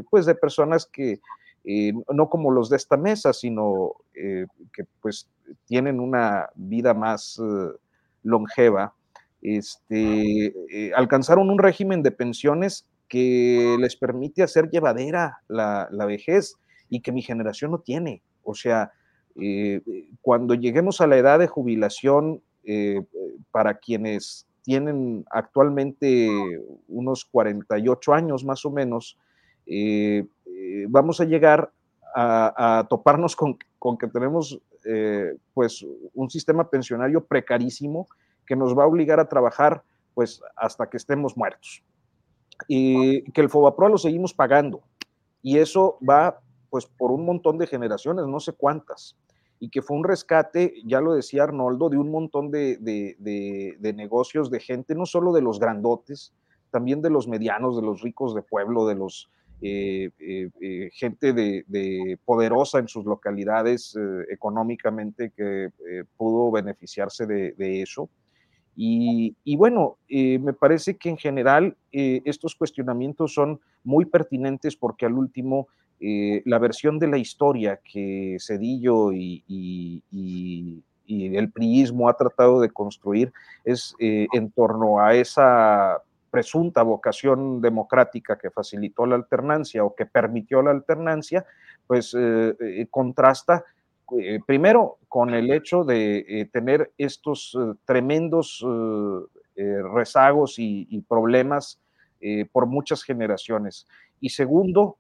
pues 0.10 0.26
de 0.26 0.36
personas 0.36 0.86
que 0.86 1.20
eh, 1.64 1.94
no 2.12 2.30
como 2.30 2.52
los 2.52 2.70
de 2.70 2.78
esta 2.78 2.98
mesa, 2.98 3.34
sino 3.34 3.94
eh, 4.16 4.48
que 4.74 4.84
pues 5.00 5.30
tienen 5.66 6.00
una 6.00 6.50
vida 6.56 6.94
más 6.94 7.40
eh, 7.40 7.78
longeva, 8.24 8.96
este, 9.44 10.54
alcanzaron 10.96 11.50
un 11.50 11.58
régimen 11.58 12.04
de 12.04 12.12
pensiones 12.12 12.88
que 13.08 13.76
les 13.80 13.96
permite 13.96 14.44
hacer 14.44 14.70
llevadera 14.70 15.40
la, 15.48 15.88
la 15.92 16.06
vejez 16.06 16.56
y 16.90 17.02
que 17.02 17.12
mi 17.12 17.22
generación 17.22 17.72
no 17.72 17.80
tiene. 17.80 18.22
O 18.44 18.54
sea, 18.54 18.92
cuando 20.22 20.54
lleguemos 20.54 21.02
a 21.02 21.08
la 21.08 21.18
edad 21.18 21.40
de 21.40 21.48
jubilación, 21.48 22.42
para 23.52 23.74
quienes 23.76 24.46
tienen 24.62 25.26
actualmente 25.30 26.30
unos 26.88 27.26
48 27.26 28.14
años 28.14 28.46
más 28.46 28.66
o 28.66 28.72
menos, 28.72 29.18
eh, 29.66 30.26
vamos 30.90 31.20
a 31.22 31.26
llegar 31.26 31.72
a, 32.14 32.86
toparnos 32.90 33.36
con, 33.36 33.58
que 33.98 34.08
tenemos 34.08 34.60
eh, 34.86 35.38
pues 35.54 35.86
un 36.14 36.30
sistema 36.30 36.70
pensionario 36.70 37.24
precarísimo 37.24 38.08
que 38.46 38.56
nos 38.56 38.78
va 38.78 38.84
a 38.84 38.88
obligar 38.88 39.20
a 39.20 39.30
trabajar 39.30 39.84
pues 40.14 40.42
hasta 40.56 40.90
que 40.90 40.98
estemos 40.98 41.38
muertos. 41.38 41.84
Y 42.68 43.24
que 43.32 43.42
el 43.42 43.50
FOBAPROA 43.50 43.90
lo 43.90 43.98
seguimos 43.98 44.34
pagando. 44.34 44.82
Y 45.42 45.58
eso 45.58 45.98
va 46.08 46.42
pues 46.70 46.86
por 46.86 47.12
un 47.12 47.26
montón 47.26 47.58
de 47.58 47.68
generaciones, 47.68 48.28
no 48.28 48.40
sé 48.40 48.54
cuántas. 48.54 49.16
Y 49.62 49.70
que 49.70 49.82
fue 49.82 49.96
un 49.96 50.04
rescate, 50.04 50.74
ya 50.84 51.00
lo 51.00 51.14
decía 51.14 51.44
Arnoldo, 51.44 51.90
de 51.90 51.98
un 51.98 52.12
montón 52.12 52.52
de, 52.52 52.78
de 52.78 53.94
negocios, 53.94 54.52
de 54.52 54.60
gente, 54.60 54.96
no 54.96 55.06
solo 55.06 55.32
de 55.32 55.42
los 55.42 55.60
grandotes, 55.60 56.34
también 56.72 57.02
de 57.02 57.10
los 57.12 57.28
medianos, 57.28 57.78
de 57.78 57.84
los 57.84 58.02
ricos 58.02 58.36
de 58.36 58.42
pueblo, 58.42 58.86
de 58.86 58.96
los, 58.96 59.30
eh, 59.64 60.10
eh, 60.18 60.50
eh, 60.60 60.90
gente 60.92 61.34
de, 61.34 62.18
poderosa 62.26 62.80
en 62.80 62.88
sus 62.88 63.06
localidades 63.06 63.96
económicamente 64.32 65.32
que 65.38 65.70
pudo 66.18 66.50
beneficiarse 66.50 67.28
de, 67.28 67.82
eso. 67.82 68.10
Y, 68.76 69.36
bueno, 69.56 69.98
me 70.10 70.54
parece 70.54 70.98
que 70.98 71.10
en 71.10 71.18
general 71.18 71.78
estos 71.92 72.56
cuestionamientos 72.56 73.36
son 73.36 73.60
muy 73.84 74.06
pertinentes 74.06 74.76
porque 74.76 75.06
al 75.06 75.14
último 75.14 75.68
la 76.02 76.58
versión 76.58 76.98
de 76.98 77.08
la 77.08 77.18
historia 77.18 77.80
que 77.84 78.38
Cedillo 78.40 79.12
y, 79.14 80.04
el 81.08 81.52
priismo 81.52 82.10
ha 82.10 82.18
tratado 82.18 82.60
de 82.60 82.72
construir 82.72 83.32
es 83.64 83.96
en 84.00 84.50
torno 84.52 85.00
a 85.00 85.14
esa 85.14 86.02
presunta 86.32 86.82
vocación 86.82 87.62
democrática 87.62 88.38
que 88.38 88.50
facilitó 88.50 89.06
la 89.06 89.16
alternancia 89.16 89.84
o 89.84 89.94
que 89.94 90.06
permitió 90.06 90.64
la 90.64 90.72
alternancia, 90.72 91.46
pues 91.86 92.16
eh, 92.18 92.56
eh, 92.60 92.88
contrasta 92.90 93.66
eh, 94.18 94.40
primero 94.48 94.98
con 95.08 95.34
el 95.34 95.52
hecho 95.52 95.84
de 95.84 96.50
tener 96.52 96.92
estos 96.98 97.58
tremendos 97.86 98.66
rezagos 99.56 100.56
y, 100.58 101.06
problemas 101.08 101.80
por 102.52 102.66
muchas 102.66 103.04
generaciones. 103.04 103.88
Y 104.20 104.30
segundo, 104.30 104.98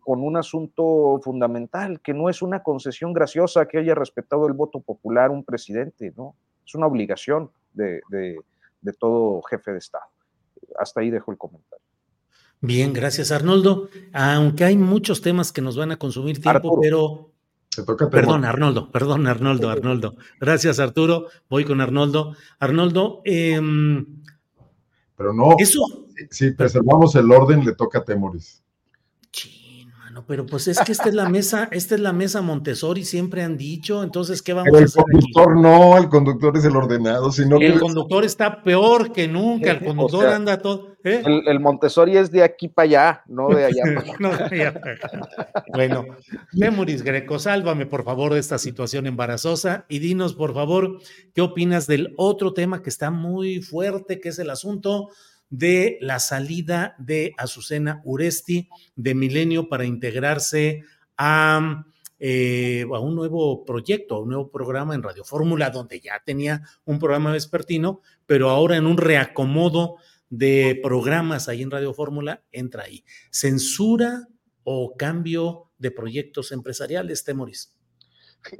con 0.00 0.22
un 0.22 0.36
asunto 0.36 1.20
fundamental, 1.22 2.00
que 2.00 2.12
no 2.12 2.28
es 2.28 2.42
una 2.42 2.62
concesión 2.62 3.12
graciosa 3.12 3.66
que 3.66 3.78
haya 3.78 3.94
respetado 3.94 4.46
el 4.46 4.52
voto 4.52 4.80
popular 4.80 5.30
un 5.30 5.44
presidente, 5.44 6.12
¿no? 6.16 6.34
Es 6.66 6.74
una 6.74 6.86
obligación 6.86 7.50
de 7.72 8.00
todo 8.98 9.42
jefe 9.42 9.72
de 9.72 9.78
Estado 9.78 10.06
hasta 10.78 11.00
ahí 11.00 11.10
dejo 11.10 11.32
el 11.32 11.38
comentario. 11.38 11.84
Bien, 12.60 12.92
gracias 12.92 13.30
Arnoldo. 13.30 13.88
Aunque 14.12 14.64
hay 14.64 14.76
muchos 14.76 15.20
temas 15.20 15.52
que 15.52 15.60
nos 15.60 15.76
van 15.76 15.92
a 15.92 15.98
consumir 15.98 16.40
tiempo, 16.40 16.80
pero... 16.80 17.30
perdón, 18.10 18.44
Arnoldo, 18.44 18.90
perdón, 18.90 19.26
Arnoldo, 19.26 19.68
Arnoldo. 19.68 20.16
Gracias, 20.40 20.78
Arturo. 20.78 21.26
Voy 21.48 21.64
con 21.64 21.80
Arnoldo. 21.80 22.34
Arnoldo, 22.58 23.20
em, 23.24 24.22
pero 25.16 25.32
no. 25.32 25.56
Eso. 25.58 25.80
Si, 26.30 26.52
preservamos 26.52 27.14
el 27.16 27.30
orden, 27.30 27.64
le 27.64 27.74
toca 27.74 27.98
a 27.98 28.04
Temoris 28.04 28.63
pero 30.26 30.46
pues 30.46 30.68
es 30.68 30.78
que 30.80 30.92
esta 30.92 31.08
es 31.08 31.14
la 31.14 31.28
mesa, 31.28 31.68
esta 31.72 31.94
es 31.94 32.00
la 32.00 32.12
mesa 32.12 32.42
Montessori, 32.42 33.04
siempre 33.04 33.42
han 33.42 33.56
dicho, 33.56 34.02
entonces, 34.02 34.42
¿qué 34.42 34.52
vamos 34.52 34.72
a 34.72 34.84
hacer? 34.84 35.02
El 35.08 35.20
conductor 35.20 35.56
no, 35.60 35.98
el 35.98 36.08
conductor 36.08 36.56
es 36.56 36.64
el 36.64 36.76
ordenado, 36.76 37.32
sino 37.32 37.58
El 37.58 37.80
conductor 37.80 38.24
está 38.24 38.62
peor 38.62 39.12
que 39.12 39.26
nunca, 39.26 39.72
el 39.72 39.80
conductor 39.84 40.26
anda 40.28 40.58
todo. 40.58 40.96
¿eh? 41.02 41.22
El, 41.24 41.58
Montessori 41.60 42.16
es 42.16 42.30
de 42.30 42.42
aquí 42.42 42.68
para 42.68 42.84
allá, 42.84 43.22
no 43.26 43.48
de 43.48 43.64
allá 43.64 43.82
para 44.20 44.46
allá. 44.50 44.80
bueno, 45.72 46.04
Memoris 46.52 47.02
Greco, 47.02 47.38
sálvame 47.38 47.86
por 47.86 48.04
favor 48.04 48.34
de 48.34 48.40
esta 48.40 48.58
situación 48.58 49.06
embarazosa 49.06 49.84
y 49.88 49.98
dinos 49.98 50.34
por 50.34 50.54
favor 50.54 50.98
qué 51.34 51.40
opinas 51.40 51.86
del 51.86 52.14
otro 52.16 52.52
tema 52.52 52.82
que 52.82 52.90
está 52.90 53.10
muy 53.10 53.60
fuerte, 53.60 54.20
que 54.20 54.28
es 54.28 54.38
el 54.38 54.50
asunto 54.50 55.08
de 55.56 55.98
la 56.00 56.18
salida 56.18 56.96
de 56.98 57.32
Azucena 57.38 58.02
Uresti 58.04 58.68
de 58.96 59.14
Milenio 59.14 59.68
para 59.68 59.84
integrarse 59.84 60.82
a, 61.16 61.84
eh, 62.18 62.84
a, 62.92 62.98
un 62.98 63.14
nuevo 63.14 63.64
proyecto, 63.64 64.16
a 64.16 64.20
un 64.20 64.30
nuevo 64.30 64.50
programa 64.50 64.96
en 64.96 65.02
Radio 65.04 65.22
Fórmula, 65.22 65.70
donde 65.70 66.00
ya 66.00 66.20
tenía 66.26 66.62
un 66.84 66.98
programa 66.98 67.30
vespertino, 67.30 68.00
pero 68.26 68.50
ahora 68.50 68.76
en 68.76 68.86
un 68.86 68.96
reacomodo 68.96 69.98
de 70.28 70.80
programas 70.82 71.48
ahí 71.48 71.62
en 71.62 71.70
Radio 71.70 71.94
Fórmula, 71.94 72.42
entra 72.50 72.82
ahí. 72.82 73.04
¿Censura 73.30 74.26
o 74.64 74.96
cambio 74.96 75.70
de 75.78 75.92
proyectos 75.92 76.50
empresariales, 76.50 77.22
Temoris? 77.22 77.76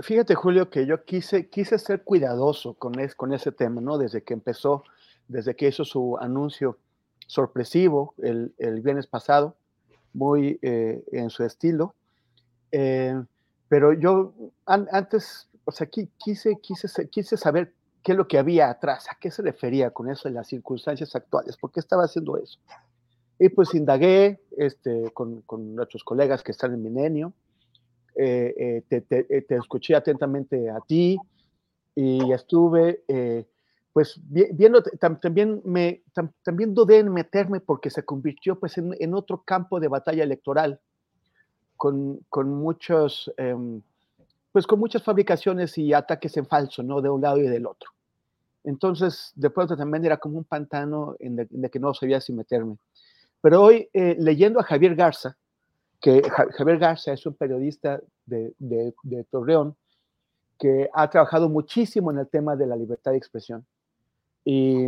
Fíjate, 0.01 0.37
Julio, 0.37 0.71
que 0.71 0.87
yo 0.87 1.05
quise, 1.05 1.51
quise 1.51 1.77
ser 1.79 2.05
cuidadoso 2.05 2.75
con, 2.75 2.95
con 3.17 3.35
ese 3.35 3.51
tema, 3.51 3.81
¿no? 3.81 3.99
Desde 3.99 4.23
que 4.23 4.33
empezó, 4.33 4.85
desde 5.27 5.57
que 5.57 5.67
hizo 5.67 5.85
su 5.85 6.17
anuncio 6.19 6.79
sorpresivo 7.27 8.15
el, 8.19 8.55
el 8.59 8.81
viernes 8.81 9.07
pasado, 9.07 9.57
muy 10.15 10.59
eh, 10.63 11.05
en 11.13 11.29
su 11.29 11.45
estilo. 11.45 11.95
Eh, 12.73 13.21
pero 13.69 13.93
yo 13.93 14.33
an, 14.67 14.89
antes, 14.91 15.49
o 15.65 15.73
sea, 15.73 15.87
quise, 15.87 16.57
quise, 16.63 17.09
quise 17.11 17.37
saber 17.37 17.75
qué 18.03 18.13
es 18.13 18.19
lo 18.19 18.29
que 18.29 18.39
había 18.39 18.71
atrás, 18.71 19.07
a 19.11 19.17
qué 19.21 19.31
se 19.31 19.43
refería 19.43 19.91
con 19.91 20.11
eso 20.11 20.29
en 20.29 20.35
las 20.35 20.49
circunstancias 20.49 21.15
actuales, 21.15 21.57
por 21.57 21.73
qué 21.73 21.81
estaba 21.81 22.05
haciendo 22.05 22.37
eso. 22.39 22.59
Y 23.39 23.49
pues 23.49 23.75
indagué 23.75 24.41
este, 24.57 25.11
con, 25.13 25.43
con 25.43 25.75
nuestros 25.75 26.05
colegas 26.05 26.43
que 26.43 26.53
están 26.53 26.73
en 26.75 26.83
Milenio, 26.83 27.33
eh, 28.17 28.85
te, 28.89 29.01
te, 29.01 29.57
escuché 29.57 29.97
atentamente 29.97 30.71
a 30.71 30.79
ti 30.81 31.19
y 31.97 32.33
estuve, 32.33 33.03
pues 33.95 34.21
viendo, 34.27 34.83
también, 34.99 35.63
me, 35.65 36.03
también 36.43 36.75
dudé 36.75 36.99
en 36.99 37.13
meterme 37.13 37.61
porque 37.61 37.91
se 37.91 38.05
convirtió 38.05 38.59
pues 38.59 38.77
en, 38.77 39.15
otro 39.15 39.45
campo 39.45 39.79
de 39.79 39.87
batalla 39.87 40.25
electoral, 40.25 40.81
con, 41.77 42.19
con 42.29 42.53
muchos, 42.53 43.33
eh, 43.37 43.55
pues 44.51 44.67
con 44.67 44.81
muchas 44.81 45.05
fabricaciones 45.05 45.79
y 45.79 45.93
ataques 45.93 46.37
en 46.37 46.45
falso, 46.45 46.83
¿no? 46.83 47.01
De 47.01 47.09
un 47.09 47.23
lado 47.23 47.39
y 47.39 47.43
del 47.45 47.67
otro. 47.67 47.93
Entonces, 48.65 49.31
de 49.37 49.51
pronto 49.51 49.77
también 49.77 50.05
era 50.05 50.17
como 50.17 50.39
un 50.39 50.45
pantano 50.45 51.15
en 51.21 51.39
el, 51.39 51.71
que 51.71 51.79
no 51.79 51.95
sabía 51.95 52.21
si 52.21 52.33
meterme. 52.33 52.79
Pero 53.41 53.63
hoy, 53.63 53.89
eh, 53.93 54.17
leyendo 54.19 54.59
a 54.59 54.65
Javier 54.65 54.97
Garza, 54.97 55.37
que 56.01 56.21
Javier 56.29 56.79
Garza 56.79 57.13
es 57.13 57.25
un 57.27 57.35
periodista 57.35 58.01
de, 58.27 58.55
de, 58.59 59.25
Torreón 59.31 59.77
que 60.59 60.91
ha 60.93 61.09
trabajado 61.09 61.49
muchísimo 61.49 62.11
en 62.11 62.19
el 62.19 62.27
tema 62.27 62.57
de 62.57 62.67
la 62.67 62.75
libertad 62.75 63.13
de 63.13 63.19
expresión 63.19 63.65
y, 64.45 64.87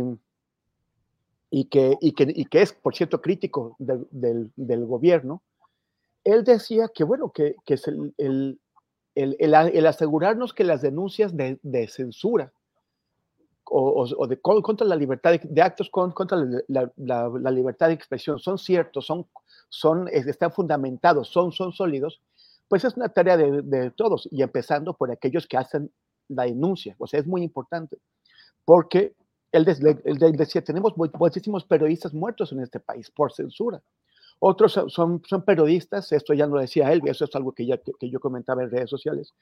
y, 1.49 1.65
que, 1.65 1.97
y, 1.99 2.11
que, 2.13 2.25
y 2.27 2.45
que, 2.45 2.61
es, 2.61 2.73
por 2.73 2.95
cierto, 2.95 3.21
crítico 3.21 3.75
de, 3.79 4.05
del, 4.11 4.51
del, 4.55 4.85
gobierno, 4.85 5.41
él 6.23 6.43
decía 6.43 6.89
que, 6.93 7.03
bueno, 7.03 7.31
que, 7.31 7.55
que 7.65 7.75
es 7.75 7.87
el, 7.87 8.13
el, 8.17 8.59
el, 9.15 9.85
asegurarnos 9.87 10.53
que 10.53 10.63
las 10.63 10.81
denuncias 10.81 11.33
de, 11.35 11.87
censura 11.87 12.51
o, 13.63 14.05
o, 14.17 14.27
de, 14.27 14.39
contra 14.39 14.85
la 14.85 14.95
libertad 14.95 15.31
de, 15.31 15.41
de 15.43 15.61
actos 15.61 15.89
con, 15.89 16.11
contra 16.11 16.37
la, 16.67 16.91
la, 16.95 17.29
la, 17.29 17.51
libertad 17.51 17.87
de 17.87 17.93
expresión 17.93 18.39
son 18.39 18.57
ciertos, 18.57 19.05
son, 19.05 19.27
son, 19.69 20.07
están 20.09 20.51
fundamentados, 20.51 21.29
son, 21.29 21.51
son 21.51 21.73
sólidos, 21.73 22.21
pues 22.67 22.83
es 22.83 22.95
una 22.95 23.09
tarea 23.09 23.37
de, 23.37 23.61
de, 23.61 23.91
todos 23.91 24.27
y 24.31 24.41
empezando 24.41 24.93
por 24.93 25.11
aquellos 25.11 25.47
que 25.47 25.57
hacen 25.57 25.91
la 26.27 26.43
denuncia. 26.43 26.95
O 26.99 27.07
sea, 27.07 27.19
es 27.19 27.27
muy 27.27 27.41
importante 27.41 27.97
porque 28.65 29.15
él, 29.57 30.01
él 30.05 30.33
decía, 30.37 30.63
tenemos 30.63 30.93
muchísimos 30.95 31.65
periodistas 31.65 32.13
muertos 32.13 32.51
en 32.51 32.61
este 32.61 32.79
país 32.79 33.11
por 33.11 33.31
censura. 33.31 33.81
Otros 34.39 34.73
son, 34.87 35.21
son 35.25 35.41
periodistas, 35.43 36.11
esto 36.11 36.33
ya 36.33 36.45
lo 36.45 36.59
decía 36.59 36.91
él, 36.93 37.01
eso 37.05 37.25
es 37.25 37.35
algo 37.35 37.53
que, 37.53 37.65
ya, 37.65 37.77
que, 37.77 37.91
que 37.99 38.09
yo 38.09 38.19
comentaba 38.19 38.63
en 38.63 38.69
redes 38.69 38.89
sociales, 38.89 39.33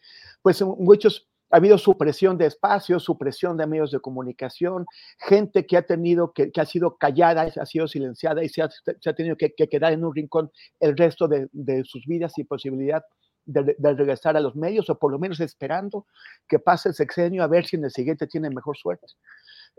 pues 0.42 0.62
muchos 0.62 1.28
ha 1.52 1.58
habido 1.58 1.78
supresión 1.78 2.38
de 2.38 2.48
espacios, 2.48 3.04
supresión 3.04 3.58
de 3.58 3.68
medios 3.68 3.92
de 3.92 4.00
comunicación, 4.00 4.86
gente 5.20 5.66
que 5.66 5.78
ha 5.78 5.84
tenido, 5.84 6.34
que, 6.34 6.52
que 6.52 6.62
ha 6.62 6.66
sido 6.66 6.98
callada, 6.98 7.44
ha 7.44 7.66
sido 7.66 7.88
silenciada 7.88 8.44
y 8.44 8.50
se 8.50 8.62
ha, 8.62 8.70
se 8.70 9.10
ha 9.10 9.14
tenido 9.14 9.36
que, 9.36 9.54
que, 9.54 9.68
quedar 9.68 9.94
en 9.94 10.04
un 10.04 10.16
rincón 10.16 10.52
el 10.80 10.98
resto 10.98 11.28
de, 11.28 11.48
de 11.52 11.84
sus 11.84 12.06
vidas 12.06 12.34
sin 12.34 12.48
posibilidad 12.48 13.04
de, 13.46 13.76
de, 13.78 13.94
regresar 13.94 14.36
a 14.36 14.40
los 14.40 14.56
medios 14.56 14.90
o 14.90 14.98
por 14.98 15.12
lo 15.12 15.20
menos 15.20 15.40
esperando 15.40 16.08
que 16.48 16.58
pase 16.58 16.90
el 16.90 16.96
sexenio 16.96 17.44
a 17.44 17.48
ver 17.48 17.66
si 17.66 17.76
en 17.76 17.86
el 17.86 17.92
siguiente 17.92 18.26
tienen 18.26 18.56
mejor 18.56 18.76
suerte. 18.76 19.06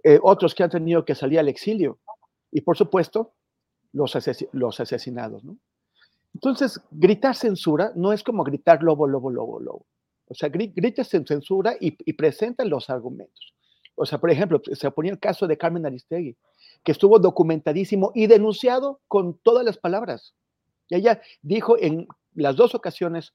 Eh, 0.08 0.20
otros 0.22 0.54
que 0.54 0.62
han 0.62 0.70
tenido 0.70 1.04
que 1.04 1.16
salir 1.16 1.40
al 1.40 1.48
exilio 1.48 1.98
y 2.52 2.60
por 2.60 2.76
supuesto 2.76 3.32
los, 3.92 4.14
ases 4.14 4.46
los 4.52 4.78
asesinados. 4.78 5.42
¿no? 5.42 5.56
Entonces, 6.32 6.80
gritar 6.92 7.34
censura 7.34 7.90
no 7.96 8.12
es 8.12 8.22
como 8.22 8.44
gritar 8.44 8.84
lobo, 8.84 9.08
lobo, 9.08 9.30
lobo, 9.30 9.58
lobo. 9.58 9.86
O 10.28 10.34
sea, 10.36 10.48
gritas 10.48 11.12
en 11.12 11.26
censura 11.26 11.74
y, 11.80 11.96
y 12.08 12.16
los 12.68 12.88
argumentos. 12.88 13.52
O 13.96 14.06
sea, 14.06 14.18
por 14.18 14.30
ejemplo, 14.30 14.62
se 14.72 14.88
ponía 14.92 15.10
el 15.10 15.18
caso 15.18 15.48
de 15.48 15.58
Carmen 15.58 15.84
Aristegui, 15.84 16.36
que 16.84 16.92
estuvo 16.92 17.18
documentadísimo 17.18 18.12
y 18.14 18.28
denunciado 18.28 19.00
con 19.08 19.36
todas 19.38 19.64
las 19.64 19.76
palabras. 19.76 20.36
Y 20.88 20.94
ella 20.94 21.20
dijo 21.42 21.76
en 21.80 22.06
las 22.32 22.54
dos 22.54 22.76
ocasiones 22.76 23.34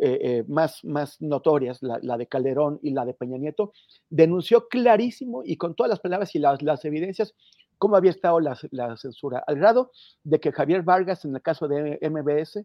eh, 0.00 0.18
eh, 0.22 0.44
más, 0.46 0.84
más 0.84 1.20
notorias, 1.20 1.78
la, 1.82 2.16
de 2.16 2.26
Calderón 2.26 2.78
y 2.82 2.90
la 2.90 3.04
de 3.04 3.14
Peña 3.14 3.36
Nieto, 3.36 3.72
denunció 4.08 4.68
clarísimo 4.68 5.42
y 5.44 5.56
con 5.56 5.74
todas 5.74 5.90
las 5.90 6.00
palabras 6.00 6.34
y 6.34 6.38
las, 6.38 6.62
las 6.62 6.84
evidencias 6.84 7.34
cómo 7.78 7.96
había 7.96 8.10
estado 8.10 8.40
la, 8.40 8.58
la, 8.70 8.96
censura, 8.96 9.42
al 9.46 9.56
grado 9.56 9.92
de 10.24 10.40
que 10.40 10.52
Javier 10.52 10.82
Vargas, 10.82 11.24
en 11.24 11.34
el 11.34 11.42
caso 11.42 11.68
de 11.68 11.98
MBS, 12.02 12.64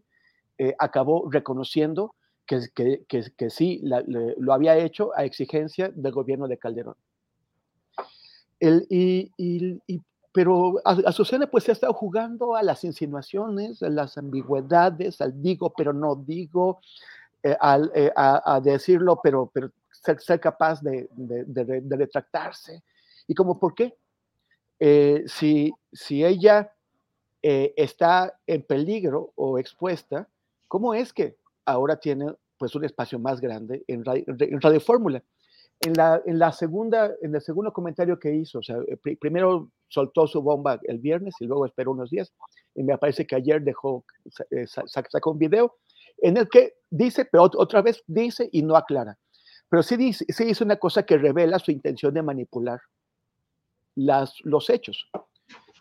eh, 0.58 0.74
acabó 0.78 1.28
reconociendo 1.30 2.14
que, 2.46 2.60
que, 2.74 3.04
que, 3.08 3.50
sí 3.50 3.82
lo 4.36 4.52
había 4.52 4.76
hecho 4.76 5.10
a 5.16 5.24
exigencia 5.24 5.90
del 5.94 6.12
gobierno 6.12 6.46
de 6.46 6.58
Calderón. 6.58 6.96
El, 8.60 8.86
y, 8.90 9.32
y, 9.36 9.80
y, 9.86 10.02
pero 10.32 10.74
Azucena 10.84 11.46
pues 11.46 11.64
se 11.64 11.70
ha 11.70 11.74
estado 11.74 11.94
jugando 11.94 12.54
a 12.54 12.62
las 12.62 12.84
insinuaciones, 12.84 13.82
a 13.82 13.88
las 13.88 14.18
ambigüedades, 14.18 15.20
al 15.20 15.40
digo 15.40 15.72
pero 15.76 15.92
no 15.92 16.16
digo, 16.16 16.80
eh, 17.44 17.56
al, 17.60 17.92
eh, 17.94 18.10
a, 18.16 18.56
a, 18.56 18.60
decirlo 18.60 19.20
pero, 19.22 19.50
pero 19.54 19.70
ser, 19.92 20.20
ser 20.20 20.40
capaz 20.40 20.82
de, 20.82 21.08
de, 21.12 21.44
de, 21.44 21.80
de, 21.80 21.96
retractarse. 21.96 22.82
¿Y 23.28 23.34
como 23.34 23.60
por 23.60 23.74
qué? 23.74 23.94
eh, 24.80 25.24
si, 25.26 25.72
si, 25.92 26.24
ella 26.24 26.72
eh, 27.42 27.72
está 27.76 28.38
en 28.46 28.62
peligro 28.62 29.32
o 29.34 29.58
expuesta, 29.58 30.28
¿cómo 30.68 30.94
es 30.94 31.12
que 31.12 31.36
ahora 31.64 31.96
tiene 31.96 32.34
pues 32.58 32.74
un 32.74 32.84
espacio 32.84 33.18
más 33.18 33.40
grande 33.40 33.84
en 33.86 34.04
Radio, 34.04 34.24
en 34.26 34.60
radio 34.60 34.80
Fórmula? 34.80 35.22
En 35.80 35.94
la, 35.94 36.22
en 36.24 36.38
la 36.38 36.52
segunda, 36.52 37.12
en 37.20 37.34
el 37.34 37.40
segundo 37.40 37.72
comentario 37.72 38.18
que 38.18 38.34
hizo, 38.34 38.60
o 38.60 38.62
sea, 38.62 38.76
pr 39.02 39.18
primero 39.18 39.70
soltó 39.88 40.26
su 40.26 40.40
bomba 40.40 40.80
el 40.84 40.98
viernes 40.98 41.34
y 41.40 41.46
luego 41.46 41.66
esperó 41.66 41.92
unos 41.92 42.10
días, 42.10 42.32
y 42.74 42.82
me 42.82 42.96
parece 42.96 43.26
que 43.26 43.36
ayer 43.36 43.62
dejó, 43.62 44.04
eh, 44.50 44.66
sacó 44.66 45.30
un 45.30 45.38
video 45.38 45.76
en 46.18 46.36
el 46.36 46.48
que 46.48 46.74
dice, 46.90 47.24
pero 47.24 47.44
otra 47.44 47.82
vez 47.82 48.02
dice 48.06 48.48
y 48.52 48.62
no 48.62 48.76
aclara, 48.76 49.18
pero 49.68 49.82
sí, 49.82 49.96
dice, 49.96 50.24
sí 50.28 50.44
hizo 50.44 50.64
una 50.64 50.76
cosa 50.76 51.04
que 51.04 51.18
revela 51.18 51.58
su 51.58 51.70
intención 51.70 52.14
de 52.14 52.22
manipular 52.22 52.80
las, 53.96 54.34
los 54.42 54.70
hechos. 54.70 55.08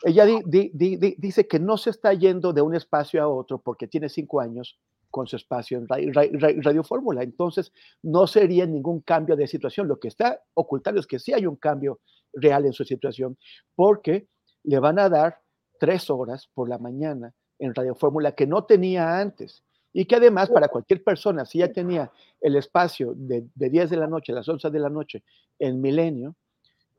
Ella 0.03 0.25
di, 0.25 0.41
di, 0.45 0.71
di, 0.73 1.15
dice 1.17 1.47
que 1.47 1.59
no 1.59 1.77
se 1.77 1.91
está 1.91 2.13
yendo 2.13 2.51
de 2.53 2.61
un 2.61 2.75
espacio 2.75 3.21
a 3.23 3.27
otro 3.27 3.59
porque 3.59 3.87
tiene 3.87 4.09
cinco 4.09 4.41
años 4.41 4.77
con 5.09 5.27
su 5.27 5.35
espacio 5.35 5.77
en 5.77 5.87
Radio, 5.87 6.11
radio, 6.11 6.61
radio 6.61 6.83
Fórmula. 6.83 7.21
Entonces, 7.21 7.71
no 8.01 8.25
sería 8.25 8.65
ningún 8.65 9.01
cambio 9.01 9.35
de 9.35 9.47
situación. 9.47 9.87
Lo 9.87 9.99
que 9.99 10.07
está 10.07 10.41
ocultando 10.55 10.99
es 10.99 11.07
que 11.07 11.19
sí 11.19 11.31
hay 11.33 11.45
un 11.45 11.55
cambio 11.55 11.99
real 12.33 12.65
en 12.65 12.73
su 12.73 12.83
situación 12.83 13.37
porque 13.75 14.27
le 14.63 14.79
van 14.79 14.97
a 14.97 15.09
dar 15.09 15.39
tres 15.79 16.09
horas 16.09 16.49
por 16.53 16.67
la 16.67 16.79
mañana 16.79 17.33
en 17.59 17.75
Radio 17.75 17.93
Fórmula 17.93 18.33
que 18.33 18.47
no 18.47 18.65
tenía 18.65 19.19
antes. 19.19 19.63
Y 19.93 20.05
que 20.05 20.15
además 20.15 20.49
para 20.49 20.67
cualquier 20.67 21.03
persona, 21.03 21.45
si 21.45 21.59
ya 21.59 21.71
tenía 21.71 22.11
el 22.41 22.55
espacio 22.55 23.13
de, 23.15 23.45
de 23.53 23.69
10 23.69 23.91
de 23.91 23.97
la 23.97 24.07
noche 24.07 24.31
a 24.31 24.35
las 24.35 24.49
11 24.49 24.69
de 24.71 24.79
la 24.79 24.89
noche 24.89 25.23
en 25.59 25.79
Milenio, 25.79 26.35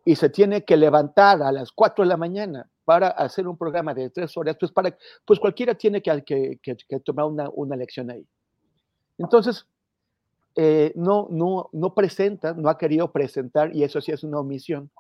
y 0.05 0.17
se 0.17 0.29
tiene 0.29 0.65
que 0.65 0.77
levantar 0.77 1.43
a 1.43 1.51
las 1.51 1.73
4 1.73 2.05
de 2.05 2.09
la 2.09 2.17
mañana 2.17 2.69
para 2.85 3.09
hacer 3.09 3.49
un 3.49 3.57
programa 3.57 3.95
de 3.95 4.11
tres 4.11 4.37
horas, 4.37 4.57
pues, 4.61 4.71
para, 4.71 4.97
pues 5.25 5.41
cualquiera 5.41 5.75
tiene 5.75 6.03
que, 6.03 6.23
que, 6.23 6.59
que, 6.63 6.77
que 6.77 7.01
tomar 7.01 7.27
una, 7.27 7.49
una, 7.51 7.77
lección 7.77 8.11
ahí. 8.11 8.27
Entonces, 9.17 9.67
eh, 10.57 10.93
no, 10.95 11.29
no, 11.31 11.71
no 11.73 11.95
presenta, 11.95 12.53
no 12.53 12.69
ha 12.69 12.77
querido 12.77 13.11
presentar, 13.11 13.75
y 13.75 13.85
eso 13.85 14.01
sí 14.01 14.13
es 14.13 14.23
una 14.23 14.39
omisión, 14.39 14.91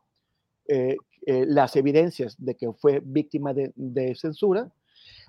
eh, 0.66 0.96
eh, 1.26 1.44
las 1.46 1.76
evidencias 1.76 2.36
de 2.38 2.54
que 2.54 2.72
fue 2.72 3.00
víctima 3.04 3.52
de, 3.52 3.72
de, 3.76 4.14
censura, 4.14 4.70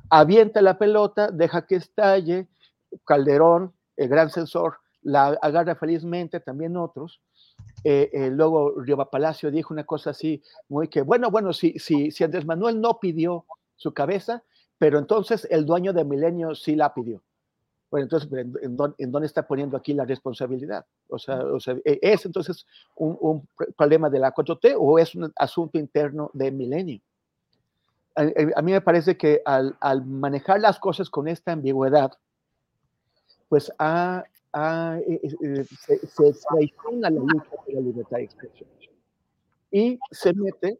avienta 0.10 0.62
la 0.62 0.78
pelota, 0.78 1.30
deja 1.32 1.66
que 1.66 1.76
estalle, 1.76 2.48
Calderón, 3.06 3.74
el 3.98 4.10
gran 4.10 4.30
censor, 4.30 4.78
la 5.02 5.28
agarra 5.42 5.76
felizmente, 5.76 6.40
también 6.40 6.78
otros, 6.78 7.22
eh, 7.84 8.10
eh, 8.14 8.30
luego 8.32 8.74
Riova 8.82 9.12
Palacio 9.12 9.52
dijo 9.52 9.74
una 9.74 9.84
cosa 9.84 10.10
así, 10.10 10.42
muy 10.68 10.88
que, 10.88 11.04
bueno, 11.04 11.30
bueno, 11.30 11.54
si, 11.54 11.78
si, 11.78 12.10
si 12.10 12.24
Andrés 12.24 12.46
Manuel 12.46 12.82
no 12.82 13.00
pidió 13.00 13.46
su 13.76 13.94
cabeza, 13.94 14.44
pero 14.78 14.98
entonces 14.98 15.48
el 15.52 15.66
dueño 15.66 15.94
de 15.94 16.04
Milenio 16.04 16.56
sí 16.56 16.76
la 16.76 16.94
pidió. 16.94 17.22
Bueno, 17.92 18.06
entonces, 18.06 18.30
¿en, 18.62 18.76
dónde, 18.76 18.96
¿en 18.98 19.12
dónde 19.12 19.28
está 19.28 19.48
poniendo 19.48 19.78
aquí 19.78 19.94
la 19.94 20.06
responsabilidad? 20.06 20.86
O 21.08 21.20
sea, 21.20 21.38
o 21.46 21.60
sea 21.60 21.76
e, 21.86 22.00
¿es 22.02 22.26
entonces 22.26 22.66
un, 22.96 23.16
un, 23.22 23.48
problema 23.78 24.10
de 24.10 24.20
la 24.20 24.34
4T 24.34 24.76
o 24.78 24.98
es 24.98 25.14
un 25.16 25.32
asunto 25.36 25.78
interno 25.78 26.32
de 26.34 26.52
Milenio? 26.52 27.00
A, 28.16 28.22
a 28.56 28.62
mí 28.62 28.72
me 28.72 28.82
parece 28.82 29.18
que 29.18 29.42
al, 29.46 29.76
al, 29.80 30.06
manejar 30.06 30.60
las 30.60 30.80
cosas 30.80 31.10
con 31.10 31.28
esta 31.28 31.52
ambigüedad, 31.52 32.12
pues 33.50 33.70
eh, 33.80 34.24
eh, 34.54 35.66
se, 35.80 35.98
se 36.00 36.34
traiciona 36.50 37.10
la 37.10 37.20
lucha 37.20 37.50
por 37.50 37.74
la 37.74 37.82
libertad 37.82 38.18
de 38.18 38.24
expresión 38.24 38.70
y 39.76 40.00
se 40.12 40.34
mete 40.34 40.80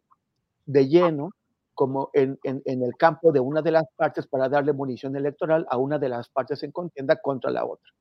de 0.64 0.88
lleno 0.88 1.32
como 1.74 2.08
en, 2.14 2.38
en, 2.42 2.62
en, 2.64 2.82
el 2.82 2.96
campo 2.96 3.30
de 3.30 3.40
una 3.40 3.60
de 3.60 3.70
las 3.70 3.84
partes 3.94 4.26
para 4.26 4.48
darle 4.48 4.72
munición 4.72 5.14
electoral 5.14 5.66
a 5.68 5.76
una 5.76 5.98
de 5.98 6.08
las 6.08 6.30
partes 6.30 6.62
en 6.62 6.72
contienda 6.72 7.20
contra 7.20 7.50
la 7.50 7.66
otra. 7.66 7.92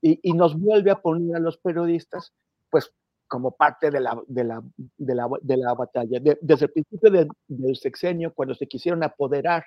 Y, 0.00 0.18
y 0.20 0.32
nos 0.32 0.58
vuelve 0.58 0.90
a 0.90 1.00
poner 1.00 1.36
a 1.36 1.38
los 1.38 1.58
periodistas, 1.58 2.32
pues, 2.68 2.92
como 3.32 3.52
parte 3.52 3.90
de 3.90 3.98
la, 3.98 4.22
de 4.26 4.44
la, 4.44 4.62
de 4.98 5.14
la, 5.14 5.26
de 5.40 5.56
la 5.56 5.72
batalla. 5.72 6.20
De, 6.20 6.36
desde 6.42 6.66
el 6.66 6.72
principio 6.72 7.10
de, 7.10 7.26
del 7.48 7.76
sexenio, 7.76 8.34
cuando 8.34 8.54
se 8.54 8.66
quisieron 8.66 9.02
apoderar 9.02 9.64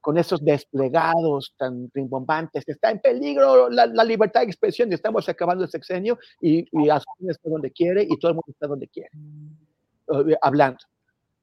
con 0.00 0.18
esos 0.18 0.44
desplegados 0.44 1.54
tan 1.56 1.88
rimbombantes, 1.94 2.64
está 2.66 2.90
en 2.90 2.98
peligro 2.98 3.70
la, 3.70 3.86
la 3.86 4.02
libertad 4.02 4.40
de 4.40 4.46
expresión, 4.46 4.92
estamos 4.92 5.28
acabando 5.28 5.62
el 5.62 5.70
sexenio 5.70 6.18
y, 6.40 6.66
y 6.72 6.88
Azul 6.88 7.30
está 7.30 7.48
donde 7.48 7.70
quiere 7.70 8.02
y 8.02 8.18
todo 8.18 8.32
el 8.32 8.34
mundo 8.34 8.48
está 8.48 8.66
donde 8.66 8.88
quiere, 8.88 9.10
uh, 10.08 10.34
hablando. 10.42 10.80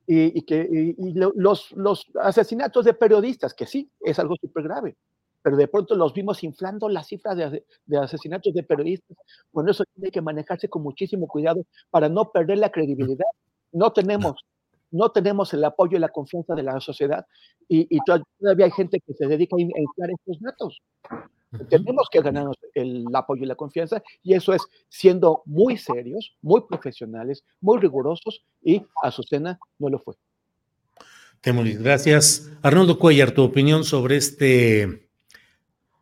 Y, 0.05 0.37
y 0.37 0.41
que 0.41 0.67
y, 0.69 1.07
y 1.07 1.13
los, 1.13 1.71
los 1.71 2.05
asesinatos 2.21 2.83
de 2.83 2.95
periodistas, 2.95 3.53
que 3.53 3.65
sí, 3.65 3.89
es 4.01 4.19
algo 4.19 4.35
súper 4.35 4.63
grave, 4.63 4.97
pero 5.45 5.57
de 5.57 5.67
pronto 5.67 5.93
los 5.93 6.11
vimos 6.11 6.43
inflando 6.43 6.89
las 6.89 7.05
cifras 7.05 7.37
de, 7.37 7.63
de, 7.85 7.97
asesinatos 7.99 8.51
de 8.51 8.63
periodistas. 8.63 9.15
Bueno, 9.53 9.69
eso 9.69 9.83
tiene 9.93 10.09
que 10.09 10.19
manejarse 10.19 10.69
con 10.69 10.81
muchísimo 10.81 11.27
cuidado 11.27 11.63
para 11.91 12.09
no 12.09 12.31
perder 12.31 12.57
la 12.57 12.71
credibilidad. 12.71 13.27
No 13.71 13.93
tenemos 13.93 14.43
no 14.89 15.11
tenemos 15.11 15.53
el 15.53 15.63
apoyo 15.63 15.97
y 15.97 15.99
la 15.99 16.09
confianza 16.09 16.55
de 16.55 16.63
la 16.63 16.79
sociedad 16.79 17.27
y, 17.67 17.95
y 17.95 17.99
todavía 18.39 18.65
hay 18.65 18.71
gente 18.71 18.99
que 19.05 19.13
se 19.13 19.27
dedica 19.27 19.55
a 19.55 19.61
inflar 19.61 20.09
estos 20.09 20.39
datos. 20.39 20.81
Tenemos 21.69 22.07
que 22.09 22.21
ganarnos 22.21 22.57
el 22.73 23.05
apoyo 23.13 23.43
y 23.43 23.45
la 23.45 23.55
confianza 23.55 24.01
y 24.23 24.33
eso 24.33 24.51
es 24.51 24.63
siendo 24.89 25.43
muy 25.45 25.77
serios, 25.77 26.35
muy 26.41 26.61
profesionales, 26.67 27.43
muy 27.61 27.77
rigurosos 27.79 28.43
y 28.63 28.81
Azucena 29.03 29.59
no 29.77 29.89
lo 29.89 29.99
fue. 29.99 30.15
Temuris, 31.41 31.79
gracias. 31.79 32.51
Arnoldo 32.63 32.97
Cuellar, 32.97 33.29
tu 33.29 33.43
opinión 33.43 33.83
sobre 33.83 34.15
este, 34.15 35.04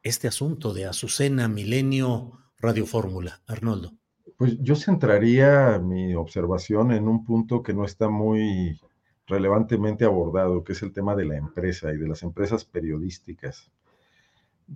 este 0.03 0.27
asunto 0.27 0.73
de 0.73 0.85
Azucena 0.85 1.47
Milenio 1.47 2.33
Radio 2.59 2.85
Fórmula. 2.85 3.41
Arnoldo. 3.47 3.93
Pues 4.37 4.57
yo 4.59 4.75
centraría 4.75 5.79
mi 5.79 6.13
observación 6.13 6.91
en 6.91 7.07
un 7.07 7.23
punto 7.23 7.63
que 7.63 7.73
no 7.73 7.85
está 7.85 8.09
muy 8.09 8.79
relevantemente 9.27 10.03
abordado, 10.03 10.63
que 10.63 10.73
es 10.73 10.83
el 10.83 10.91
tema 10.91 11.15
de 11.15 11.25
la 11.25 11.37
empresa 11.37 11.93
y 11.93 11.97
de 11.97 12.07
las 12.07 12.23
empresas 12.23 12.65
periodísticas. 12.65 13.71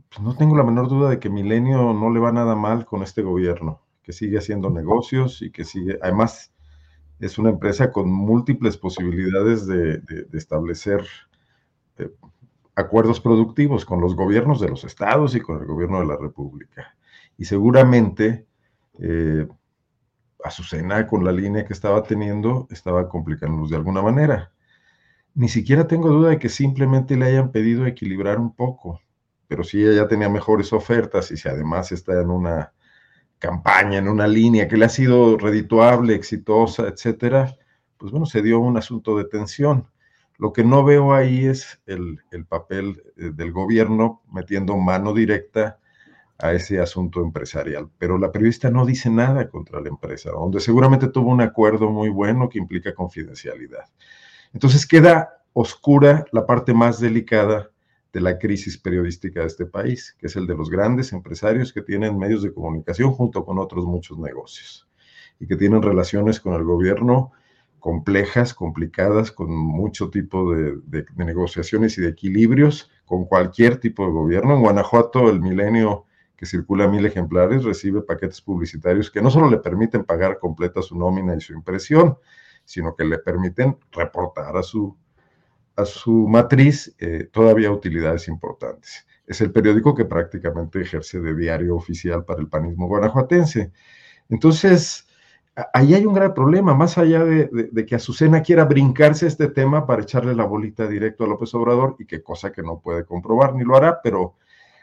Pues 0.10 0.22
no 0.22 0.36
tengo 0.36 0.56
la 0.56 0.64
menor 0.64 0.88
duda 0.88 1.10
de 1.10 1.20
que 1.20 1.30
Milenio 1.30 1.94
no 1.94 2.10
le 2.10 2.20
va 2.20 2.32
nada 2.32 2.56
mal 2.56 2.86
con 2.86 3.04
este 3.04 3.22
gobierno, 3.22 3.82
que 4.04 4.14
sigue 4.14 4.38
haciendo 4.38 4.70
negocios 4.70 5.42
y 5.42 5.52
que 5.52 5.66
sigue, 5.66 6.00
además, 6.02 6.54
es 7.20 7.38
una 7.38 7.50
empresa 7.50 7.92
con 7.92 8.10
múltiples 8.10 8.78
posibilidades 8.78 9.68
de, 9.68 10.02
establecer 10.34 11.06
eh, 11.98 12.10
acuerdos 12.78 13.20
productivos 13.20 13.86
con 13.86 14.00
los 14.00 14.16
gobiernos 14.16 14.62
de 14.62 14.70
los 14.70 14.84
estados 14.84 15.36
y 15.36 15.42
con 15.42 15.60
el 15.60 15.66
gobierno 15.66 16.00
de 16.00 16.06
la 16.06 16.16
República. 16.16 16.96
Y 17.36 17.46
seguramente 17.46 18.46
eh, 19.00 19.48
Azucena 20.44 21.08
con 21.08 21.26
la 21.26 21.32
línea 21.32 21.66
que 21.66 21.74
estaba 21.74 22.04
teniendo 22.04 22.68
estaba 22.70 23.10
complicándonos 23.10 23.72
de 23.72 23.78
alguna 23.78 24.04
manera. 24.04 24.52
Ni 25.34 25.50
siquiera 25.50 25.88
tengo 25.88 26.10
duda 26.10 26.30
de 26.30 26.40
que 26.40 26.50
simplemente 26.50 27.18
le 27.18 27.26
hayan 27.26 27.52
pedido 27.52 27.88
equilibrar 27.88 28.40
un 28.40 28.54
poco, 28.54 29.02
pero 29.48 29.64
si 29.64 29.82
ella 29.82 30.04
ya 30.04 30.08
tenía 30.08 30.30
mejores 30.30 30.72
ofertas 30.72 31.32
y 31.32 31.38
si 31.38 31.50
además 31.50 31.92
está 31.92 32.22
en 32.22 32.30
una 32.30 32.74
campaña, 33.40 33.98
en 33.98 34.08
una 34.08 34.28
línea 34.28 34.68
que 34.68 34.78
le 34.78 34.86
ha 34.86 34.90
sido 34.90 35.36
redituable, 35.38 36.14
exitosa, 36.14 36.88
etcétera, 36.88 37.56
pues 37.98 38.12
bueno, 38.12 38.28
se 38.28 38.44
dio 38.44 38.60
un 38.60 38.78
asunto 38.78 39.18
de 39.18 39.26
tensión. 39.26 39.88
Lo 40.38 40.54
que 40.54 40.64
no 40.64 40.84
veo 40.84 41.14
ahí 41.14 41.46
es 41.46 41.82
el, 41.86 42.20
el 42.32 42.46
papel 42.46 43.02
eh, 43.18 43.32
del 43.34 43.52
gobierno 43.52 44.22
metiendo 44.32 44.78
mano 44.78 45.14
directa 45.14 45.80
a 46.40 46.54
ese 46.54 46.80
asunto 46.80 47.22
empresarial. 47.22 47.90
Pero 47.98 48.18
la 48.18 48.32
periodista 48.32 48.70
no 48.70 48.86
dice 48.86 49.10
nada 49.10 49.50
contra 49.50 49.82
la 49.82 49.90
empresa, 49.90 50.32
donde 50.32 50.60
seguramente 50.60 51.08
tuvo 51.08 51.32
un 51.32 51.42
acuerdo 51.42 51.90
muy 51.90 52.10
bueno 52.10 52.50
que 52.50 52.60
implica 52.60 52.94
confidencialidad. 52.94 53.86
Entonces 54.54 54.86
queda 54.86 55.42
oscura 55.54 56.26
la 56.32 56.46
parte 56.46 56.74
más 56.74 57.00
delicada 57.00 57.72
de 58.14 58.22
la 58.22 58.38
crisis 58.38 58.78
periodística 58.78 59.42
de 59.42 59.48
este 59.48 59.66
país, 59.66 60.16
que 60.20 60.28
es 60.28 60.36
el 60.36 60.48
de 60.48 60.56
los 60.56 60.70
grandes 60.70 61.12
empresarios 61.14 61.74
que 61.74 61.82
tienen 61.82 62.18
medios 62.18 62.44
de 62.44 62.54
comunicación 62.54 63.12
junto 63.12 63.44
con 63.44 63.58
otros 63.60 63.86
muchos 63.86 64.18
negocios 64.18 64.88
y 65.40 65.48
que 65.48 65.56
tienen 65.56 65.82
relaciones 65.82 66.40
con 66.40 66.54
el 66.54 66.64
gobierno 66.64 67.32
complejas, 67.80 68.54
complicadas, 68.54 69.32
con 69.32 69.56
mucho 69.56 70.10
tipo 70.10 70.54
de, 70.54 70.78
de, 70.86 71.06
de 71.16 71.26
negociaciones 71.26 71.98
y 71.98 72.02
de 72.02 72.10
equilibrios 72.10 72.90
con 73.06 73.26
cualquier 73.26 73.78
tipo 73.78 74.06
de 74.06 74.12
gobierno. 74.12 74.56
En 74.56 74.62
Guanajuato 74.62 75.30
el 75.30 75.40
milenio 75.40 76.06
que 76.38 76.46
circula 76.46 76.88
mil 76.88 77.06
ejemplares, 77.06 77.64
recibe 77.64 78.04
paquetes 78.04 78.42
publicitarios 78.42 79.10
que 79.10 79.22
no 79.22 79.32
solo 79.32 79.50
le 79.50 79.58
permiten 79.58 80.04
pagar 80.04 80.38
completa 80.38 80.84
su 80.84 80.96
nómina 80.96 81.36
y 81.36 81.42
su 81.42 81.54
impresión, 81.54 82.18
sino 82.64 82.96
que 82.96 83.06
le 83.06 83.18
permiten 83.18 83.78
reportar 83.92 84.56
a 84.56 84.62
su, 84.62 84.96
a 85.76 85.84
su 85.84 86.28
matriz 86.28 86.96
eh, 87.00 87.28
todavía 87.32 87.72
utilidades 87.72 88.28
importantes. 88.28 89.08
Es 89.26 89.42
el 89.42 89.52
periódico 89.52 89.96
que 89.96 90.06
prácticamente 90.06 90.80
ejerce 90.80 91.20
de 91.20 91.36
diario 91.36 91.76
oficial 91.76 92.24
para 92.24 92.40
el 92.40 92.48
panismo 92.48 92.88
guanajuatense. 92.88 93.72
Entonces, 94.30 95.07
ahí 95.74 95.94
hay 95.94 96.06
un 96.06 96.14
gran 96.14 96.34
problema, 96.34 96.74
más 96.74 96.98
allá 96.98 97.24
de, 97.24 97.86
que 97.86 97.96
Azucena 97.96 98.42
quiera 98.42 98.66
brincarse 98.66 99.28
este 99.28 99.48
tema 99.48 99.86
para 99.88 100.04
echarle 100.04 100.36
la 100.36 100.46
bolita 100.46 100.88
directo 100.88 101.24
a 101.24 101.28
López 101.28 101.54
Obrador, 101.56 101.96
y 102.00 102.06
que 102.06 102.22
cosa 102.22 102.52
que 102.52 102.62
no 102.62 102.80
puede 102.80 103.06
comprobar 103.06 103.56
ni 103.56 103.64
lo 103.64 103.76
hará, 103.76 104.02
pero 104.02 104.36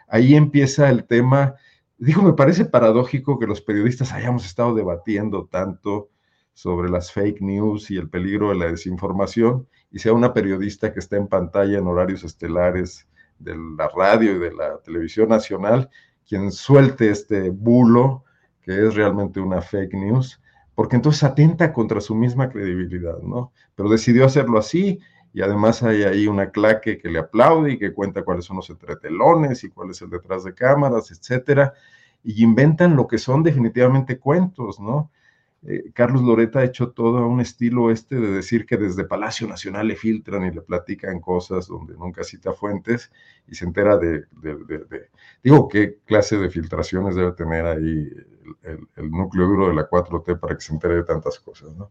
ahí 0.09 0.35
empieza 0.35 0.89
el 0.91 1.05
tema. 1.05 1.55
Dijo, 1.99 2.23
me 2.23 2.33
parece 2.33 2.65
paradójico 2.65 3.39
que 3.39 3.47
los 3.47 3.61
periodistas 3.61 4.13
hayamos 4.13 4.45
estado 4.45 4.75
debatiendo 4.75 5.47
tanto 5.47 6.11
sobre 6.53 6.91
las 6.91 7.13
fake 7.13 7.41
news 7.41 7.91
y 7.91 7.97
el 7.97 8.09
peligro 8.09 8.51
de 8.51 8.57
la 8.57 8.67
desinformación, 8.67 9.69
y 9.91 10.01
sea 10.01 10.13
una 10.13 10.35
periodista 10.35 10.93
que 10.93 10.99
está 10.99 11.17
en 11.17 11.29
pantalla 11.29 11.79
en 11.79 11.87
horarios 11.87 12.25
estelares 12.25 13.07
de 13.39 13.57
la 13.57 13.89
radio 13.89 14.33
y 14.37 14.39
de 14.39 14.53
la 14.53 14.79
televisión 14.79 15.29
nacional 15.29 15.91
quien 16.27 16.51
suelte 16.53 17.11
este 17.11 17.51
bulo 17.51 18.25
que 18.63 18.87
es 18.87 18.95
realmente 18.95 19.41
una 19.41 19.61
fake 19.61 19.93
news, 19.93 20.41
porque 20.75 20.97
entonces 20.97 21.23
atenta 21.23 21.73
contra 21.73 22.01
su 22.01 22.15
misma 22.15 22.49
credibilidad, 22.49 23.19
¿no? 23.23 23.53
Pero 23.75 23.89
decidió 23.89 24.25
hacerlo 24.27 24.59
así 24.59 25.01
y 25.33 25.43
además 25.43 25.83
hay 25.83 26.05
ahí 26.05 26.27
una 26.27 26.51
claque 26.51 26.99
que 26.99 27.09
le 27.09 27.19
aplaude 27.19 27.73
y 27.73 27.79
que 27.79 27.93
cuenta 27.93 28.23
cuáles 28.23 28.45
son 28.45 28.57
los 28.57 28.71
entretelones 28.71 29.65
y 29.65 29.71
cuál 29.71 29.91
es 29.91 30.01
el 30.03 30.11
detrás 30.11 30.45
de 30.45 30.55
cámaras, 30.55 31.11
etcétera, 31.11 31.75
y 32.23 32.43
inventan 32.43 32.97
lo 32.97 33.07
que 33.07 33.19
son 33.19 33.43
definitivamente 33.43 34.19
cuentos, 34.19 34.81
¿no? 34.81 35.11
Eh, 35.67 35.93
Carlos 35.95 36.23
Loreta 36.23 36.59
ha 36.59 36.65
hecho 36.65 36.91
todo 36.91 37.27
un 37.27 37.41
estilo 37.41 37.91
este 37.91 38.17
de 38.17 38.31
decir 38.31 38.67
que 38.67 38.77
desde 38.77 39.05
Palacio 39.05 39.49
Nacional 39.49 39.89
le 39.89 39.97
filtran 39.97 40.45
y 40.45 40.51
le 40.51 40.61
platican 40.61 41.21
cosas 41.21 41.69
donde 41.69 41.95
nunca 41.95 42.23
cita 42.23 42.53
fuentes 42.53 43.11
y 43.49 43.55
se 43.55 43.65
entera 43.65 43.97
de, 43.97 44.25
digo, 45.43 45.69
qué 45.69 46.01
clase 46.05 46.37
de 46.37 46.51
filtraciones 46.51 47.17
debe 47.17 47.33
tener 47.33 47.65
ahí 47.65 48.11
el, 48.63 49.11
núcleo 49.11 49.47
duro 49.47 49.69
de 49.69 49.75
la 49.75 49.89
4T 49.89 50.39
para 50.39 50.55
que 50.55 50.61
se 50.61 50.75
entere 50.75 50.97
de 50.97 51.05
tantas 51.05 51.41
cosas, 51.41 51.75
¿no? 51.75 51.91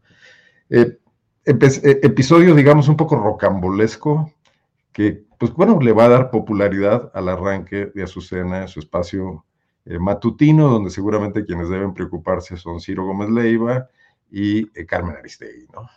Eh, 0.69 0.99
episodio, 1.45 2.55
digamos, 2.55 2.87
un 2.87 2.95
poco 2.95 3.15
rocambolesco, 3.15 4.31
que, 4.91 5.25
pues 5.39 5.51
bueno, 5.53 5.79
le 5.81 5.91
va 5.91 6.05
a 6.05 6.09
dar 6.09 6.29
popularidad 6.29 7.11
al 7.13 7.27
arranque 7.27 7.87
de 7.87 8.03
Azucena 8.03 8.61
en 8.61 8.67
su 8.67 8.79
espacio 8.79 9.43
eh, 9.85 9.99
matutino, 9.99 10.69
donde 10.69 10.89
seguramente 10.89 11.45
quienes 11.45 11.69
deben 11.69 11.93
preocuparse 11.93 12.57
son 12.57 12.79
Ciro 12.79 13.05
Gómez 13.05 13.29
Leiva 13.29 13.89
y 14.31 14.61
eh, 14.79 14.85
Carmen 14.85 15.17
Aristegui, 15.17 15.67
¿no? 15.73 15.89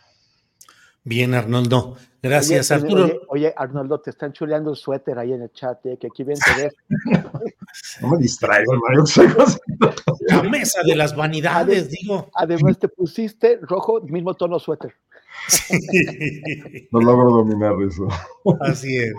Bien, 1.03 1.33
Arnoldo. 1.33 1.95
Gracias, 2.21 2.69
oye, 2.69 2.81
Arturo. 2.81 3.03
Oye, 3.05 3.19
oye, 3.29 3.53
Arnoldo, 3.55 4.01
te 4.01 4.09
están 4.09 4.33
chuleando 4.33 4.71
el 4.71 4.75
suéter 4.75 5.17
ahí 5.17 5.31
en 5.31 5.43
el 5.43 5.51
chat, 5.53 5.85
eh, 5.85 5.97
que 5.97 6.07
aquí 6.07 6.23
ven 6.23 6.37
te 6.37 6.63
ves. 6.63 6.75
no 8.01 8.09
me 8.09 8.17
distraigo, 8.17 8.73
hermano. 8.73 9.05
La 10.27 10.43
mesa 10.43 10.81
de 10.85 10.95
las 10.97 11.15
vanidades, 11.15 11.83
Además, 11.83 11.89
digo. 11.91 12.29
Además, 12.33 12.77
te 12.77 12.89
pusiste 12.89 13.57
rojo, 13.61 14.01
mismo 14.01 14.33
tono 14.33 14.59
suéter. 14.59 14.93
Sí. 15.47 16.89
No 16.91 16.99
logro 16.99 17.29
dominar 17.29 17.75
eso. 17.87 18.09
Así 18.59 18.97
es. 18.97 19.13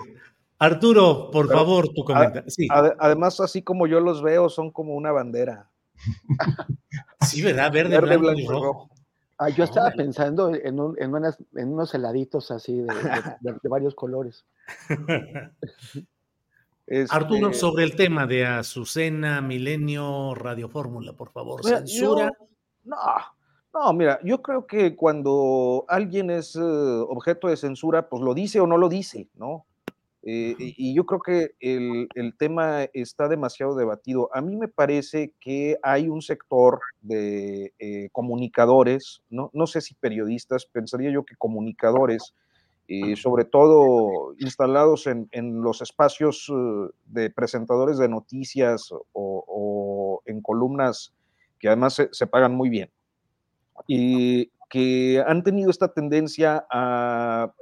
Arturo, 0.59 1.31
por 1.31 1.47
Pero, 1.47 1.59
favor, 1.59 1.89
tu 1.95 2.05
comentario. 2.05 2.51
Sí. 2.51 2.67
Ad, 2.71 2.93
además, 2.99 3.39
así 3.41 3.63
como 3.63 3.87
yo 3.87 4.01
los 4.01 4.23
veo, 4.23 4.49
son 4.49 4.71
como 4.71 4.95
una 4.95 5.13
bandera. 5.13 5.71
Sí, 7.21 7.43
¿verdad? 7.43 7.73
Verde, 7.73 7.97
Verde 7.97 8.17
blanco, 8.17 8.23
blanco, 8.23 8.41
y 8.41 8.47
rojo. 8.47 8.65
rojo. 8.65 8.91
Ah, 9.39 9.49
yo 9.51 9.65
estaba 9.65 9.91
pensando 9.91 10.55
en, 10.55 10.81
un, 10.81 10.97
en, 11.01 11.15
unas, 11.15 11.37
en, 11.55 11.73
unos 11.73 11.93
heladitos 11.95 12.51
así 12.51 12.77
de, 12.77 12.87
de, 13.41 13.53
de 13.63 13.69
varios 13.69 13.95
colores. 13.95 14.45
Este... 16.91 17.15
Arturo, 17.15 17.53
sobre 17.53 17.85
el 17.85 17.95
tema 17.97 18.27
de 18.27 18.47
Azucena, 18.47 19.43
Milenio, 19.43 20.35
Radio 20.35 20.71
Fórmula, 20.71 21.13
por 21.13 21.31
favor, 21.31 21.61
Mira, 21.63 21.79
censura. 21.81 22.33
Yo, 22.39 22.47
no, 22.85 22.97
No, 23.75 23.93
mira, 23.93 24.19
yo 24.25 24.41
creo 24.41 24.67
que 24.67 24.97
cuando 24.97 25.85
alguien 25.87 26.31
es 26.31 26.57
eh, 26.57 26.61
objeto 26.63 27.49
de 27.49 27.59
censura, 27.59 28.09
pues 28.09 28.23
lo 28.23 28.33
dice 28.33 28.59
o 28.61 28.67
no 28.67 28.79
lo 28.79 28.89
dice, 28.89 29.29
¿no? 29.35 29.67
Eh, 30.24 30.57
y, 30.59 30.95
yo 30.95 31.07
creo 31.07 31.20
que 31.20 31.53
el, 31.61 32.09
el, 32.15 32.36
tema 32.36 32.85
está 32.93 33.28
demasiado 33.28 33.77
debatido. 33.77 34.28
A 34.35 34.40
mí 34.40 34.57
me 34.57 34.69
parece 34.69 35.32
que 35.40 35.78
hay 35.82 36.09
un 36.09 36.23
sector 36.23 36.81
de 37.01 37.73
eh, 37.78 38.09
comunicadores, 38.11 39.23
¿no? 39.31 39.51
no 39.55 39.66
sé 39.66 39.81
si 39.81 39.95
periodistas, 39.95 40.66
pensaría 40.66 41.11
yo 41.11 41.24
que 41.24 41.36
comunicadores, 41.36 42.35
eh, 42.89 43.16
sobre 43.16 43.45
todo 43.45 44.35
instalados 44.39 45.07
en, 45.07 45.28
en 45.31 45.62
los 45.62 45.82
espacios 45.82 46.51
de 47.07 47.31
presentadores 47.31 47.99
de 47.99 48.09
noticias 48.09 48.90
o, 48.90 49.05
o 49.12 50.23
en 50.27 50.40
columnas 50.40 51.12
que 51.59 51.69
además 51.69 51.95
se, 51.95 52.09
se 52.12 52.27
pagan 52.27 52.55
muy 52.55 52.70
bien, 52.70 52.90
y 53.86 54.51
que 54.70 55.23
han 55.27 55.43
tenido 55.43 55.70
esta 55.70 55.93
tendencia 55.93 56.66
a 56.70 57.53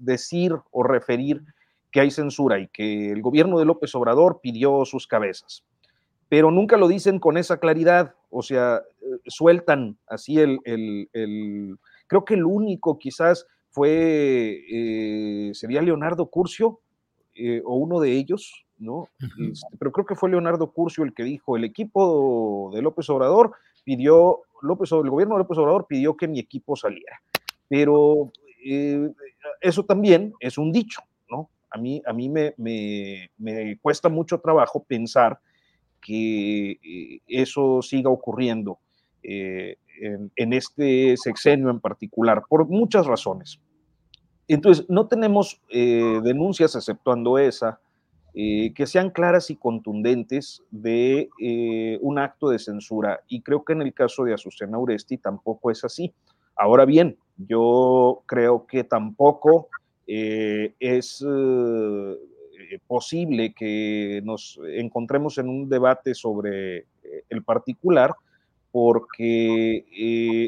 decir 0.00 0.56
o 0.70 0.82
referir 0.82 1.42
que 1.90 2.00
hay 2.00 2.10
censura 2.10 2.58
y 2.58 2.68
que 2.68 3.10
el 3.10 3.22
gobierno 3.22 3.58
de 3.58 3.64
López 3.64 3.94
Obrador 3.94 4.40
pidió 4.42 4.84
sus 4.84 5.06
cabezas. 5.06 5.64
Pero 6.28 6.50
nunca 6.50 6.76
lo 6.76 6.88
dicen 6.88 7.18
con 7.18 7.36
esa 7.36 7.58
claridad, 7.58 8.14
o 8.30 8.42
sea, 8.42 8.76
eh, 9.02 9.18
sueltan 9.26 9.98
así 10.06 10.38
el, 10.38 10.60
el, 10.64 11.78
creo 12.06 12.24
que 12.24 12.34
el 12.34 12.44
único 12.44 12.98
quizás 12.98 13.46
fue, 13.70 14.62
eh, 14.70 15.50
sería 15.54 15.82
Leonardo 15.82 16.26
Curcio, 16.26 16.80
eh, 17.34 17.62
o 17.64 17.76
uno 17.76 18.00
de 18.00 18.12
ellos, 18.12 18.64
¿no? 18.78 19.08
Este, 19.20 19.76
pero 19.78 19.92
creo 19.92 20.06
que 20.06 20.14
fue 20.14 20.30
Leonardo 20.30 20.72
Curcio 20.72 21.04
el 21.04 21.14
que 21.14 21.24
dijo, 21.24 21.56
el 21.56 21.64
equipo 21.64 22.70
de 22.74 22.82
López 22.82 23.08
Obrador 23.10 23.52
pidió, 23.84 24.40
López, 24.62 24.92
el 24.92 25.10
gobierno 25.10 25.34
de 25.34 25.40
López 25.40 25.58
Obrador 25.58 25.86
pidió 25.88 26.16
que 26.16 26.28
mi 26.28 26.38
equipo 26.38 26.76
saliera. 26.76 27.20
Pero 27.68 28.32
eh, 28.64 29.12
eso 29.60 29.84
también 29.84 30.32
es 30.40 30.58
un 30.58 30.72
dicho, 30.72 31.02
¿no? 31.30 31.50
A 31.70 31.78
mí, 31.78 32.02
a 32.06 32.12
mí 32.12 32.28
me, 32.28 32.54
me, 32.56 33.78
cuesta 33.80 34.08
mucho 34.08 34.40
trabajo 34.40 34.82
pensar 34.82 35.38
que 36.00 36.72
eh, 36.72 37.20
eso 37.28 37.82
siga 37.82 38.10
ocurriendo 38.10 38.78
eh, 39.22 39.76
en, 40.36 40.52
este 40.52 41.16
sexenio 41.16 41.70
en 41.70 41.80
particular, 41.80 42.42
por 42.48 42.66
muchas 42.68 43.06
razones. 43.06 43.60
Entonces, 44.48 44.86
no 44.88 45.06
tenemos 45.06 45.60
denuncias, 45.70 46.74
exceptuando 46.74 47.38
esa, 47.38 47.78
que 48.34 48.84
sean 48.86 49.10
claras 49.10 49.48
y 49.50 49.56
contundentes 49.56 50.64
de 50.72 51.28
un 52.00 52.18
acto 52.18 52.48
de 52.48 52.58
censura. 52.58 53.20
Y 53.28 53.42
creo 53.42 53.64
que 53.64 53.74
en 53.74 53.82
el 53.82 53.94
caso 53.94 54.24
de 54.24 54.34
Azucena 54.34 54.76
Uresti 54.76 55.18
tampoco 55.18 55.70
es 55.70 55.84
así. 55.84 56.12
Ahora 56.56 56.84
bien, 56.84 57.16
yo 57.36 58.22
creo 58.26 58.66
que 58.66 58.84
tampoco 58.84 59.68
eh, 60.06 60.74
es 60.78 61.24
eh, 61.26 62.78
posible 62.86 63.54
que 63.54 64.20
nos 64.24 64.58
encontremos 64.66 65.38
en 65.38 65.48
un 65.48 65.68
debate 65.68 66.14
sobre 66.14 66.78
eh, 66.78 66.84
el 67.28 67.42
particular, 67.44 68.14
porque 68.72 69.84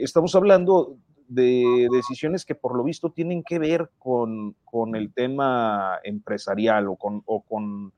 estamos 0.03 0.35
hablando 0.35 0.97
de 1.29 1.89
decisiones 1.91 2.45
que 2.45 2.55
por 2.55 2.77
lo 2.77 2.85
visto 2.85 3.11
tienen 3.11 3.43
que 3.43 3.59
ver 3.59 3.91
con, 3.99 4.55
el 4.95 5.13
tema 5.13 5.99
empresarial 6.05 6.89
o 6.89 6.97
con, 6.97 7.23
o 7.27 7.41
con 7.41 7.93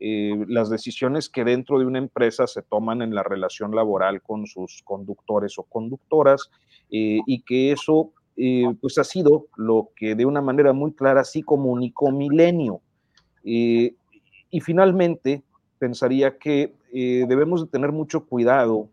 las 0.00 0.70
decisiones 0.70 1.28
que 1.28 1.44
dentro 1.44 1.78
de 1.78 1.86
una 1.86 1.98
empresa 1.98 2.46
se 2.46 2.62
toman 2.62 3.00
en 3.00 3.14
la 3.14 3.22
relación 3.22 3.74
laboral 3.74 4.20
con 4.22 4.46
sus 4.46 4.82
conductores 4.84 5.58
o 5.58 5.62
conductoras 5.62 6.50
y 6.90 7.42
que 7.42 7.72
eso 7.72 8.12
pues 8.80 8.98
ha 8.98 9.04
sido 9.04 9.46
lo 9.56 9.90
que 9.94 10.14
de 10.14 10.26
una 10.26 10.40
manera 10.40 10.72
muy 10.72 10.92
clara 10.92 11.24
sí 11.24 11.42
comunicó 11.42 12.10
Milenio. 12.10 12.80
y 13.42 13.94
finalmente, 14.60 15.42
pensaría 15.80 16.38
que 16.38 16.74
eh, 16.92 17.24
debemos 17.26 17.62
de 17.62 17.70
tener 17.70 17.90
mucho 17.90 18.26
cuidado 18.26 18.88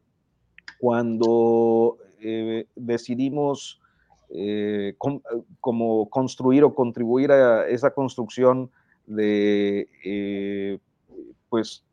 cuando 0.80 1.98
eh, 2.22 2.66
decidimos 2.76 3.80
eh, 4.30 4.96
como 5.60 6.10
construir 6.10 6.64
o 6.64 6.74
contribuir 6.74 7.32
a 7.32 7.68
esa 7.68 7.92
construcción 7.92 8.72
de 9.06 10.80
pues 11.50 11.84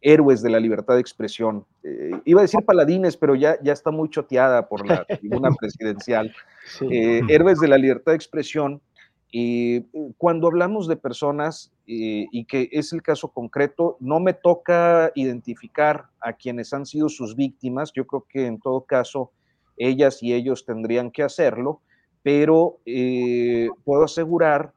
héroes 0.00 0.42
de 0.42 0.50
la 0.50 0.60
libertad 0.60 0.94
de 0.94 1.00
expresión. 1.00 1.64
Eh, 1.84 2.12
iba 2.24 2.40
a 2.40 2.42
decir 2.42 2.64
paladines, 2.64 3.16
pero 3.16 3.34
ya, 3.34 3.58
ya 3.62 3.72
está 3.72 3.90
muy 3.90 4.08
choteada 4.08 4.68
por 4.68 4.86
la 4.86 5.04
tribuna 5.20 5.50
presidencial. 5.58 6.32
Eh, 6.80 7.20
héroes 7.28 7.58
de 7.58 7.68
la 7.68 7.78
libertad 7.78 8.12
de 8.12 8.16
expresión. 8.16 8.80
Y 9.34 9.86
cuando 10.18 10.46
hablamos 10.46 10.86
de 10.88 10.96
personas, 10.96 11.72
y 11.86 12.44
que 12.44 12.68
es 12.70 12.92
el 12.92 13.00
caso 13.00 13.28
concreto, 13.28 13.96
no 13.98 14.20
me 14.20 14.34
toca 14.34 15.10
identificar 15.14 16.04
a 16.20 16.34
quienes 16.34 16.74
han 16.74 16.84
sido 16.84 17.08
sus 17.08 17.34
víctimas. 17.34 17.92
Yo 17.94 18.06
creo 18.06 18.26
que 18.28 18.44
en 18.44 18.60
todo 18.60 18.82
caso 18.82 19.32
ellas 19.78 20.22
y 20.22 20.34
ellos 20.34 20.66
tendrían 20.66 21.10
que 21.10 21.22
hacerlo, 21.22 21.80
pero 22.22 22.78
eh, 22.84 23.68
puedo 23.84 24.04
asegurar 24.04 24.74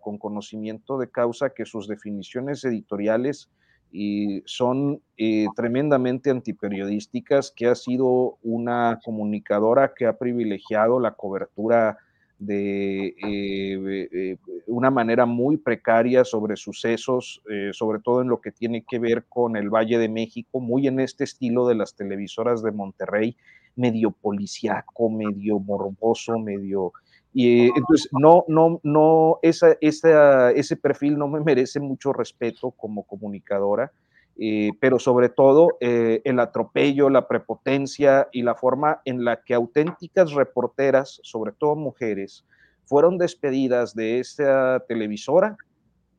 con 0.00 0.18
conocimiento 0.18 0.98
de 0.98 1.10
causa 1.10 1.50
que 1.50 1.64
sus 1.64 1.88
definiciones 1.88 2.64
editoriales 2.64 3.48
y 3.96 4.42
son 4.44 5.00
eh, 5.16 5.46
tremendamente 5.54 6.28
antiperiodísticas, 6.28 7.52
que 7.54 7.68
ha 7.68 7.76
sido 7.76 8.38
una 8.42 8.98
comunicadora 9.04 9.94
que 9.94 10.06
ha 10.06 10.18
privilegiado 10.18 10.98
la 10.98 11.12
cobertura 11.12 11.98
de 12.40 13.14
eh, 13.24 14.08
eh, 14.12 14.36
una 14.66 14.90
manera 14.90 15.26
muy 15.26 15.58
precaria 15.58 16.24
sobre 16.24 16.56
sucesos, 16.56 17.40
sobre 17.70 18.00
todo 18.00 18.20
en 18.20 18.28
lo 18.28 18.40
que 18.40 18.50
tiene 18.50 18.82
que 18.82 18.98
ver 18.98 19.26
con 19.28 19.56
el 19.56 19.70
Valle 19.70 19.98
de 19.98 20.08
México, 20.08 20.58
muy 20.58 20.88
en 20.88 20.98
este 20.98 21.22
estilo 21.22 21.68
de 21.68 21.76
las 21.76 21.94
televisoras 21.94 22.64
de 22.64 22.72
Monterrey, 22.72 23.36
medio 23.76 24.10
policiaco, 24.10 25.08
medio 25.08 25.60
morboso, 25.60 26.36
medio 26.40 26.92
y 27.36 27.64
entonces, 27.76 28.08
no, 28.12 28.44
no, 28.46 28.80
no, 28.84 29.40
ese 29.42 30.76
perfil 30.80 31.18
no 31.18 31.26
me 31.26 31.40
merece 31.44 31.80
mucho 31.80 32.12
respeto 32.12 32.70
como 32.70 33.02
comunicadora, 33.02 33.92
eh, 34.38 34.70
pero 34.80 35.00
sobre 35.00 35.28
todo 35.28 35.76
eh, 35.80 36.22
el 36.24 36.38
atropello, 36.38 37.10
la 37.10 37.26
prepotencia 37.26 38.28
y 38.32 38.42
la 38.42 38.54
forma 38.54 39.00
en 39.04 39.24
la 39.24 39.42
que 39.42 39.54
auténticas 39.54 40.32
reporteras, 40.32 41.20
sobre 41.24 41.50
todo 41.52 41.74
mujeres, 41.74 42.44
fueron 42.86 43.18
despedidas 43.18 43.94
de 43.96 44.20
esta 44.20 44.84
televisora 44.86 45.56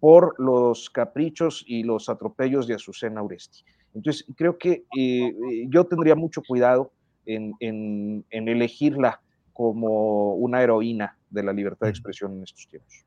por 0.02 0.38
los 0.38 0.90
caprichos 0.90 1.64
y 1.66 1.84
los 1.84 2.10
atropellos 2.10 2.68
de 2.68 2.76
Azucena 2.76 3.24
Uresti. 3.24 3.64
Entonces, 3.94 4.26
creo 4.36 4.58
que 4.58 4.84
eh, 4.98 5.34
yo 5.70 5.86
tendría 5.86 6.16
mucho 6.16 6.42
cuidado 6.46 6.92
en, 7.26 7.54
en, 7.62 8.26
en 8.30 8.50
elegirla 8.50 9.22
como 9.56 10.36
una 10.36 10.62
heroína 10.62 11.18
de 11.30 11.44
la 11.44 11.54
libertad 11.54 11.88
de 11.88 11.92
expresión 11.92 12.34
en 12.34 12.44
estos 12.44 12.68
tiempos. 12.68 13.06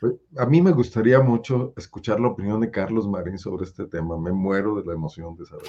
Pues, 0.00 0.14
a 0.36 0.46
mí 0.46 0.62
me 0.62 0.70
gustaría 0.70 1.18
mucho 1.20 1.72
escuchar 1.76 2.20
la 2.20 2.28
opinión 2.28 2.60
de 2.60 2.70
Carlos 2.70 3.08
Marín 3.08 3.36
sobre 3.36 3.64
este 3.64 3.86
tema. 3.86 4.16
Me 4.16 4.30
muero 4.30 4.76
de 4.76 4.84
la 4.86 4.92
emoción 4.92 5.36
de 5.36 5.44
saber. 5.44 5.66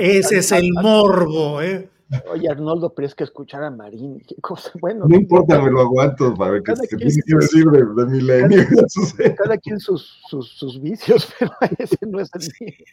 Ese 0.00 0.38
es 0.38 0.52
el 0.52 0.70
morbo, 0.72 1.60
¿eh? 1.60 1.90
Oye, 2.30 2.48
Arnoldo, 2.48 2.94
pero 2.94 3.06
es 3.06 3.14
que 3.14 3.24
escuchar 3.24 3.64
a 3.64 3.70
Marín, 3.70 4.22
qué 4.26 4.36
cosa. 4.40 4.70
Bueno, 4.80 5.04
no 5.06 5.14
importa, 5.14 5.60
me 5.60 5.70
lo 5.70 5.80
aguanto 5.80 6.34
para 6.34 6.62
que, 6.62 6.72
que 6.72 6.96
decir 6.96 7.64
de, 7.66 7.84
de 7.84 8.06
milenio. 8.06 8.64
Cada, 9.16 9.34
cada, 9.34 9.58
quien 9.58 9.78
sus, 9.78 10.22
sus, 10.28 10.48
sus, 10.50 10.80
vicios, 10.80 11.30
pero 11.38 11.52
ese 11.78 11.98
no 12.06 12.20
es 12.20 12.30
el 12.34 12.48
mío. 12.60 12.86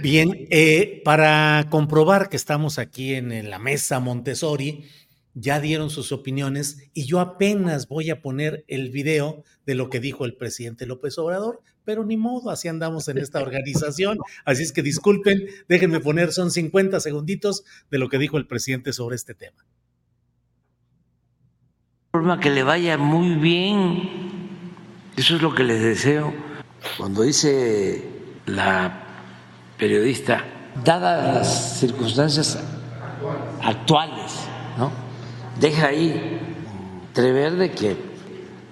Bien, 0.00 0.46
eh, 0.50 1.02
para 1.04 1.66
comprobar 1.68 2.30
que 2.30 2.36
estamos 2.36 2.78
aquí 2.78 3.14
en, 3.14 3.50
la 3.50 3.58
mesa 3.58 4.00
Montessori, 4.00 4.86
ya 5.34 5.60
dieron 5.60 5.90
sus 5.90 6.12
opiniones 6.12 6.90
y 6.94 7.04
yo 7.04 7.20
apenas 7.20 7.88
voy 7.88 8.10
a 8.10 8.22
poner 8.22 8.64
el 8.68 8.90
video 8.90 9.44
de 9.66 9.74
lo 9.74 9.90
que 9.90 10.00
dijo 10.00 10.24
el 10.24 10.34
presidente 10.34 10.86
López 10.86 11.18
Obrador, 11.18 11.60
pero 11.84 12.04
ni 12.04 12.16
modo, 12.16 12.50
así 12.50 12.68
andamos 12.68 13.08
en 13.08 13.18
esta 13.18 13.40
organización. 13.40 14.18
Así 14.44 14.62
es 14.62 14.72
que 14.72 14.82
disculpen, 14.82 15.46
déjenme 15.68 16.00
poner, 16.00 16.32
son 16.32 16.50
50 16.50 16.98
segunditos 17.00 17.64
de 17.90 17.98
lo 17.98 18.08
que 18.08 18.18
dijo 18.18 18.38
el 18.38 18.46
presidente 18.46 18.92
sobre 18.92 19.16
este 19.16 19.34
tema. 19.34 19.66
Forma 22.12 22.40
que 22.40 22.50
le 22.50 22.62
vaya 22.62 22.96
muy 22.96 23.34
bien, 23.36 24.32
eso 25.16 25.36
es 25.36 25.42
lo 25.42 25.54
que 25.54 25.64
les 25.64 25.82
deseo. 25.82 26.32
Cuando 26.96 27.22
dice 27.22 28.02
la 28.46 29.11
periodista, 29.82 30.44
dadas 30.84 31.34
las 31.34 31.78
circunstancias 31.80 32.56
actuales, 33.64 34.32
¿no? 34.78 34.92
Deja 35.58 35.88
ahí 35.88 36.38
entrever 37.08 37.54
de 37.56 37.72
que 37.72 37.96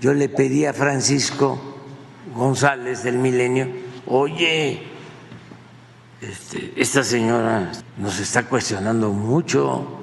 yo 0.01 0.15
le 0.15 0.29
pedí 0.29 0.67
a 0.67 0.73
Francisco 0.73 1.61
González 2.33 3.03
del 3.03 3.19
Milenio, 3.19 3.67
oye, 4.07 4.87
Este, 6.21 6.75
esta 6.77 7.03
señora 7.03 7.73
nos 7.97 8.21
está 8.21 8.45
cuestionando 8.45 9.11
mucho. 9.11 10.01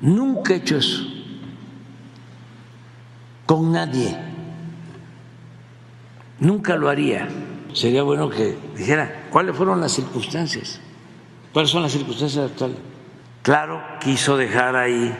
Nunca 0.00 0.54
he 0.54 0.56
hecho 0.56 0.78
eso 0.78 1.04
con 3.46 3.70
nadie. 3.70 4.16
Nunca 6.40 6.74
lo 6.74 6.88
haría. 6.88 7.28
Sería 7.74 8.02
bueno 8.02 8.28
que 8.28 8.56
dijera 8.76 9.28
cuáles 9.30 9.56
fueron 9.56 9.80
las 9.80 9.92
circunstancias. 9.92 10.80
¿Cuáles 11.52 11.70
son 11.70 11.82
las 11.82 11.92
circunstancias 11.92 12.50
actuales? 12.50 12.76
Claro, 13.42 13.82
quiso 14.00 14.36
dejar 14.36 14.76
ahí 14.76 15.14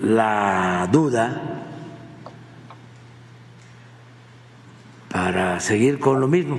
la 0.00 0.88
duda 0.92 1.64
para 5.08 5.60
seguir 5.60 5.98
con 5.98 6.20
lo 6.20 6.28
mismo. 6.28 6.58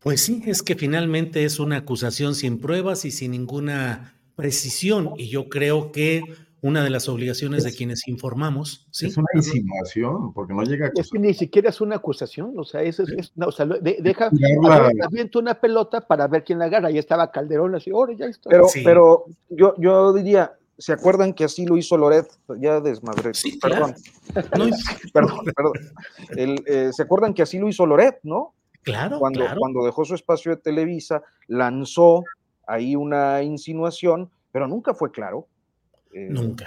Pues 0.00 0.22
sí, 0.22 0.42
es 0.46 0.62
que 0.62 0.74
finalmente 0.76 1.44
es 1.44 1.60
una 1.60 1.76
acusación 1.76 2.34
sin 2.34 2.58
pruebas 2.58 3.04
y 3.04 3.10
sin 3.10 3.32
ninguna 3.32 4.14
precisión. 4.34 5.12
Y 5.16 5.28
yo 5.28 5.48
creo 5.48 5.92
que 5.92 6.22
una 6.62 6.84
de 6.84 6.90
las 6.90 7.08
obligaciones 7.08 7.64
de 7.64 7.72
quienes 7.72 8.06
informamos. 8.08 8.86
¿sí? 8.90 9.06
Es 9.06 9.16
una 9.16 9.28
insinuación, 9.34 10.32
porque 10.34 10.52
no 10.52 10.62
llega 10.62 10.86
a 10.86 10.90
Es 10.94 11.10
que 11.10 11.18
ni 11.18 11.32
siquiera 11.34 11.70
es 11.70 11.80
una 11.80 11.96
acusación, 11.96 12.52
o 12.58 12.64
sea, 12.64 12.82
es, 12.82 13.00
es, 13.00 13.08
es- 13.10 13.32
no, 13.36 13.46
o 13.46 13.52
sea, 13.52 13.66
de- 13.66 13.98
deja, 14.00 14.30
avienta 15.04 15.38
una 15.38 15.54
pelota 15.54 16.00
para 16.02 16.28
ver 16.28 16.44
quién 16.44 16.58
la 16.58 16.66
agarra, 16.66 16.90
y 16.90 16.98
estaba 16.98 17.30
Calderón 17.30 17.74
así, 17.74 17.90
ahora 17.90 18.12
ya 18.14 18.26
está. 18.26 18.50
Pero, 18.50 18.66
pero 18.84 19.24
yo, 19.48 19.74
yo 19.78 20.12
diría, 20.12 20.52
¿se 20.76 20.92
acuerdan 20.92 21.32
que 21.32 21.44
así 21.44 21.66
lo 21.66 21.76
hizo 21.76 21.96
Loret? 21.96 22.26
Ya 22.58 22.80
desmadré. 22.80 23.32
perdón. 23.60 23.94
perdón, 25.12 25.44
perdón. 25.56 25.72
El, 26.36 26.62
eh, 26.66 26.90
¿Se 26.92 27.02
acuerdan 27.02 27.34
que 27.34 27.42
así 27.42 27.58
lo 27.58 27.68
hizo 27.68 27.86
Loret, 27.86 28.18
no? 28.22 28.54
Claro, 28.82 29.18
cuando, 29.18 29.40
claro. 29.40 29.58
cuando 29.60 29.84
dejó 29.84 30.04
su 30.06 30.14
espacio 30.14 30.52
de 30.52 30.56
Televisa, 30.56 31.22
lanzó 31.48 32.24
ahí 32.66 32.96
una 32.96 33.42
insinuación, 33.42 34.30
pero 34.52 34.66
nunca 34.68 34.94
fue 34.94 35.10
claro. 35.10 35.46
Eh, 36.12 36.28
Nunca. 36.30 36.66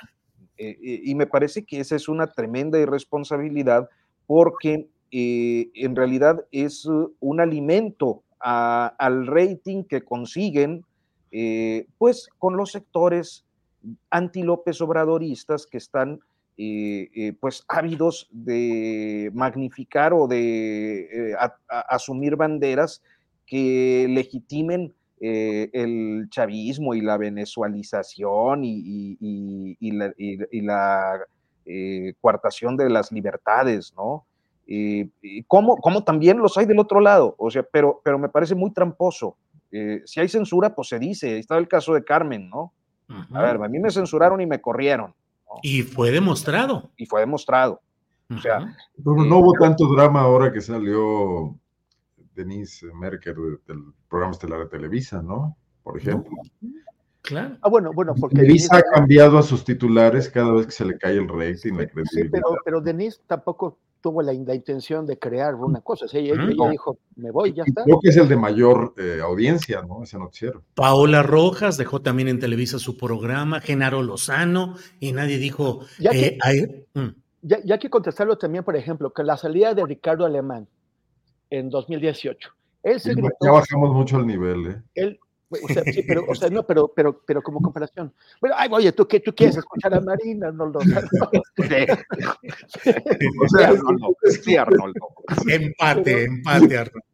eh, 0.57 0.77
y 1.03 1.15
me 1.15 1.27
parece 1.27 1.63
que 1.63 1.79
esa 1.79 1.95
es 1.95 2.07
una 2.07 2.27
tremenda 2.27 2.79
irresponsabilidad 2.79 3.89
porque 4.27 4.87
eh, 5.11 5.69
en 5.75 5.95
realidad 5.95 6.45
es 6.51 6.85
uh, 6.85 7.11
un 7.19 7.39
alimento 7.39 8.23
a- 8.39 8.95
al 8.97 9.27
rating 9.27 9.83
que 9.83 10.01
consiguen 10.03 10.83
eh, 11.31 11.87
pues 11.97 12.29
con 12.37 12.57
los 12.57 12.71
sectores 12.71 13.43
anti-López 14.09 14.79
Obradoristas 14.81 15.65
que 15.67 15.77
están 15.77 16.19
eh, 16.57 17.09
eh, 17.15 17.33
pues 17.39 17.63
ávidos 17.67 18.27
de 18.31 19.31
magnificar 19.33 20.13
o 20.13 20.27
de 20.27 21.35
a- 21.39 21.55
a- 21.67 21.79
asumir 21.95 22.35
banderas 22.35 23.01
que 23.45 24.05
legitimen 24.09 24.93
eh, 25.25 25.69
el 25.71 26.27
chavismo 26.29 26.93
y 26.95 26.99
la 27.01 27.15
venezualización 27.17 28.65
y, 28.65 28.73
y- 28.77 29.17
y- 29.21 29.77
y 29.79 29.91
la, 29.91 30.13
y- 30.17 30.57
y 30.57 30.61
la, 30.61 31.19
eh, 31.65 32.13
coartación 32.19 32.75
de 32.75 32.89
las 32.89 33.09
libertades, 33.11 33.93
¿no? 33.95 34.25
Eh, 34.67 35.07
y 35.21 35.43
como, 35.43 35.77
como 35.77 36.03
también 36.03 36.39
los 36.39 36.57
hay 36.57 36.65
del 36.65 36.79
otro 36.79 36.99
lado, 36.99 37.35
o 37.37 37.49
sea, 37.49 37.63
pero, 37.63 38.01
pero 38.03 38.19
me 38.19 38.27
parece 38.29 38.53
muy 38.55 38.71
tramposo. 38.71 39.37
Eh, 39.71 40.01
si 40.05 40.19
hay 40.19 40.27
censura, 40.27 40.75
pues 40.75 40.89
se 40.89 40.99
dice, 40.99 41.33
ahí 41.35 41.39
está 41.39 41.57
el 41.57 41.67
caso 41.67 41.93
de 41.93 42.03
Carmen, 42.03 42.49
¿no? 42.49 42.73
A 43.33 43.41
ver, 43.43 43.63
a 43.63 43.67
mí 43.69 43.79
me 43.79 43.91
censuraron 43.91 44.41
y 44.41 44.45
me 44.45 44.59
corrieron, 44.59 45.13
Y 45.61 45.83
fue 45.83 46.11
demostrado. 46.11 46.89
y 46.97 47.05
fue 47.05 47.21
demostrado. 47.21 47.79
O 48.29 48.37
sea, 48.39 48.59
Pero 48.97 49.23
no 49.23 49.37
hubo 49.39 49.53
tanto 49.53 49.85
drama 49.87 50.21
ahora 50.21 50.51
que 50.51 50.59
salió 50.61 51.55
Denise 52.35 52.85
Merker 52.93 53.35
de- 53.35 53.57
del 53.67 53.83
programa 54.09 54.31
estelar 54.33 54.59
de 54.59 54.65
Televisa, 54.67 55.21
¿no? 55.21 55.55
Por 55.83 55.97
ejemplo. 55.97 56.31
Claro. 57.21 57.57
Ah, 57.61 57.69
bueno, 57.69 57.91
bueno, 57.93 58.13
porque 58.19 58.35
Televisa 58.35 58.75
Denise- 58.75 58.85
ha 58.89 58.93
cambiado 58.95 59.37
a 59.37 59.43
sus 59.43 59.63
titulares 59.63 60.29
cada 60.29 60.51
vez 60.51 60.65
que 60.65 60.71
se 60.73 60.85
le 60.85 60.97
cae 60.97 61.13
el 61.13 61.27
rating, 61.29 61.73
la 61.73 61.87
Sí, 62.05 62.23
pero, 62.29 62.57
pero 62.65 62.81
Denise 62.81 63.19
tampoco 63.27 63.77
tuvo 64.01 64.21
la, 64.21 64.33
la 64.33 64.53
intención 64.53 65.05
de 65.05 65.17
crear 65.17 65.55
una 65.55 65.79
cosa. 65.79 66.03
o 66.03 66.07
sea, 66.09 66.19
ella, 66.19 66.33
ella 66.33 66.53
No. 66.57 66.69
dijo, 66.69 66.97
me 67.15 67.31
voy, 67.31 67.53
ya 67.53 67.63
está. 67.65 67.85
Creo 67.85 67.99
que 68.01 68.09
es 68.09 68.17
el 68.17 68.27
de 68.27 68.35
mayor 68.35 68.93
eh, 68.97 69.21
audiencia, 69.23 69.81
¿no? 69.83 70.03
Ese 70.03 70.17
noticiero. 70.19 70.61
Paola 70.75 71.23
Rojas 71.23 71.77
dejó 71.77 72.01
también 72.01 72.27
en 72.27 72.39
Televisa 72.39 72.77
su 72.79 72.97
programa, 72.97 73.61
Genaro 73.61 74.03
Lozano, 74.03 74.75
y 74.99 75.13
nadie 75.13 75.37
dijo. 75.37 75.79
Ya 75.99 76.11
eh, 76.11 76.13
que- 76.13 76.37
hay- 76.41 76.85
mm, 76.93 77.15
Ya, 77.45 77.59
ya 77.63 77.75
hay 77.75 77.79
que 77.79 77.89
contestarlo 77.89 78.37
también, 78.37 78.63
por 78.65 78.75
ejemplo, 78.75 79.11
que 79.13 79.23
la 79.23 79.37
salida 79.37 79.73
de 79.73 79.85
Ricardo 79.85 80.25
Alemán 80.25 80.67
en 81.53 81.69
2018, 81.69 82.49
él 82.83 82.99
se 82.99 83.09
Ya, 83.09 83.15
gritó, 83.15 83.35
ya 83.41 83.51
bajamos 83.51 83.93
mucho 83.93 84.17
el 84.17 84.25
nivel, 84.25 84.67
¿eh? 84.67 84.81
él, 84.95 85.19
o 85.63 85.67
sea, 85.67 85.83
sí, 85.83 86.03
pero, 86.07 86.25
o 86.27 86.35
sea, 86.35 86.49
no, 86.49 86.63
pero, 86.65 86.91
pero, 86.95 87.21
pero 87.25 87.41
como 87.41 87.61
comparación. 87.61 88.13
Bueno, 88.39 88.55
ay, 88.57 88.69
oye, 88.71 88.91
¿tú 88.91 89.07
qué? 89.07 89.19
¿Tú 89.19 89.33
quieres 89.35 89.57
escuchar 89.57 89.93
a 89.93 90.01
Marina? 90.01 90.51
No, 90.53 90.67
no, 90.69 90.79
O 90.79 90.83
sea, 93.57 93.69
Arnoldo, 93.69 94.15
sí, 94.41 94.55
Arnoldo. 94.55 94.99
Empate, 95.47 96.23
empate, 96.25 96.77
Arnoldo. 96.77 97.07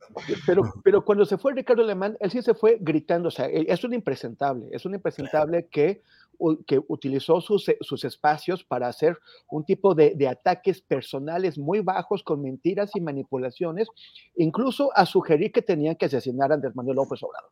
Pero, 0.46 0.64
pero 0.84 1.06
cuando 1.06 1.26
se 1.26 1.38
fue 1.38 1.54
Ricardo 1.54 1.84
Alemán, 1.84 2.18
él 2.20 2.32
sí 2.32 2.42
se 2.42 2.54
fue 2.54 2.78
gritando, 2.82 3.28
o 3.28 3.32
sea, 3.32 3.46
él- 3.46 3.68
es 3.70 3.84
un 3.84 3.94
impresentable, 3.94 4.66
es 4.72 4.86
un 4.86 4.96
impresentable 4.96 5.68
que, 5.72 6.02
que 6.66 6.82
utilizó 6.88 7.40
sus, 7.42 7.66
sus 7.82 8.04
espacios 8.04 8.64
para 8.64 8.88
hacer 8.88 9.18
un 9.50 9.64
tipo 9.66 9.94
de, 9.94 10.16
de 10.16 10.28
ataques 10.28 10.82
personales 10.82 11.58
muy 11.58 11.82
bajos 11.82 12.24
con 12.24 12.42
mentiras 12.42 12.92
y 12.96 13.02
manipulaciones, 13.02 13.88
incluso 14.36 14.90
a 14.96 15.06
sugerir 15.06 15.52
que 15.52 15.62
tenían 15.62 15.96
que 15.96 16.06
asesinar 16.08 16.52
a 16.52 16.56
Andrés 16.56 16.76
Manuel 16.76 16.96
López 16.96 17.22
Obrador. 17.22 17.52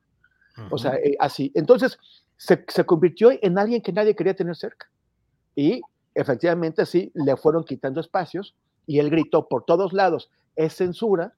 O 0.72 0.78
sea, 0.78 0.96
eh, 0.96 1.16
así. 1.20 1.52
Entonces, 1.56 1.98
se, 2.36 2.66
se 2.68 2.86
convirtió 2.86 3.30
en 3.42 3.58
alguien 3.58 3.82
que 3.82 3.94
nadie 3.94 4.16
quería 4.16 4.36
tener 4.36 4.56
cerca. 4.56 4.90
Y 5.56 5.82
efectivamente, 6.14 6.86
sí, 6.86 7.12
le 7.14 7.36
fueron 7.38 7.64
quitando 7.64 8.00
espacios 8.00 8.56
y 8.86 9.00
él 9.00 9.10
gritó 9.10 9.48
por 9.48 9.66
todos 9.66 9.94
lados, 9.94 10.30
es 10.56 10.74
censura, 10.76 11.34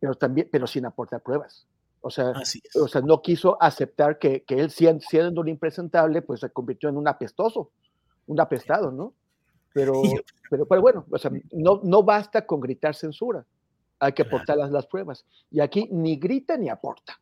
pero 0.00 0.14
también, 0.14 0.48
pero 0.50 0.66
sin 0.66 0.84
aportar 0.84 1.22
pruebas. 1.22 1.66
O 2.00 2.10
sea, 2.10 2.32
o 2.74 2.88
sea 2.88 3.00
no 3.00 3.22
quiso 3.22 3.56
aceptar 3.62 4.18
que, 4.18 4.42
que 4.42 4.56
él, 4.58 4.70
sien- 4.70 5.00
siendo 5.00 5.40
un 5.40 5.48
impresentable, 5.48 6.20
pues 6.22 6.40
se 6.40 6.50
convirtió 6.50 6.88
en 6.88 6.96
un 6.96 7.06
apestoso, 7.06 7.70
un 8.26 8.40
apestado, 8.40 8.90
¿no? 8.90 9.14
Pero, 9.72 9.92
pero, 10.50 10.66
pero 10.66 10.80
bueno, 10.82 11.06
o 11.10 11.18
sea, 11.18 11.30
no, 11.52 11.80
no 11.84 12.02
basta 12.02 12.44
con 12.44 12.60
gritar 12.60 12.94
censura, 12.96 13.46
hay 14.00 14.12
que 14.12 14.22
aportar 14.22 14.56
las, 14.58 14.70
las 14.72 14.86
pruebas. 14.86 15.24
Y 15.50 15.60
aquí 15.60 15.88
ni 15.92 16.16
grita 16.16 16.56
ni 16.56 16.68
aporta. 16.68 17.20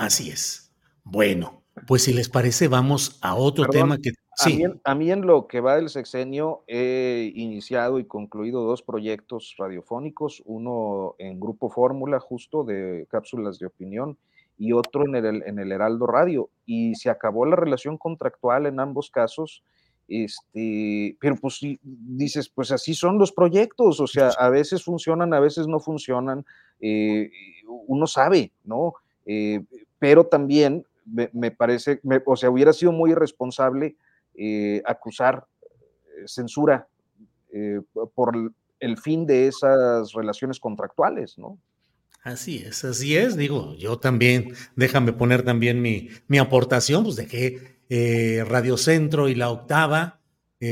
Así 0.00 0.30
es. 0.30 0.72
Bueno, 1.04 1.62
pues 1.86 2.04
si 2.04 2.14
les 2.14 2.30
parece, 2.30 2.68
vamos 2.68 3.18
a 3.20 3.34
otro 3.34 3.66
Perdón, 3.66 3.82
tema 3.90 3.98
que. 3.98 4.08
a, 4.10 4.44
Sí, 4.44 4.56
mí, 4.56 4.64
en- 4.64 4.80
a 4.82 4.94
mí 4.94 5.10
en 5.10 5.26
lo 5.26 5.46
que 5.46 5.60
va 5.60 5.76
del 5.76 5.90
sexenio 5.90 6.64
he 6.66 7.30
iniciado 7.34 7.98
y 7.98 8.06
concluido 8.06 8.62
dos 8.62 8.80
proyectos 8.82 9.54
radiofónicos, 9.58 10.42
uno 10.46 11.16
en 11.18 11.38
Grupo 11.38 11.68
Fórmula, 11.68 12.18
justo 12.18 12.64
de 12.64 13.06
cápsulas 13.10 13.58
de 13.58 13.66
opinión, 13.66 14.16
y 14.56 14.72
otro 14.72 15.04
en 15.04 15.16
el, 15.16 15.42
en 15.42 15.58
el 15.58 15.70
Heraldo 15.70 16.06
Radio. 16.06 16.48
Y 16.64 16.94
se 16.94 17.10
acabó 17.10 17.44
la 17.44 17.56
relación 17.56 17.98
contractual 17.98 18.64
en 18.64 18.80
ambos 18.80 19.10
casos. 19.10 19.62
Este, 20.08 21.16
pero 21.20 21.36
pues 21.36 21.60
dices, 21.82 22.48
pues 22.48 22.72
así 22.72 22.94
son 22.94 23.18
los 23.18 23.32
proyectos, 23.32 24.00
o 24.00 24.06
sea, 24.06 24.28
a 24.30 24.48
veces 24.48 24.82
funcionan, 24.82 25.34
a 25.34 25.40
veces 25.40 25.66
no 25.68 25.78
funcionan, 25.78 26.44
eh, 26.80 27.30
uno 27.86 28.06
sabe, 28.08 28.50
¿no? 28.64 28.94
Eh, 29.26 29.62
pero 30.00 30.26
también 30.26 30.84
me, 31.04 31.50
parece, 31.52 32.00
me- 32.02 32.20
o 32.26 32.34
sea, 32.36 32.50
hubiera 32.50 32.72
sido 32.72 32.90
muy 32.90 33.12
irresponsable 33.12 33.96
eh, 34.34 34.82
acusar 34.84 35.46
eh, 35.62 36.22
censura 36.26 36.88
eh, 37.52 37.80
por 38.14 38.34
el- 38.34 38.50
fin 38.98 39.26
de 39.26 39.46
esas 39.46 40.12
relaciones 40.12 40.58
contractuales, 40.58 41.36
¿no? 41.38 41.58
así 42.22 42.58
es, 42.58 42.84
así 42.84 43.16
es. 43.16 43.36
Digo, 43.36 43.74
yo 43.76 43.98
también, 43.98 44.54
déjame 44.76 45.12
poner 45.12 45.42
también 45.42 45.80
mi, 45.82 46.08
mi 46.28 46.38
aportación, 46.38 47.04
pues 47.04 47.16
dejé 47.16 47.76
Radio 48.48 48.76
Centro 48.76 49.28
y 49.28 49.34
La 49.34 49.50
Octava 49.50 50.20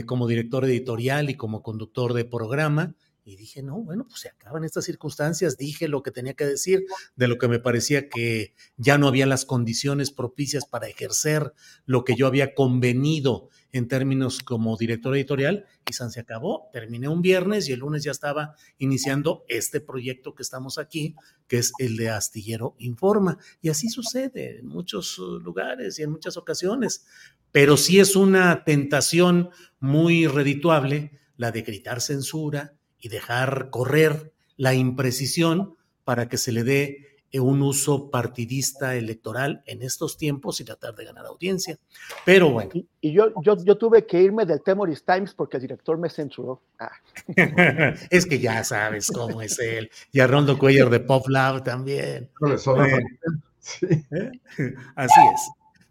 como 0.07 0.27
director 0.27 0.65
editorial 0.67 1.31
y 1.31 1.35
como 1.37 1.63
conductor 1.63 2.13
de 2.13 2.25
programa. 2.25 2.95
Y 3.29 3.37
dije, 3.37 3.63
no, 3.63 3.83
bueno, 3.83 4.07
pues 4.09 4.23
se 4.23 4.31
acaban 4.31 4.65
estas 4.65 4.87
circunstancias. 4.87 5.59
Dije 5.59 5.87
lo 5.87 6.03
que 6.03 6.11
tenía 6.11 6.33
que 6.33 6.47
decir, 6.47 6.87
de 7.15 7.29
lo 7.29 7.37
que 7.37 7.47
me 7.47 7.59
parecía 7.59 8.09
que 8.09 8.55
ya 8.79 8.97
no 8.97 9.07
había 9.07 9.27
las 9.27 9.45
condiciones 9.45 10.11
propicias 10.11 10.65
para 10.65 10.89
ejercer 10.89 11.53
lo 11.85 12.05
que 12.05 12.15
yo 12.15 12.27
había 12.27 12.55
convenido 12.55 13.51
en 13.71 13.87
términos 13.87 14.39
como 14.39 14.79
director 14.79 15.15
editorial. 15.15 15.67
Y 15.91 15.93
San 15.93 16.11
se 16.11 16.21
acabó. 16.21 16.71
Terminé 16.73 17.09
un 17.09 17.21
viernes 17.21 17.69
y 17.69 17.73
el 17.73 17.81
lunes 17.81 18.03
ya 18.03 18.13
estaba 18.13 18.55
iniciando 18.79 19.45
este 19.49 19.83
proyecto 19.83 20.35
que 20.35 20.43
estamos 20.43 20.79
aquí, 20.79 21.15
que 21.49 21.59
es 21.59 21.73
el 21.79 21.99
de 21.99 22.09
Astillero 22.09 22.77
Informa. 22.79 23.37
Y 23.61 23.69
así 23.69 23.91
sucede 23.91 24.61
en 24.61 24.69
muchos 24.69 25.19
uh, 25.19 25.39
lugares 25.39 25.99
y 25.99 26.03
en 26.03 26.13
muchas 26.13 26.39
ocasiones. 26.39 27.05
Pero 27.53 27.77
sí 27.77 28.01
es 28.01 28.17
una 28.17 28.65
tentación 28.65 29.51
muy 29.81 30.27
redituable 30.27 31.13
la 31.37 31.53
de 31.53 31.61
gritar 31.61 32.01
censura 32.01 32.78
y 33.01 33.09
dejar 33.09 33.71
correr 33.71 34.33
la 34.57 34.75
imprecisión 34.75 35.77
para 36.05 36.29
que 36.29 36.39
se 36.39 36.53
le 36.53 36.65
dé 36.65 37.09
eh, 37.31 37.41
un 37.41 37.61
uso 37.61 38.11
partidista 38.11 38.97
electoral 38.97 39.63
en 39.67 39.83
estos 39.83 40.17
tiempos 40.17 40.61
y 40.61 40.65
tratar 40.65 40.95
de 40.95 41.05
ganar 41.05 41.27
audiencia. 41.27 41.79
Pero 42.25 42.51
bueno. 42.51 42.71
Y, 43.03 43.13
yo, 43.13 43.35
yo, 43.43 43.63
yo, 43.63 43.77
tuve 43.77 44.07
que 44.07 44.23
irme 44.23 44.47
del 44.47 44.63
Temoris 44.63 45.05
Times 45.05 45.35
porque 45.35 45.59
el 45.59 45.61
director 45.61 45.99
me 45.99 46.09
censuró. 46.09 46.63
Ah. 46.79 46.93
es 48.11 48.25
que 48.25 48.39
ya 48.39 48.65
sabes 48.65 49.09
cómo 49.09 49.43
es 49.43 49.59
él. 49.59 49.91
Y 50.11 50.21
a 50.21 50.27
Rondo 50.27 50.59
Cuellar 50.59 50.89
de 50.89 51.01
Pop 51.01 51.29
Love 51.29 51.63
también. 51.63 52.31
¿Eh? 52.47 54.33
Así 54.97 55.21
es. 55.35 55.51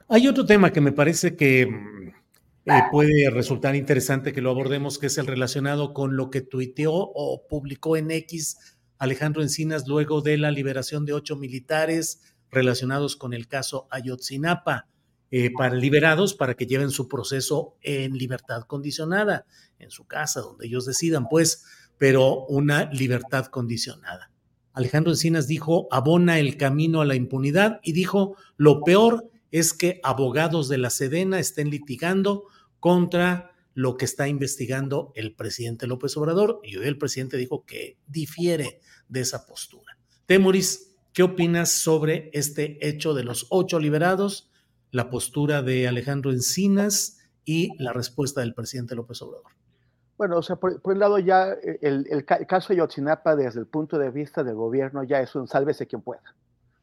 Hay 0.10 0.28
otro 0.28 0.44
tema 0.44 0.72
que 0.72 0.82
me 0.82 0.92
parece 0.92 1.36
que 1.36 1.68
mm, 1.68 2.14
eh, 2.68 2.84
puede 2.92 3.30
resultar 3.30 3.76
interesante 3.76 4.34
que 4.34 4.42
lo 4.42 4.50
abordemos, 4.50 5.00
que 5.00 5.08
es 5.08 5.18
el 5.18 5.28
relacionado 5.28 5.94
con 5.94 6.18
lo 6.18 6.30
que 6.30 6.42
tuiteó 6.42 6.94
o 6.94 7.48
publicó 7.48 7.96
en 7.96 8.12
X 8.12 8.78
Alejandro 8.98 9.42
Encinas 9.42 9.88
luego 9.88 10.22
de 10.22 10.38
la 10.38 10.52
liberación 10.52 11.06
de 11.06 11.14
ocho 11.14 11.38
militares 11.38 12.36
relacionados 12.52 13.16
con 13.16 13.34
el 13.34 13.48
caso 13.48 13.88
Ayotzinapa, 13.90 14.88
eh, 15.32 15.52
para 15.58 15.76
liberados 15.76 16.34
para 16.34 16.56
que 16.56 16.66
lleven 16.66 16.90
su 16.90 17.08
proceso 17.08 17.76
en 17.82 18.18
libertad 18.18 18.64
condicionada, 18.64 19.46
en 19.80 19.90
su 19.90 20.06
casa, 20.06 20.42
donde 20.42 20.68
ellos 20.68 20.86
decidan, 20.86 21.28
pues, 21.30 21.66
pero 21.98 22.46
una 22.46 22.90
libertad 22.92 23.46
condicionada. 23.46 24.32
Alejandro 24.74 25.12
Encinas 25.12 25.48
dijo, 25.48 25.88
abona 25.90 26.40
el 26.40 26.58
camino 26.58 27.02
a 27.02 27.06
la 27.06 27.16
impunidad 27.16 27.80
y 27.82 27.94
dijo, 27.94 28.36
lo 28.58 28.84
peor 28.84 29.30
es 29.52 29.74
que 29.74 30.00
abogados 30.04 30.70
de 30.70 30.78
la 30.78 30.90
Sedena 30.90 31.40
estén 31.40 31.70
litigando 31.70 32.44
contra 32.80 33.52
lo 33.74 33.96
que 33.96 34.06
está 34.06 34.28
investigando 34.28 35.12
el 35.16 35.36
presidente 35.36 35.86
López 35.86 36.18
Obrador 36.18 36.60
y 36.64 36.78
hoy 36.78 36.88
el 36.88 36.98
presidente 36.98 37.38
dijo 37.38 37.64
que 37.64 37.98
difiere 38.08 38.82
de 39.08 39.22
esa 39.22 39.46
postura. 39.46 39.98
Temoris, 40.26 40.96
¿qué 41.14 41.24
opinas 41.24 41.70
sobre 41.70 42.32
este 42.34 42.88
hecho 42.88 43.14
de 43.14 43.24
los 43.24 43.46
ocho 43.50 43.80
liberados, 43.80 44.50
la 44.92 45.10
postura 45.10 45.62
de 45.62 45.88
Alejandro 45.88 46.32
Encinas 46.32 47.20
y 47.46 47.70
la 47.82 47.94
respuesta 47.94 48.42
del 48.42 48.56
presidente 48.56 48.96
López 48.96 49.22
Obrador? 49.22 49.52
Bueno, 50.18 50.38
o 50.38 50.42
sea, 50.42 50.56
por, 50.56 50.82
un 50.84 51.00
lado 51.00 51.20
ya 51.20 51.52
eh, 51.52 51.78
el, 51.82 52.26
caso 52.26 52.74
de 52.74 52.78
Yotzinapa 52.78 53.36
desde 53.36 53.60
el 53.60 53.68
punto 53.68 54.00
de 54.00 54.10
vista 54.10 54.44
del 54.44 54.56
gobierno 54.56 55.04
ya 55.04 55.22
es 55.22 55.36
un 55.36 55.48
sálvese 55.48 55.86
quien 55.86 56.02
pueda. 56.02 56.36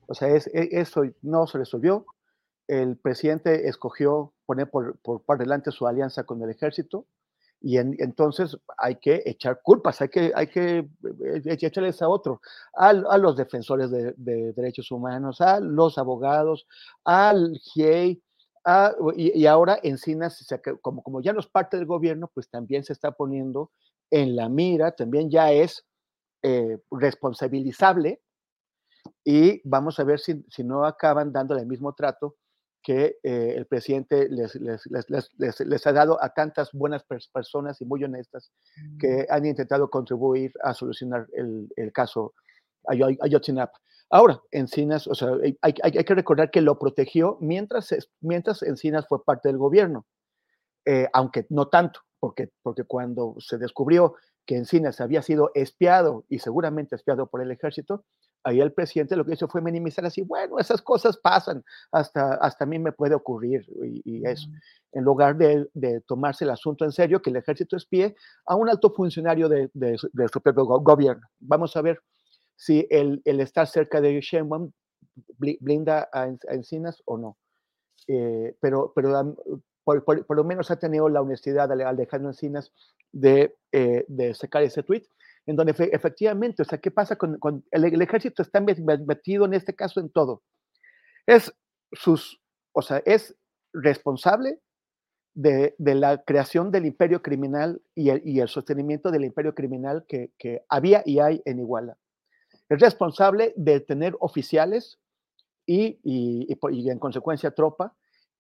O 0.06 0.14
sea, 0.14 0.28
es, 0.28 0.46
e, 0.54 0.68
eso 0.70 1.02
no 1.22 1.46
se 1.48 1.58
resolvió, 1.58 2.06
el 2.68 2.96
presidente 2.96 3.68
escogió 3.68 4.32
poner 4.46 4.70
por, 4.70 4.98
por, 4.98 5.38
delante 5.38 5.70
su 5.70 5.86
alianza 5.86 6.24
con 6.24 6.42
el 6.42 6.50
ejército 6.50 7.06
y 7.60 7.78
entonces 7.78 8.58
hay 8.76 8.96
que 8.96 9.22
echar 9.24 9.62
culpas, 9.62 10.02
hay 10.02 10.08
que, 10.10 10.32
hay 10.34 10.48
que 10.48 10.78
eh, 10.78 11.42
echarles 11.44 12.02
a 12.02 12.08
otro, 12.08 12.42
a, 12.74 12.92
los 12.92 13.36
defensores 13.36 13.90
de, 13.90 14.12
derechos 14.52 14.90
humanos, 14.90 15.40
a 15.40 15.60
los 15.60 15.96
abogados, 15.96 16.66
al 17.04 17.58
GIEI, 17.58 18.22
y, 19.16 19.46
ahora 19.46 19.78
Encinas, 19.82 20.46
como, 20.82 21.02
como 21.02 21.22
ya 21.22 21.32
no 21.32 21.40
es 21.40 21.46
parte 21.46 21.78
del 21.78 21.86
gobierno, 21.86 22.30
pues 22.34 22.50
también 22.50 22.84
se 22.84 22.92
está 22.92 23.12
poniendo 23.12 23.70
en 24.10 24.36
la 24.36 24.50
mira, 24.50 24.92
también 24.92 25.30
ya 25.30 25.50
es 25.50 25.86
eh, 26.42 26.78
responsabilizable 26.90 28.20
y 29.24 29.66
vamos 29.66 29.98
a 29.98 30.04
ver 30.04 30.18
si, 30.18 30.44
si 30.50 30.64
no 30.64 30.84
acaban 30.84 31.32
dándole 31.32 31.62
el 31.62 31.66
mismo 31.66 31.94
trato 31.94 32.36
que 32.84 33.16
eh, 33.22 33.54
el 33.56 33.66
presidente 33.66 34.28
les, 34.28 34.54
les, 34.56 34.82
les, 35.38 35.60
les, 35.60 35.86
ha 35.86 35.92
dado 35.92 36.22
a 36.22 36.34
tantas 36.34 36.70
buenas 36.72 37.02
personas 37.32 37.80
y 37.80 37.86
muy 37.86 38.04
honestas 38.04 38.52
mm. 38.76 38.98
que 38.98 39.26
han 39.30 39.46
intentado 39.46 39.88
contribuir 39.88 40.52
a 40.62 40.74
solucionar 40.74 41.26
el, 41.32 41.68
el 41.76 41.92
caso 41.92 42.34
Ayotzinapa. 42.86 43.80
Ahora, 44.10 44.40
Encinas, 44.50 45.08
o 45.08 45.14
sea, 45.14 45.30
hay, 45.42 45.56
hay, 45.62 45.74
hay, 45.82 46.04
que 46.04 46.14
recordar 46.14 46.50
que 46.50 46.60
lo 46.60 46.78
protegió 46.78 47.38
mientras, 47.40 47.94
mientras 48.20 48.62
Encinas 48.62 49.08
fue 49.08 49.24
parte 49.24 49.48
del 49.48 49.56
gobierno, 49.56 50.06
eh, 50.84 51.08
aunque 51.14 51.46
no 51.48 51.68
tanto, 51.68 52.00
porque, 52.20 52.50
porque 52.62 52.84
cuando 52.84 53.34
se 53.38 53.56
descubrió 53.56 54.14
que 54.46 54.56
Encinas 54.56 55.00
había 55.00 55.22
sido 55.22 55.50
espiado 55.54 56.26
y 56.28 56.40
seguramente 56.40 56.96
espiado 56.96 57.28
por 57.28 57.42
el 57.42 57.50
ejército, 57.50 58.04
ahí 58.44 58.60
el 58.60 58.72
presidente 58.72 59.16
lo 59.16 59.24
que 59.24 59.32
hizo 59.32 59.48
fue 59.48 59.60
minimizar 59.60 60.04
así, 60.04 60.22
bueno, 60.22 60.58
esas 60.58 60.80
cosas 60.82 61.16
pasan, 61.16 61.64
hasta, 61.90 62.34
hasta 62.34 62.64
a 62.64 62.66
mí 62.66 62.78
me 62.78 62.92
puede 62.92 63.14
ocurrir 63.14 63.66
y, 64.04 64.26
eso, 64.26 64.48
en 64.92 65.02
lugar 65.02 65.36
de, 65.36 65.66
tomarse 66.06 66.44
el 66.44 66.50
asunto 66.50 66.84
en 66.84 66.92
serio, 66.92 67.20
que 67.20 67.30
el 67.30 67.36
ejército 67.36 67.76
espíe 67.76 68.14
a 68.46 68.54
un 68.54 68.68
alto 68.68 68.92
funcionario 68.92 69.48
de, 69.48 69.70
su 69.98 70.40
propio 70.40 70.64
gobierno. 70.64 71.26
Vamos 71.40 71.76
a 71.76 71.82
ver 71.82 72.00
si 72.54 72.86
el, 72.90 73.22
estar 73.24 73.66
cerca 73.66 74.00
de 74.00 74.20
Sheinbaum 74.20 74.70
blinda 75.38 76.08
a, 76.12 76.28
Encinas 76.48 77.02
o 77.06 77.18
no. 77.18 77.36
Eh, 78.06 78.54
pero 78.60 78.92
pero 78.94 79.34
por, 79.84 80.36
lo 80.36 80.44
menos 80.44 80.70
ha 80.70 80.76
tenido 80.76 81.08
la 81.08 81.22
honestidad 81.22 81.68
de 81.68 81.84
Alejandro 81.84 82.30
Encinas 82.30 82.72
de, 83.12 83.56
eh, 83.72 84.04
de 84.08 84.34
sacar 84.34 84.62
ese 84.62 84.82
tweet 84.82 85.04
en 85.46 85.56
donde 85.56 85.74
efectivamente, 85.92 86.62
o 86.62 86.64
sea, 86.64 86.78
¿qué 86.78 86.90
pasa 86.90 87.16
con, 87.16 87.38
el, 87.70 88.02
ejército 88.02 88.42
está 88.42 88.60
metido 88.60 89.44
en 89.44 89.54
este 89.54 89.74
caso 89.74 90.00
en 90.00 90.10
todo? 90.10 90.42
Es 91.26 91.54
sus, 91.92 92.40
o 92.72 92.82
sea, 92.82 93.02
es 93.04 93.36
responsable 93.72 94.60
de, 95.34 95.74
la 95.78 96.22
creación 96.24 96.70
del 96.70 96.86
imperio 96.86 97.22
criminal 97.22 97.82
y 97.94 98.08
el, 98.10 98.48
sostenimiento 98.48 99.10
del 99.10 99.24
imperio 99.24 99.54
criminal 99.54 100.06
que, 100.08 100.32
había 100.68 101.02
y 101.04 101.18
hay 101.18 101.42
en 101.44 101.58
Iguala. 101.58 101.98
Es 102.68 102.80
responsable 102.80 103.52
de 103.56 103.80
tener 103.80 104.16
oficiales 104.20 104.98
y, 105.66 105.98
y 106.04 106.90
en 106.90 106.98
consecuencia 106.98 107.50
tropa 107.50 107.94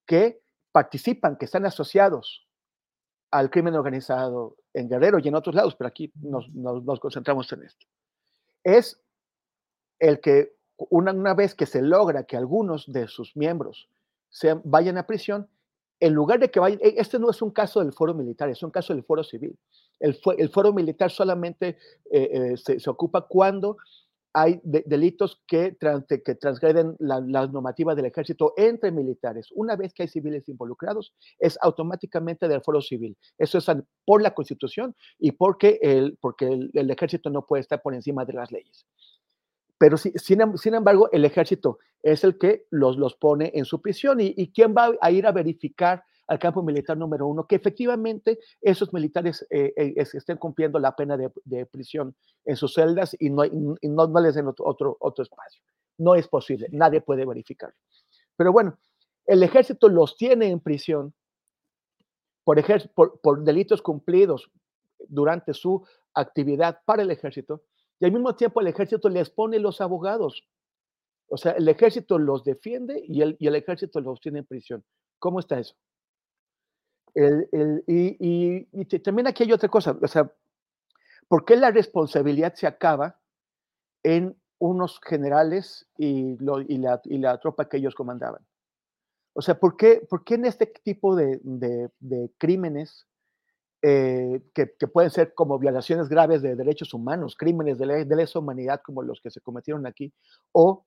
que 0.06 0.40
participan, 0.72 1.36
que 1.36 1.44
están 1.44 1.66
asociados 1.66 2.46
al 3.30 3.50
crimen 3.50 3.74
organizado 3.74 4.56
en 4.74 4.88
Guerrero 4.88 5.18
y 5.18 5.28
en 5.28 5.34
otros 5.34 5.54
lados, 5.54 5.74
pero 5.76 5.88
aquí 5.88 6.12
nos, 6.20 6.50
concentramos 7.00 7.50
en 7.52 7.62
esto. 7.62 7.86
Es 8.62 9.00
el 9.98 10.20
que 10.20 10.56
una, 10.76 11.12
una, 11.12 11.34
vez 11.34 11.54
que 11.54 11.66
se 11.66 11.80
logra 11.80 12.24
que 12.24 12.36
algunos 12.36 12.92
de 12.92 13.06
sus 13.06 13.36
miembros 13.36 13.88
se 14.28 14.54
vayan 14.64 14.98
a 14.98 15.06
prisión, 15.06 15.48
en 16.00 16.12
lugar 16.12 16.40
de 16.40 16.50
que 16.50 16.58
vayan, 16.58 16.80
e, 16.82 16.96
este 16.98 17.18
no 17.18 17.30
es 17.30 17.40
un 17.40 17.52
caso 17.52 17.80
del 17.80 17.92
foro 17.92 18.12
militar, 18.12 18.48
es 18.50 18.62
un 18.62 18.70
caso 18.70 18.92
del 18.92 19.04
foro 19.04 19.22
civil. 19.22 19.56
El, 20.00 20.18
el 20.36 20.50
foro 20.50 20.72
militar 20.72 21.10
solamente 21.10 21.78
eh, 22.10 22.30
eh, 22.32 22.56
se, 22.56 22.80
se, 22.80 22.90
ocupa 22.90 23.22
cuando 23.22 23.76
hay 24.36 24.60
delitos 24.64 25.40
que, 25.46 25.76
que 25.78 26.34
transgreden 26.34 26.96
la, 26.98 27.20
normativa 27.20 27.94
del 27.94 28.06
ejército 28.06 28.52
entre 28.56 28.90
militares. 28.90 29.48
Una 29.54 29.76
vez 29.76 29.94
que 29.94 30.02
hay 30.02 30.08
civiles 30.08 30.48
involucrados, 30.48 31.14
es 31.38 31.56
automáticamente 31.62 32.48
del 32.48 32.60
foro 32.60 32.82
civil. 32.82 33.16
Eso 33.38 33.58
es 33.58 33.66
por 34.04 34.20
la 34.20 34.34
Constitución 34.34 34.96
y 35.20 35.32
porque 35.32 35.78
el, 35.80 36.18
porque 36.20 36.46
el, 36.46 36.90
ejército 36.90 37.30
no 37.30 37.46
puede 37.46 37.60
estar 37.60 37.80
por 37.80 37.94
encima 37.94 38.24
de 38.24 38.32
las 38.32 38.50
leyes. 38.50 38.86
Pero 39.78 39.96
sin, 39.96 40.12
sin 40.18 40.74
embargo, 40.74 41.08
el 41.12 41.24
ejército 41.24 41.78
es 42.02 42.24
el 42.24 42.36
que 42.36 42.66
los, 42.70 42.96
los 42.96 43.14
pone 43.14 43.52
en 43.54 43.64
su 43.64 43.80
prisión 43.80 44.20
y, 44.20 44.34
y 44.36 44.50
quién 44.52 44.74
va 44.76 44.90
a 45.00 45.10
ir 45.12 45.28
a 45.28 45.32
verificar 45.32 46.02
al 46.26 46.38
campo 46.38 46.62
militar 46.62 46.96
número 46.96 47.26
uno, 47.26 47.46
que 47.46 47.56
efectivamente 47.56 48.38
esos 48.60 48.92
militares 48.92 49.46
eh, 49.50 49.72
eh, 49.76 49.94
estén 49.96 50.38
cumpliendo 50.38 50.78
la 50.78 50.96
pena 50.96 51.16
de, 51.16 51.66
prisión 51.66 52.14
en 52.44 52.56
sus 52.56 52.74
celdas 52.74 53.16
y 53.18 53.30
no, 53.30 53.44
no, 53.82 54.20
les 54.20 54.34
den 54.34 54.48
otro, 54.48 54.96
otro, 55.00 55.22
espacio. 55.22 55.62
No 55.98 56.14
es 56.14 56.26
posible, 56.28 56.68
nadie 56.72 57.00
puede 57.00 57.24
verificarlo. 57.26 57.76
Pero 58.36 58.52
bueno, 58.52 58.78
el 59.26 59.42
ejército 59.42 59.88
los 59.88 60.16
tiene 60.16 60.48
en 60.48 60.60
prisión 60.60 61.14
por, 62.42 62.62
por, 62.94 63.20
por 63.20 63.44
delitos 63.44 63.82
cumplidos 63.82 64.50
durante 65.08 65.54
su 65.54 65.86
actividad 66.14 66.80
para 66.84 67.02
el 67.02 67.10
ejército 67.10 67.62
y 68.00 68.04
al 68.04 68.12
mismo 68.12 68.34
tiempo 68.34 68.60
el 68.60 68.66
ejército 68.66 69.08
les 69.08 69.30
pone 69.30 69.58
los 69.58 69.80
abogados. 69.80 70.46
O 71.28 71.36
sea, 71.36 71.52
el 71.52 71.68
ejército 71.68 72.18
los 72.18 72.44
defiende 72.44 73.02
y 73.06 73.22
el, 73.22 73.36
y 73.38 73.46
el 73.46 73.54
ejército 73.54 74.00
los 74.00 74.20
tiene 74.20 74.40
en 74.40 74.44
prisión. 74.44 74.84
¿Cómo 75.18 75.40
está 75.40 75.58
eso? 75.58 75.74
Y, 77.14 78.84
también 79.00 79.26
aquí 79.26 79.44
hay 79.44 79.52
otra 79.52 79.68
cosa, 79.68 79.96
o 80.00 80.08
sea, 80.08 80.30
¿por 81.28 81.44
qué 81.44 81.56
la 81.56 81.70
responsabilidad 81.70 82.54
se 82.54 82.66
acaba 82.66 83.20
en 84.02 84.36
unos 84.58 85.00
generales 85.04 85.86
y, 85.96 86.36
la, 86.38 87.38
tropa 87.38 87.68
que 87.68 87.76
ellos 87.76 87.94
comandaban? 87.94 88.44
O 89.34 89.42
sea, 89.42 89.58
¿por 89.58 89.76
qué, 89.76 90.06
por 90.08 90.24
qué 90.24 90.34
en 90.34 90.46
este 90.46 90.66
tipo 90.66 91.16
de, 91.16 91.40
crímenes 92.38 93.06
eh, 93.82 94.42
que, 94.54 94.66
pueden 94.88 95.10
ser 95.10 95.34
como 95.34 95.58
violaciones 95.58 96.08
graves 96.08 96.42
de 96.42 96.56
derechos 96.56 96.94
humanos, 96.94 97.36
crímenes 97.36 97.78
de, 97.78 98.04
de 98.04 98.16
lesa 98.16 98.38
humanidad 98.38 98.80
como 98.84 99.02
los 99.02 99.20
que 99.20 99.30
se 99.30 99.40
cometieron 99.40 99.86
aquí, 99.86 100.12
o 100.52 100.84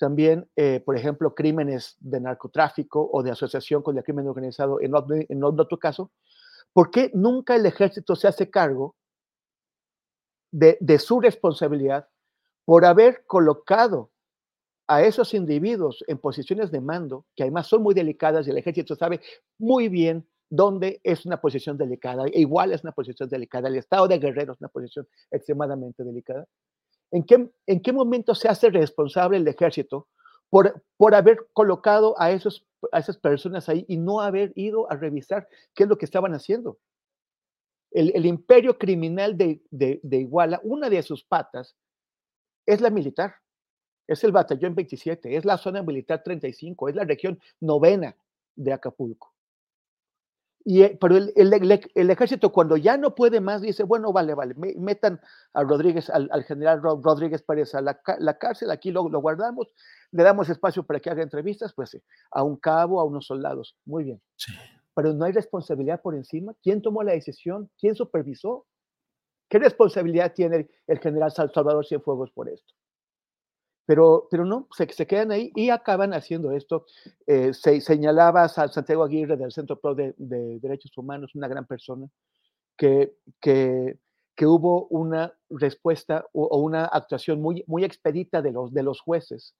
también, 0.00 0.48
eh, 0.56 0.80
por 0.84 0.96
ejemplo, 0.96 1.34
crímenes 1.34 1.96
de 2.00 2.20
narcotráfico 2.20 3.10
o 3.12 3.22
de 3.22 3.30
asociación 3.30 3.82
con 3.82 3.96
el 3.96 4.02
crimen 4.02 4.26
organizado 4.26 4.80
en, 4.80 4.92
en 5.28 5.44
otro 5.44 5.78
caso, 5.78 6.10
¿por 6.72 6.90
qué 6.90 7.10
nunca 7.12 7.54
el 7.54 7.66
ejército 7.66 8.16
se 8.16 8.26
hace 8.26 8.48
cargo 8.50 8.96
de, 10.50 10.98
su 10.98 11.20
responsabilidad 11.20 12.08
por 12.64 12.84
haber 12.84 13.24
colocado 13.26 14.10
a 14.88 15.02
esos 15.02 15.34
individuos 15.34 16.02
en 16.08 16.18
posiciones 16.18 16.70
de 16.70 16.80
mando, 16.80 17.26
que 17.36 17.44
además 17.44 17.68
son 17.68 17.82
muy 17.82 17.94
delicadas 17.94 18.46
y 18.46 18.50
el 18.50 18.58
ejército 18.58 18.96
sabe 18.96 19.20
muy 19.58 19.88
bien 19.88 20.26
dónde 20.48 21.00
es 21.04 21.26
una 21.26 21.40
posición 21.40 21.76
delicada, 21.76 22.24
igual 22.32 22.72
es 22.72 22.82
una 22.82 22.92
posición 22.92 23.28
delicada, 23.28 23.68
el 23.68 23.76
estado 23.76 24.08
de 24.08 24.18
Guerrero 24.18 24.54
es 24.54 24.60
una 24.60 24.68
posición 24.68 25.06
extremadamente 25.30 26.02
delicada. 26.02 26.46
¿En 27.12 27.24
qué, 27.24 27.50
en 27.66 27.82
qué 27.82 27.92
momento 27.92 28.34
se 28.34 28.48
hace 28.48 28.70
responsable 28.70 29.36
el 29.36 29.48
ejército 29.48 30.08
por, 30.48 30.82
por 30.96 31.14
haber 31.14 31.48
colocado 31.52 32.14
a, 32.20 32.30
esos, 32.30 32.66
a 32.92 32.98
esas 32.98 33.16
personas 33.18 33.68
ahí 33.68 33.84
y 33.88 33.96
no 33.96 34.20
haber 34.20 34.52
ido 34.54 34.90
a 34.90 34.96
revisar 34.96 35.48
qué 35.74 35.84
es 35.84 35.88
lo 35.88 35.98
que 35.98 36.04
estaban 36.04 36.34
haciendo? 36.34 36.78
El, 37.90 38.12
el 38.14 38.26
imperio 38.26 38.78
criminal 38.78 39.36
de, 39.36 39.62
de, 39.70 40.00
de 40.02 40.18
Iguala, 40.18 40.60
una 40.62 40.88
de 40.88 41.02
sus 41.02 41.24
patas, 41.24 41.76
es 42.66 42.80
la 42.80 42.90
militar 42.90 43.34
es 44.10 44.24
el 44.24 44.32
batallón 44.32 44.74
27, 44.74 45.36
es 45.36 45.44
la 45.44 45.56
zona 45.56 45.84
militar 45.84 46.20
35, 46.24 46.88
es 46.88 46.96
la 46.96 47.04
región 47.04 47.38
novena 47.60 48.16
de 48.56 48.72
Acapulco. 48.72 49.32
Y, 50.64 50.82
eh, 50.82 50.98
pero 51.00 51.16
el, 51.16 51.32
el, 51.36 52.10
ejército 52.10 52.52
cuando 52.52 52.76
ya 52.76 52.98
no 52.98 53.14
puede 53.14 53.40
más 53.40 53.62
dice, 53.62 53.82
bueno, 53.82 54.12
vale, 54.12 54.34
vale, 54.34 54.54
metan 54.76 55.20
a 55.54 55.62
Rodríguez, 55.62 56.10
al, 56.10 56.44
general 56.44 56.82
Rodríguez 56.82 57.42
Pérez 57.42 57.74
a 57.74 57.80
la, 57.80 58.00
la 58.18 58.38
cárcel, 58.38 58.70
aquí 58.70 58.90
lo, 58.90 59.08
lo, 59.08 59.20
guardamos, 59.20 59.72
le 60.12 60.22
damos 60.22 60.50
espacio 60.50 60.82
para 60.82 61.00
que 61.00 61.08
haga 61.08 61.22
entrevistas, 61.22 61.72
pues 61.72 61.98
a 62.30 62.42
un 62.42 62.56
cabo, 62.56 63.00
a 63.00 63.04
unos 63.04 63.26
soldados, 63.26 63.76
muy 63.86 64.04
bien. 64.04 64.20
Pero 64.94 65.14
no 65.14 65.24
hay 65.24 65.32
responsabilidad 65.32 66.02
por 66.02 66.14
encima. 66.14 66.52
¿Quién 66.62 66.82
tomó 66.82 67.02
la 67.02 67.12
decisión? 67.12 67.70
¿Quién 67.78 67.94
supervisó? 67.94 68.66
¿Qué 69.48 69.58
responsabilidad 69.58 70.34
tiene 70.34 70.68
el 70.86 70.98
general 70.98 71.32
Salvador 71.32 71.86
Cienfuegos 71.86 72.30
por 72.32 72.48
esto? 72.48 72.74
Pero, 73.86 74.28
pero 74.30 74.44
no, 74.44 74.68
se, 74.70 74.88
se 74.88 75.06
quedan 75.06 75.32
ahí 75.32 75.50
y 75.54 75.70
acaban 75.70 76.12
haciendo 76.14 76.52
esto. 76.52 76.86
Eh, 77.26 77.52
se 77.52 77.80
señalaba 77.80 78.44
a 78.44 78.48
Santiago 78.48 79.02
Aguirre 79.04 79.36
del 79.36 79.52
Centro 79.52 79.80
Pro 79.80 79.94
de, 79.94 80.14
Derechos 80.16 80.96
Humanos, 80.96 81.34
una 81.34 81.48
gran 81.48 81.66
persona, 81.66 82.06
que, 82.76 83.16
que, 83.40 83.98
que 84.36 84.46
hubo 84.46 84.86
una 84.88 85.34
respuesta 85.50 86.24
o, 86.32 86.58
una 86.58 86.84
actuación 86.84 87.40
muy, 87.40 87.64
muy 87.66 87.84
expedita 87.84 88.42
de 88.42 88.52
los, 88.52 88.72
de 88.72 88.82
los 88.82 89.00
jueces 89.00 89.54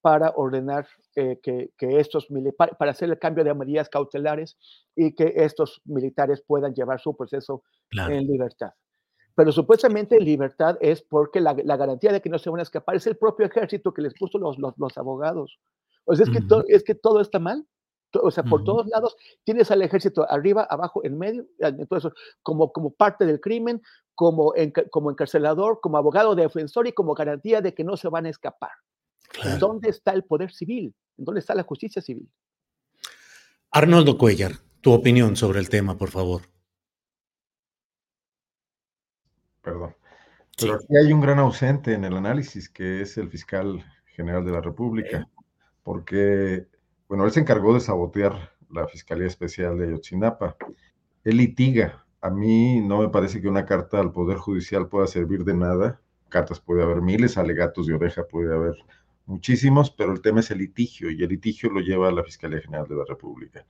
para 0.00 0.32
ordenar 0.36 0.86
eh, 1.16 1.40
que, 1.42 1.70
que, 1.78 1.98
estos 1.98 2.28
para, 2.56 2.72
para 2.72 2.90
hacer 2.90 3.08
el 3.10 3.18
cambio 3.18 3.44
de 3.44 3.54
medidas 3.54 3.88
cautelares 3.88 4.58
y 4.94 5.14
que 5.14 5.32
estos 5.36 5.80
militares 5.84 6.42
puedan 6.46 6.74
llevar 6.74 7.00
su 7.00 7.16
proceso 7.16 7.62
en 7.90 8.26
libertad. 8.26 8.72
Pero 9.34 9.50
supuestamente 9.50 10.20
libertad 10.20 10.76
es 10.80 11.02
porque 11.02 11.40
la, 11.40 11.54
garantía 11.54 12.12
de 12.12 12.20
que 12.20 12.28
no 12.28 12.38
se 12.38 12.50
van 12.50 12.60
a 12.60 12.62
escapar 12.62 12.94
es 12.94 13.06
el 13.06 13.16
propio 13.16 13.46
ejército 13.46 13.92
que 13.92 14.02
les 14.02 14.14
puso 14.14 14.38
los, 14.38 14.58
los, 14.58 14.98
abogados. 14.98 15.58
O 16.04 16.14
sea, 16.14 16.24
es, 16.24 16.30
que 16.30 16.40
es 16.68 16.84
que 16.84 16.94
todo 16.94 17.20
está 17.20 17.38
mal. 17.38 17.66
O 18.22 18.30
sea, 18.30 18.44
por 18.44 18.62
todos 18.62 18.86
lados 18.86 19.16
tienes 19.42 19.72
al 19.72 19.82
ejército 19.82 20.24
arriba, 20.30 20.64
abajo, 20.70 21.04
en 21.04 21.18
medio, 21.18 21.46
entonces, 21.58 22.12
como, 22.44 22.72
como 22.72 22.92
parte 22.92 23.26
del 23.26 23.40
crimen, 23.40 23.82
como, 24.14 24.54
como 24.90 25.10
encarcelador, 25.10 25.80
como 25.80 25.96
abogado 25.96 26.36
defensor 26.36 26.86
y 26.86 26.92
como 26.92 27.14
garantía 27.14 27.60
de 27.60 27.74
que 27.74 27.82
no 27.82 27.96
se 27.96 28.08
van 28.08 28.26
a 28.26 28.30
escapar. 28.30 28.70
¿Dónde 29.58 29.88
está 29.88 30.12
el 30.12 30.22
poder 30.22 30.52
civil? 30.52 30.94
¿Dónde 31.16 31.40
está 31.40 31.54
la 31.54 31.64
justicia 31.64 32.00
civil? 32.00 32.28
Arnoldo 33.72 34.16
Cuellar, 34.16 34.52
tu 34.80 34.92
opinión 34.92 35.34
sobre 35.34 35.58
el 35.58 35.68
tema, 35.68 35.98
por 35.98 36.10
favor. 36.10 36.53
Perdón. 39.64 39.96
Pero 40.58 40.74
aquí 40.74 40.96
hay 40.96 41.12
un 41.12 41.20
gran 41.20 41.38
ausente 41.40 41.94
en 41.94 42.04
el 42.04 42.16
análisis, 42.16 42.68
que 42.68 43.00
es 43.00 43.16
el 43.16 43.28
fiscal 43.28 43.84
general 44.06 44.44
de 44.44 44.52
la 44.52 44.60
República, 44.60 45.28
porque, 45.82 46.66
bueno, 47.08 47.24
él 47.24 47.32
se 47.32 47.40
encargó 47.40 47.74
de 47.74 47.80
sabotear 47.80 48.52
la 48.70 48.86
Fiscalía 48.86 49.26
Especial 49.26 49.78
de 49.78 49.86
Ayotzinapa. 49.86 50.56
Él 51.24 51.38
litiga. 51.38 52.04
A 52.20 52.30
mí 52.30 52.80
no 52.80 53.00
me 53.00 53.08
parece 53.08 53.40
que 53.40 53.48
una 53.48 53.66
carta 53.66 53.98
al 53.98 54.12
Poder 54.12 54.38
Judicial 54.38 54.88
pueda 54.88 55.06
servir 55.06 55.44
de 55.44 55.54
nada. 55.54 56.00
Cartas 56.28 56.60
puede 56.60 56.82
haber 56.82 57.02
miles, 57.02 57.36
alegatos 57.36 57.86
de 57.86 57.94
oreja 57.94 58.26
puede 58.26 58.54
haber 58.54 58.76
muchísimos, 59.26 59.90
pero 59.90 60.12
el 60.12 60.20
tema 60.20 60.40
es 60.40 60.50
el 60.50 60.58
litigio 60.58 61.10
y 61.10 61.22
el 61.22 61.30
litigio 61.30 61.70
lo 61.70 61.80
lleva 61.80 62.08
a 62.08 62.12
la 62.12 62.22
Fiscalía 62.22 62.60
General 62.60 62.86
de 62.86 62.96
la 62.96 63.04
República. 63.06 63.66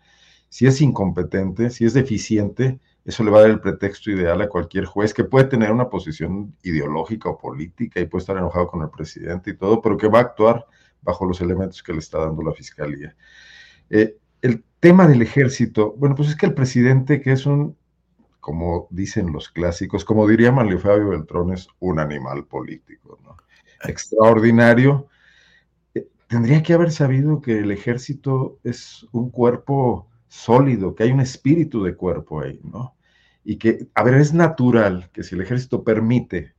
Si 0.55 0.69
es 0.69 0.81
incompetente, 0.81 1.69
si 1.69 1.85
es 1.85 1.95
deficiente, 1.95 2.79
eso 3.05 3.25
le 3.25 3.33
va 3.33 3.39
a 3.39 3.41
dar 3.41 3.51
el 3.51 3.59
pretexto 3.59 4.13
ideal 4.13 4.41
a 4.41 4.49
cualquier 4.49 4.85
juez 4.85 5.13
que 5.13 5.25
puede 5.25 5.47
tener 5.47 5.73
una 5.73 5.91
posición 5.91 6.55
ideológica 6.63 7.29
o 7.29 7.37
política 7.37 7.99
y 7.99 8.07
puede 8.07 8.21
estar 8.21 8.37
enojado 8.37 8.69
con 8.69 8.81
el 8.81 8.89
presidente 8.89 9.51
y 9.51 9.57
todo, 9.57 9.83
pero 9.83 9.97
que 9.97 10.07
va 10.07 10.21
a 10.21 10.23
actuar 10.23 10.65
bajo 11.03 11.27
los 11.27 11.41
elementos 11.41 11.83
que 11.83 11.93
le 11.93 11.99
está 11.99 12.21
dando 12.21 12.41
la 12.45 12.53
fiscalía. 12.53 13.17
Eh, 13.91 14.17
el 14.43 14.63
tema 14.79 15.09
del 15.09 15.23
ejército, 15.23 15.93
bueno, 15.99 16.15
pues 16.15 16.29
es 16.29 16.37
que 16.37 16.47
el 16.47 16.55
presidente, 16.55 17.21
que 17.21 17.33
es 17.33 17.47
un, 17.47 17.77
como 18.39 18.87
dicen 18.93 19.33
los 19.33 19.49
clásicos, 19.49 20.05
como 20.05 20.25
diría 20.29 20.53
Manlio 20.53 20.79
Fabio 20.79 21.09
Beltrón, 21.09 21.53
es 21.53 21.67
un 21.81 21.99
animal 21.99 22.45
político, 22.45 23.19
¿no? 23.25 23.37
Extraordinario. 23.83 25.09
Eh, 25.97 26.07
tendría 26.29 26.63
que 26.63 26.75
haber 26.75 26.93
sabido 26.93 27.41
que 27.41 27.59
el 27.59 27.73
ejército 27.73 28.61
es 28.63 29.05
un 29.11 29.31
cuerpo 29.31 30.07
sólido, 30.35 30.94
que 30.94 31.05
hay 31.05 31.12
un 31.12 31.20
espíritu 31.20 31.82
de 31.85 31.94
cuerpo 31.94 32.40
ahí, 32.40 32.61
¿no? 32.65 32.97
Y 33.44 33.56
que, 33.56 33.86
a 33.94 34.02
ver, 34.02 34.15
es 34.15 34.35
natural 34.35 35.11
que 35.12 35.23
si 35.23 35.35
el 35.35 35.43
ejército 35.43 35.85
permite 35.85 36.55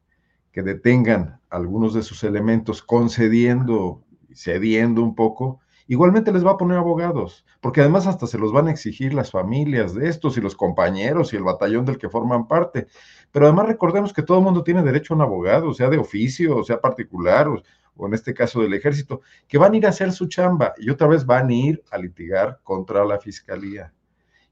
que 0.52 0.64
detengan 0.64 1.42
algunos 1.50 1.94
de 1.94 2.04
sus 2.04 2.24
elementos 2.24 2.82
concediendo 2.82 4.02
cediendo 4.34 5.02
un 5.02 5.16
poco, 5.16 5.60
igualmente 5.88 6.32
les 6.32 6.46
va 6.46 6.52
a 6.52 6.58
poner 6.58 6.78
abogados, 6.78 7.46
porque 7.62 7.82
además 7.82 8.06
hasta 8.08 8.28
se 8.28 8.38
los 8.38 8.52
van 8.52 8.68
a 8.68 8.72
exigir 8.72 9.14
las 9.14 9.32
familias 9.32 9.94
de 9.94 10.10
estos 10.10 10.38
y 10.38 10.42
los 10.42 10.56
compañeros 10.56 11.34
y 11.34 11.38
el 11.38 11.44
batallón 11.44 11.86
del 11.86 11.98
que 11.98 12.10
forman 12.10 12.48
parte. 12.48 12.88
Pero 13.32 13.46
además 13.46 13.68
recordemos 13.68 14.14
que 14.14 14.24
todo 14.24 14.40
el 14.40 14.44
mundo 14.44 14.64
tiene 14.64 14.84
derecho 14.84 15.14
a 15.14 15.18
un 15.18 15.24
abogado, 15.24 15.74
sea 15.74 15.90
de 15.90 15.98
oficio, 15.98 16.64
sea 16.64 16.80
particular, 16.80 17.48
o 17.48 17.62
en 18.00 18.14
este 18.14 18.34
caso 18.34 18.62
del 18.62 18.74
ejército, 18.74 19.22
que 19.48 19.58
van 19.58 19.74
a 19.74 19.78
ir 19.78 19.86
a 19.86 19.90
hacer 19.90 20.12
su 20.12 20.28
chamba 20.28 20.74
y 20.78 20.90
otra 20.90 21.08
vez 21.08 21.26
van 21.26 21.50
a 21.50 21.54
ir 21.54 21.84
a 21.92 21.98
litigar 21.98 22.60
contra 22.64 23.06
la 23.06 23.20
fiscalía 23.20 23.94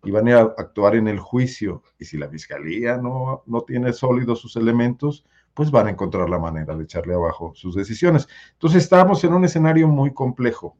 y 0.03 0.11
van 0.11 0.27
a 0.29 0.39
actuar 0.39 0.95
en 0.95 1.07
el 1.07 1.19
juicio. 1.19 1.83
Y 1.97 2.05
si 2.05 2.17
la 2.17 2.29
fiscalía 2.29 2.97
no, 2.97 3.43
no 3.45 3.61
tiene 3.61 3.93
sólidos 3.93 4.39
sus 4.39 4.55
elementos, 4.55 5.25
pues 5.53 5.71
van 5.71 5.87
a 5.87 5.91
encontrar 5.91 6.29
la 6.29 6.39
manera 6.39 6.75
de 6.75 6.83
echarle 6.83 7.13
abajo 7.13 7.53
sus 7.55 7.75
decisiones. 7.75 8.27
Entonces 8.53 8.83
estamos 8.83 9.23
en 9.23 9.33
un 9.33 9.45
escenario 9.45 9.87
muy 9.87 10.13
complejo, 10.13 10.77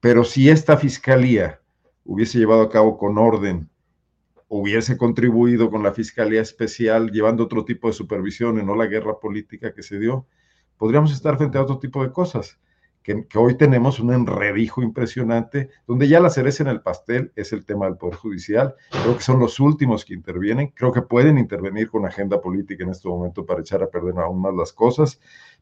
pero 0.00 0.24
si 0.24 0.48
esta 0.48 0.76
fiscalía 0.76 1.60
hubiese 2.04 2.38
llevado 2.38 2.62
a 2.62 2.70
cabo 2.70 2.96
con 2.96 3.18
orden, 3.18 3.68
hubiese 4.48 4.96
contribuido 4.96 5.70
con 5.70 5.82
la 5.82 5.92
fiscalía 5.92 6.40
especial, 6.40 7.10
llevando 7.10 7.44
otro 7.44 7.64
tipo 7.64 7.88
de 7.88 7.94
supervisión 7.94 8.58
y 8.58 8.64
no 8.64 8.76
la 8.76 8.86
guerra 8.86 9.18
política 9.18 9.74
que 9.74 9.82
se 9.82 9.98
dio, 9.98 10.26
podríamos 10.76 11.12
estar 11.12 11.36
frente 11.36 11.58
a 11.58 11.62
otro 11.62 11.78
tipo 11.78 12.02
de 12.02 12.12
cosas. 12.12 12.58
Que, 13.02 13.24
hoy 13.36 13.56
tenemos 13.56 14.00
un 14.00 14.12
enredijo 14.12 14.82
impresionante, 14.82 15.70
donde 15.86 16.08
ya 16.08 16.18
la 16.18 16.28
cereza 16.28 16.64
en 16.64 16.70
el 16.70 16.80
pastel 16.80 17.32
es 17.36 17.52
el 17.52 17.64
tema 17.64 17.86
del 17.86 17.96
Poder 17.96 18.16
Judicial. 18.16 18.74
Creo 18.90 19.16
que 19.16 19.22
son 19.22 19.38
los 19.38 19.60
últimos 19.60 20.04
que 20.04 20.14
intervienen. 20.14 20.72
Creo 20.74 20.92
que 20.92 21.02
pueden 21.02 21.38
intervenir 21.38 21.88
con 21.88 22.04
agenda 22.04 22.40
política 22.40 22.82
en 22.82 22.90
este 22.90 23.08
momento 23.08 23.46
para 23.46 23.60
echar 23.60 23.82
a 23.82 23.90
perder 23.90 24.18
aún 24.18 24.40
más 24.40 24.54
las 24.54 24.72
cosas, 24.72 25.20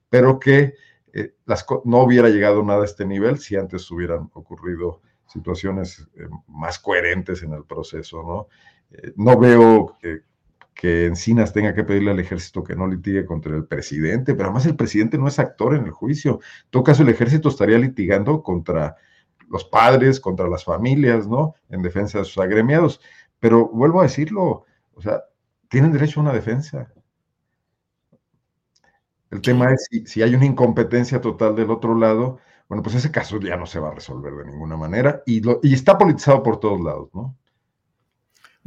pero 0.09 0.41
que 0.41 0.75
eh, 1.13 1.35
las, 1.45 1.67
no 1.85 2.03
hubiera 2.03 2.31
llegado 2.31 2.63
nada 2.63 2.83
a 2.83 2.87
este 2.87 3.05
nivel 3.05 3.39
si 3.39 3.57
antes 3.57 3.91
hubieran 3.91 4.31
ocurrido 4.33 5.03
situaciones 5.27 6.09
eh, 6.17 6.29
más 6.49 6.79
coherentes 6.79 7.43
en 7.43 7.53
el 7.53 7.65
proceso, 7.65 8.23
¿no? 8.23 8.49
Eh, 8.91 9.13
no 9.17 9.39
veo 9.39 9.99
que 10.75 11.07
Encinas 11.07 11.53
tenga 11.53 11.75
que 11.75 11.85
pedirle 11.85 12.11
al 12.11 12.21
ejército 12.21 12.65
que 12.65 12.77
no 12.77 12.87
litigue 12.89 13.25
contra 13.25 13.55
el 13.57 13.67
presidente, 13.67 14.35
pero 14.35 14.49
además 14.49 14.67
el 14.67 14.77
presidente 14.77 15.19
no 15.19 15.29
es 15.29 15.39
actor 15.39 15.75
en 15.75 15.85
el 15.85 15.93
juicio. 15.93 16.41
En 16.65 16.71
todo 16.71 16.85
caso, 16.85 17.03
el 17.03 17.09
ejército 17.09 17.49
estaría 17.49 17.79
litigando 17.79 18.43
contra 18.43 18.97
los 19.49 19.65
padres, 19.65 20.21
contra 20.21 20.49
las 20.49 20.65
familias, 20.65 21.29
¿no? 21.29 21.55
En 21.69 21.83
defensa 21.83 22.19
de 22.19 22.25
sus 22.25 22.39
agremiados. 22.39 23.01
Pero 23.39 23.69
vuelvo 23.69 24.01
a 24.01 24.05
decirlo, 24.05 24.65
o 24.95 25.01
sea, 25.01 25.23
tienen 25.69 25.93
derecho 25.93 26.21
a 26.21 26.25
una 26.25 26.33
defensa. 26.33 26.93
El 29.31 29.41
tema 29.41 29.73
es 29.73 29.87
si, 29.91 30.07
si 30.07 30.23
hay 30.23 30.35
una 30.35 30.47
incompetencia 30.47 31.21
total 31.21 31.57
del 31.57 31.71
otro 31.71 31.95
lado, 31.95 32.39
bueno, 32.69 32.83
pues 32.83 32.97
ese 32.97 33.11
caso 33.11 33.39
ya 33.41 33.57
no 33.57 33.67
se 33.67 33.79
va 33.79 33.89
a 33.89 33.95
resolver 33.95 34.33
de 34.35 34.47
ninguna 34.47 34.77
manera 34.77 35.23
y, 35.27 35.41
lo, 35.41 35.61
y 35.63 35.75
está 35.75 35.99
politizado 35.99 36.43
por 36.43 36.61
todos 36.61 36.81
lados, 36.81 37.11
¿no? 37.15 37.37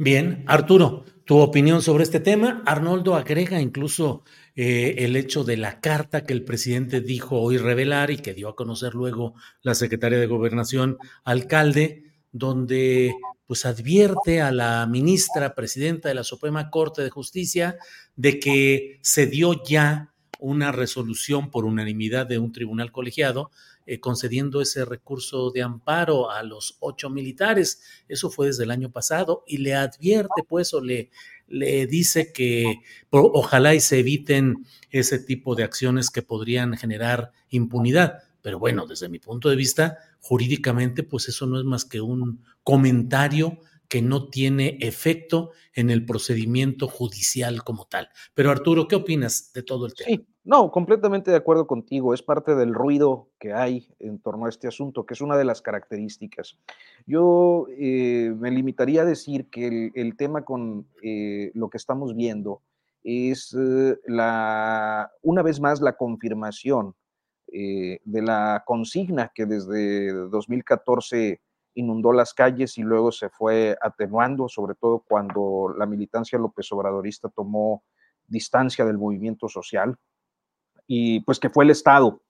Bien, 0.00 0.44
Arturo, 0.46 1.04
tu 1.24 1.38
opinión 1.38 1.82
sobre 1.82 2.04
este 2.04 2.20
tema. 2.20 2.62
Arnoldo 2.66 3.16
agrega 3.16 3.60
incluso 3.60 4.22
eh, 4.54 4.94
el 4.98 5.16
hecho 5.16 5.42
de 5.42 5.56
la 5.56 5.80
carta 5.80 6.22
que 6.22 6.32
el 6.32 6.44
presidente 6.44 7.00
dijo 7.00 7.40
hoy 7.40 7.58
revelar 7.58 8.12
y 8.12 8.18
que 8.18 8.32
dio 8.32 8.48
a 8.48 8.54
conocer 8.54 8.94
luego 8.94 9.34
la 9.60 9.74
secretaria 9.74 10.20
de 10.20 10.28
Gobernación, 10.28 10.98
alcalde, 11.24 12.04
donde 12.30 13.12
pues 13.44 13.66
advierte 13.66 14.40
a 14.40 14.52
la 14.52 14.86
ministra 14.86 15.56
presidenta 15.56 16.08
de 16.08 16.14
la 16.14 16.22
Suprema 16.22 16.70
Corte 16.70 17.02
de 17.02 17.10
Justicia 17.10 17.76
de 18.14 18.38
que 18.38 19.00
se 19.02 19.26
dio 19.26 19.64
ya 19.64 20.14
una 20.38 20.70
resolución 20.70 21.50
por 21.50 21.64
unanimidad 21.64 22.24
de 22.24 22.38
un 22.38 22.52
tribunal 22.52 22.92
colegiado 22.92 23.50
eh, 23.90 24.00
concediendo 24.00 24.60
ese 24.60 24.84
recurso 24.84 25.50
de 25.50 25.62
amparo 25.62 26.30
a 26.30 26.42
los 26.42 26.76
ocho 26.80 27.08
militares. 27.08 27.80
Eso 28.06 28.28
fue 28.28 28.48
desde 28.48 28.64
el 28.64 28.70
año 28.70 28.92
pasado 28.92 29.44
y 29.46 29.56
le 29.56 29.74
advierte, 29.74 30.42
pues, 30.46 30.74
o 30.74 30.82
le, 30.82 31.08
le 31.46 31.86
dice 31.86 32.30
que 32.30 32.82
ojalá 33.08 33.74
y 33.74 33.80
se 33.80 34.00
eviten 34.00 34.66
ese 34.90 35.18
tipo 35.18 35.54
de 35.54 35.64
acciones 35.64 36.10
que 36.10 36.20
podrían 36.20 36.76
generar 36.76 37.32
impunidad. 37.48 38.18
Pero 38.42 38.58
bueno, 38.58 38.86
desde 38.86 39.08
mi 39.08 39.20
punto 39.20 39.48
de 39.48 39.56
vista, 39.56 39.96
jurídicamente, 40.20 41.02
pues 41.02 41.26
eso 41.30 41.46
no 41.46 41.58
es 41.58 41.64
más 41.64 41.86
que 41.86 42.02
un 42.02 42.44
comentario 42.62 43.58
que 43.88 44.02
no 44.02 44.28
tiene 44.28 44.76
efecto 44.80 45.50
en 45.74 45.90
el 45.90 46.04
procedimiento 46.04 46.88
judicial 46.88 47.64
como 47.64 47.86
tal. 47.86 48.08
Pero 48.34 48.50
Arturo, 48.50 48.86
¿qué 48.86 48.96
opinas 48.96 49.52
de 49.54 49.62
todo 49.62 49.86
el 49.86 49.94
tema? 49.94 50.08
Sí, 50.08 50.26
no, 50.44 50.70
completamente 50.70 51.30
de 51.30 51.36
acuerdo 51.38 51.66
contigo. 51.66 52.12
Es 52.12 52.22
parte 52.22 52.54
del 52.54 52.74
ruido 52.74 53.28
que 53.38 53.52
hay 53.52 53.88
en 53.98 54.18
torno 54.18 54.46
a 54.46 54.48
este 54.50 54.68
asunto, 54.68 55.06
que 55.06 55.14
es 55.14 55.20
una 55.20 55.36
de 55.36 55.44
las 55.44 55.62
características. 55.62 56.58
Yo 57.06 57.66
eh, 57.78 58.34
me 58.38 58.50
limitaría 58.50 59.02
a 59.02 59.06
decir 59.06 59.48
que 59.50 59.90
el, 59.94 60.16
tema 60.16 60.44
con 60.44 60.86
eh, 61.02 61.50
lo 61.54 61.70
que 61.70 61.78
estamos 61.78 62.14
viendo 62.14 62.62
es 63.02 63.56
eh, 63.58 63.96
la, 64.06 65.10
una 65.22 65.42
vez 65.42 65.60
más 65.60 65.80
la 65.80 65.96
confirmación 65.96 66.94
de 67.50 68.22
la 68.22 68.62
consigna 68.66 69.32
que 69.34 69.46
desde 69.46 70.12
2014 70.12 71.40
inundó 71.78 72.12
las 72.12 72.34
calles 72.34 72.76
y 72.78 72.82
luego 72.82 73.12
se 73.12 73.28
fue 73.28 73.76
atenuando, 73.80 74.48
sobre 74.48 74.74
todo 74.74 75.04
cuando 75.06 75.74
la 75.78 75.86
militancia 75.86 76.38
López 76.38 76.70
Obradorista 76.72 77.28
tomó 77.28 77.84
distancia 78.26 78.84
del 78.84 78.98
movimiento 78.98 79.48
social 79.48 79.96
y 80.86 81.20
pues 81.20 81.38
que 81.38 81.50
fue 81.50 81.64
el 81.64 81.70
Estado. 81.70 82.20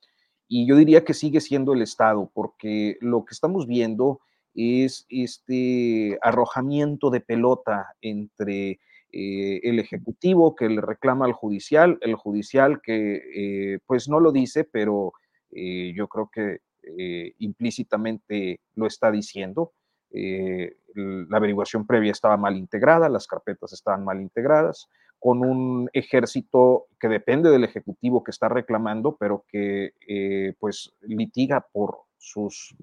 Y 0.49 0.66
yo 0.66 0.77
diría 0.77 1.05
que 1.05 1.15
sigue 1.15 1.41
siendo 1.41 1.73
el 1.73 1.83
Estado, 1.83 2.31
porque 2.33 2.97
lo 3.01 3.25
que 3.25 3.35
estamos 3.35 3.66
viendo 3.66 4.20
es 4.55 5.07
este 5.09 6.19
arrojamiento 6.23 7.11
de 7.11 7.20
pelota 7.20 7.95
entre 8.01 8.81
eh, 9.12 9.61
el 9.62 9.79
Ejecutivo 9.79 10.55
que 10.55 10.69
le 10.69 10.81
reclama 10.81 11.25
al 11.25 11.33
Judicial, 11.33 11.99
el 12.03 12.15
Judicial 12.15 12.81
que 12.83 13.23
eh, 13.35 13.79
pues 13.87 14.09
no 14.09 14.20
lo 14.20 14.33
dice, 14.33 14.65
pero 14.65 15.12
eh, 15.51 15.93
yo 15.95 16.09
creo 16.09 16.31
que 16.33 16.59
eh, 16.97 17.35
implícitamente 17.39 18.60
lo 18.74 18.86
está 18.86 19.10
diciendo. 19.10 19.73
Eh, 20.10 20.77
la 20.94 21.36
averiguación 21.36 21.86
previa 21.86 22.12
estaba 22.12 22.36
mal 22.36 22.56
integrada, 22.56 23.09
las 23.09 23.27
carpetas 23.27 23.73
estaban 23.73 24.05
mal 24.05 24.20
integradas, 24.20 24.89
con 25.19 25.44
un 25.44 25.90
ejército 25.93 26.86
que 26.98 27.09
depende 27.09 27.51
del 27.51 27.65
Ejecutivo 27.65 28.24
que 28.24 28.31
está 28.31 28.48
reclamando, 28.48 29.16
pero 29.16 29.44
que 29.48 29.93
eh, 30.06 30.55
pues 30.59 30.94
litiga 31.02 31.66
por 31.73 31.98
sus 32.16 32.74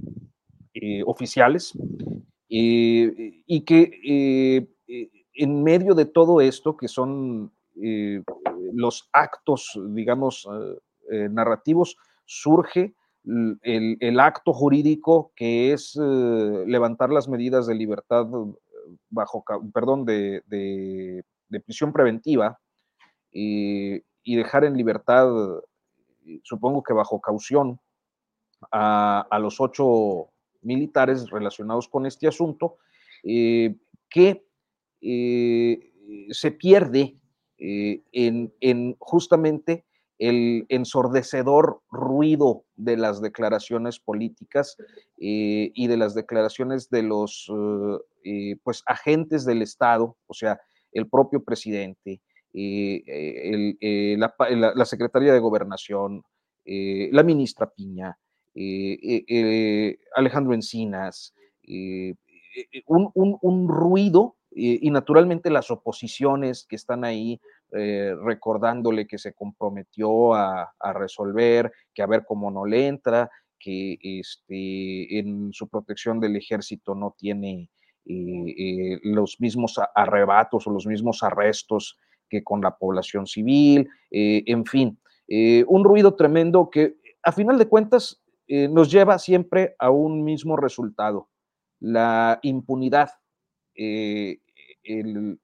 oficiales 1.06 1.74
y 2.50 3.62
que 3.62 4.68
en 5.34 5.64
medio 5.64 5.96
de 5.96 6.06
todo 6.06 6.42
esto, 6.42 6.76
que 6.76 6.90
son 6.90 7.52
los 7.74 9.10
actos, 9.14 9.80
digamos, 9.94 10.48
narrativos, 11.10 11.98
surge 12.26 12.94
el, 13.26 14.20
acto 14.20 14.54
jurídico 14.54 15.32
que 15.36 15.74
es 15.74 15.96
eh, 15.96 16.64
levantar 16.68 17.10
las 17.10 17.28
medidas 17.28 17.68
de 17.68 17.76
libertad 17.76 18.28
eh, 18.28 18.98
bajo, 19.10 19.44
perdón, 19.74 20.06
de, 20.06 21.24
prisión 21.66 21.94
preventiva 21.94 22.60
y, 23.32 24.04
dejar 24.26 24.66
en 24.66 24.76
libertad, 24.76 25.28
supongo 26.44 26.84
que 26.84 26.94
bajo 26.94 27.22
caución, 27.22 27.80
a, 28.72 29.28
los 29.40 29.62
ocho 29.62 30.30
militares 30.62 31.30
relacionados 31.30 31.88
con 31.88 32.06
este 32.06 32.28
asunto, 32.28 32.78
eh, 33.24 33.76
que 34.10 34.44
se 36.32 36.52
pierde 36.52 37.16
en, 37.58 38.54
en 38.60 38.96
justamente 39.00 39.86
el 40.18 40.66
ensordecedor 40.70 41.82
ruido 41.92 42.64
de 42.76 42.98
las 42.98 43.22
declaraciones 43.22 44.00
políticas 44.00 44.76
eh, 45.20 45.72
y 45.74 45.88
de 45.88 45.98
las 45.98 46.16
declaraciones 46.16 46.90
de 46.90 47.04
los 47.04 47.48
eh, 47.50 47.98
eh, 48.24 48.56
pues, 48.64 48.82
agentes 48.86 49.44
del 49.46 49.62
Estado, 49.62 50.18
o 50.28 50.34
sea, 50.34 50.60
el 50.92 51.08
propio 51.10 51.44
presidente, 51.44 52.22
la, 52.54 54.34
secretaria 54.86 55.34
de 55.34 55.40
Gobernación, 55.40 56.24
la 56.66 57.24
ministra 57.24 57.70
Piña, 57.70 58.18
Alejandro 60.16 60.54
Encinas, 60.54 61.34
un, 62.88 63.68
ruido 63.68 64.38
y 64.52 64.90
naturalmente 64.90 65.50
las 65.50 65.70
oposiciones 65.70 66.66
que 66.66 66.78
están 66.78 67.04
ahí 67.04 67.42
eh, 67.72 68.16
recordándole 68.24 69.08
que 69.08 69.18
se 69.18 69.34
comprometió 69.34 70.34
a, 70.34 70.72
resolver, 70.94 71.72
que 71.94 72.04
a 72.04 72.08
ver 72.08 72.24
cómo 72.26 72.52
no 72.52 72.66
le 72.66 72.88
entra, 72.88 73.30
que 73.60 73.98
este, 74.02 75.20
en 75.20 75.52
su 75.52 75.68
protección 75.68 76.20
del 76.20 76.36
ejército 76.36 76.94
no 76.94 77.16
tiene 77.18 77.70
eh, 78.06 78.46
eh, 78.58 79.00
los 79.04 79.38
mismos 79.40 79.80
arrebatos 79.96 80.68
o 80.68 80.72
los 80.72 80.86
mismos 80.86 81.24
arrestos 81.24 81.98
que 82.30 82.44
con 82.44 82.62
la 82.62 82.78
población 82.78 83.26
civil, 83.26 83.90
en 84.10 84.66
fin, 84.66 85.00
un 85.68 85.84
ruido 85.84 86.16
tremendo 86.16 86.70
que 86.72 86.96
a 87.24 87.32
final 87.32 87.60
de 87.60 87.68
cuentas 87.68 88.24
nos 88.48 88.92
lleva 88.92 89.20
siempre 89.20 89.76
a 89.78 89.92
un 89.92 90.24
mismo 90.24 90.58
resultado, 90.58 91.30
la 91.80 92.40
impunidad 92.42 93.10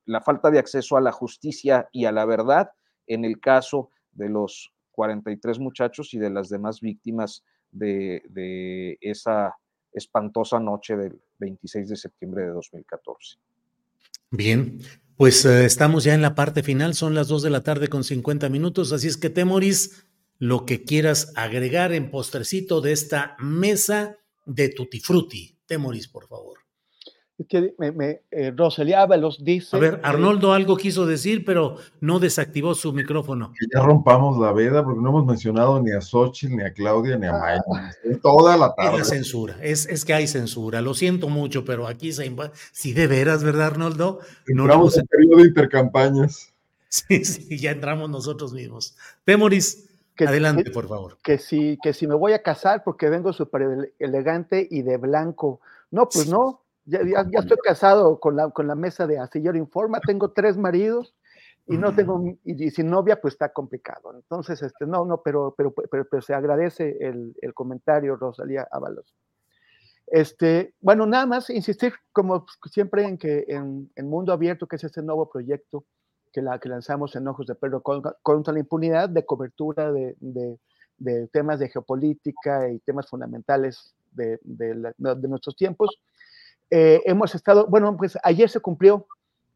la 0.05 0.22
falta 0.22 0.51
de 0.51 0.59
acceso 0.59 0.97
a 0.97 1.01
la 1.01 1.11
justicia 1.11 1.88
y 1.91 2.05
a 2.05 2.11
la 2.11 2.26
verdad 2.26 2.72
en 3.07 3.26
el 3.26 3.39
caso 3.39 3.89
de 4.11 4.30
los 4.30 4.73
43 4.91 5.59
muchachos 5.59 6.13
y 6.13 6.19
de 6.19 6.30
las 6.30 6.49
demás 6.49 6.81
víctimas 6.81 7.43
de, 7.72 8.97
esa 9.01 9.55
espantosa 9.93 10.59
noche 10.59 10.95
del 10.95 11.19
26 11.39 11.89
de 11.89 11.95
septiembre 11.95 12.43
de 12.43 12.49
2014. 12.49 13.38
Bien, 14.31 14.80
pues 15.18 15.43
eh, 15.45 15.65
estamos 15.65 16.03
ya 16.03 16.13
en 16.13 16.22
la 16.22 16.35
parte 16.35 16.63
final, 16.63 16.93
son 16.93 17.15
las 17.15 17.27
2 17.27 17.43
de 17.43 17.49
la 17.49 17.63
tarde 17.63 17.88
con 17.88 18.03
50 18.03 18.47
minutos, 18.49 18.91
así 18.93 19.07
es 19.07 19.18
que 19.18 19.30
Temoris, 19.30 20.07
lo 20.38 20.65
que 20.65 20.84
quieras 20.84 21.34
agregar 21.35 21.91
en 21.91 22.09
postrecito 22.09 22.81
de 22.81 22.93
esta 22.93 23.35
mesa 23.39 24.18
de 24.45 24.69
Tutti 24.69 24.99
Frutti. 24.99 25.57
Temoris, 25.65 26.07
por 26.07 26.27
favor 26.27 26.61
que 27.45 27.73
me, 27.77 28.22
eh, 28.31 28.53
Rosalía 28.55 29.01
Ábalos 29.01 29.43
dice. 29.43 29.76
A 29.76 29.80
ver, 29.80 29.99
Arnoldo 30.03 30.53
algo 30.53 30.77
quiso 30.77 31.05
decir, 31.05 31.45
pero 31.45 31.77
no 31.99 32.19
desactivó 32.19 32.76
su 32.76 32.93
micrófono. 32.93 33.53
Que 33.59 33.68
ya 33.73 33.81
rompamos 33.81 34.38
la 34.39 34.51
veda 34.51 34.84
porque 34.84 35.01
no 35.01 35.09
hemos 35.09 35.26
mencionado 35.26 35.81
ni 35.81 35.91
a 35.91 36.01
Xochitl, 36.01 36.55
ni 36.55 36.63
a 36.63 36.73
Claudia, 36.73 37.18
ni 37.18 37.27
a 37.27 37.34
Maya. 37.34 37.63
Toda 38.22 38.57
la 38.57 38.73
tarde. 38.76 39.01
Es 39.01 39.09
censura, 39.09 39.57
es, 39.61 39.85
es, 39.88 40.05
que 40.05 40.13
hay 40.13 40.27
censura. 40.27 40.81
Lo 40.81 40.93
siento 40.93 41.30
mucho, 41.30 41.65
pero 41.65 41.88
aquí 41.88 42.11
se. 42.11 42.31
Si 42.72 42.93
de 42.93 43.07
veras, 43.07 43.43
¿verdad, 43.43 43.68
Arnoldo? 43.68 44.19
No 44.47 44.63
entramos 44.63 44.97
en 44.97 45.05
periodo 45.05 45.38
de 45.38 45.47
intercampañas. 45.47 46.53
Sí, 46.89 47.23
sí, 47.26 47.57
ya 47.57 47.72
entramos 47.72 48.09
nosotros 48.09 48.53
mismos. 48.53 48.95
Temoris. 49.23 49.88
Adelante, 50.19 50.69
por 50.69 50.88
favor. 50.88 51.18
Que 51.23 51.38
si, 51.38 51.80
que 51.81 51.93
si 51.93 52.05
me 52.05 52.15
voy 52.15 52.34
a 52.34 52.43
casar 52.43 52.84
porque 52.84 53.09
vengo 53.09 53.34
súper 53.34 53.93
elegante 53.97 54.68
y 54.69 54.84
de 54.84 54.97
blanco. 54.97 55.61
No, 55.89 56.07
pues 56.09 56.27
no, 56.27 56.60
ya, 56.85 57.25
estoy 57.33 57.57
casado 57.63 58.19
con 58.19 58.35
la, 58.35 58.49
con 58.49 58.67
la 58.67 58.75
mesa 58.75 59.07
de 59.07 59.19
Astillero 59.19 59.57
Informa, 59.57 59.99
tengo 59.99 60.31
tres 60.31 60.57
maridos 60.57 61.15
y 61.67 61.77
no 61.77 61.93
tengo, 61.93 62.23
y, 62.43 62.71
sin 62.71 62.89
novia, 62.89 63.21
pues 63.21 63.35
está 63.35 63.53
complicado. 63.53 64.13
Entonces, 64.13 64.61
este, 64.61 64.85
no, 64.85 65.05
no, 65.05 65.21
pero, 65.21 65.53
pero, 65.55 65.73
pero, 65.73 66.21
se 66.21 66.33
agradece 66.33 66.97
el, 66.99 67.35
el, 67.41 67.53
comentario, 67.53 68.15
Rosalía 68.15 68.67
Ábalos. 68.71 69.15
Este, 70.07 70.73
bueno, 70.81 71.05
nada 71.05 71.25
más 71.25 71.49
insistir, 71.49 71.93
como 72.11 72.45
siempre, 72.69 73.05
en 73.05 73.17
que 73.17 73.45
en, 73.47 73.89
en 73.95 74.09
Mundo 74.09 74.33
Abierto, 74.33 74.67
que 74.67 74.75
es 74.75 74.83
este 74.83 75.01
nuevo 75.01 75.29
proyecto 75.29 75.85
que, 76.33 76.41
la, 76.41 76.59
que 76.59 76.67
lanzamos 76.67 77.15
en 77.15 77.27
Ojos 77.27 77.47
de 77.47 77.55
Perro 77.55 77.81
contra, 77.81 78.53
la 78.53 78.59
impunidad 78.59 79.07
de 79.07 79.25
cobertura 79.25 79.91
de, 79.91 80.15
de, 80.19 80.57
de, 80.97 81.27
temas 81.27 81.59
de 81.59 81.69
geopolítica 81.69 82.69
y 82.69 82.79
temas 82.79 83.07
fundamentales 83.07 83.95
de, 84.11 84.39
de, 84.43 84.93
de 84.97 85.27
nuestros 85.29 85.55
tiempos, 85.55 86.01
eh, 86.72 87.02
hemos 87.06 87.35
estado, 87.35 87.68
bueno, 87.68 87.95
pues 87.98 88.18
ayer 88.23 88.49
se 88.49 88.61
cumplió, 88.61 89.06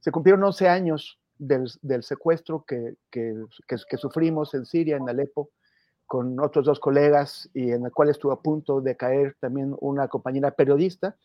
se 0.01 0.11
cumplieron 0.11 0.43
11 0.43 0.67
años 0.67 1.17
del, 1.37 1.71
del 1.81 2.03
secuestro 2.03 2.65
que, 2.65 2.95
que, 3.09 3.33
que, 3.67 3.97
sufrimos 3.97 4.53
en 4.53 4.65
Siria, 4.65 4.97
en 4.97 5.09
Alepo, 5.09 5.49
con 6.05 6.39
otros 6.39 6.65
dos 6.65 6.79
colegas 6.79 7.49
y 7.53 7.71
en 7.71 7.85
el 7.85 7.91
cual 7.91 8.09
estuvo 8.09 8.31
a 8.31 8.41
punto 8.41 8.81
de 8.81 8.95
caer 8.95 9.35
también 9.39 9.75
una 9.79 10.07
compañera 10.07 10.51
periodista, 10.51 11.15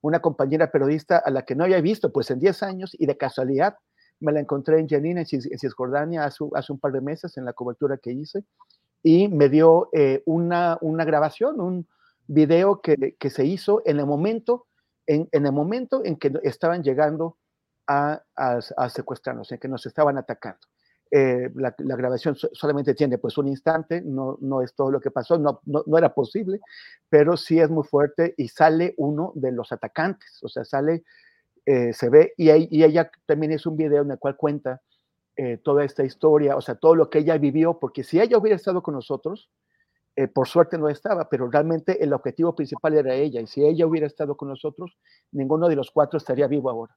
una 0.00 0.20
compañera 0.20 0.70
periodista 0.70 1.18
a 1.18 1.30
la 1.30 1.42
que 1.42 1.54
no 1.54 1.64
había 1.64 1.80
visto 1.80 2.10
pues 2.10 2.30
en 2.30 2.38
10 2.38 2.62
años 2.62 2.96
y 2.98 3.06
de 3.06 3.16
casualidad 3.16 3.76
me 4.20 4.32
la 4.32 4.40
encontré 4.40 4.78
en 4.78 4.88
Jenin, 4.88 5.18
en, 5.18 5.26
Cisjordania, 5.26 6.24
hace, 6.24 6.44
hace, 6.54 6.72
un 6.72 6.78
par 6.78 6.92
de 6.92 7.00
meses 7.00 7.36
en 7.36 7.44
la 7.44 7.54
cobertura 7.54 7.96
que 7.96 8.12
hice, 8.12 8.44
y 9.02 9.28
me 9.28 9.48
dio 9.48 9.88
eh, 9.92 10.22
una, 10.26 10.78
una, 10.82 11.04
grabación, 11.04 11.60
un 11.60 11.88
video 12.26 12.80
que, 12.82 13.16
que, 13.18 13.30
se 13.30 13.46
hizo 13.46 13.82
en 13.86 13.98
el 13.98 14.06
momento 14.06 14.66
en, 15.10 15.28
en, 15.32 15.44
el 15.44 15.52
momento 15.52 16.04
en 16.04 16.16
que 16.16 16.32
estaban 16.44 16.84
llegando 16.84 17.36
a, 17.88 18.22
a, 18.36 18.60
a 18.76 18.88
secuestrarnos, 18.88 19.50
en 19.50 19.58
que 19.58 19.66
nos 19.66 19.84
estaban 19.84 20.16
atacando. 20.18 20.60
Eh, 21.10 21.50
la, 21.56 21.74
la, 21.78 21.96
grabación 21.96 22.36
solamente 22.36 22.94
tiene 22.94 23.18
pues 23.18 23.36
un 23.36 23.48
instante, 23.48 24.00
no, 24.00 24.38
no 24.40 24.62
es 24.62 24.72
todo 24.76 24.92
lo 24.92 25.00
que 25.00 25.10
pasó, 25.10 25.36
no, 25.36 25.60
no, 25.66 25.82
no, 25.84 25.98
era 25.98 26.14
posible, 26.14 26.60
pero 27.08 27.36
sí 27.36 27.58
es 27.58 27.68
muy 27.68 27.82
fuerte 27.82 28.34
y 28.36 28.46
sale 28.46 28.94
uno 28.98 29.32
de 29.34 29.50
los 29.50 29.72
atacantes, 29.72 30.38
o 30.42 30.48
sea, 30.48 30.64
sale, 30.64 31.02
eh, 31.66 31.92
se 31.92 32.08
ve, 32.08 32.32
y, 32.36 32.50
y, 32.52 32.84
ella 32.84 33.10
también 33.26 33.50
es 33.50 33.66
un 33.66 33.76
video 33.76 34.02
en 34.02 34.12
el 34.12 34.18
cual 34.20 34.36
cuenta 34.36 34.80
eh, 35.34 35.56
toda 35.56 35.84
esta 35.84 36.04
historia, 36.04 36.54
o 36.54 36.60
sea, 36.60 36.76
todo 36.76 36.94
lo 36.94 37.10
que 37.10 37.18
ella 37.18 37.36
vivió, 37.38 37.80
porque 37.80 38.04
si 38.04 38.20
ella 38.20 38.38
hubiera 38.38 38.54
estado 38.54 38.80
con 38.80 38.94
nosotros, 38.94 39.50
eh, 40.20 40.28
por 40.28 40.46
suerte 40.46 40.76
no 40.76 40.90
estaba, 40.90 41.30
pero 41.30 41.50
realmente 41.50 42.04
el 42.04 42.12
objetivo 42.12 42.54
principal 42.54 42.92
era 42.92 43.14
ella, 43.14 43.40
y 43.40 43.46
si 43.46 43.64
ella 43.64 43.86
hubiera 43.86 44.06
estado 44.06 44.36
con 44.36 44.48
nosotros, 44.48 44.98
ninguno 45.32 45.66
de 45.66 45.76
los 45.76 45.90
cuatro 45.90 46.18
estaría 46.18 46.46
vivo 46.46 46.68
ahora. 46.68 46.94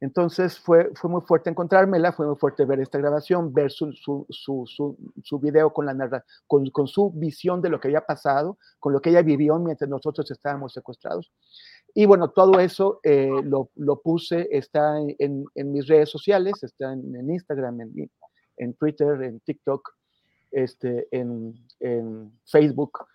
Entonces 0.00 0.58
fue, 0.58 0.90
fue 0.96 1.08
muy 1.08 1.20
fuerte 1.20 1.50
encontrármela, 1.50 2.10
fue 2.10 2.26
muy 2.26 2.34
fuerte 2.34 2.64
ver 2.64 2.80
esta 2.80 2.98
grabación, 2.98 3.52
ver 3.52 3.70
su, 3.70 3.92
su, 3.92 4.26
su, 4.30 4.66
su 5.22 5.38
video 5.38 5.72
con, 5.72 5.86
la 5.86 6.24
con, 6.48 6.68
con, 6.70 6.88
su 6.88 7.12
visión 7.12 7.62
de 7.62 7.68
lo 7.68 7.78
que 7.78 7.86
había 7.86 8.04
pasado, 8.04 8.58
con 8.80 8.92
lo 8.94 9.00
que 9.00 9.10
ella 9.10 9.22
vivió 9.22 9.56
mientras 9.60 9.88
nosotros 9.88 10.28
estábamos 10.30 10.72
secuestrados. 10.72 11.30
Y 11.94 12.04
bueno, 12.06 12.30
todo 12.30 12.58
eso 12.58 12.98
eh, 13.04 13.30
lo, 13.44 13.70
lo, 13.76 14.00
puse, 14.00 14.48
está 14.50 14.98
en, 14.98 15.44
en, 15.54 15.72
mis 15.72 15.86
redes 15.86 16.10
sociales, 16.10 16.54
está 16.62 16.92
en, 16.94 17.14
en 17.14 17.30
Instagram, 17.30 17.80
en, 17.82 18.10
en, 18.56 18.74
Twitter, 18.74 19.22
en 19.22 19.38
TikTok, 19.38 19.88
este, 20.50 21.08
en, 21.10 21.54
Facebook. 22.44 23.06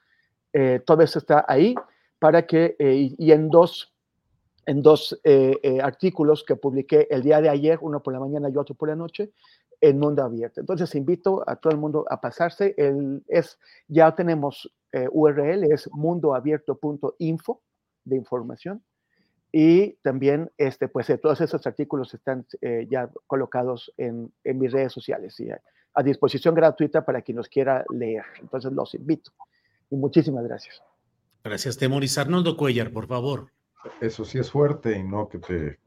Eh, 0.53 0.81
todo 0.85 1.03
eso 1.03 1.19
está 1.19 1.45
ahí 1.47 1.75
para 2.17 2.45
que, 2.47 2.75
eh, 2.79 3.13
y 3.17 3.31
en 3.31 3.49
dos 3.49 3.95
en 4.65 4.81
dos 4.81 5.19
eh, 5.23 5.57
eh, 5.61 5.79
artículos 5.81 6.43
que 6.43 6.55
publiqué 6.55 7.07
el 7.09 7.21
día 7.21 7.41
de 7.41 7.49
ayer, 7.49 7.77
uno 7.81 8.01
por 8.01 8.13
la 8.13 8.19
mañana 8.19 8.49
y 8.49 8.57
otro 8.57 8.75
por 8.75 8.89
la 8.89 8.95
noche, 8.95 9.31
en 9.81 9.99
Mundo 9.99 10.23
Abierto. 10.23 10.59
Entonces 10.59 10.93
invito 10.95 11.43
a 11.47 11.55
todo 11.57 11.71
el 11.71 11.79
mundo 11.79 12.05
a 12.09 12.19
pasarse. 12.19 12.73
El, 12.77 13.23
es, 13.27 13.59
ya 13.87 14.15
tenemos 14.15 14.71
eh, 14.91 15.07
URL, 15.11 15.71
es 15.71 15.89
mundoabierto.info 15.91 17.61
de 18.03 18.15
información. 18.15 18.83
Y 19.51 19.93
también, 20.01 20.51
este, 20.57 20.89
pues, 20.89 21.07
todos 21.21 21.39
esos 21.39 21.65
artículos 21.65 22.13
están 22.13 22.45
ya 22.89 23.09
colocados 23.25 23.93
en, 23.95 24.33
en, 24.43 24.59
mis 24.59 24.73
redes 24.73 24.91
sociales 24.91 25.39
y 25.39 25.47
a, 25.95 26.03
disposición 26.03 26.53
gratuita 26.53 27.05
para 27.05 27.21
quien 27.21 27.37
los 27.37 27.47
quiera 27.47 27.85
leer. 27.89 28.23
Entonces 28.41 28.71
los 28.71 28.93
invito. 28.93 29.31
Y 29.89 29.95
muchísimas 29.95 30.43
gracias. 30.43 30.81
Gracias, 31.43 31.77
Temoris. 31.77 32.17
Arnoldo 32.17 32.57
Cuellar, 32.57 32.91
por 32.91 33.07
favor 33.07 33.51
eso 34.01 34.25
sí 34.25 34.39
es 34.39 34.51
fuerte 34.51 34.97
y 34.97 35.03
no 35.03 35.27
que 35.29 35.39
te 35.39 35.79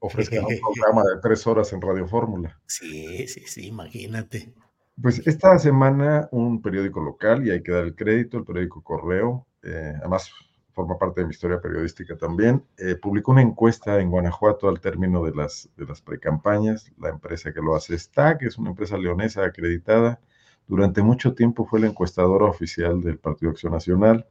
ofrezcan 0.00 0.44
un 0.44 0.60
programa 0.60 1.02
de 1.02 1.20
tres 1.20 1.46
horas 1.46 1.72
en 1.72 1.80
Radio 1.80 2.06
Fórmula. 2.06 2.60
Sí, 2.66 3.26
sí, 3.28 3.42
sí, 3.46 3.66
imagínate. 3.68 4.52
Pues 5.00 5.26
esta 5.26 5.58
semana 5.58 6.28
un 6.32 6.60
periódico 6.60 7.00
local, 7.00 7.46
y 7.46 7.50
hay 7.50 7.62
que 7.62 7.72
dar 7.72 7.84
el 7.84 7.94
crédito, 7.94 8.38
el 8.38 8.44
periódico 8.44 8.82
Correo, 8.82 9.46
eh, 9.62 9.94
además 9.98 10.30
forma 10.72 10.98
parte 10.98 11.20
de 11.20 11.26
mi 11.26 11.32
historia 11.32 11.60
periodística 11.60 12.16
también, 12.16 12.64
eh, 12.78 12.96
publicó 12.96 13.32
una 13.32 13.42
encuesta 13.42 14.00
en 14.00 14.10
Guanajuato 14.10 14.68
al 14.68 14.80
término 14.80 15.24
de 15.24 15.34
las, 15.34 15.68
de 15.76 15.84
las 15.84 16.00
precampañas. 16.00 16.90
La 16.98 17.10
empresa 17.10 17.52
que 17.52 17.60
lo 17.60 17.74
hace 17.74 17.94
está, 17.94 18.38
que 18.38 18.46
es 18.46 18.58
una 18.58 18.70
empresa 18.70 18.96
leonesa 18.96 19.44
acreditada. 19.44 20.20
Durante 20.66 21.02
mucho 21.02 21.34
tiempo 21.34 21.66
fue 21.66 21.80
la 21.80 21.88
encuestadora 21.88 22.46
oficial 22.46 23.00
del 23.00 23.18
Partido 23.18 23.50
Acción 23.50 23.72
Nacional 23.72 24.26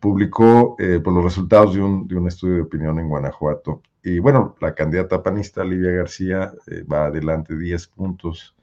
publicó 0.00 0.76
eh, 0.78 1.00
pues, 1.02 1.14
los 1.14 1.24
resultados 1.24 1.74
de 1.74 1.82
un, 1.82 2.06
de 2.06 2.16
un, 2.16 2.28
estudio 2.28 2.56
de 2.56 2.62
opinión 2.62 2.98
en 2.98 3.08
Guanajuato. 3.08 3.82
Y 4.02 4.18
bueno, 4.18 4.54
la 4.60 4.74
candidata 4.74 5.22
panista 5.22 5.64
Livia 5.64 5.90
García 5.90 6.52
eh, 6.66 6.84
va 6.84 7.06
adelante 7.06 7.56
10 7.56 7.88
puntos 7.88 8.55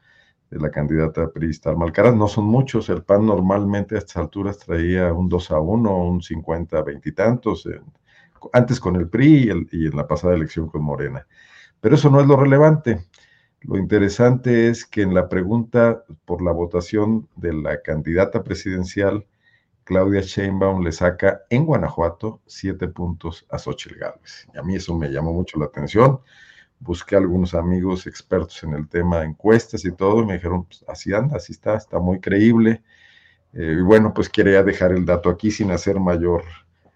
la 0.59 0.71
candidata 0.71 1.31
priista 1.31 1.69
Almalcaraz. 1.69 2.15
No 2.15 2.27
son 2.27 2.45
muchos, 2.45 2.89
el 2.89 3.03
PAN 3.03 3.25
normalmente 3.25 3.95
a 3.95 3.99
estas 3.99 4.17
alturas 4.17 4.57
traía 4.57 5.13
un 5.13 5.29
2 5.29 5.51
a 5.51 5.59
1, 5.59 5.97
un 5.97 6.21
50 6.21 6.77
a 6.77 6.81
20 6.83 7.09
y 7.09 7.11
tantos, 7.11 7.67
antes 8.51 8.79
con 8.79 8.95
el 8.95 9.09
PRI 9.09 9.67
y 9.71 9.87
en 9.87 9.95
la 9.95 10.07
pasada 10.07 10.35
elección 10.35 10.67
con 10.67 10.83
Morena. 10.83 11.25
Pero 11.81 11.95
eso 11.95 12.09
no 12.09 12.21
es 12.21 12.27
lo 12.27 12.35
relevante. 12.35 13.05
Lo 13.61 13.77
interesante 13.77 14.67
es 14.67 14.85
que 14.85 15.01
en 15.01 15.13
la 15.13 15.29
pregunta 15.29 16.03
por 16.25 16.41
la 16.41 16.51
votación 16.51 17.29
de 17.35 17.53
la 17.53 17.81
candidata 17.81 18.43
presidencial, 18.43 19.25
Claudia 19.85 20.21
Sheinbaum 20.21 20.83
le 20.83 20.91
saca 20.91 21.41
en 21.49 21.65
Guanajuato 21.65 22.41
siete 22.45 22.87
puntos 22.87 23.45
a 23.49 23.57
Xochitl 23.57 23.99
Gálvez. 23.99 24.47
Y 24.53 24.57
a 24.57 24.63
mí 24.63 24.75
eso 24.75 24.97
me 24.97 25.09
llamó 25.09 25.33
mucho 25.33 25.59
la 25.59 25.65
atención. 25.65 26.19
Busqué 26.83 27.15
algunos 27.15 27.53
amigos 27.53 28.07
expertos 28.07 28.61
en 28.63 28.73
el 28.73 28.89
tema, 28.89 29.23
encuestas 29.23 29.85
y 29.85 29.91
todo, 29.93 30.21
y 30.21 30.25
me 30.25 30.33
dijeron, 30.33 30.65
pues, 30.65 30.83
así 30.87 31.13
anda, 31.13 31.37
así 31.37 31.53
está, 31.53 31.75
está 31.75 31.97
muy 31.99 32.19
creíble. 32.19 32.83
Eh, 33.53 33.77
y 33.79 33.81
bueno, 33.81 34.13
pues 34.13 34.27
quería 34.27 34.63
dejar 34.63 34.91
el 34.91 35.05
dato 35.05 35.29
aquí 35.29 35.49
sin 35.49 35.71
hacer 35.71 35.99
mayor 35.99 36.43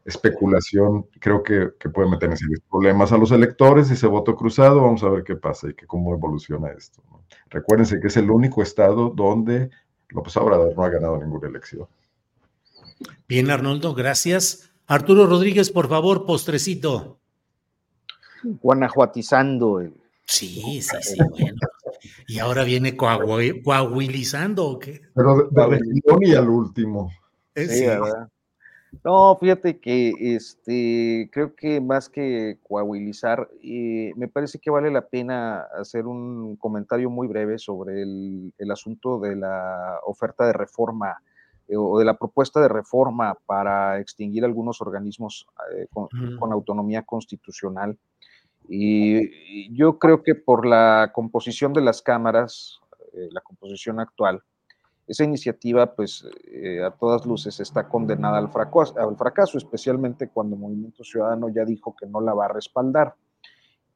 especulación. 0.04 1.08
Creo 1.20 1.42
que, 1.42 1.70
que 1.80 1.90
puede 1.90 2.10
meter 2.10 2.30
en 2.32 2.38
serios 2.38 2.60
problemas 2.70 3.14
a 3.14 3.18
los 3.18 3.32
electores, 3.32 3.90
ese 3.90 4.08
voto 4.08 4.36
cruzado, 4.36 4.82
vamos 4.82 5.04
a 5.04 5.10
ver 5.10 5.24
qué 5.24 5.36
pasa 5.38 5.70
y 5.70 5.74
que 5.74 5.88
cómo 5.88 6.14
evoluciona 6.14 6.70
esto. 6.70 7.02
Recuérdense 7.50 8.00
que 8.02 8.08
es 8.08 8.18
el 8.18 8.30
único 8.30 8.62
estado 8.62 9.10
donde 9.10 9.70
López 10.10 10.36
Obrador 10.38 10.76
no 10.76 10.84
ha 10.84 10.90
ganado 10.90 11.18
ninguna 11.18 11.48
elección. 11.48 11.88
Bien, 13.28 13.50
Arnoldo, 13.50 13.94
gracias. 13.94 14.72
Arturo 14.86 15.28
Rodríguez, 15.28 15.70
por 15.70 15.88
favor, 15.88 16.26
postrecito. 16.26 17.20
Guanajuatizando. 18.44 19.82
El... 19.82 19.94
Sí, 20.26 20.82
sí, 20.82 20.98
sí, 21.02 21.18
bueno. 21.30 21.58
Y 22.28 22.40
ahora 22.40 22.64
viene 22.64 22.98
coahuilizando, 22.98 24.66
¿o 24.66 24.80
qué? 24.80 25.02
Pero 25.14 25.48
de, 25.50 25.66
región 25.68 26.20
y 26.22 26.34
al 26.34 26.50
último. 26.50 27.10
Sí, 27.56 27.68
sí. 27.68 27.86
¿verdad? 27.86 28.30
No, 29.04 29.38
fíjate 29.40 29.80
que 29.80 30.14
este, 30.20 31.30
creo 31.32 31.56
que 31.56 31.82
más 31.82 32.10
que 32.10 32.58
coahuilizar, 32.64 33.50
eh, 33.64 34.14
me 34.16 34.28
parece 34.28 34.60
que 34.60 34.70
vale 34.70 34.92
la 34.92 35.08
pena 35.08 35.62
hacer 35.80 36.08
un 36.08 36.56
comentario 36.56 37.10
muy 37.10 37.28
breve 37.28 37.60
sobre 37.60 38.02
el, 38.02 38.54
el 38.58 38.72
asunto 38.72 39.20
de 39.20 39.36
la 39.36 40.00
oferta 40.06 40.46
de 40.46 40.54
reforma 40.54 41.18
eh, 41.68 41.76
o 41.78 42.00
de 42.00 42.06
la 42.06 42.18
propuesta 42.18 42.62
de 42.62 42.70
reforma 42.70 43.38
para 43.46 44.00
extinguir 44.00 44.46
algunos 44.46 44.82
organismos 44.82 45.48
eh, 45.76 45.88
con, 45.94 46.08
mm. 46.12 46.40
con, 46.40 46.54
autonomía 46.54 47.04
constitucional. 47.04 47.98
Y, 48.68 49.74
yo 49.76 49.98
creo 50.00 50.24
que 50.24 50.36
por 50.36 50.66
la 50.66 51.12
composición 51.14 51.74
de 51.74 51.82
las 51.82 52.02
cámaras, 52.02 52.80
eh, 53.14 53.28
la 53.32 53.42
composición 53.42 54.00
actual, 54.00 54.42
esa 55.08 55.24
iniciativa, 55.24 55.96
pues 55.96 56.28
eh, 56.52 56.84
a 56.84 56.92
todas 56.92 57.26
luces 57.26 57.60
está 57.60 57.88
condenada 57.88 58.38
al 58.38 58.52
fracaso, 58.52 58.94
al 58.98 59.16
fracaso, 59.16 59.58
especialmente 59.58 60.30
cuando 60.30 60.58
Movimiento 60.58 61.04
Ciudadano 61.04 61.48
ya 61.50 61.64
dijo 61.64 61.96
que 61.98 62.06
no 62.06 62.20
la 62.20 62.34
va 62.34 62.46
a 62.46 62.50
respaldar. 62.50 63.16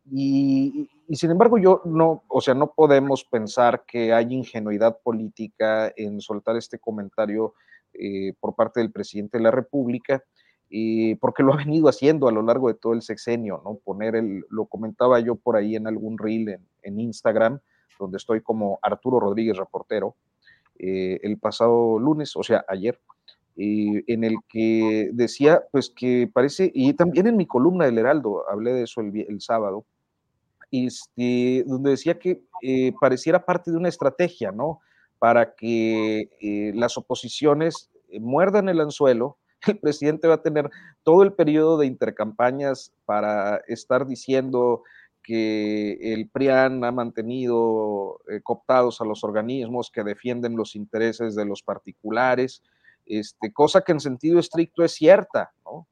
Y, 0.09 0.89
y, 1.07 1.15
sin 1.15 1.31
embargo, 1.31 1.57
yo 1.57 1.81
no, 1.85 2.23
o 2.27 2.41
sea, 2.41 2.53
no 2.53 2.71
podemos 2.73 3.25
pensar 3.25 3.83
que 3.85 4.13
hay 4.13 4.33
ingenuidad 4.33 4.97
política 5.03 5.91
en 5.95 6.21
soltar 6.21 6.55
este 6.55 6.79
comentario 6.79 7.53
eh, 7.93 8.33
por 8.39 8.55
parte 8.55 8.79
del 8.79 8.91
presidente 8.91 9.37
de 9.37 9.43
la 9.43 9.51
República, 9.51 10.23
eh, 10.71 11.17
porque 11.19 11.43
lo 11.43 11.53
ha 11.53 11.57
venido 11.57 11.87
haciendo 11.89 12.27
a 12.27 12.31
lo 12.31 12.41
largo 12.41 12.69
de 12.69 12.75
todo 12.75 12.93
el 12.93 13.01
sexenio, 13.01 13.61
¿no? 13.63 13.75
Poner 13.75 14.15
el, 14.15 14.45
lo 14.49 14.65
comentaba 14.65 15.19
yo 15.19 15.35
por 15.35 15.55
ahí 15.55 15.75
en 15.75 15.87
algún 15.87 16.17
reel 16.17 16.59
en, 16.81 16.99
Instagram, 16.99 17.59
donde 17.99 18.17
estoy 18.17 18.41
como 18.41 18.79
Arturo 18.81 19.19
Rodríguez 19.19 19.57
Reportero, 19.57 20.15
eh, 20.79 21.19
el 21.23 21.37
pasado 21.37 21.99
lunes, 21.99 22.35
o 22.35 22.43
sea, 22.43 22.65
ayer, 22.67 22.99
eh, 23.57 24.03
en 24.07 24.23
el 24.23 24.37
que 24.47 25.09
decía, 25.13 25.63
pues 25.71 25.89
que 25.89 26.29
parece, 26.33 26.71
y 26.73 26.93
también 26.93 27.27
en 27.27 27.37
mi 27.37 27.45
columna 27.45 27.85
del 27.85 27.97
Heraldo, 27.97 28.49
hablé 28.49 28.73
de 28.73 28.83
eso 28.83 29.01
el, 29.01 29.15
el 29.27 29.41
sábado, 29.41 29.85
este, 30.71 31.63
donde 31.67 31.91
decía 31.91 32.17
que 32.17 32.43
eh, 32.61 32.93
pareciera 32.99 33.45
parte 33.45 33.71
de 33.71 33.77
una 33.77 33.89
estrategia, 33.89 34.51
¿no? 34.51 34.79
Para 35.19 35.53
que 35.53 36.29
eh, 36.39 36.71
las 36.75 36.97
oposiciones 36.97 37.91
muerdan 38.19 38.69
el 38.69 38.79
anzuelo. 38.79 39.37
El 39.67 39.79
presidente 39.79 40.27
va 40.27 40.35
a 40.35 40.41
tener 40.41 40.69
todo 41.03 41.23
el 41.23 41.33
periodo 41.33 41.77
de 41.77 41.85
intercampañas 41.85 42.93
para 43.05 43.61
estar 43.67 44.07
diciendo 44.07 44.83
que 45.23 46.13
el 46.13 46.29
PRIAN 46.29 46.83
ha 46.83 46.91
mantenido 46.91 48.19
eh, 48.29 48.41
cooptados 48.41 49.01
a 49.01 49.05
los 49.05 49.23
organismos 49.23 49.91
que 49.91 50.03
defienden 50.03 50.55
los 50.55 50.75
intereses 50.75 51.35
de 51.35 51.45
los 51.45 51.61
particulares, 51.61 52.63
este, 53.05 53.53
cosa 53.53 53.81
que 53.81 53.91
en 53.91 53.99
sentido 53.99 54.39
estricto 54.39 54.83
es 54.83 54.93
cierta, 54.93 55.51
¿no? 55.63 55.87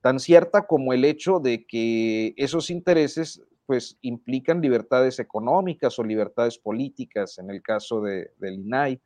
Tan 0.00 0.18
cierta 0.18 0.66
como 0.66 0.92
el 0.92 1.04
hecho 1.04 1.38
de 1.38 1.64
que 1.64 2.34
esos 2.36 2.70
intereses 2.70 3.40
pues 3.66 3.96
implican 4.00 4.60
libertades 4.60 5.20
económicas 5.20 5.96
o 5.98 6.04
libertades 6.04 6.58
políticas 6.58 7.38
en 7.38 7.50
el 7.50 7.62
caso 7.62 8.00
de, 8.00 8.32
del 8.38 8.54
INAI, 8.54 9.00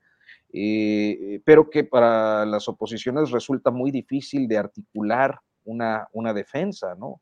eh, 0.52 1.40
pero 1.44 1.68
que 1.68 1.85
para 1.85 2.47
las 2.47 2.68
oposiciones 2.68 3.31
resulta 3.31 3.70
muy 3.70 3.90
difícil 3.90 4.48
de 4.48 4.59
articular 4.59 5.40
una, 5.64 6.09
una 6.12 6.32
defensa, 6.32 6.94
¿no? 6.94 7.20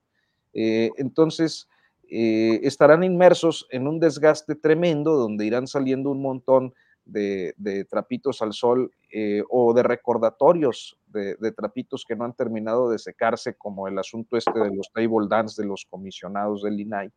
Eh, 0.53 0.91
entonces, 0.99 1.69
eh, 2.09 2.61
estarán 2.63 3.03
inmersos 3.03 3.67
en 3.71 3.89
un 3.89 3.99
desgaste 3.99 4.55
tremendo 4.55 5.17
donde 5.17 5.47
irán 5.47 5.67
saliendo 5.67 6.11
un 6.11 6.23
montón 6.23 6.75
de, 7.05 7.55
trapitos 7.91 8.41
al 8.41 8.53
sol 8.53 8.91
o 9.51 9.75
de 9.75 9.83
recordatorios 9.83 10.99
de, 11.07 11.37
trapitos 11.53 12.05
que 12.07 12.17
no 12.17 12.25
han 12.25 12.35
terminado 12.35 12.89
de 12.89 12.99
secarse, 12.99 13.57
como 13.57 13.89
el 13.89 13.99
asunto 13.99 14.37
este 14.37 14.59
de 14.59 14.75
los 14.75 14.91
table 14.93 15.27
dance 15.29 15.61
de 15.61 15.69
los 15.69 15.85
comisionados 15.85 16.63
del 16.63 16.81
INAI, 16.81 17.11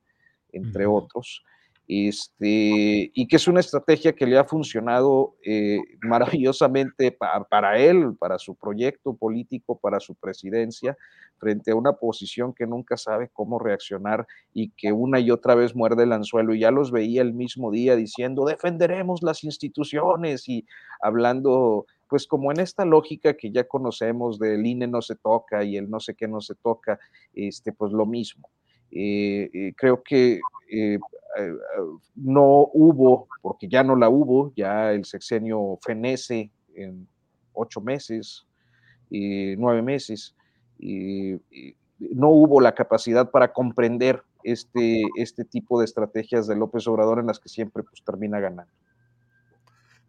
entre 0.51 0.85
otros 0.85 1.43
este, 1.87 3.11
y 3.13 3.27
que 3.27 3.37
es 3.37 3.47
una 3.47 3.61
estrategia 3.61 4.13
que 4.13 4.25
le 4.25 4.37
ha 4.37 4.43
funcionado 4.43 5.35
eh, 5.43 5.79
maravillosamente 6.01 7.17
para 7.49 7.77
él, 7.79 8.15
para 8.19 8.37
su 8.39 8.55
proyecto 8.55 9.15
político, 9.15 9.79
para 9.79 9.99
su 9.99 10.15
presidencia, 10.15 10.97
frente 11.37 11.71
a 11.71 11.75
una 11.75 11.93
posición 11.93 12.53
que 12.53 12.67
nunca 12.67 12.97
sabe 12.97 13.29
cómo 13.31 13.59
reaccionar 13.59 14.27
y 14.53 14.71
que 14.71 14.91
una 14.91 15.19
y 15.19 15.31
otra 15.31 15.55
vez 15.55 15.75
muerde 15.75 16.03
el 16.03 16.11
anzuelo. 16.11 16.53
Y 16.53 16.59
ya 16.59 16.71
los 16.71 16.91
veía 16.91 17.21
el 17.21 17.33
mismo 17.33 17.71
día 17.71 17.95
diciendo, 17.95 18.45
defenderemos 18.45 19.21
las 19.23 19.43
instituciones 19.43 20.49
y 20.49 20.65
hablando 21.01 21.85
pues 22.09 22.25
como 22.25 22.51
en 22.51 22.59
esta 22.61 22.85
lógica 22.85 23.35
que 23.35 23.51
ya 23.51 23.67
conocemos 23.67 24.39
del 24.39 24.65
INE 24.65 24.87
no 24.87 25.01
se 25.01 25.15
toca 25.15 25.63
y 25.63 25.75
el 25.77 25.89
no 25.89 25.99
sé 25.99 26.15
qué 26.15 26.27
no 26.27 26.39
se 26.39 26.55
toca, 26.55 26.99
este, 27.33 27.73
pues 27.73 27.91
lo 27.91 28.05
mismo. 28.05 28.49
Eh, 28.91 29.49
eh, 29.53 29.73
creo 29.75 30.01
que 30.03 30.39
eh, 30.71 30.99
no 32.15 32.69
hubo, 32.73 33.27
porque 33.41 33.67
ya 33.67 33.83
no 33.83 33.95
la 33.95 34.09
hubo, 34.09 34.53
ya 34.55 34.91
el 34.91 35.05
sexenio 35.05 35.77
fenece 35.85 36.51
en 36.75 37.07
ocho 37.53 37.81
meses, 37.81 38.45
y 39.09 39.55
nueve 39.57 39.81
meses, 39.81 40.35
y, 40.79 41.35
no 41.99 42.29
hubo 42.29 42.61
la 42.61 42.75
capacidad 42.75 43.31
para 43.31 43.51
comprender 43.51 44.21
este, 44.43 45.01
este 45.15 45.43
tipo 45.43 45.79
de 45.79 45.85
estrategias 45.85 46.45
de 46.45 46.55
López 46.55 46.87
Obrador 46.87 47.19
en 47.19 47.25
las 47.25 47.39
que 47.39 47.49
siempre 47.49 47.81
pues, 47.83 48.03
termina 48.03 48.39
ganando. 48.39 48.71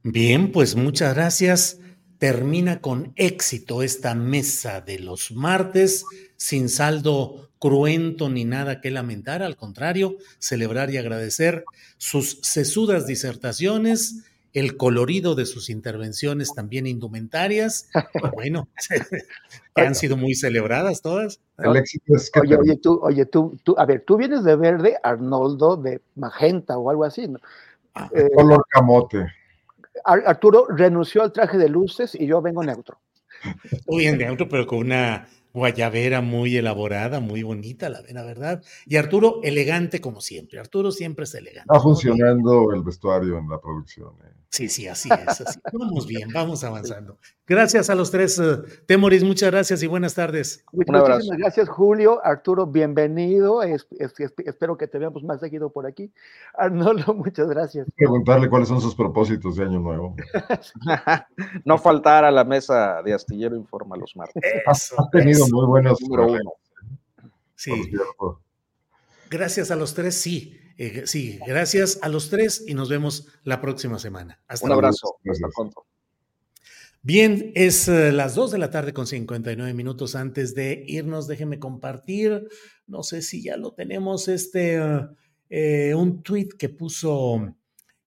Bien, 0.03 0.53
pues 0.53 0.77
muchas 0.77 1.15
gracias. 1.15 1.81
Termina 2.19 2.81
con 2.81 3.13
éxito 3.17 3.83
esta 3.83 4.15
mesa 4.15 4.81
de 4.81 4.99
los 4.99 5.31
martes, 5.33 6.05
sin 6.37 6.69
saldo 6.69 7.49
cruento 7.59 8.29
ni 8.29 8.45
nada 8.45 8.81
que 8.81 8.91
lamentar, 8.91 9.43
al 9.43 9.57
contrario, 9.57 10.17
celebrar 10.39 10.91
y 10.91 10.97
agradecer 10.97 11.65
sus 11.97 12.39
sesudas 12.43 13.07
disertaciones, 13.07 14.25
el 14.53 14.77
colorido 14.77 15.35
de 15.35 15.47
sus 15.47 15.71
intervenciones 15.71 16.55
también 16.55 16.87
indumentarias, 16.87 17.89
bueno, 18.35 18.69
que 19.75 19.83
han 19.83 19.95
sido 19.95 20.17
muy 20.17 20.35
celebradas 20.35 21.03
todas. 21.03 21.41
El 21.59 21.77
éxito 21.77 22.17
es 22.17 22.31
que 22.31 22.41
oye, 22.41 22.57
oye, 22.57 22.77
tú, 22.77 22.99
oye, 23.03 23.27
tú, 23.27 23.59
tú, 23.63 23.75
a 23.79 23.85
ver, 23.85 24.05
tú 24.07 24.17
vienes 24.17 24.45
de 24.45 24.57
verde, 24.57 24.97
Arnoldo 25.03 25.77
de 25.77 26.01
magenta 26.17 26.79
o 26.79 26.91
algo 26.91 27.05
así, 27.05 27.29
¿no? 27.29 27.39
Ah, 27.95 28.11
eh, 28.15 28.29
color 28.35 28.65
camote. 28.71 29.27
Arturo 30.05 30.67
renunció 30.69 31.23
al 31.23 31.33
traje 31.33 31.59
de 31.59 31.69
luces 31.69 32.15
y 32.15 32.27
yo 32.27 32.41
vengo 32.41 32.63
neutro. 32.63 32.99
Muy 33.87 34.07
en 34.07 34.19
neutro, 34.19 34.49
pero 34.49 34.67
con 34.67 34.79
una 34.79 35.29
guayabera 35.53 36.21
muy 36.21 36.57
elaborada, 36.57 37.21
muy 37.21 37.43
bonita, 37.43 37.89
la, 37.89 38.03
la 38.09 38.23
verdad. 38.23 38.63
Y 38.87 38.97
Arturo, 38.97 39.41
elegante 39.43 40.01
como 40.01 40.21
siempre. 40.21 40.59
Arturo 40.59 40.91
siempre 40.91 41.25
es 41.25 41.35
elegante. 41.35 41.69
Está 41.71 41.81
funcionando 41.81 42.73
el 42.73 42.83
vestuario 42.83 43.39
en 43.39 43.49
la 43.49 43.61
producción. 43.61 44.15
Eh. 44.25 44.38
Sí, 44.51 44.69
sí, 44.69 44.89
así 44.89 45.11
es. 45.11 45.41
Así. 45.47 45.61
vamos 45.73 46.07
bien, 46.07 46.31
vamos 46.33 46.65
avanzando. 46.65 47.19
Gracias 47.47 47.91
a 47.91 47.95
los 47.95 48.11
tres, 48.11 48.39
uh, 48.39 48.65
Temoris, 48.87 49.23
muchas 49.23 49.51
gracias 49.51 49.83
y 49.83 49.87
buenas 49.87 50.15
tardes. 50.15 50.65
Un 50.73 50.95
abrazo. 50.95 51.17
Muchísimas 51.17 51.39
gracias, 51.39 51.69
Julio. 51.69 52.25
Arturo, 52.25 52.67
bienvenido. 52.67 53.63
espero 53.63 54.77
que 54.77 54.87
te 54.87 54.99
veamos 54.99 55.23
más 55.23 55.41
seguido 55.41 55.71
por 55.71 55.87
aquí. 55.87 56.11
Arnoldo, 56.55 57.15
muchas 57.15 57.49
gracias. 57.49 57.87
Preguntarle 57.95 58.49
cuáles 58.49 58.69
son 58.69 58.81
sus 58.81 58.95
propósitos 58.95 59.57
de 59.57 59.65
Año 59.65 59.81
Nuevo. 59.81 60.17
no 61.65 61.79
faltar 61.79 62.25
a 62.25 62.31
la 62.31 62.45
mesa 62.45 63.03
de 63.03 63.13
Astillero 63.13 63.55
Informa 63.55 63.97
los 63.97 64.17
martes. 64.17 64.43
has, 64.67 64.95
tenido 65.13 65.47
muy 65.49 65.67
buenos. 65.67 65.99
Sí. 67.55 67.73
Gracias 69.31 69.71
a 69.71 69.77
los 69.77 69.95
tres, 69.95 70.15
sí. 70.15 70.59
Eh, 70.81 71.03
sí, 71.07 71.41
gracias 71.45 71.99
a 72.03 72.09
los 72.09 72.31
tres 72.31 72.65
y 72.65 72.75
nos 72.75 72.89
vemos 72.89 73.27
la 73.43 73.61
próxima 73.61 73.99
semana. 73.99 74.41
Hasta 74.47 74.65
Un 74.65 74.73
abrazo. 74.73 75.17
Hasta 75.29 75.49
pronto. 75.49 75.87
Bien, 77.03 77.51
es 77.57 77.89
eh, 77.89 78.13
las 78.13 78.37
2 78.37 78.53
de 78.53 78.59
la 78.59 78.71
tarde 78.71 78.93
con 78.93 79.09
59 79.09 79.75
minutos 79.75 80.15
antes 80.15 80.55
de 80.55 80.85
irnos. 80.87 81.27
Déjenme 81.27 81.59
compartir, 81.59 82.49
no 82.87 83.03
sé 83.03 83.23
si 83.23 83.43
ya 83.43 83.57
lo 83.57 83.73
tenemos, 83.73 84.29
este, 84.29 84.81
eh, 85.51 85.95
un 85.95 86.23
tweet 86.23 86.51
que 86.57 86.69
puso 86.69 87.57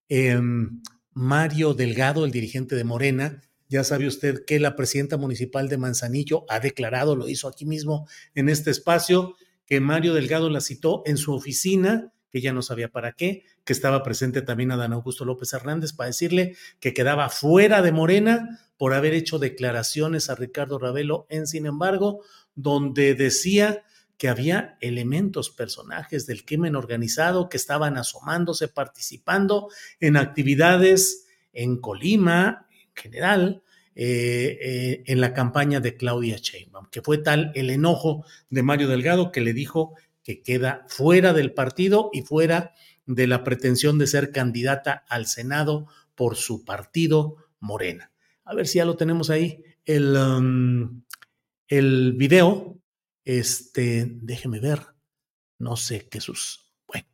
em, 0.07 0.81
Mario 1.11 1.73
Delgado, 1.73 2.23
el 2.23 2.31
dirigente 2.31 2.75
de 2.75 2.85
Morena. 2.85 3.41
Ya 3.67 3.83
sabe 3.83 4.07
usted 4.07 4.45
que 4.45 4.59
la 4.61 4.77
presidenta 4.77 5.17
municipal 5.17 5.67
de 5.67 5.77
Manzanillo 5.77 6.45
ha 6.47 6.61
declarado, 6.61 7.17
lo 7.17 7.27
hizo 7.27 7.49
aquí 7.49 7.65
mismo 7.65 8.07
en 8.33 8.47
este 8.47 8.71
espacio, 8.71 9.35
que 9.65 9.81
Mario 9.81 10.13
Delgado 10.13 10.49
la 10.49 10.61
citó 10.61 11.03
en 11.05 11.17
su 11.17 11.33
oficina 11.33 12.13
que 12.31 12.41
ya 12.41 12.53
no 12.53 12.61
sabía 12.61 12.89
para 12.89 13.11
qué, 13.11 13.43
que 13.63 13.73
estaba 13.73 14.03
presente 14.03 14.41
también 14.41 14.71
Adán 14.71 14.93
Augusto 14.93 15.25
López 15.25 15.51
Hernández 15.53 15.93
para 15.93 16.07
decirle 16.07 16.55
que 16.79 16.93
quedaba 16.93 17.29
fuera 17.29 17.81
de 17.81 17.91
Morena 17.91 18.59
por 18.77 18.93
haber 18.93 19.13
hecho 19.13 19.37
declaraciones 19.37 20.29
a 20.29 20.35
Ricardo 20.35 20.79
Ravelo 20.79 21.27
en, 21.29 21.45
sin 21.45 21.65
embargo, 21.65 22.21
donde 22.55 23.13
decía 23.13 23.83
que 24.17 24.29
había 24.29 24.77
elementos, 24.81 25.49
personajes 25.49 26.25
del 26.25 26.45
crimen 26.45 26.75
organizado 26.75 27.49
que 27.49 27.57
estaban 27.57 27.97
asomándose, 27.97 28.67
participando 28.67 29.69
en 29.99 30.15
actividades 30.15 31.25
en 31.53 31.77
Colima, 31.77 32.67
en 32.71 32.89
general, 32.95 33.63
eh, 33.93 34.57
eh, 34.61 35.03
en 35.07 35.19
la 35.19 35.33
campaña 35.33 35.79
de 35.79 35.97
Claudia 35.97 36.37
Sheinbaum, 36.37 36.85
que 36.89 37.01
fue 37.01 37.17
tal 37.17 37.51
el 37.55 37.69
enojo 37.69 38.25
de 38.49 38.63
Mario 38.63 38.87
Delgado 38.87 39.31
que 39.31 39.41
le 39.41 39.53
dijo 39.53 39.95
que 40.23 40.41
queda 40.41 40.85
fuera 40.87 41.33
del 41.33 41.53
partido 41.53 42.09
y 42.13 42.21
fuera 42.21 42.73
de 43.05 43.27
la 43.27 43.43
pretensión 43.43 43.97
de 43.97 44.07
ser 44.07 44.31
candidata 44.31 45.05
al 45.09 45.25
Senado 45.25 45.87
por 46.15 46.35
su 46.35 46.63
partido 46.63 47.37
Morena. 47.59 48.11
A 48.43 48.53
ver 48.53 48.67
si 48.67 48.77
ya 48.77 48.85
lo 48.85 48.97
tenemos 48.97 49.29
ahí. 49.29 49.63
El, 49.85 50.15
um, 50.15 51.03
el 51.67 52.13
video, 52.13 52.79
este, 53.23 54.05
déjeme 54.21 54.59
ver, 54.59 54.79
no 55.57 55.75
sé 55.75 56.07
qué 56.09 56.21
sus. 56.21 56.73
Bueno, 56.87 57.07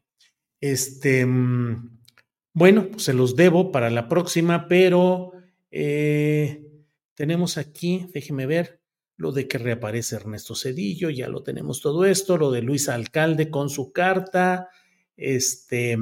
este, 0.60 1.26
um, 1.26 1.98
bueno, 2.54 2.88
pues 2.90 3.04
se 3.04 3.14
los 3.14 3.36
debo 3.36 3.72
para 3.72 3.90
la 3.90 4.08
próxima, 4.08 4.68
pero 4.68 5.32
eh, 5.72 6.66
tenemos 7.14 7.58
aquí, 7.58 8.08
déjeme 8.14 8.46
ver, 8.46 8.77
lo 9.18 9.32
de 9.32 9.48
que 9.48 9.58
reaparece 9.58 10.16
Ernesto 10.16 10.56
Cedillo, 10.56 11.10
ya 11.10 11.28
lo 11.28 11.42
tenemos 11.42 11.82
todo 11.82 12.06
esto, 12.06 12.38
lo 12.38 12.52
de 12.52 12.62
Luis 12.62 12.88
Alcalde 12.88 13.50
con 13.50 13.70
su 13.70 13.92
carta, 13.92 14.70
este, 15.16 15.98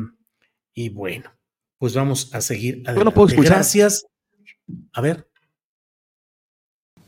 y 0.74 0.90
bueno, 0.90 1.32
pues 1.78 1.96
vamos 1.96 2.34
a 2.36 2.42
seguir 2.42 2.76
adelante. 2.76 3.00
Yo 3.00 3.06
no 3.06 3.14
puedo 3.14 3.30
escuchar. 3.30 3.54
Gracias. 3.54 4.06
A 4.92 5.02
ver. 5.02 5.28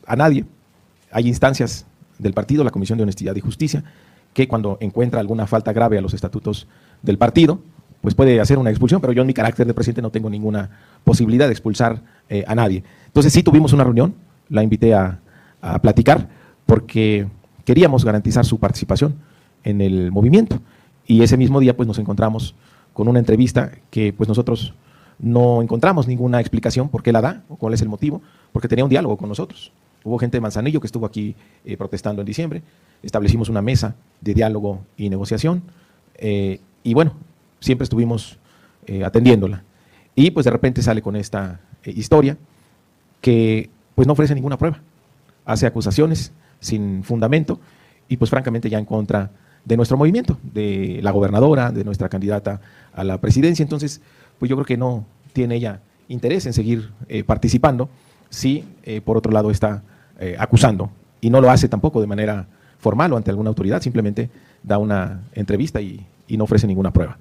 A 0.06 0.16
nadie. 0.16 0.46
Hay 1.12 1.28
instancias 1.28 1.86
del 2.18 2.34
partido, 2.34 2.64
la 2.64 2.72
Comisión 2.72 2.98
de 2.98 3.04
Honestidad 3.04 3.36
y 3.36 3.42
Justicia, 3.42 3.84
que 4.34 4.48
cuando 4.48 4.78
encuentra 4.80 5.20
alguna 5.20 5.46
falta 5.46 5.74
grave 5.74 5.98
a 5.98 6.02
los 6.02 6.14
estatutos 6.14 6.68
del 7.02 7.18
partido, 7.18 7.62
pues 8.02 8.16
puede 8.16 8.40
hacer 8.40 8.58
una 8.58 8.70
expulsión, 8.70 9.02
pero 9.02 9.12
yo 9.12 9.22
en 9.22 9.28
mi 9.28 9.34
carácter 9.34 9.68
de 9.68 9.74
presidente 9.74 10.02
no 10.02 10.12
tengo 10.12 10.30
ninguna 10.30 11.02
posibilidad 11.04 11.48
de 11.48 11.52
expulsar 11.52 12.02
eh, 12.30 12.46
a 12.48 12.56
nadie. 12.56 12.84
Entonces 13.08 13.34
sí 13.34 13.44
tuvimos 13.44 13.74
una 13.74 13.84
reunión, 13.84 14.16
la 14.50 14.64
invité 14.64 14.94
a, 14.94 15.20
a 15.62 15.80
platicar 15.80 16.30
porque 16.66 17.28
queríamos 17.66 18.06
garantizar 18.06 18.46
su 18.46 18.60
participación 18.60 19.16
en 19.64 19.82
el 19.82 20.12
movimiento. 20.12 20.60
Y 21.06 21.22
ese 21.24 21.38
mismo 21.38 21.60
día 21.60 21.76
pues 21.76 21.88
nos 21.88 22.00
encontramos 22.00 22.56
con 22.94 23.08
una 23.08 23.20
entrevista 23.20 23.72
que 23.90 24.14
pues 24.14 24.28
nosotros 24.28 24.74
no 25.20 25.62
encontramos 25.62 26.08
ninguna 26.08 26.40
explicación 26.40 26.90
por 26.90 27.04
qué 27.04 27.12
la 27.12 27.22
da 27.22 27.44
o 27.50 27.56
cuál 27.56 27.74
es 27.74 27.82
el 27.82 27.90
motivo, 27.90 28.22
porque 28.52 28.68
tenía 28.68 28.84
un 28.86 28.90
diálogo 28.90 29.18
con 29.18 29.30
nosotros. 29.30 29.72
Hubo 30.04 30.18
gente 30.20 30.38
de 30.38 30.42
Manzanillo 30.42 30.80
que 30.80 30.88
estuvo 30.88 31.06
aquí 31.06 31.36
eh, 31.66 31.76
protestando 31.76 32.22
en 32.22 32.26
diciembre, 32.26 32.62
establecimos 33.04 33.50
una 33.50 33.62
mesa 33.62 33.96
de 34.22 34.34
diálogo 34.34 34.82
y 34.96 35.10
negociación 35.10 35.64
eh, 36.16 36.60
y 36.84 36.94
bueno, 36.94 37.14
siempre 37.60 37.84
estuvimos 37.84 38.38
eh, 38.86 39.04
atendiéndola. 39.04 39.64
Y 40.16 40.32
pues 40.32 40.46
de 40.46 40.52
repente 40.52 40.82
sale 40.82 41.02
con 41.02 41.16
esta 41.16 41.60
historia 41.84 42.38
que 43.22 43.70
pues 43.96 44.08
no 44.08 44.14
ofrece 44.14 44.34
ninguna 44.34 44.58
prueba 44.58 44.82
hace 45.48 45.66
acusaciones 45.66 46.32
sin 46.60 47.04
fundamento 47.04 47.60
y 48.08 48.18
pues 48.18 48.30
francamente 48.30 48.70
ya 48.70 48.78
en 48.78 48.86
contra 48.86 49.32
de 49.66 49.76
nuestro 49.76 49.98
movimiento, 49.98 50.38
de 50.44 51.00
la 51.02 51.12
gobernadora, 51.12 51.72
de 51.72 51.84
nuestra 51.84 52.08
candidata 52.10 52.62
a 52.94 53.04
la 53.04 53.20
presidencia. 53.20 53.64
Entonces, 53.64 54.02
pues 54.38 54.50
yo 54.50 54.56
creo 54.56 54.66
que 54.66 54.78
no 54.78 55.06
tiene 55.34 55.56
ella 55.56 55.82
interés 56.08 56.46
en 56.46 56.54
seguir 56.54 56.92
eh, 57.10 57.24
participando 57.24 57.90
si, 58.30 58.64
eh, 58.84 59.02
por 59.02 59.18
otro 59.18 59.32
lado, 59.32 59.50
está 59.50 59.84
eh, 60.20 60.36
acusando 60.38 60.92
y 61.20 61.30
no 61.30 61.42
lo 61.42 61.50
hace 61.50 61.68
tampoco 61.68 62.00
de 62.02 62.08
manera 62.08 62.48
formal 62.80 63.12
o 63.14 63.18
ante 63.18 63.32
alguna 63.32 63.50
autoridad, 63.50 63.82
simplemente 63.82 64.30
da 64.64 64.78
una 64.78 65.22
entrevista 65.34 65.82
y, 65.82 66.06
y 66.28 66.38
no 66.38 66.44
ofrece 66.44 66.68
ninguna 66.68 66.92
prueba. 66.92 67.18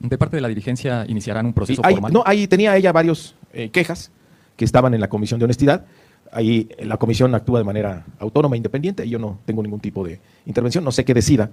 De 0.00 0.16
parte 0.16 0.36
de 0.36 0.42
la 0.42 0.48
dirigencia 0.48 1.04
iniciarán 1.08 1.46
un 1.46 1.52
proceso 1.52 1.82
Sí, 1.84 1.92
formal. 1.92 2.12
No, 2.12 2.22
ahí 2.24 2.46
tenía 2.46 2.76
ella 2.76 2.92
varios 2.92 3.34
eh, 3.52 3.70
quejas 3.70 4.12
que 4.58 4.64
estaban 4.66 4.92
en 4.92 5.00
la 5.00 5.08
comisión 5.08 5.38
de 5.38 5.44
honestidad. 5.44 5.86
Ahí 6.30 6.68
la 6.80 6.98
comisión 6.98 7.34
actúa 7.34 7.58
de 7.60 7.64
manera 7.64 8.04
autónoma 8.18 8.56
e 8.56 8.58
independiente 8.58 9.06
y 9.06 9.08
yo 9.10 9.18
no 9.18 9.40
tengo 9.46 9.62
ningún 9.62 9.80
tipo 9.80 10.04
de 10.04 10.20
intervención. 10.44 10.84
No 10.84 10.92
sé 10.92 11.04
qué 11.06 11.14
decida 11.14 11.50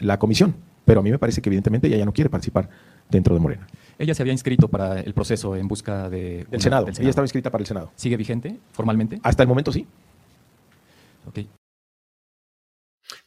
la 0.00 0.18
comisión, 0.18 0.56
pero 0.84 1.00
a 1.00 1.02
mí 1.02 1.10
me 1.10 1.18
parece 1.18 1.40
que 1.40 1.48
evidentemente 1.48 1.86
ella 1.86 1.98
ya 1.98 2.04
no 2.04 2.12
quiere 2.12 2.28
participar 2.30 2.68
dentro 3.08 3.34
de 3.34 3.40
Morena. 3.40 3.66
Ella 3.98 4.14
se 4.14 4.22
había 4.22 4.32
inscrito 4.32 4.68
para 4.68 5.00
el 5.00 5.14
proceso 5.14 5.54
en 5.54 5.68
busca 5.68 6.10
de... 6.10 6.38
Del 6.38 6.46
una- 6.50 6.58
Senado. 6.60 6.86
del 6.86 6.94
Ella 6.98 7.10
estaba 7.10 7.24
inscrita 7.26 7.50
para 7.50 7.62
el 7.62 7.66
Senado. 7.66 7.92
¿Sigue 7.94 8.16
vigente 8.16 8.58
formalmente? 8.72 9.20
Hasta 9.22 9.42
el 9.42 9.48
momento 9.48 9.70
sí. 9.70 9.86
Ok. 11.26 11.40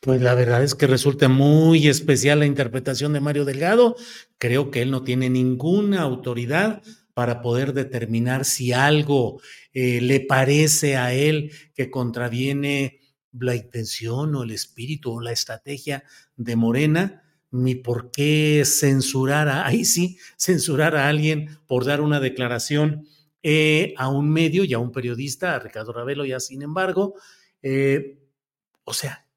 Pues 0.02 0.22
la 0.22 0.34
verdad 0.34 0.64
es 0.64 0.76
que 0.76 0.88
resulta 0.88 1.30
muy 1.30 1.88
especial 1.88 2.40
la 2.40 2.46
interpretación 2.46 3.14
de 3.14 3.20
Mario 3.22 3.46
Delgado. 3.46 3.96
Creo 4.38 4.72
que 4.72 4.82
él 4.82 4.92
no 4.92 5.04
tiene 5.04 5.30
ninguna 5.30 6.02
autoridad 6.02 6.82
para 7.20 7.42
poder 7.42 7.74
determinar 7.74 8.46
si 8.46 8.72
algo 8.72 9.42
eh, 9.74 10.00
le 10.00 10.22
parece 10.22 10.96
a 10.96 11.14
él 11.14 11.52
que 11.76 11.92
contraviene 11.92 13.02
la 13.34 13.58
intención 13.58 14.36
o 14.36 14.44
el 14.44 14.52
espíritu 14.52 15.12
o 15.12 15.20
la 15.20 15.34
estrategia 15.34 16.06
de 16.38 16.56
Morena, 16.56 17.22
ni 17.52 17.76
por 17.76 18.10
qué 18.10 18.64
censurar 18.66 19.50
a, 19.50 19.68
ahí 19.68 19.84
sí, 19.84 20.18
censurar 20.38 20.96
a 20.96 21.10
alguien 21.10 21.60
por 21.68 21.84
dar 21.84 22.00
una 22.00 22.22
declaración 22.22 23.06
eh, 23.44 23.94
a 23.98 24.08
un 24.08 24.30
medio 24.30 24.64
y 24.64 24.74
a 24.74 24.80
un 24.80 24.94
periodista, 24.94 25.56
a 25.56 25.60
Ricardo 25.60 25.92
Ravelo 25.92 26.24
ya 26.24 26.40
sin 26.40 26.62
embargo. 26.62 27.16
eh, 27.62 28.18
o 28.86 28.94
sea, 28.94 29.28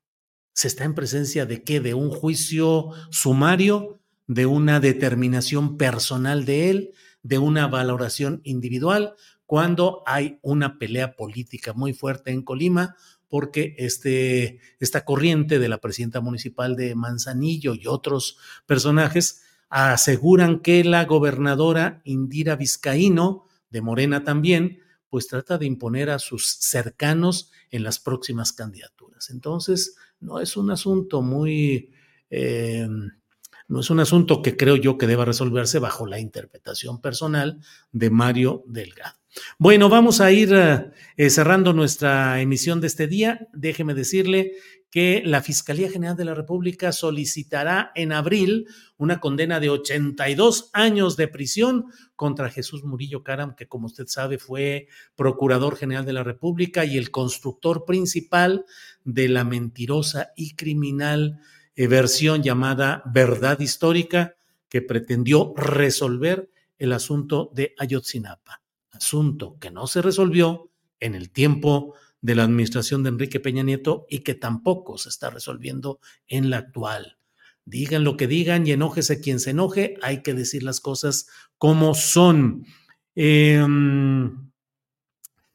se 0.52 0.68
está 0.68 0.84
en 0.84 0.94
presencia 0.94 1.46
de 1.46 1.64
qué? 1.64 1.80
De 1.80 1.94
un 1.94 2.10
juicio 2.10 2.90
sumario, 3.10 3.98
de 4.28 4.46
una 4.46 4.78
determinación 4.78 5.76
personal 5.76 6.44
de 6.44 6.70
él, 6.70 6.92
de 7.22 7.38
una 7.38 7.66
valoración 7.68 8.40
individual, 8.44 9.14
cuando 9.46 10.02
hay 10.06 10.38
una 10.42 10.78
pelea 10.78 11.14
política 11.14 11.72
muy 11.72 11.92
fuerte 11.92 12.30
en 12.30 12.42
Colima, 12.42 12.96
porque 13.28 13.74
este, 13.78 14.60
esta 14.78 15.04
corriente 15.04 15.58
de 15.58 15.68
la 15.68 15.78
presidenta 15.78 16.20
municipal 16.20 16.76
de 16.76 16.94
Manzanillo 16.94 17.74
y 17.74 17.86
otros 17.86 18.36
personajes 18.66 19.42
aseguran 19.70 20.60
que 20.60 20.84
la 20.84 21.06
gobernadora 21.06 22.02
Indira 22.04 22.56
Vizcaíno, 22.56 23.46
de 23.70 23.80
Morena 23.80 24.22
también, 24.22 24.80
pues 25.08 25.28
trata 25.28 25.56
de 25.56 25.66
imponer 25.66 26.10
a 26.10 26.18
sus 26.18 26.46
cercanos 26.46 27.50
en 27.70 27.82
las 27.82 27.98
próximas 27.98 28.52
candidaturas. 28.52 29.30
Entonces, 29.30 29.96
no 30.20 30.40
es 30.40 30.56
un 30.56 30.70
asunto 30.70 31.22
muy, 31.22 31.90
eh, 32.28 32.86
no 33.72 33.80
es 33.80 33.88
un 33.88 34.00
asunto 34.00 34.42
que 34.42 34.54
creo 34.54 34.76
yo 34.76 34.98
que 34.98 35.06
deba 35.06 35.24
resolverse 35.24 35.78
bajo 35.78 36.06
la 36.06 36.20
interpretación 36.20 37.00
personal 37.00 37.58
de 37.90 38.10
Mario 38.10 38.64
Delgado. 38.66 39.16
Bueno, 39.58 39.88
vamos 39.88 40.20
a 40.20 40.30
ir 40.30 40.52
eh, 40.52 41.30
cerrando 41.30 41.72
nuestra 41.72 42.38
emisión 42.42 42.82
de 42.82 42.88
este 42.88 43.06
día. 43.06 43.48
Déjeme 43.54 43.94
decirle 43.94 44.52
que 44.90 45.22
la 45.24 45.40
Fiscalía 45.40 45.90
General 45.90 46.14
de 46.14 46.26
la 46.26 46.34
República 46.34 46.92
solicitará 46.92 47.92
en 47.94 48.12
abril 48.12 48.66
una 48.98 49.20
condena 49.20 49.58
de 49.58 49.70
82 49.70 50.68
años 50.74 51.16
de 51.16 51.28
prisión 51.28 51.86
contra 52.14 52.50
Jesús 52.50 52.84
Murillo 52.84 53.24
Caram, 53.24 53.56
que 53.56 53.68
como 53.68 53.86
usted 53.86 54.04
sabe 54.06 54.36
fue 54.36 54.88
Procurador 55.16 55.76
General 55.76 56.04
de 56.04 56.12
la 56.12 56.24
República 56.24 56.84
y 56.84 56.98
el 56.98 57.10
constructor 57.10 57.86
principal 57.86 58.66
de 59.04 59.30
la 59.30 59.44
mentirosa 59.44 60.32
y 60.36 60.56
criminal 60.56 61.38
eh, 61.40 61.46
versión 61.76 62.42
llamada 62.42 63.02
Verdad 63.06 63.60
Histórica 63.60 64.36
que 64.68 64.82
pretendió 64.82 65.52
resolver 65.56 66.50
el 66.78 66.92
asunto 66.92 67.50
de 67.54 67.74
Ayotzinapa 67.78 68.62
asunto 69.02 69.58
que 69.58 69.70
no 69.70 69.86
se 69.86 70.00
resolvió 70.00 70.70
en 71.00 71.14
el 71.14 71.30
tiempo 71.30 71.94
de 72.20 72.36
la 72.36 72.44
administración 72.44 73.02
de 73.02 73.08
Enrique 73.08 73.40
Peña 73.40 73.64
Nieto 73.64 74.06
y 74.08 74.20
que 74.20 74.34
tampoco 74.34 74.96
se 74.96 75.08
está 75.08 75.30
resolviendo 75.30 75.98
en 76.28 76.50
la 76.50 76.58
actual. 76.58 77.18
Digan 77.64 78.04
lo 78.04 78.16
que 78.16 78.28
digan 78.28 78.66
y 78.66 78.72
enójese 78.72 79.20
quien 79.20 79.40
se 79.40 79.50
enoje, 79.50 79.96
hay 80.02 80.22
que 80.22 80.34
decir 80.34 80.62
las 80.62 80.80
cosas 80.80 81.26
como 81.58 81.94
son. 81.94 82.64
Eh, 83.16 83.64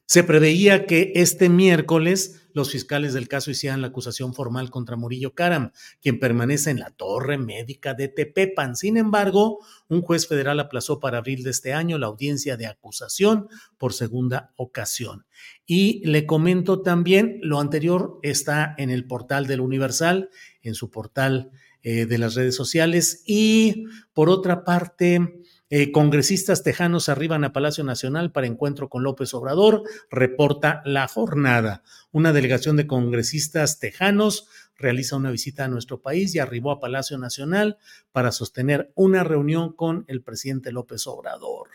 se 0.04 0.24
preveía 0.24 0.86
que 0.86 1.12
este 1.16 1.48
miércoles 1.48 2.47
los 2.58 2.72
fiscales 2.72 3.14
del 3.14 3.28
caso 3.28 3.50
hicieran 3.50 3.80
la 3.80 3.86
acusación 3.86 4.34
formal 4.34 4.70
contra 4.70 4.96
Murillo 4.96 5.34
Caram, 5.34 5.70
quien 6.02 6.18
permanece 6.18 6.70
en 6.70 6.80
la 6.80 6.90
torre 6.90 7.38
médica 7.38 7.94
de 7.94 8.08
Tepepan. 8.08 8.76
Sin 8.76 8.96
embargo, 8.96 9.64
un 9.88 10.02
juez 10.02 10.26
federal 10.26 10.60
aplazó 10.60 11.00
para 11.00 11.18
abril 11.18 11.44
de 11.44 11.50
este 11.50 11.72
año 11.72 11.98
la 11.98 12.08
audiencia 12.08 12.56
de 12.56 12.66
acusación 12.66 13.48
por 13.78 13.94
segunda 13.94 14.52
ocasión. 14.56 15.24
Y 15.64 16.04
le 16.06 16.26
comento 16.26 16.82
también, 16.82 17.38
lo 17.42 17.60
anterior 17.60 18.18
está 18.22 18.74
en 18.76 18.90
el 18.90 19.06
portal 19.06 19.46
del 19.46 19.60
Universal, 19.60 20.28
en 20.60 20.74
su 20.74 20.90
portal 20.90 21.50
eh, 21.82 22.06
de 22.06 22.18
las 22.18 22.34
redes 22.34 22.56
sociales. 22.56 23.22
Y 23.24 23.84
por 24.12 24.28
otra 24.28 24.64
parte, 24.64 25.37
eh, 25.70 25.92
congresistas 25.92 26.62
tejanos 26.62 27.08
arriban 27.08 27.44
a 27.44 27.52
Palacio 27.52 27.84
Nacional 27.84 28.32
para 28.32 28.46
encuentro 28.46 28.88
con 28.88 29.02
López 29.02 29.34
Obrador, 29.34 29.82
reporta 30.10 30.80
la 30.84 31.06
jornada. 31.08 31.82
Una 32.10 32.32
delegación 32.32 32.76
de 32.76 32.86
congresistas 32.86 33.78
tejanos 33.78 34.48
realiza 34.76 35.16
una 35.16 35.30
visita 35.30 35.64
a 35.64 35.68
nuestro 35.68 36.00
país 36.00 36.34
y 36.34 36.38
arribó 36.38 36.70
a 36.70 36.80
Palacio 36.80 37.18
Nacional 37.18 37.76
para 38.12 38.32
sostener 38.32 38.92
una 38.94 39.24
reunión 39.24 39.74
con 39.74 40.04
el 40.08 40.22
presidente 40.22 40.72
López 40.72 41.06
Obrador. 41.06 41.68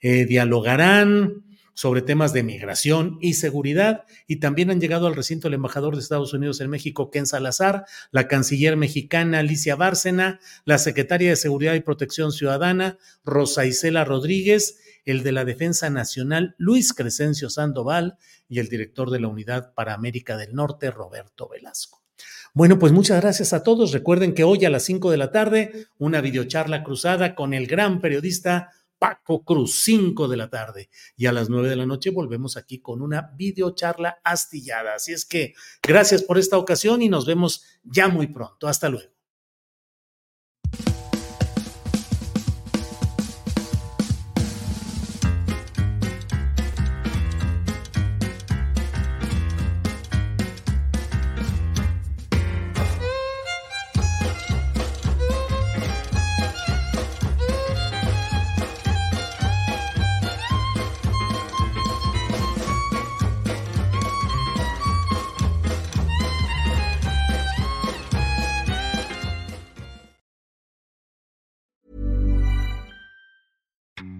Eh, 0.00 0.24
dialogarán 0.24 1.44
sobre 1.78 2.02
temas 2.02 2.32
de 2.32 2.42
migración 2.42 3.18
y 3.20 3.34
seguridad 3.34 4.02
y 4.26 4.40
también 4.40 4.68
han 4.72 4.80
llegado 4.80 5.06
al 5.06 5.14
recinto 5.14 5.46
el 5.46 5.54
embajador 5.54 5.94
de 5.94 6.02
Estados 6.02 6.34
Unidos 6.34 6.60
en 6.60 6.70
México, 6.70 7.12
Ken 7.12 7.24
Salazar, 7.24 7.84
la 8.10 8.26
canciller 8.26 8.76
mexicana 8.76 9.38
Alicia 9.38 9.76
Bárcena, 9.76 10.40
la 10.64 10.78
secretaria 10.78 11.30
de 11.30 11.36
Seguridad 11.36 11.74
y 11.74 11.80
Protección 11.80 12.32
Ciudadana 12.32 12.98
Rosa 13.24 13.64
Isela 13.64 14.04
Rodríguez, 14.04 14.80
el 15.04 15.22
de 15.22 15.30
la 15.30 15.44
Defensa 15.44 15.88
Nacional 15.88 16.56
Luis 16.58 16.92
Crescencio 16.92 17.48
Sandoval 17.48 18.18
y 18.48 18.58
el 18.58 18.68
director 18.68 19.12
de 19.12 19.20
la 19.20 19.28
Unidad 19.28 19.72
para 19.74 19.94
América 19.94 20.36
del 20.36 20.56
Norte 20.56 20.90
Roberto 20.90 21.48
Velasco. 21.48 22.02
Bueno, 22.54 22.80
pues 22.80 22.92
muchas 22.92 23.20
gracias 23.20 23.52
a 23.52 23.62
todos. 23.62 23.92
Recuerden 23.92 24.34
que 24.34 24.42
hoy 24.42 24.64
a 24.64 24.70
las 24.70 24.82
5 24.82 25.12
de 25.12 25.16
la 25.16 25.30
tarde, 25.30 25.86
una 25.98 26.20
videocharla 26.20 26.82
cruzada 26.82 27.36
con 27.36 27.54
el 27.54 27.68
gran 27.68 28.00
periodista 28.00 28.72
Paco 28.98 29.44
Cruz, 29.44 29.82
5 29.84 30.28
de 30.28 30.36
la 30.36 30.50
tarde. 30.50 30.88
Y 31.16 31.26
a 31.26 31.32
las 31.32 31.48
9 31.48 31.68
de 31.68 31.76
la 31.76 31.86
noche 31.86 32.10
volvemos 32.10 32.56
aquí 32.56 32.80
con 32.80 33.02
una 33.02 33.32
videocharla 33.36 34.18
astillada. 34.24 34.94
Así 34.94 35.12
es 35.12 35.24
que 35.24 35.54
gracias 35.82 36.22
por 36.22 36.38
esta 36.38 36.58
ocasión 36.58 37.02
y 37.02 37.08
nos 37.08 37.26
vemos 37.26 37.64
ya 37.82 38.08
muy 38.08 38.28
pronto. 38.28 38.68
Hasta 38.68 38.88
luego. 38.88 39.17